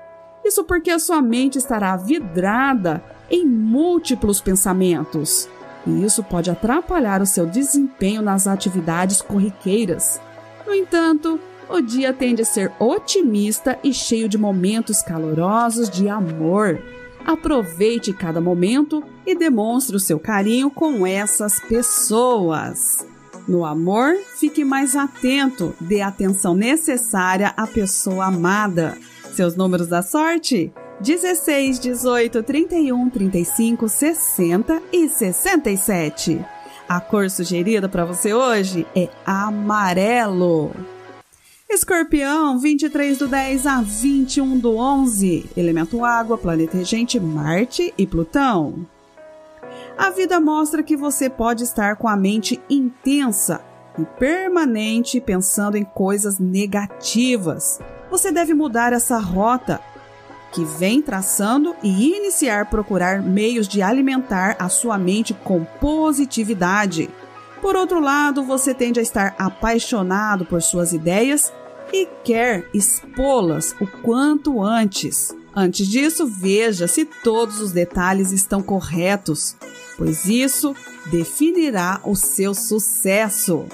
Isso 0.45 0.63
porque 0.63 0.91
a 0.91 1.01
sua 1.01 1.21
mente 1.21 1.59
estará 1.59 1.97
vidrada 1.97 3.03
em 3.29 3.45
múltiplos 3.45 4.41
pensamentos. 4.41 5.49
E 5.87 6.05
isso 6.05 6.23
pode 6.23 6.51
atrapalhar 6.51 7.23
o 7.23 7.27
seu 7.27 7.47
desempenho 7.47 8.23
nas 8.23 8.47
atividades 8.47 9.23
corriqueiras. 9.23 10.21
No 10.67 10.75
entanto, 10.75 11.41
o 11.69 11.81
dia 11.81 12.13
tende 12.13 12.43
a 12.43 12.45
ser 12.45 12.73
otimista 12.79 13.79
e 13.85 13.93
cheio 13.93 14.29
de 14.29 14.39
momentos 14.39 15.03
calorosos 15.03 15.89
de 15.91 16.09
amor. 16.09 16.83
Aproveite 17.25 18.13
cada 18.13 18.41
momento 18.41 19.03
e 19.27 19.35
demonstre 19.35 19.97
o 19.97 20.01
seu 20.01 20.19
carinho 20.19 20.71
com 20.71 21.07
essas 21.07 21.61
pessoas. 21.61 23.07
No 23.47 23.65
amor, 23.65 24.15
fique 24.39 24.65
mais 24.65 24.95
atento, 24.95 25.75
dê 25.81 26.01
a 26.01 26.09
atenção 26.09 26.55
necessária 26.55 27.53
à 27.57 27.67
pessoa 27.67 28.27
amada. 28.27 28.97
Seus 29.33 29.57
números 29.57 29.89
da 29.89 30.03
sorte: 30.03 30.73
16, 31.01 31.79
18, 31.79 32.43
31, 32.43 33.09
35, 33.09 33.89
60 33.89 34.83
e 34.93 35.09
67. 35.09 36.45
A 36.89 37.01
cor 37.01 37.31
sugerida 37.31 37.89
para 37.89 38.05
você 38.05 38.35
hoje 38.35 38.85
é 38.97 39.09
amarelo. 39.25 40.73
Escorpião, 41.71 42.59
23 42.59 43.19
do 43.19 43.29
10 43.29 43.67
a 43.67 43.81
21 43.81 44.59
do 44.59 44.77
11. 44.77 45.51
Elemento 45.57 46.05
água, 46.05 46.37
planeta 46.37 46.77
regente 46.77 47.21
Marte 47.21 47.95
e 47.97 48.05
Plutão. 48.05 48.85
A 49.97 50.11
vida 50.11 50.41
mostra 50.41 50.83
que 50.83 50.97
você 50.97 51.31
pode 51.31 51.63
estar 51.63 51.95
com 51.95 52.09
a 52.09 52.17
mente 52.17 52.61
intensa 52.69 53.61
e 53.97 54.05
permanente 54.19 55.21
pensando 55.21 55.77
em 55.77 55.85
coisas 55.85 56.41
negativas. 56.41 57.79
Você 58.11 58.33
deve 58.33 58.55
mudar 58.55 58.93
essa 58.93 59.19
rota 59.19 59.81
que 60.53 60.65
vem 60.65 61.03
traçando 61.03 61.75
e 61.83 62.17
iniciar 62.17 62.71
procurar 62.71 63.23
meios 63.23 63.69
de 63.69 63.83
alimentar 63.83 64.57
a 64.59 64.69
sua 64.69 64.99
mente 64.99 65.35
com 65.35 65.65
positividade. 65.65 67.09
Por 67.61 67.77
outro 67.77 68.01
lado, 68.01 68.43
você 68.43 68.73
tende 68.73 69.01
a 69.01 69.03
estar 69.03 69.35
apaixonado 69.39 70.45
por 70.45 70.63
suas 70.63 70.93
ideias 70.93 71.53
e 71.93 72.07
quer 72.25 72.69
expô-las 72.73 73.75
o 73.81 73.87
quanto 73.87 74.63
antes. 74.63 75.35
Antes 75.55 75.89
disso, 75.89 76.27
veja 76.27 76.87
se 76.87 77.05
todos 77.05 77.61
os 77.61 77.73
detalhes 77.73 78.31
estão 78.31 78.63
corretos, 78.63 79.57
pois 79.97 80.27
isso 80.27 80.75
definirá 81.11 82.01
o 82.05 82.15
seu 82.15 82.55
sucesso. 82.55 83.67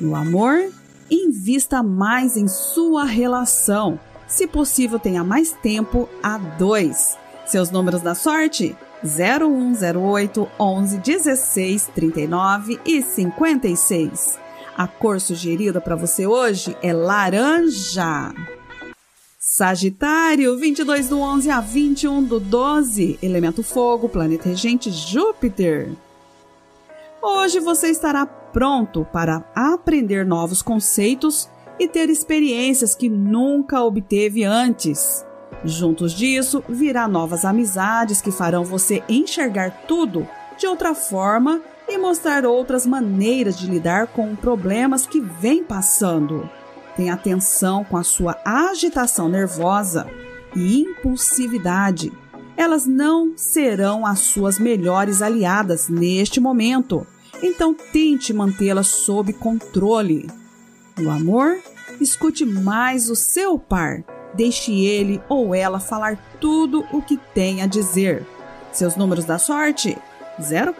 No 0.00 0.14
amor, 0.14 0.70
invista 1.10 1.82
mais 1.82 2.36
em 2.36 2.46
sua 2.46 3.04
relação. 3.04 3.98
Se 4.34 4.48
possível, 4.48 4.98
tenha 4.98 5.22
mais 5.22 5.52
tempo 5.52 6.08
a 6.20 6.36
dois. 6.36 7.16
Seus 7.46 7.70
números 7.70 8.02
da 8.02 8.16
sorte: 8.16 8.76
0108 9.04 10.48
11 10.58 10.98
16 10.98 11.86
39 11.94 12.80
e 12.84 13.00
56. 13.00 14.36
A 14.76 14.88
cor 14.88 15.20
sugerida 15.20 15.80
para 15.80 15.94
você 15.94 16.26
hoje 16.26 16.76
é 16.82 16.92
laranja. 16.92 18.34
Sagitário, 19.38 20.58
22 20.58 21.10
do 21.10 21.20
11 21.20 21.50
a 21.50 21.60
21 21.60 22.24
do 22.24 22.40
12, 22.40 23.20
elemento 23.22 23.62
fogo, 23.62 24.08
planeta 24.08 24.48
regente 24.48 24.90
Júpiter. 24.90 25.92
Hoje 27.22 27.60
você 27.60 27.86
estará 27.86 28.26
pronto 28.26 29.06
para 29.12 29.44
aprender 29.54 30.26
novos 30.26 30.60
conceitos 30.60 31.48
e 31.78 31.88
ter 31.88 32.08
experiências 32.08 32.94
que 32.94 33.08
nunca 33.08 33.82
obteve 33.82 34.44
antes. 34.44 35.24
Juntos 35.64 36.12
disso, 36.12 36.62
virá 36.68 37.08
novas 37.08 37.44
amizades 37.44 38.20
que 38.20 38.30
farão 38.30 38.64
você 38.64 39.02
enxergar 39.08 39.84
tudo 39.86 40.26
de 40.58 40.66
outra 40.66 40.94
forma 40.94 41.60
e 41.88 41.98
mostrar 41.98 42.44
outras 42.44 42.86
maneiras 42.86 43.58
de 43.58 43.66
lidar 43.66 44.06
com 44.08 44.34
problemas 44.34 45.06
que 45.06 45.20
vem 45.20 45.62
passando. 45.62 46.48
Tenha 46.96 47.14
atenção 47.14 47.84
com 47.84 47.96
a 47.96 48.02
sua 48.02 48.38
agitação 48.44 49.28
nervosa 49.28 50.06
e 50.54 50.80
impulsividade. 50.80 52.12
Elas 52.56 52.86
não 52.86 53.32
serão 53.36 54.06
as 54.06 54.20
suas 54.20 54.58
melhores 54.58 55.20
aliadas 55.20 55.88
neste 55.88 56.40
momento, 56.40 57.04
então 57.42 57.74
tente 57.74 58.32
mantê-las 58.32 58.86
sob 58.86 59.32
controle. 59.32 60.28
No 60.96 61.10
amor, 61.10 61.58
escute 62.00 62.44
mais 62.44 63.10
o 63.10 63.16
seu 63.16 63.58
par. 63.58 64.04
Deixe 64.32 64.72
ele 64.72 65.20
ou 65.28 65.54
ela 65.54 65.80
falar 65.80 66.18
tudo 66.40 66.84
o 66.92 67.02
que 67.02 67.16
tem 67.16 67.62
a 67.62 67.66
dizer. 67.66 68.24
Seus 68.72 68.94
números 68.94 69.24
da 69.24 69.38
sorte: 69.38 69.96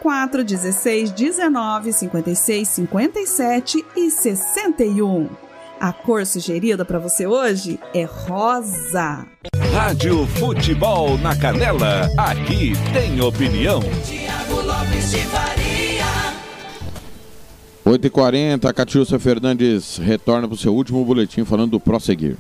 04 0.01 0.45
16 0.45 1.11
19 1.11 1.93
56 1.93 2.69
57 2.69 3.85
e 3.97 4.11
61. 4.11 5.29
A 5.81 5.93
cor 5.93 6.25
sugerida 6.25 6.85
para 6.85 6.99
você 6.99 7.27
hoje 7.27 7.81
é 7.93 8.05
rosa. 8.05 9.27
Rádio 9.73 10.27
Futebol 10.27 11.19
na 11.19 11.37
Canela, 11.37 12.09
aqui 12.17 12.73
tem 12.93 13.21
opinião. 13.21 13.81
Tiago 14.05 14.61
Lopes 14.63 15.11
de 15.11 15.19
Faria. 15.27 15.54
8h40, 17.85 18.65
a 18.65 18.73
Catiúcia 18.73 19.19
Fernandes 19.19 19.99
retorna 19.99 20.49
para 20.49 20.55
o 20.55 20.59
seu 20.59 20.75
último 20.75 21.05
boletim 21.05 21.45
falando 21.45 21.73
do 21.73 21.81
prosseguir. 21.81 22.37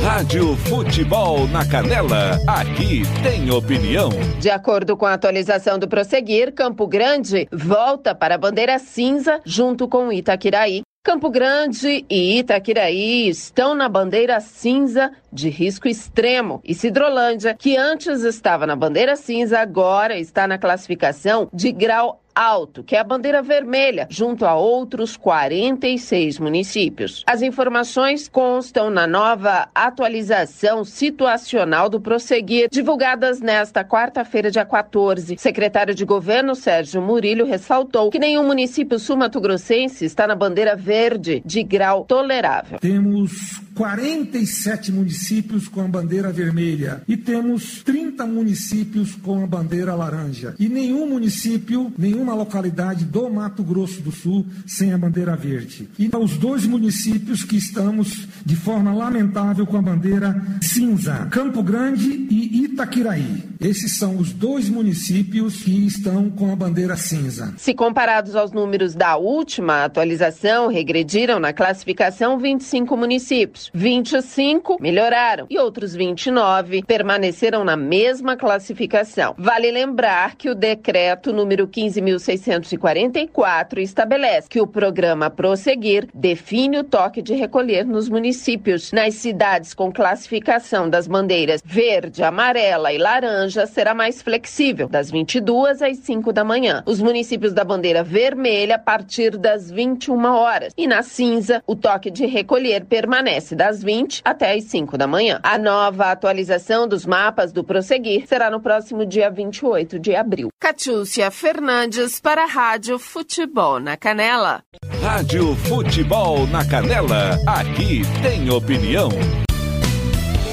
Rádio 0.00 0.56
Futebol 0.56 1.48
na 1.48 1.66
Canela, 1.66 2.38
aqui 2.46 3.02
tem 3.22 3.50
opinião. 3.50 4.10
De 4.38 4.48
acordo 4.48 4.96
com 4.96 5.06
a 5.06 5.14
atualização 5.14 5.76
do 5.76 5.88
Prosseguir, 5.88 6.52
Campo 6.54 6.86
Grande 6.86 7.48
volta 7.52 8.14
para 8.14 8.36
a 8.36 8.38
bandeira 8.38 8.78
cinza 8.78 9.40
junto 9.44 9.88
com 9.88 10.12
Itaquiraí. 10.12 10.82
Campo 11.04 11.28
Grande 11.28 12.04
e 12.08 12.38
Itaquiraí 12.38 13.28
estão 13.28 13.74
na 13.74 13.88
bandeira 13.88 14.40
cinza 14.40 15.10
de 15.32 15.48
risco 15.48 15.88
extremo. 15.88 16.60
E 16.64 16.74
Cidrolândia, 16.74 17.54
que 17.54 17.76
antes 17.76 18.22
estava 18.22 18.66
na 18.66 18.76
bandeira 18.76 19.16
cinza, 19.16 19.58
agora 19.58 20.18
está 20.18 20.46
na 20.46 20.58
classificação 20.58 21.48
de 21.52 21.72
grau 21.72 22.20
alto, 22.38 22.84
que 22.84 22.94
é 22.94 23.00
a 23.00 23.04
bandeira 23.04 23.42
vermelha, 23.42 24.06
junto 24.08 24.46
a 24.46 24.54
outros 24.54 25.16
46 25.16 26.38
municípios. 26.38 27.24
As 27.26 27.42
informações 27.42 28.28
constam 28.28 28.90
na 28.90 29.08
nova 29.08 29.68
atualização 29.74 30.84
situacional 30.84 31.88
do 31.88 32.00
Prosseguir, 32.00 32.68
divulgadas 32.70 33.40
nesta 33.40 33.84
quarta-feira, 33.84 34.52
dia 34.52 34.64
14. 34.64 35.36
Secretário 35.36 35.94
de 35.94 36.04
Governo 36.04 36.54
Sérgio 36.54 37.02
Murilho 37.02 37.44
ressaltou 37.44 38.08
que 38.10 38.20
nenhum 38.20 38.46
município 38.46 39.00
sul-mato-grossense 39.00 40.04
está 40.04 40.24
na 40.24 40.36
bandeira 40.36 40.76
verde 40.76 41.42
de 41.44 41.64
grau 41.64 42.04
tolerável. 42.04 42.78
Temos 42.78 43.32
47 43.78 44.90
municípios 44.90 45.68
com 45.68 45.80
a 45.82 45.86
bandeira 45.86 46.32
vermelha 46.32 47.00
e 47.06 47.16
temos 47.16 47.80
30 47.84 48.26
municípios 48.26 49.14
com 49.14 49.44
a 49.44 49.46
bandeira 49.46 49.94
laranja. 49.94 50.56
E 50.58 50.68
nenhum 50.68 51.08
município, 51.08 51.92
nenhuma 51.96 52.34
localidade 52.34 53.04
do 53.04 53.30
Mato 53.30 53.62
Grosso 53.62 54.02
do 54.02 54.10
Sul 54.10 54.44
sem 54.66 54.92
a 54.92 54.98
bandeira 54.98 55.36
verde. 55.36 55.88
E 55.96 56.10
os 56.16 56.36
dois 56.36 56.66
municípios 56.66 57.44
que 57.44 57.56
estamos 57.56 58.26
de 58.44 58.56
forma 58.56 58.92
lamentável 58.92 59.64
com 59.64 59.76
a 59.76 59.82
bandeira 59.82 60.34
cinza, 60.60 61.28
Campo 61.30 61.62
Grande 61.62 62.26
e 62.28 62.64
Itaquiraí. 62.64 63.44
Esses 63.60 63.96
são 63.96 64.16
os 64.16 64.32
dois 64.32 64.68
municípios 64.68 65.62
que 65.62 65.86
estão 65.86 66.30
com 66.30 66.52
a 66.52 66.56
bandeira 66.56 66.96
cinza. 66.96 67.54
Se 67.56 67.72
comparados 67.74 68.34
aos 68.34 68.50
números 68.50 68.96
da 68.96 69.16
última 69.16 69.84
atualização, 69.84 70.66
regrediram 70.66 71.38
na 71.38 71.52
classificação 71.52 72.38
25 72.38 72.96
municípios. 72.96 73.67
25 73.72 74.78
melhoraram 74.80 75.46
e 75.50 75.58
outros 75.58 75.94
29 75.94 76.82
permaneceram 76.82 77.64
na 77.64 77.76
mesma 77.76 78.36
classificação. 78.36 79.34
Vale 79.38 79.70
lembrar 79.70 80.36
que 80.36 80.48
o 80.48 80.54
decreto 80.54 81.32
número 81.32 81.66
15.644 81.66 83.78
estabelece 83.78 84.48
que 84.48 84.60
o 84.60 84.66
programa 84.66 85.30
Prosseguir 85.30 86.08
define 86.14 86.78
o 86.78 86.84
toque 86.84 87.22
de 87.22 87.34
recolher 87.34 87.84
nos 87.84 88.08
municípios. 88.08 88.92
Nas 88.92 89.14
cidades 89.14 89.74
com 89.74 89.92
classificação 89.92 90.88
das 90.88 91.06
bandeiras 91.06 91.60
verde, 91.64 92.22
amarela 92.22 92.92
e 92.92 92.98
laranja 92.98 93.66
será 93.66 93.94
mais 93.94 94.22
flexível, 94.22 94.88
das 94.88 95.10
22 95.10 95.82
às 95.82 95.98
5 95.98 96.32
da 96.32 96.44
manhã. 96.44 96.82
Os 96.86 97.00
municípios 97.00 97.52
da 97.52 97.64
bandeira 97.64 98.02
vermelha 98.02 98.76
a 98.76 98.78
partir 98.78 99.36
das 99.36 99.70
21 99.70 100.24
horas. 100.24 100.72
E 100.76 100.86
na 100.86 101.02
cinza, 101.02 101.62
o 101.66 101.74
toque 101.74 102.10
de 102.10 102.26
recolher 102.26 102.84
permanece 102.84 103.54
das 103.58 103.82
20 103.82 104.22
até 104.24 104.54
as 104.54 104.64
5 104.64 104.96
da 104.96 105.08
manhã. 105.08 105.40
A 105.42 105.58
nova 105.58 106.12
atualização 106.12 106.86
dos 106.86 107.04
mapas 107.04 107.52
do 107.52 107.64
Prosseguir 107.64 108.24
será 108.28 108.48
no 108.48 108.60
próximo 108.60 109.04
dia 109.04 109.28
28 109.28 109.98
de 109.98 110.14
abril. 110.14 110.48
Catiúcia 110.60 111.28
Fernandes 111.32 112.20
para 112.20 112.44
a 112.44 112.46
Rádio 112.46 113.00
Futebol 113.00 113.80
na 113.80 113.96
Canela. 113.96 114.62
Rádio 115.02 115.56
Futebol 115.56 116.46
na 116.46 116.64
Canela, 116.64 117.36
aqui 117.44 118.02
tem 118.22 118.48
opinião. 118.48 119.08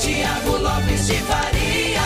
Tiago 0.01 0.57
Lopes 0.57 1.05
de 1.05 1.13
Faria. 1.13 2.01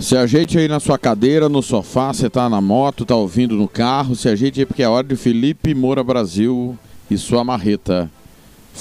Se 0.00 0.16
ajeite 0.16 0.58
aí 0.58 0.66
na 0.66 0.80
sua 0.80 0.98
cadeira, 0.98 1.48
no 1.48 1.62
sofá, 1.62 2.12
você 2.12 2.28
tá 2.28 2.48
na 2.48 2.60
moto, 2.60 3.04
tá 3.04 3.14
ouvindo 3.14 3.54
no 3.54 3.68
carro, 3.68 4.16
se 4.16 4.28
ajeite 4.28 4.58
aí 4.58 4.66
porque 4.66 4.82
é 4.82 4.88
hora 4.88 5.06
de 5.06 5.14
Felipe 5.14 5.74
Moura 5.74 6.02
Brasil 6.02 6.76
e 7.08 7.16
sua 7.16 7.44
marreta 7.44 8.10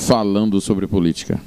falando 0.06 0.60
sobre 0.62 0.88
política. 0.88 1.40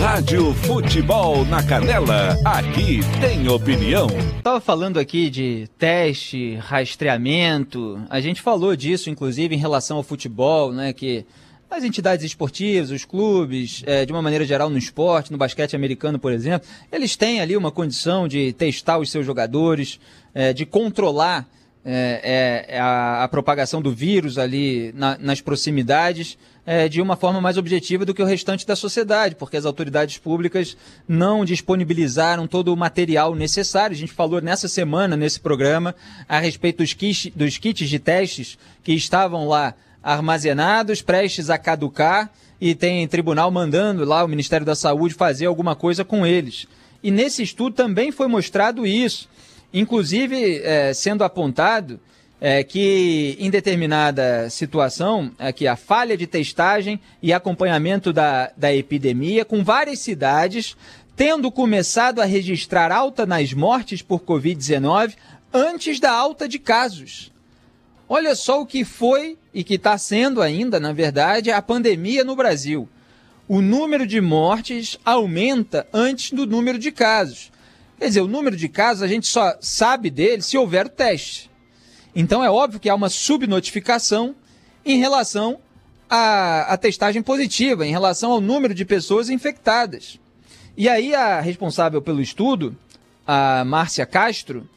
Rádio 0.00 0.52
Futebol 0.54 1.44
na 1.44 1.62
Canela, 1.62 2.36
aqui 2.44 3.00
tem 3.20 3.48
opinião. 3.48 4.08
Estava 4.36 4.60
falando 4.60 4.98
aqui 4.98 5.30
de 5.30 5.68
teste, 5.78 6.56
rastreamento. 6.56 8.00
A 8.10 8.20
gente 8.20 8.42
falou 8.42 8.76
disso, 8.76 9.08
inclusive, 9.08 9.54
em 9.54 9.58
relação 9.58 9.96
ao 9.96 10.02
futebol, 10.02 10.72
né? 10.72 10.92
Que 10.92 11.24
as 11.70 11.82
entidades 11.82 12.24
esportivas, 12.24 12.90
os 12.90 13.04
clubes, 13.04 13.82
é, 13.86 14.04
de 14.04 14.12
uma 14.12 14.22
maneira 14.22 14.44
geral 14.44 14.70
no 14.70 14.78
esporte, 14.78 15.32
no 15.32 15.38
basquete 15.38 15.74
americano, 15.74 16.18
por 16.18 16.32
exemplo, 16.32 16.68
eles 16.92 17.16
têm 17.16 17.40
ali 17.40 17.56
uma 17.56 17.70
condição 17.70 18.28
de 18.28 18.52
testar 18.52 18.98
os 18.98 19.10
seus 19.10 19.26
jogadores, 19.26 19.98
é, 20.34 20.52
de 20.52 20.64
controlar 20.64 21.48
é, 21.88 22.66
é, 22.68 22.80
a, 22.80 23.22
a, 23.22 23.28
propagação 23.28 23.80
do 23.80 23.92
vírus 23.92 24.38
ali 24.38 24.92
na, 24.92 25.16
nas 25.18 25.40
proximidades 25.40 26.36
é, 26.66 26.88
de 26.88 27.00
uma 27.00 27.14
forma 27.14 27.40
mais 27.40 27.56
objetiva 27.56 28.04
do 28.04 28.12
que 28.12 28.20
o 28.20 28.26
restante 28.26 28.66
da 28.66 28.74
sociedade, 28.74 29.36
porque 29.36 29.56
as 29.56 29.64
autoridades 29.64 30.18
públicas 30.18 30.76
não 31.06 31.44
disponibilizaram 31.44 32.48
todo 32.48 32.74
o 32.74 32.76
material 32.76 33.36
necessário. 33.36 33.94
A 33.94 33.98
gente 33.98 34.12
falou 34.12 34.40
nessa 34.40 34.66
semana, 34.66 35.16
nesse 35.16 35.38
programa, 35.38 35.94
a 36.28 36.40
respeito 36.40 36.78
dos 36.78 36.92
kits, 36.92 37.30
dos 37.36 37.56
kits 37.56 37.88
de 37.88 38.00
testes 38.00 38.58
que 38.82 38.92
estavam 38.92 39.46
lá 39.46 39.72
armazenados, 40.02 41.02
prestes 41.02 41.50
a 41.50 41.56
caducar, 41.56 42.32
e 42.60 42.74
tem 42.74 43.06
tribunal 43.06 43.48
mandando 43.52 44.04
lá 44.04 44.24
o 44.24 44.28
Ministério 44.28 44.66
da 44.66 44.74
Saúde 44.74 45.14
fazer 45.14 45.46
alguma 45.46 45.76
coisa 45.76 46.04
com 46.04 46.26
eles. 46.26 46.66
E 47.00 47.12
nesse 47.12 47.44
estudo 47.44 47.76
também 47.76 48.10
foi 48.10 48.26
mostrado 48.26 48.84
isso. 48.84 49.28
Inclusive, 49.72 50.60
é, 50.62 50.94
sendo 50.94 51.24
apontado 51.24 52.00
é, 52.40 52.62
que 52.62 53.36
em 53.38 53.50
determinada 53.50 54.48
situação, 54.50 55.32
aqui 55.38 55.66
a 55.66 55.76
falha 55.76 56.16
de 56.16 56.26
testagem 56.26 57.00
e 57.22 57.32
acompanhamento 57.32 58.12
da, 58.12 58.50
da 58.56 58.74
epidemia, 58.74 59.44
com 59.44 59.64
várias 59.64 59.98
cidades 60.00 60.76
tendo 61.16 61.50
começado 61.50 62.20
a 62.20 62.26
registrar 62.26 62.92
alta 62.92 63.24
nas 63.24 63.54
mortes 63.54 64.02
por 64.02 64.20
Covid-19 64.20 65.14
antes 65.52 65.98
da 65.98 66.12
alta 66.12 66.46
de 66.46 66.58
casos. 66.58 67.32
Olha 68.06 68.36
só 68.36 68.60
o 68.60 68.66
que 68.66 68.84
foi 68.84 69.38
e 69.52 69.64
que 69.64 69.74
está 69.74 69.96
sendo 69.96 70.42
ainda, 70.42 70.78
na 70.78 70.92
verdade, 70.92 71.50
a 71.50 71.62
pandemia 71.62 72.22
no 72.22 72.36
Brasil. 72.36 72.86
O 73.48 73.62
número 73.62 74.06
de 74.06 74.20
mortes 74.20 74.98
aumenta 75.04 75.86
antes 75.92 76.32
do 76.32 76.46
número 76.46 76.78
de 76.78 76.92
casos. 76.92 77.50
Quer 77.98 78.08
dizer, 78.08 78.20
o 78.20 78.28
número 78.28 78.56
de 78.56 78.68
casos 78.68 79.02
a 79.02 79.08
gente 79.08 79.26
só 79.26 79.56
sabe 79.60 80.10
dele 80.10 80.42
se 80.42 80.58
houver 80.58 80.86
o 80.86 80.90
teste. 80.90 81.50
Então 82.14 82.42
é 82.44 82.50
óbvio 82.50 82.80
que 82.80 82.88
há 82.88 82.94
uma 82.94 83.08
subnotificação 83.08 84.34
em 84.84 84.98
relação 84.98 85.58
à, 86.08 86.72
à 86.72 86.76
testagem 86.76 87.22
positiva, 87.22 87.86
em 87.86 87.90
relação 87.90 88.32
ao 88.32 88.40
número 88.40 88.74
de 88.74 88.84
pessoas 88.84 89.30
infectadas. 89.30 90.20
E 90.76 90.88
aí 90.88 91.14
a 91.14 91.40
responsável 91.40 92.02
pelo 92.02 92.20
estudo, 92.20 92.76
a 93.26 93.64
Márcia 93.64 94.04
Castro, 94.04 94.68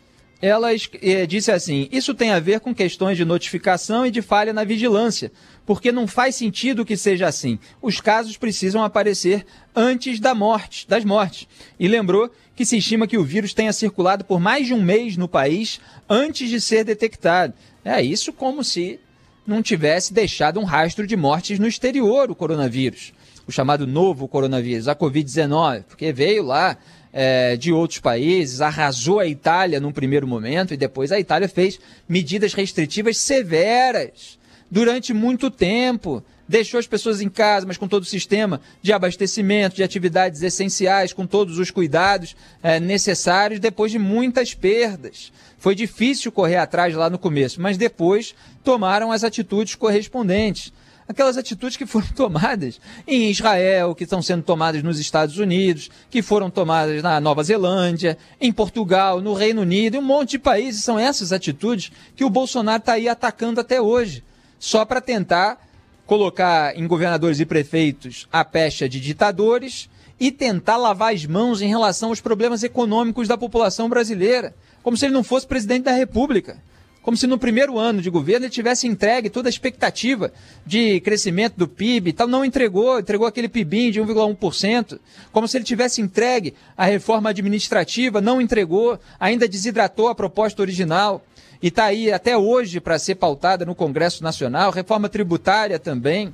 ela 0.41 0.69
eh, 0.73 1.25
disse 1.25 1.51
assim: 1.51 1.89
Isso 1.91 2.13
tem 2.13 2.31
a 2.31 2.39
ver 2.39 2.59
com 2.59 2.73
questões 2.73 3.17
de 3.17 3.25
notificação 3.25 4.05
e 4.05 4.11
de 4.11 4.21
falha 4.21 4.53
na 4.53 4.63
vigilância, 4.63 5.31
porque 5.65 5.91
não 5.91 6.07
faz 6.07 6.35
sentido 6.35 6.85
que 6.85 6.95
seja 6.95 7.27
assim. 7.27 7.59
Os 7.81 7.99
casos 7.99 8.37
precisam 8.37 8.83
aparecer 8.83 9.45
antes 9.75 10.19
da 10.19 10.33
morte, 10.33 10.87
das 10.87 11.03
mortes. 11.03 11.47
E 11.79 11.87
lembrou 11.87 12.31
que 12.55 12.65
se 12.65 12.77
estima 12.77 13.07
que 13.07 13.17
o 13.17 13.23
vírus 13.23 13.53
tenha 13.53 13.73
circulado 13.73 14.23
por 14.23 14.39
mais 14.39 14.67
de 14.67 14.73
um 14.73 14.81
mês 14.81 15.17
no 15.17 15.27
país 15.27 15.79
antes 16.09 16.49
de 16.49 16.59
ser 16.59 16.83
detectado. 16.83 17.53
É 17.83 18.01
isso 18.01 18.31
como 18.31 18.63
se 18.63 18.99
não 19.45 19.61
tivesse 19.61 20.13
deixado 20.13 20.59
um 20.59 20.63
rastro 20.63 21.07
de 21.07 21.17
mortes 21.17 21.57
no 21.57 21.67
exterior 21.67 22.29
o 22.29 22.35
coronavírus, 22.35 23.13
o 23.47 23.51
chamado 23.51 23.87
novo 23.87 24.27
coronavírus, 24.27 24.87
a 24.87 24.95
Covid-19, 24.95 25.83
porque 25.83 26.13
veio 26.13 26.43
lá 26.43 26.77
é, 27.11 27.55
de 27.57 27.71
outros 27.71 27.99
países, 27.99 28.61
arrasou 28.61 29.19
a 29.19 29.27
Itália 29.27 29.79
num 29.79 29.91
primeiro 29.91 30.27
momento 30.27 30.73
e 30.73 30.77
depois 30.77 31.11
a 31.11 31.19
Itália 31.19 31.49
fez 31.49 31.79
medidas 32.07 32.53
restritivas 32.53 33.17
severas 33.17 34.37
durante 34.69 35.13
muito 35.13 35.49
tempo 35.49 36.23
deixou 36.49 36.79
as 36.79 36.87
pessoas 36.87 37.21
em 37.21 37.29
casa, 37.29 37.67
mas 37.67 37.77
com 37.77 37.87
todo 37.87 38.01
o 38.01 38.07
sistema 38.07 38.59
de 38.81 38.91
abastecimento, 38.91 39.75
de 39.75 39.83
atividades 39.83 40.41
essenciais, 40.41 41.13
com 41.13 41.27
todos 41.27 41.59
os 41.59 41.69
cuidados 41.69 42.35
é, 42.63 42.79
necessários, 42.79 43.59
depois 43.59 43.91
de 43.91 43.99
muitas 43.99 44.55
perdas. 44.55 45.31
Foi 45.59 45.75
difícil 45.75 46.31
correr 46.31 46.55
atrás 46.55 46.95
lá 46.95 47.07
no 47.07 47.19
começo, 47.19 47.61
mas 47.61 47.77
depois 47.77 48.33
tomaram 48.63 49.11
as 49.11 49.23
atitudes 49.23 49.75
correspondentes. 49.75 50.73
Aquelas 51.09 51.37
atitudes 51.37 51.75
que 51.75 51.87
foram 51.87 52.05
tomadas 52.15 52.79
em 53.07 53.31
Israel, 53.31 53.95
que 53.95 54.03
estão 54.03 54.21
sendo 54.21 54.43
tomadas 54.43 54.83
nos 54.83 54.99
Estados 54.99 55.39
Unidos, 55.39 55.89
que 56.07 56.21
foram 56.21 56.51
tomadas 56.51 57.01
na 57.01 57.19
Nova 57.19 57.43
Zelândia, 57.43 58.15
em 58.39 58.51
Portugal, 58.51 59.19
no 59.19 59.33
Reino 59.33 59.63
Unido, 59.63 59.95
em 59.95 59.97
um 59.99 60.03
monte 60.03 60.31
de 60.31 60.39
países. 60.39 60.83
São 60.83 60.99
essas 60.99 61.33
atitudes 61.33 61.91
que 62.15 62.23
o 62.23 62.29
Bolsonaro 62.29 62.79
está 62.79 62.93
aí 62.93 63.09
atacando 63.09 63.59
até 63.59 63.81
hoje, 63.81 64.23
só 64.59 64.85
para 64.85 65.01
tentar 65.01 65.67
colocar 66.05 66.77
em 66.77 66.85
governadores 66.85 67.39
e 67.39 67.45
prefeitos 67.45 68.27
a 68.31 68.45
pecha 68.45 68.87
de 68.87 68.99
ditadores 68.99 69.89
e 70.19 70.31
tentar 70.31 70.77
lavar 70.77 71.11
as 71.11 71.25
mãos 71.25 71.59
em 71.59 71.69
relação 71.69 72.09
aos 72.09 72.21
problemas 72.21 72.61
econômicos 72.61 73.27
da 73.27 73.37
população 73.37 73.89
brasileira, 73.89 74.53
como 74.83 74.95
se 74.95 75.07
ele 75.07 75.13
não 75.15 75.23
fosse 75.23 75.47
presidente 75.47 75.85
da 75.85 75.91
República. 75.91 76.61
Como 77.09 77.17
se 77.17 77.25
no 77.25 77.39
primeiro 77.39 77.79
ano 77.79 78.03
de 78.03 78.09
governo 78.11 78.45
ele 78.45 78.51
tivesse 78.51 78.85
entregue 78.85 79.31
toda 79.31 79.49
a 79.49 79.49
expectativa 79.49 80.31
de 80.63 80.99
crescimento 80.99 81.55
do 81.57 81.67
PIB 81.67 82.11
e 82.11 82.13
tal, 82.13 82.27
não 82.27 82.45
entregou, 82.45 82.99
entregou 82.99 83.25
aquele 83.25 83.49
PIB 83.49 83.89
de 83.89 83.99
1,1%. 83.99 84.99
Como 85.31 85.47
se 85.47 85.57
ele 85.57 85.63
tivesse 85.63 86.01
entregue 86.01 86.53
a 86.77 86.85
reforma 86.85 87.31
administrativa, 87.31 88.21
não 88.21 88.39
entregou, 88.39 88.99
ainda 89.19 89.47
desidratou 89.47 90.07
a 90.07 90.13
proposta 90.13 90.61
original 90.61 91.25
e 91.63 91.69
está 91.69 91.85
aí 91.85 92.11
até 92.11 92.37
hoje 92.37 92.79
para 92.79 92.99
ser 92.99 93.15
pautada 93.15 93.65
no 93.65 93.73
Congresso 93.73 94.23
Nacional, 94.23 94.69
reforma 94.69 95.09
tributária 95.09 95.79
também. 95.79 96.31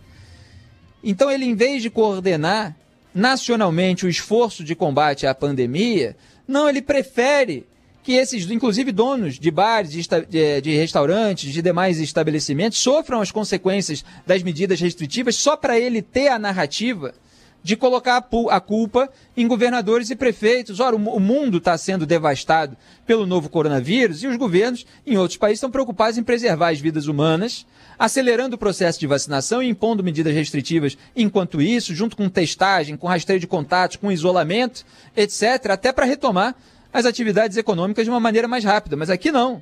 Então, 1.01 1.31
ele, 1.31 1.45
em 1.45 1.55
vez 1.55 1.83
de 1.83 1.89
coordenar 1.89 2.75
nacionalmente 3.13 4.05
o 4.05 4.09
esforço 4.09 4.61
de 4.61 4.75
combate 4.75 5.25
à 5.25 5.33
pandemia, 5.33 6.17
não, 6.45 6.67
ele 6.67 6.81
prefere 6.81 7.65
que 8.05 8.13
esses, 8.13 8.47
inclusive 8.51 8.91
donos 8.91 9.39
de 9.39 9.49
bares, 9.49 9.89
de, 9.91 10.07
de, 10.29 10.61
de, 10.61 10.77
restaurantes, 10.77 11.51
de 11.51 11.59
demais 11.59 11.99
estabelecimentos, 11.99 12.77
sofram 12.77 13.19
as 13.19 13.31
consequências 13.31 14.05
das 14.27 14.43
medidas 14.43 14.79
restritivas 14.79 15.35
só 15.35 15.57
para 15.57 15.79
ele 15.79 16.03
ter 16.03 16.27
a 16.27 16.37
narrativa 16.37 17.15
de 17.63 17.75
colocar 17.75 18.23
a 18.51 18.59
culpa 18.59 19.09
em 19.35 19.47
governadores 19.47 20.11
e 20.11 20.15
prefeitos. 20.15 20.79
Ora, 20.79 20.95
o 20.95 21.19
mundo 21.19 21.57
está 21.57 21.75
sendo 21.79 22.05
devastado 22.05 22.77
pelo 23.07 23.25
novo 23.25 23.49
coronavírus 23.49 24.21
e 24.21 24.27
os 24.27 24.37
governos 24.37 24.85
em 25.03 25.17
outros 25.17 25.39
países 25.39 25.57
estão 25.57 25.71
preocupados 25.71 26.19
em 26.19 26.23
preservar 26.23 26.69
as 26.69 26.79
vidas 26.79 27.07
humanas, 27.07 27.65
acelerando 27.97 28.55
o 28.55 28.59
processo 28.59 28.99
de 28.99 29.07
vacinação 29.07 29.63
e 29.63 29.67
impondo 29.67 30.03
medidas 30.03 30.35
restritivas 30.35 30.95
enquanto 31.15 31.59
isso, 31.59 31.95
junto 31.95 32.15
com 32.15 32.29
testagem, 32.29 32.95
com 32.95 33.07
rastreio 33.07 33.39
de 33.39 33.47
contatos, 33.47 33.97
com 33.97 34.11
isolamento, 34.11 34.85
etc., 35.17 35.71
até 35.71 35.91
para 35.91 36.05
retomar 36.05 36.55
as 36.95 37.05
atividades 37.05 37.57
econômicas 37.57 38.05
de 38.05 38.09
uma 38.09 38.21
maneira 38.21 38.47
mais 38.47 38.63
rápida. 38.63 38.95
Mas 38.95 39.09
aqui 39.09 39.29
não. 39.29 39.61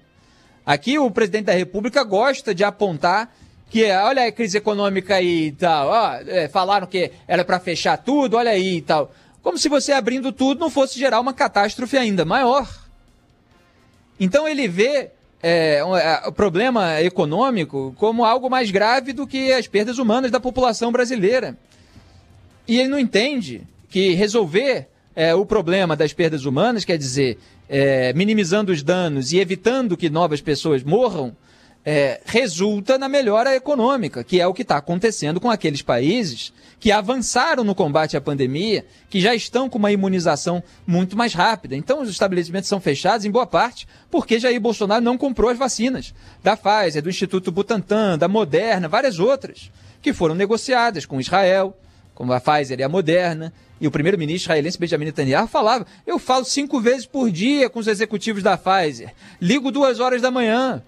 Aqui 0.64 1.00
o 1.00 1.10
presidente 1.10 1.46
da 1.46 1.54
República 1.54 2.04
gosta 2.04 2.54
de 2.54 2.64
apontar 2.64 3.34
que 3.72 3.90
olha 3.92 4.28
a 4.28 4.32
crise 4.32 4.60
econômica 4.60 5.16
aí 5.16 5.48
e 5.48 5.52
tal, 5.52 5.88
ó, 5.88 6.14
é, 6.28 6.48
falaram 6.48 6.86
que 6.86 7.12
era 7.28 7.44
para 7.44 7.60
fechar 7.60 7.98
tudo, 7.98 8.38
olha 8.38 8.52
aí 8.52 8.78
e 8.78 8.82
tal. 8.84 9.12
Como 9.42 9.58
se 9.58 9.68
você 9.68 9.92
abrindo 9.92 10.32
tudo 10.32 10.60
não 10.60 10.70
fosse 10.70 11.00
gerar 11.00 11.20
uma 11.20 11.34
catástrofe 11.34 11.98
ainda 11.98 12.24
maior. 12.24 12.70
Então 14.20 14.48
ele 14.48 14.68
vê 14.68 15.10
é, 15.42 15.80
é, 15.80 16.28
o 16.28 16.32
problema 16.32 17.02
econômico 17.02 17.96
como 17.98 18.24
algo 18.24 18.48
mais 18.48 18.70
grave 18.70 19.12
do 19.12 19.26
que 19.26 19.52
as 19.52 19.66
perdas 19.66 19.98
humanas 19.98 20.30
da 20.30 20.40
população 20.40 20.92
brasileira. 20.92 21.58
E 22.68 22.80
ele 22.80 22.90
não 22.90 23.00
entende 23.00 23.64
que 23.90 24.14
resolver 24.14 24.88
é, 25.16 25.34
o 25.34 25.46
problema 25.46 25.96
das 25.96 26.14
perdas 26.14 26.46
humanas, 26.46 26.86
quer 26.86 26.98
dizer, 26.98 27.38
é, 27.70 28.14
minimizando 28.14 28.72
os 28.72 28.82
danos 28.82 29.32
e 29.32 29.40
evitando 29.40 29.98
que 29.98 30.10
novas 30.10 30.42
pessoas 30.42 30.84
morram, 30.84 31.36
é, 31.86 32.22
resulta 32.26 32.98
na 32.98 33.10
melhora 33.10 33.56
econômica, 33.56 34.24
que 34.24 34.40
é 34.40 34.48
o 34.48 34.54
que 34.54 34.62
está 34.62 34.78
acontecendo 34.78 35.40
com 35.40 35.52
aqueles 35.52 35.82
países 35.82 36.54
que 36.80 36.92
avançaram 36.92 37.64
no 37.64 37.76
combate 37.76 38.16
à 38.16 38.22
pandemia, 38.22 38.86
que 39.10 39.20
já 39.20 39.36
estão 39.36 39.70
com 39.70 39.78
uma 39.78 39.92
imunização 39.92 40.64
muito 40.88 41.18
mais 41.18 41.34
rápida. 41.34 41.76
Então, 41.76 42.02
os 42.02 42.10
estabelecimentos 42.10 42.70
são 42.70 42.80
fechados, 42.80 43.26
em 43.26 43.32
boa 43.32 43.46
parte, 43.46 43.88
porque 44.10 44.40
Jair 44.40 44.60
Bolsonaro 44.60 45.04
não 45.04 45.18
comprou 45.18 45.50
as 45.50 45.58
vacinas 45.58 46.14
da 46.42 46.58
Pfizer, 46.58 47.02
do 47.02 47.10
Instituto 47.10 47.52
Butantan, 47.52 48.18
da 48.18 48.28
Moderna, 48.28 48.88
várias 48.88 49.20
outras, 49.20 49.72
que 50.02 50.14
foram 50.14 50.36
negociadas 50.36 51.06
com 51.06 51.20
Israel, 51.20 51.78
como 52.14 52.34
a 52.34 52.40
Pfizer 52.40 52.80
e 52.80 52.84
a 52.84 52.90
Moderna. 52.90 53.54
E 53.84 53.88
o 53.88 53.92
primeiro-ministro 53.92 54.46
israelense 54.46 54.80
Benjamin 54.80 55.06
Netanyahu 55.06 55.48
falava: 55.48 55.86
eu 56.08 56.18
falo 56.18 56.44
cinco 56.44 56.80
vezes 56.80 57.06
por 57.06 57.30
dia 57.30 57.70
com 57.70 57.78
os 57.78 57.88
executivos 57.88 58.42
da 58.42 58.58
Pfizer, 58.58 59.14
ligo 59.40 59.70
duas 59.70 60.00
horas 60.00 60.24
da 60.24 60.32
manhã 60.32 60.82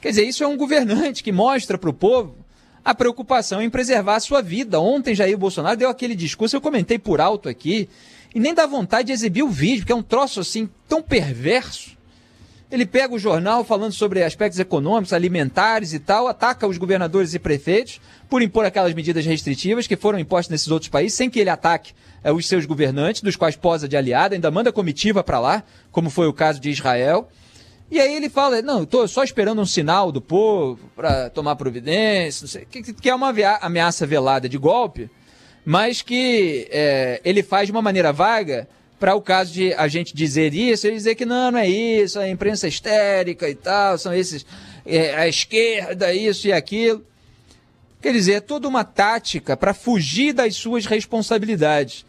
Quer 0.00 0.10
dizer, 0.10 0.24
isso 0.24 0.44
é 0.44 0.46
um 0.46 0.56
governante 0.56 1.24
que 1.24 1.32
mostra 1.32 1.76
para 1.76 1.90
o 1.90 1.92
povo 1.92 2.36
a 2.84 2.94
preocupação 2.94 3.60
em 3.60 3.68
preservar 3.68 4.16
a 4.16 4.20
sua 4.20 4.40
vida. 4.40 4.80
Ontem 4.80 5.14
Jair 5.14 5.36
Bolsonaro 5.36 5.76
deu 5.76 5.90
aquele 5.90 6.14
discurso, 6.14 6.54
eu 6.54 6.60
comentei 6.60 6.98
por 6.98 7.20
alto 7.20 7.48
aqui, 7.48 7.88
e 8.32 8.38
nem 8.38 8.54
dá 8.54 8.64
vontade 8.64 9.08
de 9.08 9.12
exibir 9.12 9.42
o 9.42 9.48
vídeo, 9.48 9.84
que 9.84 9.90
é 9.90 9.94
um 9.94 10.02
troço 10.02 10.40
assim 10.40 10.68
tão 10.88 11.02
perverso. 11.02 11.97
Ele 12.70 12.84
pega 12.84 13.14
o 13.14 13.18
jornal 13.18 13.64
falando 13.64 13.92
sobre 13.92 14.22
aspectos 14.22 14.60
econômicos, 14.60 15.14
alimentares 15.14 15.94
e 15.94 15.98
tal, 15.98 16.28
ataca 16.28 16.66
os 16.66 16.76
governadores 16.76 17.32
e 17.32 17.38
prefeitos 17.38 17.98
por 18.28 18.42
impor 18.42 18.66
aquelas 18.66 18.92
medidas 18.92 19.24
restritivas 19.24 19.86
que 19.86 19.96
foram 19.96 20.18
impostas 20.18 20.50
nesses 20.50 20.68
outros 20.68 20.90
países, 20.90 21.16
sem 21.16 21.30
que 21.30 21.40
ele 21.40 21.48
ataque 21.48 21.94
é, 22.22 22.30
os 22.30 22.46
seus 22.46 22.66
governantes, 22.66 23.22
dos 23.22 23.36
quais 23.36 23.56
posa 23.56 23.88
de 23.88 23.96
aliado, 23.96 24.34
ainda 24.34 24.50
manda 24.50 24.70
comitiva 24.70 25.24
para 25.24 25.40
lá, 25.40 25.64
como 25.90 26.10
foi 26.10 26.26
o 26.26 26.32
caso 26.32 26.60
de 26.60 26.68
Israel. 26.68 27.28
E 27.90 27.98
aí 27.98 28.14
ele 28.14 28.28
fala, 28.28 28.60
não, 28.60 28.82
estou 28.82 29.08
só 29.08 29.24
esperando 29.24 29.62
um 29.62 29.66
sinal 29.66 30.12
do 30.12 30.20
povo 30.20 30.90
para 30.94 31.30
tomar 31.30 31.56
providência, 31.56 32.46
sei, 32.46 32.66
que, 32.66 32.82
que 32.92 33.08
é 33.08 33.14
uma 33.14 33.32
ameaça 33.62 34.06
velada 34.06 34.46
de 34.46 34.58
golpe, 34.58 35.10
mas 35.64 36.02
que 36.02 36.68
é, 36.70 37.18
ele 37.24 37.42
faz 37.42 37.66
de 37.66 37.72
uma 37.72 37.80
maneira 37.80 38.12
vaga 38.12 38.68
para 38.98 39.14
o 39.14 39.20
caso 39.20 39.52
de 39.52 39.72
a 39.74 39.86
gente 39.86 40.14
dizer 40.14 40.52
isso, 40.54 40.86
ele 40.86 40.96
dizer 40.96 41.14
que 41.14 41.24
não, 41.24 41.52
não 41.52 41.58
é 41.58 41.68
isso, 41.68 42.18
a 42.18 42.28
imprensa 42.28 42.66
é 42.66 42.68
histérica 42.68 43.48
e 43.48 43.54
tal, 43.54 43.96
são 43.96 44.12
esses, 44.12 44.44
é, 44.84 45.14
a 45.14 45.28
esquerda, 45.28 46.12
isso 46.12 46.48
e 46.48 46.52
aquilo. 46.52 47.04
Quer 48.00 48.12
dizer, 48.12 48.32
é 48.34 48.40
toda 48.40 48.68
uma 48.68 48.84
tática 48.84 49.56
para 49.56 49.74
fugir 49.74 50.32
das 50.32 50.54
suas 50.56 50.86
responsabilidades. 50.86 52.04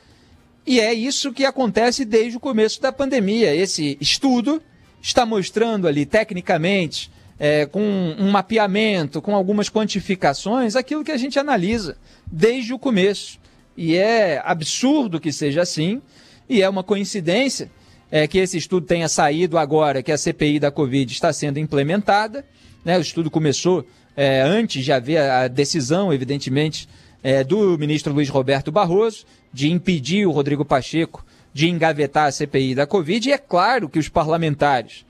E 0.66 0.80
é 0.80 0.94
isso 0.94 1.34
que 1.34 1.46
acontece 1.46 2.06
desde 2.06 2.38
o 2.38 2.40
começo 2.40 2.80
da 2.82 2.92
pandemia. 2.92 3.56
Esse 3.56 3.98
estudo 4.00 4.62
está 5.02 5.26
mostrando 5.26 5.88
ali, 5.88 6.06
tecnicamente, 6.06 7.10
é, 7.40 7.66
com 7.66 7.82
um 7.82 8.30
mapeamento, 8.30 9.22
com 9.22 9.36
algumas 9.36 9.70
quantificações, 9.70 10.76
aquilo 10.76 11.04
que 11.04 11.12
a 11.12 11.18
gente 11.18 11.40
analisa 11.40 11.98
desde 12.28 12.74
o 12.74 12.78
começo. 12.78 13.40
E 13.76 13.96
é 13.96 14.42
absurdo 14.44 15.20
que 15.20 15.32
seja 15.32 15.62
assim, 15.62 16.02
e 16.50 16.62
é 16.62 16.68
uma 16.68 16.84
coincidência 16.84 17.70
é, 18.12 18.28
que 18.28 18.40
esse 18.40 18.58
estudo 18.58 18.86
tenha 18.86 19.08
saído 19.08 19.58
agora 19.58 20.02
que 20.02 20.12
a 20.12 20.18
CPI 20.18 20.60
da 20.60 20.72
Covid 20.72 21.12
está 21.12 21.32
sendo 21.32 21.60
implementada. 21.60 22.44
Né? 22.84 22.98
O 22.98 23.02
estudo 23.02 23.30
começou 23.30 23.86
é, 24.18 24.42
antes 24.42 24.84
de 24.84 24.92
haver 24.92 25.20
a 25.20 25.48
decisão, 25.48 26.12
evidentemente, 26.12 26.90
é, 27.22 27.44
do 27.44 27.78
ministro 27.78 28.14
Luiz 28.14 28.30
Roberto 28.30 28.72
Barroso 28.72 29.26
de 29.54 29.70
impedir 29.72 30.26
o 30.26 30.32
Rodrigo 30.32 30.66
Pacheco 30.66 31.26
de 31.54 31.70
engavetar 31.70 32.28
a 32.28 32.32
CPI 32.32 32.76
da 32.76 32.88
Covid. 32.88 33.30
E 33.30 33.32
é 33.32 33.38
claro 33.38 33.90
que 33.90 34.00
os 34.00 34.10
parlamentares 34.10 35.06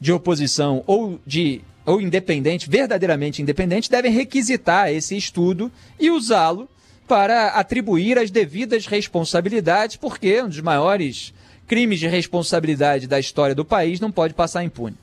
de 0.00 0.12
oposição 0.12 0.82
ou 0.86 1.20
de 1.26 1.60
ou 1.84 2.00
independente, 2.00 2.70
verdadeiramente 2.70 3.42
independente, 3.42 3.90
devem 3.90 4.12
requisitar 4.12 4.92
esse 4.92 5.16
estudo 5.16 5.70
e 5.98 6.10
usá-lo 6.10 6.68
para 7.06 7.48
atribuir 7.48 8.18
as 8.18 8.30
devidas 8.30 8.86
responsabilidades, 8.86 9.96
porque 9.96 10.42
um 10.42 10.48
dos 10.48 10.60
maiores 10.60 11.34
crimes 11.66 12.00
de 12.00 12.06
responsabilidade 12.06 13.06
da 13.06 13.18
história 13.18 13.54
do 13.54 13.64
país 13.64 14.00
não 14.00 14.10
pode 14.10 14.34
passar 14.34 14.64
impune. 14.64 14.96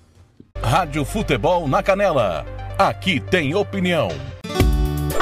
Rádio 0.61 1.05
Futebol 1.05 1.67
na 1.67 1.81
Canela. 1.81 2.45
Aqui 2.77 3.19
tem 3.19 3.55
opinião. 3.55 4.09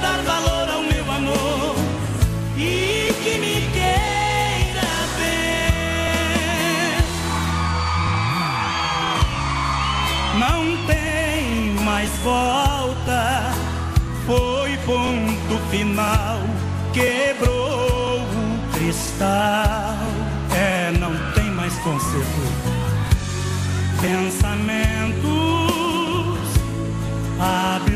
Dar 0.00 0.20
valor 0.22 0.68
ao 0.68 0.82
meu 0.82 1.12
amor. 1.12 1.76
E 2.56 3.12
que 3.22 3.38
me 3.38 3.68
queira 3.72 4.92
bem. 5.18 6.98
Não 10.40 10.76
tem 10.86 11.84
mais 11.84 12.10
volta. 12.24 13.52
Foi 14.26 14.76
ponto 14.84 15.58
final. 15.70 16.40
Quebrou 16.92 18.20
o 18.20 18.72
cristal. 18.72 19.98
É, 20.56 20.90
não 20.98 21.14
tem 21.34 21.50
mais 21.52 21.74
conserto. 21.78 22.52
Pensamentos 24.00 25.34
absurdos. 27.38 27.93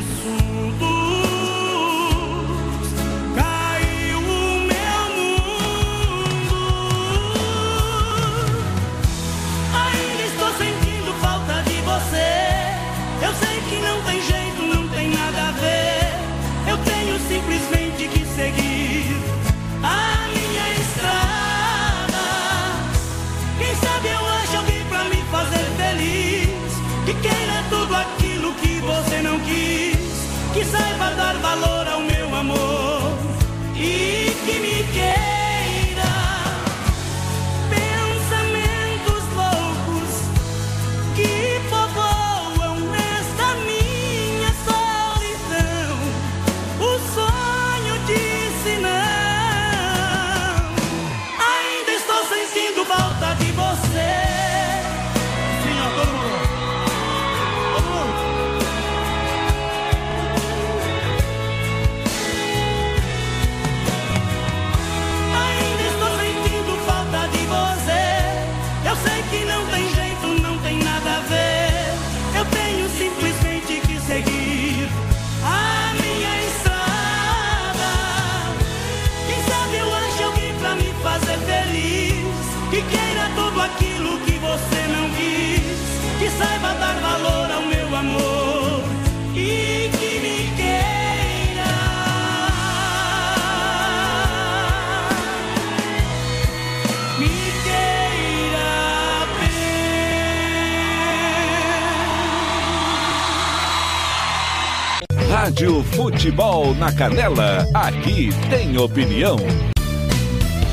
Futebol 106.29 106.75
na 106.75 106.93
Canela, 106.93 107.67
aqui 107.73 108.29
tem 108.51 108.77
opinião. 108.77 109.39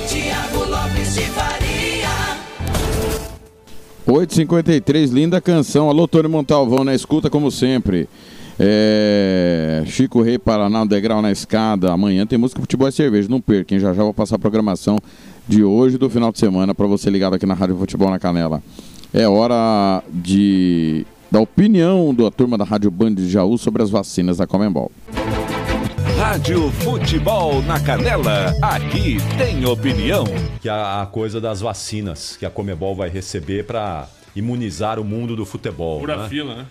Tiago 0.06 0.70
Lopes 0.70 1.14
de 1.14 1.22
Faria. 1.22 2.10
853, 4.06 5.12
linda 5.12 5.40
canção. 5.40 5.88
Alô, 5.88 6.10
Tony 6.10 6.28
Montalvão 6.28 6.84
na 6.84 6.94
escuta, 6.94 7.30
como 7.30 7.50
sempre. 7.52 8.10
É, 8.60 9.84
Chico 9.86 10.22
Rei 10.22 10.38
Paraná, 10.38 10.82
um 10.82 10.88
degrau 10.88 11.22
na 11.22 11.32
escada. 11.32 11.94
Amanhã 11.94 12.28
tem 12.28 12.38
música, 12.38 12.60
futebol 12.60 12.90
e 12.90 12.92
cerveja. 12.92 13.30
Não 13.30 13.40
perca, 13.40 13.74
hein? 13.74 13.80
Já 13.80 13.94
já 13.94 14.04
vou 14.04 14.14
passar 14.14 14.36
a 14.36 14.40
programação 14.40 14.98
de 15.48 15.64
hoje 15.64 15.96
e 15.96 15.98
do 15.98 16.10
final 16.10 16.34
de 16.34 16.40
semana 16.40 16.76
para 16.76 16.86
você 16.86 17.10
ligado 17.10 17.36
aqui 17.36 17.46
na 17.46 17.54
Rádio 17.54 17.78
Futebol 17.78 18.10
na 18.10 18.20
Canela. 18.20 18.62
É 19.14 19.26
hora 19.26 20.04
de 20.12 21.08
da 21.32 21.40
opinião 21.40 22.14
da 22.14 22.30
turma 22.30 22.58
da 22.58 22.66
Rádio 22.66 22.92
Band 22.92 23.16
de 23.16 23.30
Jaú 23.30 23.58
sobre 23.58 23.82
as 23.82 23.90
vacinas 23.90 24.38
da 24.38 24.46
Comembol. 24.46 24.92
Rádio 26.18 26.72
Futebol 26.72 27.62
na 27.64 27.80
Canela, 27.80 28.54
aqui 28.62 29.18
tem 29.38 29.66
opinião. 29.66 30.24
Que 30.62 30.70
a, 30.70 31.02
a 31.02 31.06
coisa 31.06 31.40
das 31.42 31.60
vacinas 31.62 32.36
que 32.38 32.46
a 32.46 32.50
Comebol 32.50 32.96
vai 32.96 33.10
receber 33.10 33.66
para 33.66 34.08
imunizar 34.36 35.00
o 35.00 35.04
mundo 35.04 35.36
do 35.36 35.46
futebol. 35.46 36.00
Pura 36.00 36.18
né? 36.24 36.30
fila, 36.30 36.56
né? 36.56 36.66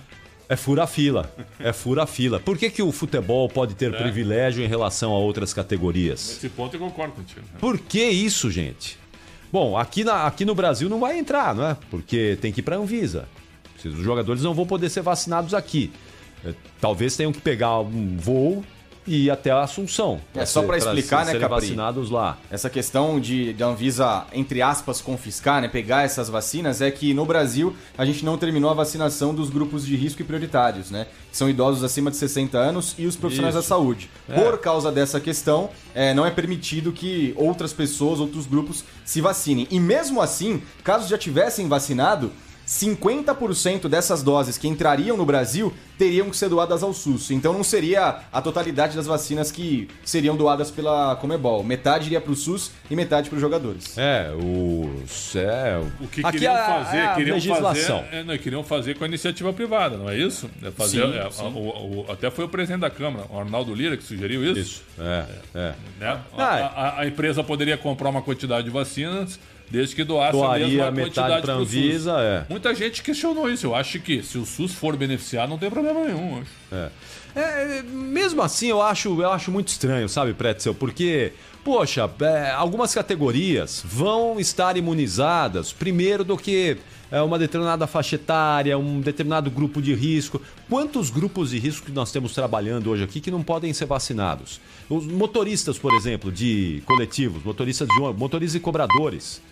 É 0.48 0.56
fura 0.56 0.86
fila. 0.86 1.30
É 1.58 1.72
fura 1.72 2.06
fila. 2.06 2.38
Por 2.40 2.58
que, 2.58 2.68
que 2.70 2.82
o 2.82 2.92
futebol 2.92 3.48
pode 3.48 3.74
ter 3.74 3.92
É. 3.94 3.96
privilégio 3.96 4.64
em 4.64 4.68
relação 4.68 5.12
a 5.12 5.18
outras 5.18 5.52
categorias? 5.54 6.32
Nesse 6.34 6.48
ponto 6.48 6.74
eu 6.76 6.80
concordo 6.80 7.14
contigo. 7.14 7.40
né? 7.40 7.58
Por 7.58 7.78
que 7.78 8.02
isso, 8.02 8.50
gente? 8.50 8.98
Bom, 9.52 9.76
aqui, 9.76 10.04
na- 10.04 10.26
aqui 10.26 10.44
no 10.44 10.54
Brasil 10.54 10.88
não 10.88 11.00
vai 11.00 11.18
entrar, 11.18 11.54
não 11.54 11.66
é? 11.66 11.76
Porque 11.90 12.36
tem 12.40 12.52
que 12.52 12.60
ir 12.60 12.62
para 12.62 12.76
a 12.76 12.78
Anvisa. 12.78 13.26
Os 13.84 13.98
jogadores 13.98 14.42
não 14.42 14.54
vão 14.54 14.66
poder 14.66 14.88
ser 14.88 15.02
vacinados 15.02 15.52
aqui. 15.54 15.92
É, 16.44 16.52
Talvez 16.80 17.16
tenham 17.16 17.32
que 17.32 17.40
pegar 17.40 17.80
um 17.80 18.16
voo 18.18 18.64
e 19.06 19.30
até 19.30 19.50
a 19.50 19.62
Assunção. 19.62 20.20
É 20.34 20.44
só 20.44 20.62
pra 20.62 20.76
explicar, 20.76 21.24
né, 21.24 21.32
Capri? 21.32 21.66
vacinados 21.66 22.10
lá. 22.10 22.38
Essa 22.50 22.68
questão 22.70 23.18
de, 23.18 23.52
de 23.52 23.62
a 23.62 23.66
Anvisa, 23.66 24.24
entre 24.32 24.62
aspas, 24.62 25.00
confiscar, 25.00 25.62
né, 25.62 25.68
pegar 25.68 26.04
essas 26.04 26.28
vacinas, 26.28 26.80
é 26.80 26.90
que 26.90 27.14
no 27.14 27.24
Brasil 27.24 27.74
a 27.96 28.04
gente 28.04 28.24
não 28.24 28.36
terminou 28.36 28.70
a 28.70 28.74
vacinação 28.74 29.34
dos 29.34 29.50
grupos 29.50 29.86
de 29.86 29.96
risco 29.96 30.22
e 30.22 30.24
prioritários, 30.24 30.90
né? 30.90 31.06
Que 31.30 31.36
são 31.36 31.48
idosos 31.48 31.82
acima 31.82 32.10
de 32.10 32.16
60 32.16 32.56
anos 32.58 32.94
e 32.98 33.06
os 33.06 33.16
profissionais 33.16 33.54
Isso. 33.54 33.62
da 33.62 33.68
saúde. 33.68 34.10
É. 34.28 34.40
Por 34.40 34.58
causa 34.58 34.90
dessa 34.92 35.20
questão, 35.20 35.70
é, 35.94 36.14
não 36.14 36.24
é 36.24 36.30
permitido 36.30 36.92
que 36.92 37.32
outras 37.36 37.72
pessoas, 37.72 38.20
outros 38.20 38.46
grupos 38.46 38.84
se 39.04 39.20
vacinem. 39.20 39.66
E 39.70 39.80
mesmo 39.80 40.20
assim, 40.20 40.62
caso 40.82 41.08
já 41.08 41.18
tivessem 41.18 41.68
vacinado, 41.68 42.32
50% 42.66 43.88
dessas 43.88 44.22
doses 44.22 44.56
que 44.58 44.66
entrariam 44.68 45.16
no 45.16 45.24
Brasil 45.24 45.72
teriam 45.98 46.28
que 46.28 46.36
ser 46.36 46.48
doadas 46.48 46.82
ao 46.82 46.92
SUS. 46.92 47.30
Então 47.30 47.52
não 47.52 47.62
seria 47.62 48.20
a 48.32 48.42
totalidade 48.42 48.96
das 48.96 49.06
vacinas 49.06 49.52
que 49.52 49.88
seriam 50.04 50.36
doadas 50.36 50.70
pela 50.70 51.14
Comebol. 51.16 51.62
Metade 51.62 52.06
iria 52.06 52.20
para 52.20 52.32
o 52.32 52.36
SUS 52.36 52.72
e 52.90 52.96
metade 52.96 53.28
para 53.28 53.36
os 53.36 53.40
jogadores. 53.40 53.96
É, 53.96 54.30
os. 54.34 55.36
É, 55.36 55.78
O 56.00 56.08
que 56.08 56.20
aqui 56.24 56.32
queriam 56.38 56.52
é 56.56 56.60
a- 56.60 56.84
fazer, 56.84 56.96
é 56.96 57.06
a 57.06 57.14
queriam 57.14 57.34
legislação. 57.34 58.02
fazer, 58.02 58.16
é, 58.16 58.24
não, 58.24 58.38
queriam 58.38 58.64
fazer 58.64 58.96
com 58.98 59.04
a 59.04 59.06
iniciativa 59.06 59.52
privada, 59.52 59.96
não 59.96 60.08
é 60.10 60.16
isso? 60.18 60.50
É 60.62 60.70
fazer, 60.70 61.02
Sim, 61.06 61.18
é, 61.18 61.30
sim. 61.30 61.42
o- 61.44 62.00
o- 62.00 62.06
até 62.10 62.30
foi 62.30 62.44
o 62.44 62.48
presidente 62.48 62.80
da 62.80 62.90
Câmara, 62.90 63.26
o 63.30 63.38
Arnaldo 63.38 63.74
Lira, 63.74 63.96
que 63.96 64.02
sugeriu 64.02 64.42
isso. 64.44 64.60
Isso, 64.60 64.82
é, 64.98 65.24
é. 65.54 65.74
Né? 66.00 66.20
A, 66.36 66.42
Ah, 66.42 66.66
a- 66.76 67.00
a 67.02 67.06
empresa 67.06 67.44
poderia 67.44 67.76
comprar 67.76 68.08
uma 68.10 68.22
quantidade 68.22 68.64
de 68.64 68.70
vacinas 68.70 69.38
desde 69.70 69.94
que 69.94 70.04
doasse 70.04 70.32
Doaria 70.32 70.66
a 70.66 70.68
mesma 70.68 70.90
metade 70.90 71.10
quantidade 71.14 71.42
pra 71.42 71.54
pro 71.54 71.62
Anvisa, 71.62 72.16
é. 72.18 72.44
Muita 72.48 72.74
gente 72.74 73.02
questionou 73.02 73.50
isso. 73.50 73.66
Eu 73.66 73.74
acho 73.74 73.98
que 74.00 74.22
se 74.22 74.38
o 74.38 74.44
SUS 74.44 74.72
for 74.72 74.96
beneficiar, 74.96 75.48
não 75.48 75.58
tem 75.58 75.70
problema 75.70 76.04
nenhum. 76.04 76.36
eu 76.36 76.42
acho. 76.42 76.50
É. 76.72 76.90
É, 77.36 77.82
mesmo 77.82 78.40
assim, 78.42 78.68
eu 78.68 78.80
acho, 78.80 79.20
eu 79.20 79.30
acho 79.30 79.50
muito 79.50 79.68
estranho, 79.68 80.08
sabe, 80.08 80.32
Pretzel? 80.32 80.72
Porque, 80.72 81.32
poxa, 81.64 82.08
é, 82.20 82.52
algumas 82.52 82.94
categorias 82.94 83.82
vão 83.84 84.38
estar 84.38 84.76
imunizadas 84.76 85.72
primeiro 85.72 86.22
do 86.22 86.36
que 86.36 86.78
é, 87.10 87.20
uma 87.20 87.38
determinada 87.38 87.88
faixa 87.88 88.14
etária, 88.14 88.78
um 88.78 89.00
determinado 89.00 89.50
grupo 89.50 89.82
de 89.82 89.92
risco. 89.94 90.40
Quantos 90.68 91.10
grupos 91.10 91.50
de 91.50 91.58
risco 91.58 91.86
que 91.86 91.92
nós 91.92 92.12
temos 92.12 92.32
trabalhando 92.32 92.88
hoje 92.90 93.02
aqui 93.02 93.20
que 93.20 93.32
não 93.32 93.42
podem 93.42 93.72
ser 93.72 93.86
vacinados? 93.86 94.60
Os 94.88 95.04
motoristas, 95.06 95.76
por 95.76 95.92
exemplo, 95.94 96.30
de 96.30 96.82
coletivos, 96.86 97.42
motoristas 97.42 97.88
de 97.88 98.00
ônibus, 98.00 98.20
motoristas 98.20 98.54
e 98.56 98.60
cobradores. 98.60 99.42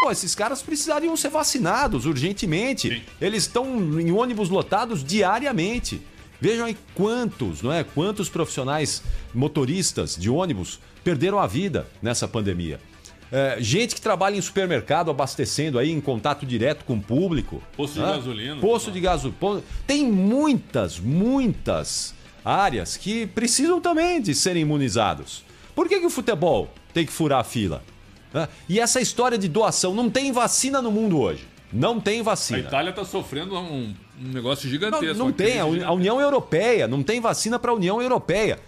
Pô, 0.00 0.10
esses 0.10 0.34
caras 0.34 0.62
precisariam 0.62 1.14
ser 1.16 1.28
vacinados 1.28 2.06
urgentemente. 2.06 3.04
Eles 3.20 3.42
estão 3.42 4.00
em 4.00 4.10
ônibus 4.10 4.48
lotados 4.48 5.04
diariamente. 5.04 6.00
Vejam 6.40 6.64
aí 6.64 6.76
quantos, 6.94 7.60
não 7.60 7.70
é? 7.70 7.84
Quantos 7.84 8.30
profissionais 8.30 9.02
motoristas 9.34 10.16
de 10.16 10.30
ônibus 10.30 10.80
perderam 11.04 11.38
a 11.38 11.46
vida 11.46 11.86
nessa 12.00 12.26
pandemia. 12.26 12.80
É, 13.30 13.58
gente 13.60 13.94
que 13.94 14.00
trabalha 14.00 14.36
em 14.36 14.40
supermercado 14.40 15.10
abastecendo 15.10 15.78
aí 15.78 15.90
em 15.90 16.00
contato 16.00 16.46
direto 16.46 16.84
com 16.84 16.94
o 16.94 17.00
público. 17.00 17.62
Posto 17.76 17.94
de 17.94 18.00
né? 18.00 18.06
gasolina. 18.06 18.56
Posto 18.56 18.90
de 18.90 19.00
gasolina. 19.00 19.62
Tem 19.86 20.10
muitas, 20.10 20.98
muitas 20.98 22.14
áreas 22.44 22.96
que 22.96 23.26
precisam 23.26 23.80
também 23.80 24.20
de 24.20 24.34
serem 24.34 24.62
imunizados. 24.62 25.44
Por 25.74 25.88
que, 25.88 26.00
que 26.00 26.06
o 26.06 26.10
futebol 26.10 26.72
tem 26.92 27.06
que 27.06 27.12
furar 27.12 27.40
a 27.40 27.44
fila? 27.44 27.84
Né? 28.32 28.48
E 28.68 28.78
essa 28.80 29.00
história 29.00 29.36
de 29.38 29.48
doação, 29.48 29.94
não 29.94 30.08
tem 30.10 30.30
vacina 30.32 30.80
no 30.82 30.90
mundo 30.90 31.18
hoje. 31.18 31.46
Não 31.72 32.00
tem 32.00 32.20
A 32.20 32.24
vacina. 32.24 32.58
Itália 32.58 32.90
está 32.90 33.04
sofrendo 33.04 33.56
um, 33.56 33.94
um 34.20 34.28
negócio 34.32 34.68
gigantesco. 34.68 35.06
Não, 35.16 35.26
não 35.26 35.32
tem, 35.32 35.60
a, 35.60 35.64
Uni- 35.66 35.84
a 35.84 35.92
União 35.92 36.20
Europeia, 36.20 36.88
não 36.88 37.02
tem 37.02 37.20
vacina 37.20 37.58
para 37.58 37.70
a 37.70 37.74
União 37.74 38.02
Europeia. 38.02 38.58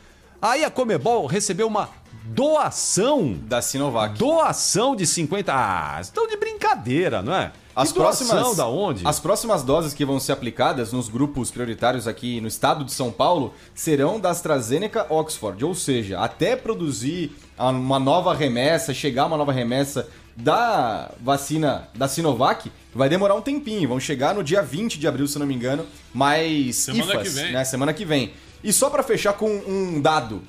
Aí 0.40 0.64
a 0.64 0.70
Comebol 0.70 1.26
recebeu 1.26 1.66
uma 1.66 1.88
doação 2.24 3.32
da 3.46 3.60
Sinovac. 3.62 4.18
Doação 4.18 4.94
de 4.94 5.06
50. 5.06 5.52
Ah, 5.54 5.98
estão 6.00 6.26
de 6.26 6.36
brincadeira, 6.36 7.22
não 7.22 7.34
é? 7.34 7.52
As 7.74 7.92
próximas, 7.92 8.56
da 8.56 8.68
onde? 8.68 9.06
As 9.06 9.18
próximas 9.18 9.62
doses 9.62 9.94
que 9.94 10.04
vão 10.04 10.20
ser 10.20 10.32
aplicadas 10.32 10.92
nos 10.92 11.08
grupos 11.08 11.50
prioritários 11.50 12.06
aqui 12.06 12.40
no 12.40 12.48
estado 12.48 12.84
de 12.84 12.92
São 12.92 13.10
Paulo 13.10 13.54
serão 13.74 14.20
da 14.20 14.30
AstraZeneca 14.30 15.06
Oxford, 15.08 15.64
ou 15.64 15.74
seja, 15.74 16.20
até 16.20 16.54
produzir 16.54 17.34
uma 17.58 17.98
nova 17.98 18.34
remessa, 18.34 18.92
chegar 18.92 19.26
uma 19.26 19.36
nova 19.36 19.52
remessa 19.52 20.08
da 20.36 21.10
vacina 21.20 21.88
da 21.94 22.08
Sinovac, 22.08 22.70
vai 22.94 23.08
demorar 23.08 23.34
um 23.34 23.42
tempinho. 23.42 23.88
Vão 23.88 24.00
chegar 24.00 24.34
no 24.34 24.42
dia 24.42 24.62
20 24.62 24.98
de 24.98 25.06
abril, 25.06 25.26
se 25.26 25.38
não 25.38 25.46
me 25.46 25.54
engano, 25.54 25.86
mas 26.12 26.76
Semana 26.76 27.12
IFAs, 27.12 27.22
que 27.22 27.28
vem. 27.28 27.52
né? 27.52 27.64
Semana 27.64 27.92
que 27.92 28.04
vem. 28.04 28.32
E 28.62 28.72
só 28.72 28.88
pra 28.88 29.02
fechar 29.02 29.34
com 29.34 29.50
um 29.50 30.00
dado, 30.00 30.42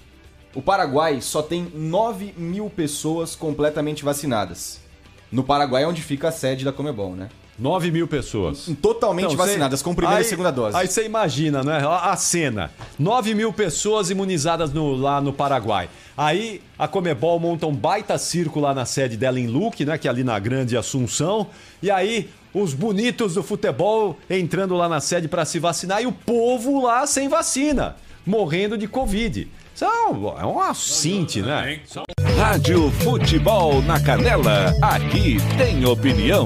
o 0.53 0.61
Paraguai 0.61 1.19
só 1.21 1.41
tem 1.41 1.71
9 1.73 2.33
mil 2.37 2.69
pessoas 2.69 3.35
completamente 3.35 4.03
vacinadas. 4.03 4.82
No 5.33 5.43
Paraguai 5.43 5.83
é 5.83 5.87
onde 5.87 6.01
fica 6.01 6.29
a 6.29 6.31
sede 6.31 6.63
da 6.63 6.71
Comebol, 6.71 7.15
né? 7.15 7.27
9 7.57 7.91
mil 7.91 8.07
pessoas. 8.07 8.69
Totalmente 8.81 9.25
Então, 9.33 9.37
vacinadas, 9.37 9.79
cê- 9.79 9.83
com 9.85 9.93
primeira 9.93 10.19
aí- 10.21 10.25
e 10.25 10.27
segunda 10.29 10.51
dose. 10.51 10.75
Aí 10.77 10.87
você 10.87 11.05
imagina, 11.05 11.63
né? 11.63 11.81
A 12.01 12.15
cena. 12.15 12.71
9 12.97 13.35
mil 13.35 13.51
pessoas 13.53 14.09
imunizadas 14.09 14.71
no- 14.73 14.95
lá 14.95 15.19
no 15.21 15.31
Paraguai. 15.33 15.89
Aí 16.17 16.61
a 16.77 16.87
Comebol 16.87 17.39
monta 17.39 17.67
um 17.67 17.73
baita 17.75 18.17
circo 18.17 18.59
lá 18.59 18.73
na 18.73 18.85
sede 18.85 19.17
dela 19.17 19.39
em 19.39 19.47
Luque, 19.47 19.85
né? 19.85 19.97
Que 19.97 20.07
é 20.07 20.11
ali 20.11 20.23
na 20.23 20.37
Grande 20.39 20.75
Assunção. 20.77 21.47
E 21.81 21.89
aí 21.91 22.29
os 22.53 22.73
bonitos 22.73 23.33
do 23.35 23.43
futebol 23.43 24.17
entrando 24.29 24.75
lá 24.75 24.87
na 24.89 24.99
sede 24.99 25.27
para 25.27 25.45
se 25.45 25.57
vacinar 25.59 26.01
e 26.01 26.07
o 26.07 26.11
povo 26.11 26.81
lá 26.83 27.05
sem 27.07 27.27
vacina, 27.27 27.95
morrendo 28.25 28.77
de 28.77 28.87
Covid. 28.87 29.47
Isso 29.75 29.85
é 29.85 30.07
um, 30.09 30.27
é 30.39 30.45
um 30.45 30.59
assinte, 30.59 31.41
né? 31.41 31.81
Rádio 32.43 32.91
Futebol 32.91 33.81
na 33.83 33.97
Canela, 34.03 34.75
aqui 34.81 35.37
tem 35.57 35.85
opinião. 35.85 36.43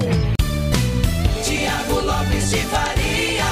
Tiago 1.42 2.06
Lopes 2.06 2.50
de 2.50 2.58
Faria. 2.58 3.44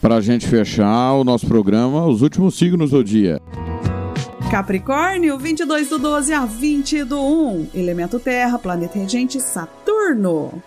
Pra 0.00 0.20
gente 0.20 0.48
fechar 0.48 1.12
o 1.12 1.22
nosso 1.22 1.46
programa, 1.46 2.04
os 2.04 2.20
últimos 2.20 2.58
signos 2.58 2.90
do 2.90 3.04
dia. 3.04 3.40
Capricórnio, 4.50 5.38
22 5.38 5.88
do 5.88 6.00
12 6.00 6.32
a 6.32 6.44
20 6.44 7.04
do 7.04 7.20
1. 7.22 7.68
Elemento 7.74 8.18
Terra, 8.18 8.58
planeta 8.58 8.98
regente 8.98 9.40
Saturno. 9.40 10.60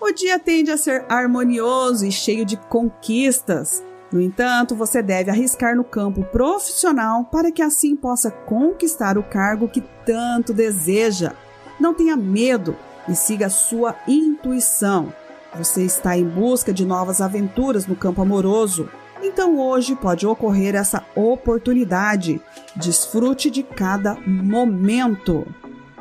O 0.00 0.10
dia 0.10 0.40
tende 0.40 0.72
a 0.72 0.76
ser 0.76 1.04
harmonioso 1.08 2.04
e 2.04 2.10
cheio 2.10 2.44
de 2.44 2.56
conquistas. 2.56 3.88
No 4.12 4.20
entanto, 4.20 4.74
você 4.74 5.02
deve 5.02 5.30
arriscar 5.30 5.76
no 5.76 5.84
campo 5.84 6.24
profissional 6.24 7.24
para 7.24 7.52
que 7.52 7.62
assim 7.62 7.94
possa 7.94 8.30
conquistar 8.30 9.16
o 9.16 9.22
cargo 9.22 9.68
que 9.68 9.82
tanto 10.04 10.52
deseja. 10.52 11.32
Não 11.78 11.94
tenha 11.94 12.16
medo 12.16 12.76
e 13.08 13.14
siga 13.14 13.46
a 13.46 13.50
sua 13.50 13.94
intuição. 14.08 15.12
Você 15.56 15.84
está 15.84 16.16
em 16.16 16.24
busca 16.24 16.72
de 16.72 16.84
novas 16.84 17.20
aventuras 17.20 17.86
no 17.86 17.96
campo 17.96 18.22
amoroso. 18.22 18.88
Então 19.22 19.58
hoje 19.58 19.94
pode 19.94 20.26
ocorrer 20.26 20.74
essa 20.74 21.04
oportunidade. 21.14 22.40
Desfrute 22.74 23.50
de 23.50 23.62
cada 23.62 24.14
momento. 24.26 25.46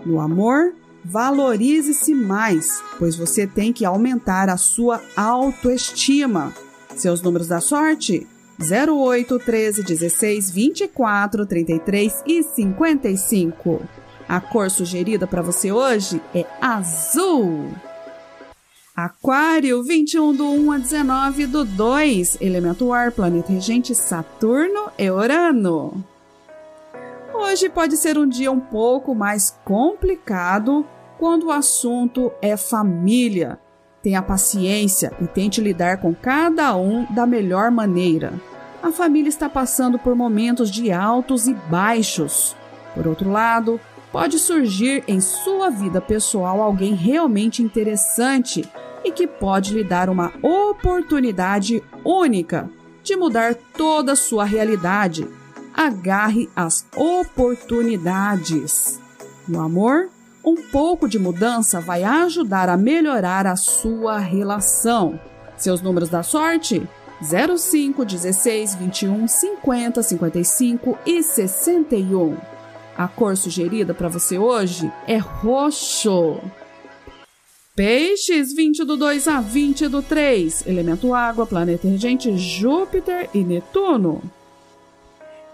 No 0.06 0.20
amor, 0.20 0.74
Valorize-se 1.04 2.14
mais, 2.14 2.84
pois 2.98 3.16
você 3.16 3.48
tem 3.48 3.72
que 3.72 3.86
aumentar 3.86 4.50
a 4.50 4.58
sua 4.58 5.02
autoestima. 5.16 6.54
Seus 6.96 7.22
números 7.22 7.48
da 7.48 7.62
sorte: 7.62 8.28
08, 8.60 9.40
13, 9.40 9.84
16, 9.84 10.52
24, 10.52 11.46
33 11.46 12.24
e 12.26 12.44
55. 12.44 13.82
A 14.28 14.40
cor 14.40 14.70
sugerida 14.70 15.26
para 15.26 15.42
você 15.42 15.72
hoje 15.72 16.22
é 16.36 16.46
azul. 16.62 17.72
Aquário, 18.96 19.82
21 19.82 20.36
do 20.36 20.46
1 20.46 20.72
a 20.74 20.78
19 20.78 21.46
do 21.46 21.64
2, 21.64 22.38
elemento 22.42 22.92
ar, 22.92 23.14
planeta 23.14 23.54
regente 23.54 23.96
Saturno 23.96 24.92
e 24.98 25.10
Urano. 25.10 26.04
Hoje 27.34 27.70
pode 27.70 27.96
ser 27.96 28.18
um 28.18 28.28
dia 28.28 28.52
um 28.52 28.60
pouco 28.60 29.16
mais 29.16 29.58
complicado 29.64 30.86
quando 31.18 31.46
o 31.46 31.52
assunto 31.52 32.30
é 32.42 32.58
família. 32.58 33.58
Tenha 34.02 34.22
paciência 34.22 35.12
e 35.20 35.28
tente 35.28 35.60
lidar 35.60 35.98
com 35.98 36.16
cada 36.16 36.74
um 36.76 37.06
da 37.14 37.26
melhor 37.26 37.70
maneira. 37.70 38.34
A 38.82 38.92
família 38.92 39.28
está 39.28 39.50
passando 39.50 40.00
por 40.00 40.16
momentos 40.16 40.72
de 40.72 40.90
altos 40.92 41.48
e 41.48 41.54
baixos. 41.54 42.56
Por 42.96 43.06
outro 43.08 43.30
lado, 43.30 43.78
pode 44.12 44.40
surgir 44.40 45.04
em 45.08 45.20
sua 45.20 45.70
vida 45.70 46.00
pessoal 46.00 46.62
alguém 46.62 46.96
realmente 46.96 47.62
interessante 47.62 48.64
e 49.04 49.12
que 49.12 49.28
pode 49.28 49.74
lhe 49.74 49.84
dar 49.84 50.10
uma 50.10 50.32
oportunidade 50.42 51.84
única 52.04 52.70
de 53.04 53.18
mudar 53.18 53.56
toda 53.76 54.14
a 54.14 54.16
sua 54.16 54.46
realidade. 54.46 55.28
Agarre 55.74 56.50
as 56.56 56.86
oportunidades. 56.96 59.00
No 59.48 59.62
amor, 59.62 60.10
um 60.50 60.56
pouco 60.56 61.08
de 61.08 61.20
mudança 61.20 61.80
vai 61.80 62.04
ajudar 62.04 62.70
a 62.70 62.78
melhorar 62.78 63.46
a 63.46 63.56
sua 63.56 64.18
relação. 64.18 65.20
Seus 65.56 65.82
números 65.82 66.10
da 66.10 66.24
sorte? 66.24 66.82
05, 67.22 68.04
16, 68.04 68.76
21, 68.76 69.28
50, 69.28 70.02
55 70.02 70.98
e 71.06 71.22
61. 71.22 72.38
A 72.98 73.08
cor 73.08 73.38
sugerida 73.38 73.94
para 73.94 74.08
você 74.08 74.38
hoje 74.38 74.92
é 75.08 75.18
roxo. 75.18 76.38
Peixes, 77.76 78.54
20 78.54 78.84
do 78.84 78.98
2 78.98 79.28
a 79.28 79.40
20 79.40 79.88
do 79.88 80.02
3, 80.02 80.66
elemento 80.68 81.14
água, 81.14 81.46
planeta 81.46 81.88
regente 81.88 82.36
Júpiter 82.38 83.30
e 83.34 83.44
Netuno. 83.44 84.22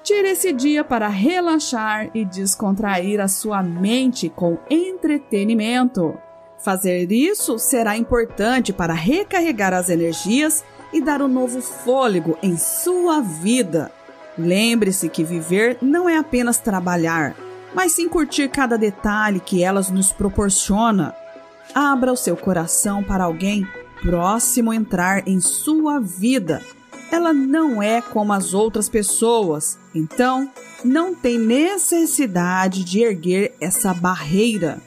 Tire 0.05 0.27
esse 0.29 0.53
dia 0.53 0.83
para 0.83 1.07
relaxar 1.07 2.11
e 2.13 2.23
descontrair 2.23 3.19
a 3.19 3.27
sua 3.27 3.63
mente 3.63 4.29
com 4.29 4.59
entretenimento. 4.69 6.15
Fazer 6.59 7.11
isso 7.11 7.57
será 7.57 7.97
importante 7.97 8.71
para 8.71 8.93
recarregar 8.93 9.73
as 9.73 9.89
energias 9.89 10.63
e 10.93 11.01
dar 11.01 11.23
um 11.23 11.27
novo 11.27 11.59
fôlego 11.59 12.37
em 12.43 12.55
sua 12.55 13.19
vida. 13.19 13.91
Lembre-se 14.37 15.09
que 15.09 15.23
viver 15.23 15.79
não 15.81 16.07
é 16.07 16.17
apenas 16.17 16.59
trabalhar, 16.59 17.35
mas 17.73 17.93
sim 17.93 18.07
curtir 18.07 18.47
cada 18.49 18.77
detalhe 18.77 19.39
que 19.39 19.63
elas 19.63 19.89
nos 19.89 20.11
proporciona. 20.11 21.15
Abra 21.73 22.13
o 22.13 22.17
seu 22.17 22.37
coração 22.37 23.03
para 23.03 23.23
alguém 23.23 23.67
próximo 24.03 24.71
entrar 24.71 25.27
em 25.27 25.39
sua 25.39 25.99
vida. 25.99 26.61
Ela 27.11 27.33
não 27.33 27.81
é 27.81 28.01
como 28.01 28.33
as 28.33 28.53
outras 28.53 28.89
pessoas, 28.89 29.77
então 29.93 30.49
não 30.83 31.13
tem 31.15 31.37
necessidade 31.37 32.83
de 32.83 33.01
erguer 33.01 33.55
essa 33.59 33.93
barreira. 33.93 34.81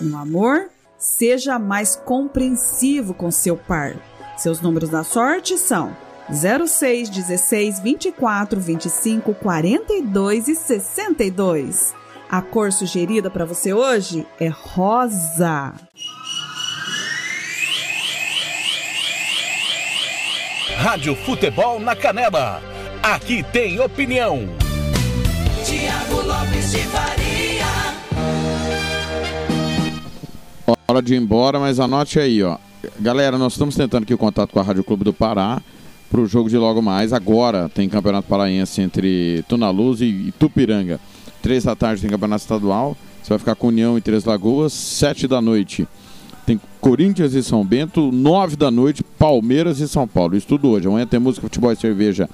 No 0.00 0.16
amor, 0.16 0.68
seja 0.98 1.58
mais 1.58 1.96
compreensivo 1.96 3.14
com 3.14 3.30
seu 3.30 3.56
par. 3.56 3.96
Seus 4.36 4.60
números 4.60 4.90
da 4.90 5.04
sorte 5.04 5.58
são 5.58 5.96
06, 6.30 7.08
16, 7.08 7.80
24, 7.80 8.60
25, 8.60 9.34
42 9.34 10.48
e 10.48 10.54
62. 10.54 11.94
A 12.28 12.42
cor 12.42 12.70
sugerida 12.70 13.30
para 13.30 13.46
você 13.46 13.72
hoje 13.72 14.26
é 14.38 14.48
rosa. 14.48 15.72
Rádio 20.78 21.16
Futebol 21.16 21.80
na 21.80 21.96
Canela. 21.96 22.62
Aqui 23.02 23.42
tem 23.42 23.80
opinião. 23.80 24.48
Tiago 25.64 26.24
Lopes 26.24 26.70
de 26.70 26.78
Faria. 26.78 27.66
Hora 30.86 31.02
de 31.02 31.14
ir 31.14 31.16
embora, 31.16 31.58
mas 31.58 31.80
anote 31.80 32.20
aí, 32.20 32.44
ó. 32.44 32.58
Galera, 33.00 33.36
nós 33.36 33.54
estamos 33.54 33.74
tentando 33.74 34.04
aqui 34.04 34.14
o 34.14 34.18
contato 34.18 34.52
com 34.52 34.60
a 34.60 34.62
Rádio 34.62 34.84
Clube 34.84 35.02
do 35.02 35.12
Pará 35.12 35.60
para 36.08 36.20
o 36.20 36.28
jogo 36.28 36.48
de 36.48 36.56
logo 36.56 36.80
mais. 36.80 37.12
Agora 37.12 37.68
tem 37.68 37.88
Campeonato 37.88 38.28
Paraense 38.28 38.80
entre 38.80 39.44
Tunaluz 39.48 40.00
e 40.00 40.32
Tupiranga. 40.38 41.00
Três 41.42 41.64
da 41.64 41.74
tarde 41.74 42.02
tem 42.02 42.10
Campeonato 42.10 42.42
Estadual. 42.42 42.96
Você 43.20 43.30
vai 43.30 43.38
ficar 43.40 43.56
com 43.56 43.66
União 43.66 43.98
e 43.98 44.00
Três 44.00 44.24
Lagoas. 44.24 44.74
Sete 44.74 45.26
da 45.26 45.42
noite 45.42 45.88
tem 46.48 46.58
Corinthians 46.80 47.34
e 47.34 47.42
São 47.42 47.62
Bento. 47.62 48.10
Nove 48.10 48.56
da 48.56 48.70
noite, 48.70 49.04
Palmeiras 49.04 49.80
e 49.80 49.86
São 49.86 50.08
Paulo. 50.08 50.34
Isso 50.34 50.46
tudo 50.46 50.68
hoje. 50.68 50.88
Amanhã 50.88 51.06
tem 51.06 51.20
música, 51.20 51.42
futebol 51.42 51.70
e 51.70 51.76
cerveja 51.76 52.26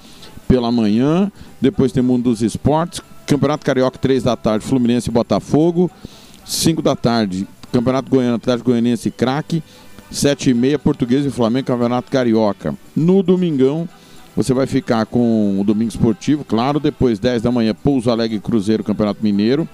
pela 0.46 0.70
manhã. 0.70 1.32
Depois 1.60 1.90
tem 1.90 2.00
Mundo 2.00 2.30
dos 2.30 2.40
Esportes. 2.40 3.00
Campeonato 3.26 3.66
Carioca, 3.66 3.98
três 3.98 4.22
da 4.22 4.36
tarde, 4.36 4.64
Fluminense 4.64 5.10
e 5.10 5.12
Botafogo. 5.12 5.90
Cinco 6.46 6.80
da 6.80 6.94
tarde, 6.94 7.44
Campeonato 7.72 8.08
Goiano, 8.08 8.36
Atlético 8.36 8.70
Goianiense 8.70 9.08
e 9.08 9.10
Craque. 9.10 9.64
Sete 10.12 10.50
e 10.50 10.54
meia, 10.54 10.78
Português 10.78 11.26
e 11.26 11.30
Flamengo, 11.30 11.66
Campeonato 11.66 12.08
Carioca. 12.08 12.72
No 12.94 13.20
domingão, 13.20 13.88
você 14.36 14.54
vai 14.54 14.68
ficar 14.68 15.06
com 15.06 15.58
o 15.58 15.64
Domingo 15.64 15.90
Esportivo, 15.90 16.44
claro. 16.44 16.78
Depois, 16.78 17.18
10 17.18 17.42
da 17.42 17.50
manhã, 17.50 17.74
Pouso 17.74 18.12
Alegre 18.12 18.38
Cruzeiro, 18.38 18.84
Campeonato 18.84 19.18
Mineiro. 19.24 19.68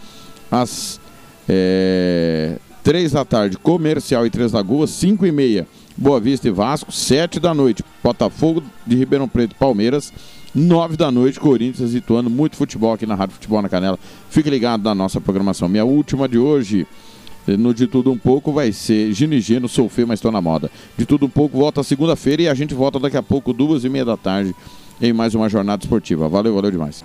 Às 0.50 0.98
é, 1.46 2.56
3 2.82 3.12
da 3.12 3.24
tarde, 3.24 3.58
Comercial 3.58 4.26
e 4.26 4.30
Três 4.30 4.52
Lagoas. 4.52 4.90
5 4.90 5.26
e 5.26 5.32
meia, 5.32 5.66
Boa 5.96 6.20
Vista 6.20 6.48
e 6.48 6.50
Vasco. 6.50 6.90
7 6.92 7.38
da 7.38 7.54
noite, 7.54 7.84
Botafogo 8.02 8.62
de 8.86 8.96
Ribeirão 8.96 9.28
Preto 9.28 9.52
e 9.52 9.54
Palmeiras. 9.54 10.12
9 10.54 10.96
da 10.96 11.10
noite, 11.10 11.38
Corinthians 11.38 11.94
e 11.94 11.98
Ituano. 11.98 12.28
Muito 12.28 12.56
futebol 12.56 12.92
aqui 12.92 13.06
na 13.06 13.14
Rádio 13.14 13.34
Futebol 13.34 13.62
na 13.62 13.68
Canela. 13.68 13.98
Fique 14.30 14.50
ligado 14.50 14.82
na 14.82 14.94
nossa 14.94 15.20
programação. 15.20 15.68
Minha 15.68 15.84
última 15.84 16.28
de 16.28 16.38
hoje 16.38 16.86
no 17.46 17.72
De 17.72 17.86
Tudo 17.86 18.10
Um 18.10 18.18
Pouco 18.18 18.52
vai 18.52 18.72
ser 18.72 19.12
Ginigeno, 19.12 19.68
sou 19.68 19.88
feio, 19.88 20.08
mas 20.08 20.18
estou 20.18 20.32
na 20.32 20.40
moda. 20.40 20.70
De 20.96 21.06
Tudo 21.06 21.26
Um 21.26 21.30
Pouco 21.30 21.58
volta 21.58 21.82
segunda-feira 21.82 22.42
e 22.42 22.48
a 22.48 22.54
gente 22.54 22.74
volta 22.74 22.98
daqui 22.98 23.16
a 23.16 23.22
pouco, 23.22 23.52
duas 23.52 23.84
e 23.84 23.88
meia 23.88 24.04
da 24.04 24.16
tarde, 24.16 24.54
em 25.00 25.12
mais 25.12 25.34
uma 25.34 25.48
jornada 25.48 25.82
esportiva. 25.82 26.28
Valeu, 26.28 26.54
valeu 26.54 26.70
demais. 26.70 27.04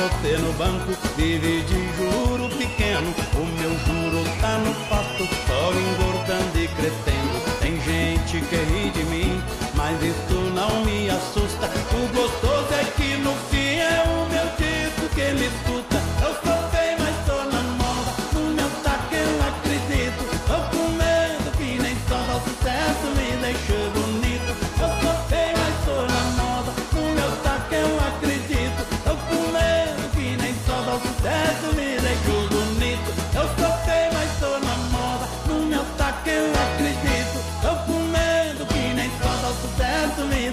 Você 0.00 0.38
no 0.38 0.52
banco, 0.54 0.96
vive 1.16 1.60
de 1.62 1.96
juro 1.96 2.48
pequeno. 2.56 3.14
O 3.34 3.44
meu 3.60 3.70
juro 3.70 4.24
tá 4.40 4.56
no 4.58 4.74
pasto, 4.88 5.28
só 5.46 5.72
engordando 5.72 6.58
e 6.58 6.68
crescendo. 6.68 7.60
Tem 7.60 7.78
gente 7.82 8.40
que 8.46 8.56
ri 8.56 8.90
de 8.90 9.04
mim, 9.04 9.42
mas 9.74 10.02
isso 10.02 10.40
não 10.54 10.84
me 10.84 11.10
assusta. 11.10 11.66
O 11.92 12.14
gostoso 12.14 12.72
é 12.72 12.84
que 12.96 13.16
no 13.18 13.34
fim 13.50 13.76
é 13.76 14.02
o 14.06 14.28
meu 14.30 14.46
disco 14.56 15.14
que 15.14 15.20
ele 15.20 15.46
escuta. 15.46 15.79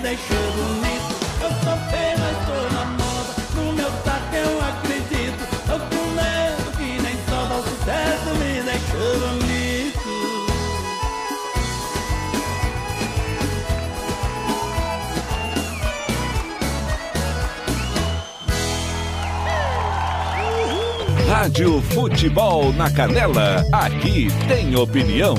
Deixou 0.07 0.51
bonito. 0.53 1.11
Eu 1.41 1.49
sou 1.63 1.77
mas 2.19 2.37
tô 2.47 2.57
na 2.73 2.85
moda. 2.85 3.31
No 3.55 3.73
meu 3.73 3.91
taco 4.05 4.35
eu 4.35 4.61
acredito. 4.61 5.41
Tô 5.67 5.77
com 5.79 6.05
medo 6.15 6.71
que 6.77 6.89
nem 7.01 7.15
só 7.27 7.39
o 7.43 7.61
sucesso 7.63 8.29
me 8.39 8.51
deixou 8.63 9.11
bonito. 9.19 9.57
Rádio 21.27 21.81
Futebol 21.81 22.71
na 22.73 22.89
Canela, 22.89 23.65
aqui 23.73 24.29
tem 24.47 24.75
opinião. 24.75 25.35